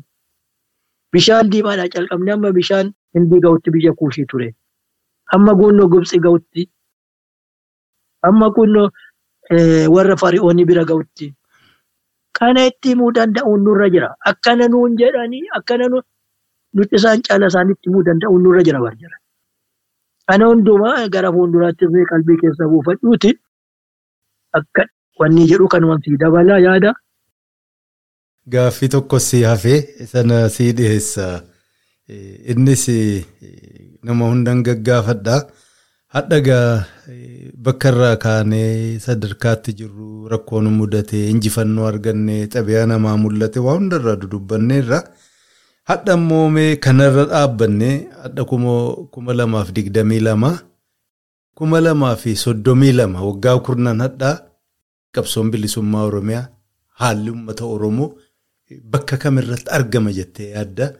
Bishaan 1.12 1.51
diimaadhaa 1.52 1.89
calqabne 1.94 2.32
amma 2.32 2.51
bishaan 2.59 2.90
hindii 3.14 3.40
ga'utti 3.44 3.70
biyya 3.76 3.93
kuushii 4.01 4.26
ture. 4.32 4.48
Amma 5.35 5.55
guunnoo 5.60 5.89
Gibxi 5.93 6.18
ga'utti. 6.26 6.66
Amma 8.28 8.51
kunnoo 8.56 8.90
warra 9.50 10.16
fari'oonni 10.16 10.64
bira 10.68 10.84
ga'utti. 10.84 11.34
Kana 12.38 12.66
itti 12.66 12.88
himuu 12.94 13.12
danda'uun 13.12 13.64
nurra 13.64 13.88
jira. 13.94 14.14
Akkana 14.30 14.68
nuun 14.68 14.96
jedhanii 14.98 15.48
akkana 15.58 15.88
nuti 16.74 16.94
isaan 16.96 17.22
caala 17.22 17.46
isaanitti 17.52 17.88
himuu 17.90 18.02
danda'uun 18.04 18.42
nurra 18.42 18.62
jira 18.62 18.80
barjara. 18.80 19.16
Kana 20.28 20.46
hundumaa 20.46 21.08
gara 21.08 21.32
fuulduraatti 21.32 21.86
qalbii 22.10 22.36
keessa 22.40 22.68
buufachuuti 22.70 23.32
akka 24.52 24.84
wanni 25.18 25.46
jedhu 25.50 25.68
kanumatti 25.68 26.16
dabalaa 26.20 26.58
yaada. 26.66 26.92
Gaaffii 28.52 28.88
tokko 28.88 29.18
si 29.18 29.42
hafee 29.42 30.06
sana 30.06 30.48
si 30.48 30.72
dhiyeessa. 30.72 31.42
Innis 32.52 32.84
nama 34.02 34.28
hundaan 34.30 34.62
gaggaafadha. 34.62 35.36
Hadhagaa 36.19 36.85
bakka 37.66 37.89
irraa 37.93 38.16
kaanee 38.24 38.99
sadarkaatti 39.05 39.73
jirru 39.81 40.27
rakkoon 40.32 40.66
mudatee 40.78 41.24
injifannoo 41.32 41.86
argannee 41.90 42.40
xabiyaa 42.55 42.86
namaa 42.93 43.16
mul'ate 43.24 43.61
waa 43.66 43.77
hundarraa 43.78 44.16
dudubbanneerra. 44.23 44.99
Hadha 45.90 46.15
immoo 46.19 46.47
mee 46.57 46.77
kanarra 46.85 47.24
dhaabbannee 47.32 47.95
hadha 48.23 48.45
kuma 49.15 49.32
lamaaf 49.40 49.70
digdamii 49.77 50.20
lama 50.28 50.51
kuma 51.59 51.81
lamaa 51.86 52.16
fi 52.23 52.35
soddomii 52.45 52.93
lama 53.01 53.23
waggaa 53.28 53.59
kurnan 53.66 54.01
hadhaa 54.07 54.35
qabsoon 55.15 55.51
bilisummaa 55.53 56.05
Oromiyaa 56.11 56.47
haalli 57.01 57.31
uummata 57.31 57.65
Oromoo 57.74 58.11
bakka 58.93 59.16
kamirratti 59.23 59.70
argama 59.78 60.12
jettee 60.19 60.51
yaadda. 60.57 60.93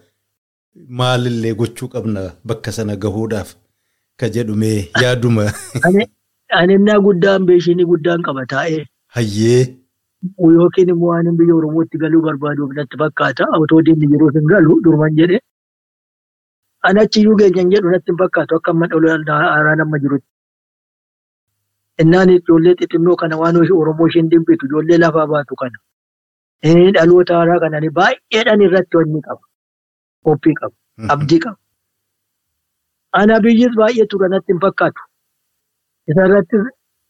Maalillee 0.99 1.55
gochuu 1.61 1.89
qabna 1.95 2.23
bakka 2.49 2.73
sana 2.73 2.97
gahuudhaaf 2.97 3.51
ka 4.21 4.29
jedhumee 4.37 4.79
yaaduma. 5.03 5.45
Anennaa 6.61 6.99
guddaan 7.07 7.47
beeshinii 7.49 7.89
guddaan 7.91 8.23
qaba 8.29 8.47
taa'ee. 8.53 8.85
Hayyee. 9.17 9.61
Yookiin 10.39 10.89
immoo 10.95 11.11
waan 11.13 11.37
biyya 11.41 11.55
Oromootti 11.59 12.01
galuu 12.05 12.23
barbaaduuf 12.29 12.73
natti 12.79 13.01
fakkaata. 13.03 13.51
Otoo 13.65 13.83
diinni 13.89 14.11
jiruuf 14.15 14.35
hin 14.41 14.49
galu 14.53 14.81
durman 14.87 15.19
jedhe. 15.21 15.41
Ani 16.89 17.01
achiyyuu 17.05 17.37
geenyaan 17.43 17.71
jedhu 17.75 17.93
natti 17.95 18.13
hin 18.13 18.19
fakkaatu 18.23 18.57
akka 18.61 18.71
amma 18.77 18.89
haaraan 19.29 19.85
amma 19.87 19.99
jirutti. 20.07 20.29
Innaan 22.03 22.31
ijoollee 22.31 22.75
xixinnoo 22.81 23.17
kana 23.23 23.37
waan 23.43 23.57
Oromoo 23.83 24.07
isheen 24.09 24.31
dimbitu 24.31 24.67
ijoollee 24.67 24.99
lafaa 25.05 25.27
baatu 25.27 25.55
kana. 25.63 25.79
Dhaloota 26.95 27.39
haaraa 27.39 27.61
kananii 27.61 27.95
baay'eedhaan 28.01 28.67
irratti 28.67 28.97
wanni 28.97 29.23
qaba. 29.23 29.43
Qophii 30.25 30.55
qaba. 30.61 30.75
Abdii 31.15 31.41
qaba. 31.45 31.59
Ana 33.13 33.41
biyyis 33.45 33.73
baay'ee 33.77 34.07
tura 34.11 34.29
natti 34.29 34.53
hin 34.53 34.61
fakkaatu. 34.61 35.01
Isarrattis 36.11 36.65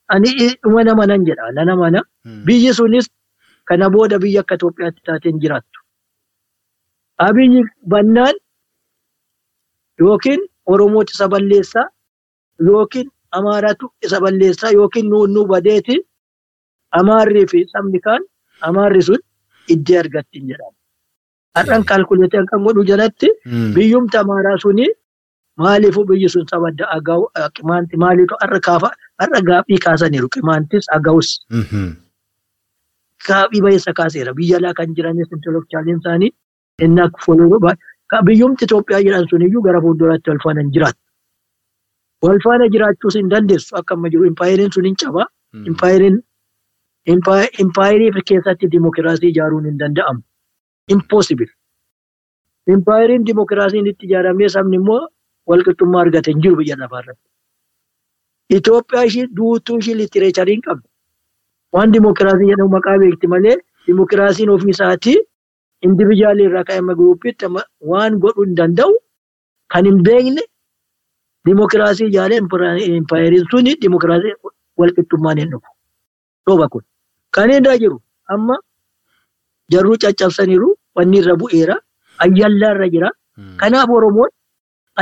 ani 0.08 0.30
dhuma 0.62 0.84
nama 0.84 1.06
nan 1.06 1.24
jedha. 1.26 1.52
Nana 1.54 1.76
mana. 1.76 2.02
Biyyi 2.46 2.74
sunis 2.74 3.06
kana 3.64 3.90
booda 3.92 4.18
biyya 4.22 4.40
akka 4.40 4.54
Itoophiyaatti 4.54 5.02
taateen 5.06 5.40
jiraattu. 5.42 5.78
Abiyyi 7.18 7.64
bannaan 7.90 8.34
yookiin 10.00 10.40
Oromooti 10.66 11.12
isa 11.16 11.28
balleessaa 11.28 11.88
yookiin 12.60 13.08
Amaaraatu 13.38 13.90
isa 14.02 14.20
balleessaa 14.20 14.70
yookiin 14.72 15.08
nuunuu 15.10 15.46
badeeti 15.46 15.96
Amaarrii 17.00 17.46
fi 17.50 17.64
sabni 17.72 18.00
kaan 18.00 18.22
Amaarri 18.68 19.02
sun 19.02 19.18
iddee 19.68 19.98
argatti 19.98 20.38
hin 20.38 20.48
jedhamu. 20.48 20.76
Har'an 21.56 21.84
kaalkuleetii 21.84 22.46
kan 22.50 22.62
godhu 22.66 22.84
jalatti 22.90 23.28
biyyumti 23.74 24.16
Amaaraa 24.22 24.56
suni 24.62 24.86
maaliifuu 25.62 26.04
biyyi 26.10 26.28
sun 26.34 26.46
saba 26.50 26.70
agaa'u 26.96 27.24
qimaanti 27.56 27.96
maaliitu 28.04 28.34
har'a 28.42 28.60
kaafa 28.68 28.90
har'a 29.22 29.40
gaaffii 29.50 29.78
kaasaniiru 29.86 30.28
qimaantis 30.36 30.84
aga'us. 30.98 31.28
Gaaffii 33.28 33.62
baay'isa 33.66 33.92
kaaseera 34.00 34.34
biyya 34.40 34.58
alaa 34.60 34.74
kan 34.80 34.94
jiranis 34.96 35.28
intelektuwaaliin 35.36 35.98
isaanii 36.02 36.30
inni 36.86 37.00
akka 37.06 37.24
foloo 37.26 37.60
biyyumti 38.26 38.64
Itoophiyaa 38.64 39.02
jedhan 39.06 39.26
suniyyuu 39.30 39.62
gara 39.66 39.80
fuulduraatti 39.86 40.30
wal 40.30 40.40
faana 40.44 40.60
hin 40.64 40.70
jiraattu. 40.76 41.02
Wal 42.22 42.40
faana 42.44 42.68
jiraachuus 42.76 43.14
hin 43.20 43.28
dandeessu 43.34 43.76
akka 43.82 43.94
amma 43.98 44.08
jiru 44.14 44.24
impaayeriin 44.30 44.72
sun 44.78 44.84
hin 44.90 44.96
cabaa 45.04 45.26
Impaayiriin 45.72 46.16
impaayirii 47.64 48.22
keessatti 48.30 48.70
dimokiraasii 48.72 49.30
ijaaruun 49.34 49.64
hin 49.70 49.78
danda'amu. 49.82 50.20
Impossible. 50.94 51.46
Impaayiriin 52.74 53.26
dimokiraasiin 53.26 53.86
itti 53.92 54.06
ijaaramee 54.10 54.48
sabni 54.56 54.76
immoo 54.80 55.00
walqixxummaa 55.52 56.02
argate 56.04 56.30
hin 56.32 56.40
jiru 56.44 56.56
biyya 56.60 56.76
lafaarratti. 56.82 57.24
Itoophiyaa 58.56 59.04
ishii 59.08 59.26
duutuu 59.38 59.78
ishii 59.82 59.94
litireecharii 60.00 60.54
hin 60.58 60.62
qabdu. 60.68 60.86
Waan 61.72 61.92
dimokiraasii 61.96 62.48
jedhamu 62.50 62.70
maqaa 62.76 62.98
beekti 63.02 63.26
malee 63.34 63.56
dimokiraasiin 63.86 64.50
ofii 64.54 64.70
isaatii 64.76 65.16
indiviijaalii 65.88 66.46
irraa 66.50 66.64
ka'e 66.68 66.80
guruupiitti 67.00 67.46
waan 67.90 68.18
godhuu 68.22 68.44
hin 68.46 68.54
danda'u 68.60 68.94
kan 69.74 69.84
hin 69.90 69.98
beekne 70.06 70.42
dimokiraasii 71.48 72.06
ijaaree 72.12 72.38
impaayiriin 73.00 73.46
suni 73.50 73.76
dimokiraasii 73.82 74.34
walqixxummaan 74.78 75.38
hin 75.44 75.50
dhufu. 75.52 75.70
Dhooba 76.46 76.68
kun. 76.68 76.82
Kan 77.30 77.50
irra 77.58 77.76
jiru 77.84 78.00
amma 78.34 78.56
jarruu 79.72 79.96
caccabsaniiru 80.04 80.68
wanni 80.96 81.18
irra 81.22 81.34
bu'eera 81.42 81.76
ayyallaa 82.26 82.72
irra 82.74 82.88
jira. 82.94 83.10
Kanaaf 83.60 83.90
Oromoon 83.96 84.30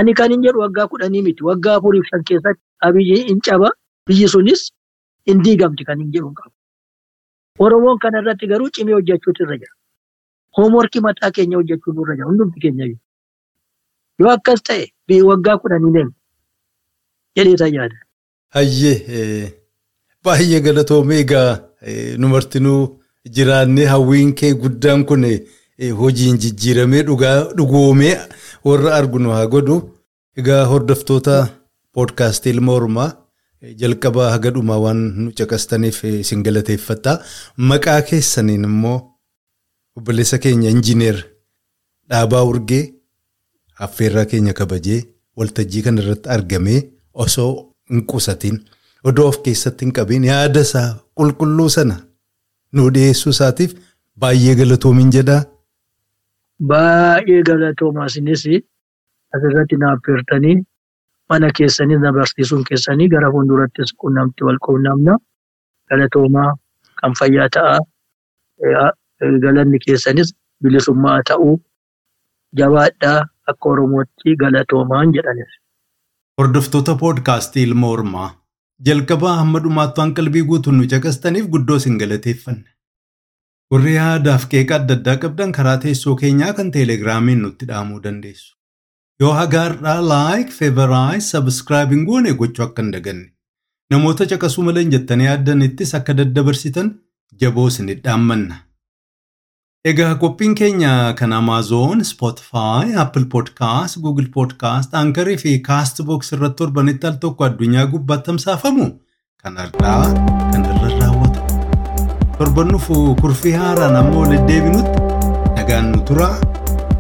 ani 0.01 0.15
kan 0.21 0.31
hin 0.35 0.43
jedhu 0.47 0.61
waggaa 0.65 0.87
kudhanii 0.93 1.23
miti 1.29 1.45
waggaa 1.49 1.77
afuriif 1.81 2.07
san 2.13 2.25
keessatti 2.31 2.63
abiyyi 2.89 3.23
hin 3.31 3.41
caba 3.49 3.71
biyyi 4.11 4.29
sunis 4.35 4.63
hin 5.31 5.43
diigamti 5.49 5.85
kan 5.89 5.99
hin 6.05 6.11
jedhu 6.17 6.31
qabu. 6.41 6.53
Oromoon 7.67 7.99
kana 8.05 8.19
irratti 8.23 8.47
garuu 8.53 8.71
cimee 8.79 8.95
hojjechuutu 8.99 9.43
irra 9.47 9.57
jira. 9.63 9.73
Hoomworkii 10.57 11.01
mataa 11.07 11.31
keenya 11.39 11.57
hojjechuun 11.61 12.01
irra 12.03 12.15
jira 12.19 12.27
hundumti 12.33 12.61
keenya 12.65 12.87
yoo 14.21 14.31
akkas 14.35 14.63
ta'e 14.71 15.23
waggaa 15.31 15.57
kudhanii 15.63 15.93
deemu 15.97 16.13
jedhee 17.37 17.57
tajaajila. 17.63 18.01
Hayyee 18.57 19.53
baay'ee 20.25 20.61
galatoomee 20.67 21.21
egaa 21.25 21.51
nu 22.23 22.29
martinuu 22.35 22.81
jiraannee 23.39 23.87
hawwiin 23.93 24.35
kee 24.41 24.53
guddaan 24.65 25.05
kun 25.11 25.25
hojiin 26.01 26.39
jijjiiramee 26.39 27.03
dhugoomee 27.57 28.17
warra 28.65 28.95
argu 28.97 29.19
nu 29.19 29.31
haa 29.31 29.47
godhu. 29.47 29.77
Egaa 30.37 30.65
hordoftoota 30.65 31.49
poodkaastii 31.93 32.51
ilma 32.53 32.73
Oromaa 32.73 33.11
jalqabaa 33.81 34.31
haga 34.31 34.51
dhumaa 34.51 34.79
waan 34.85 34.99
nu 35.25 35.31
caqastaniif 35.39 36.05
isin 36.05 36.43
galateeffadha. 36.43 37.19
Maqaa 37.57 38.03
keessaniin 38.03 38.65
immoo 38.65 38.99
obboleessa 39.97 40.39
keenya 40.39 40.71
injiineer 40.71 41.25
Dhaabaa 42.11 42.43
Urgee 42.45 42.85
affeerraa 43.85 44.25
keenya 44.33 44.53
kabajee 44.53 45.01
waltajjii 45.37 45.83
kana 45.83 46.03
irratti 46.03 46.29
argamee 46.35 46.81
osoo 47.25 47.51
hin 47.91 48.05
qusatiin 48.11 48.61
odoo 49.05 49.27
of 49.29 49.39
keessatti 49.47 49.85
hin 49.85 49.93
qabiin 49.97 50.25
yaada 50.29 50.61
isaa 50.67 50.87
qulqulluu 51.19 51.69
sana 51.77 51.97
nu 52.73 52.91
dhiyeessuu 52.95 53.31
isaatiif 53.37 53.75
baay'ee 54.25 54.55
galatoomin 54.61 55.11
jedhaa. 55.17 55.43
Baay'ee 56.73 57.43
galatoomaa 57.49 58.07
isinis 58.13 58.45
asirratti 59.37 59.77
na 59.83 59.93
affeertanii 59.97 60.57
mana 61.31 61.51
keessanii 61.59 61.99
na 62.05 62.13
barsiisuun 62.19 62.65
keessanii 62.69 63.09
gara 63.15 63.31
fuuldurattis 63.35 63.93
quunnamti 64.05 64.45
wal 64.49 64.59
quunnamna. 64.69 65.17
Galatoomaa 65.91 66.51
kan 67.03 67.13
fayyaa 67.19 67.49
ta'a. 67.57 67.79
Galanni 69.45 69.79
keessanis 69.87 70.33
bilisummaa 70.63 71.21
ta'uu 71.31 71.55
jabaadhaa 72.61 73.19
akka 73.53 73.69
Oromootti 73.75 74.37
galatoomaan 74.43 75.13
jedhanis. 75.19 75.53
Hordoftoota 76.39 76.95
poodkaastii 77.03 77.63
ilma 77.69 77.89
Oromaa 77.89 78.31
jalqabaa 78.87 79.37
hamma 79.43 79.59
dhumaatti 79.67 80.01
waan 80.01 80.15
qalbii 80.15 80.43
guutuun 80.53 80.77
nu 80.81 80.89
caqastaniif 80.95 81.47
guddoo 81.55 81.77
isin 81.83 81.99
galateeffanna. 82.03 82.65
Warri 83.75 83.95
yaadaaf 83.99 84.45
qeeqa 84.51 84.77
adda 84.81 84.95
addaa 84.99 85.17
qabdan 85.23 85.53
karaa 85.57 85.79
teessoo 85.85 86.15
keenyaa 86.21 86.53
kan 86.59 86.69
teelegiraamiin 86.75 87.41
nutti 87.45 87.67
dhaamuu 87.71 88.03
dandeessu. 88.05 88.53
Yoo 89.21 89.33
hagaarraa 89.39 90.01
laayik, 90.11 90.53
feevaraayit, 90.59 91.25
sabskraayibiin 91.31 92.05
goone 92.11 92.35
gochuu 92.43 92.65
akka 92.67 92.83
hin 92.85 92.93
daganne. 92.97 93.27
Namoota 93.91 94.27
caqasuu 94.33 94.65
malee 94.69 94.85
jettanii 94.95 95.27
yaaddanittis 95.31 95.95
akka 95.99 96.15
daddabarsitan 96.21 96.93
jaboo 97.43 97.67
isin 97.73 97.91
dhaammanna. 98.07 98.61
Egaa 99.91 100.15
qophiin 100.23 100.55
keenya 100.61 100.93
kan 101.19 101.33
Amaazoon, 101.33 102.05
Spotify, 102.05 102.95
Apple 103.05 103.27
Podcast, 103.35 103.99
Google 104.07 104.31
Podcast, 104.39 104.95
Ankarii 105.03 105.39
fi 105.43 105.59
Castbox 105.69 106.33
irratti 106.37 106.63
torbanitti 106.63 107.07
al 107.11 107.19
tokko 107.27 107.45
addunyaa 107.51 107.87
gubbaatti 107.95 108.27
tamsaafamu 108.31 108.89
kan 109.43 109.57
har'aa 109.63 110.03
kan 110.53 110.65
irra. 110.73 110.86
Torbannuuf 112.39 112.89
kurfii 113.21 113.55
haaraan 113.57 113.97
ammoo 114.03 114.27
deddeebinutti 114.31 115.01
nagaan 115.57 115.91
nu 115.93 116.01
tura. 116.11 116.29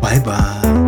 Baay'ee 0.01 0.23
baay'ee. 0.29 0.86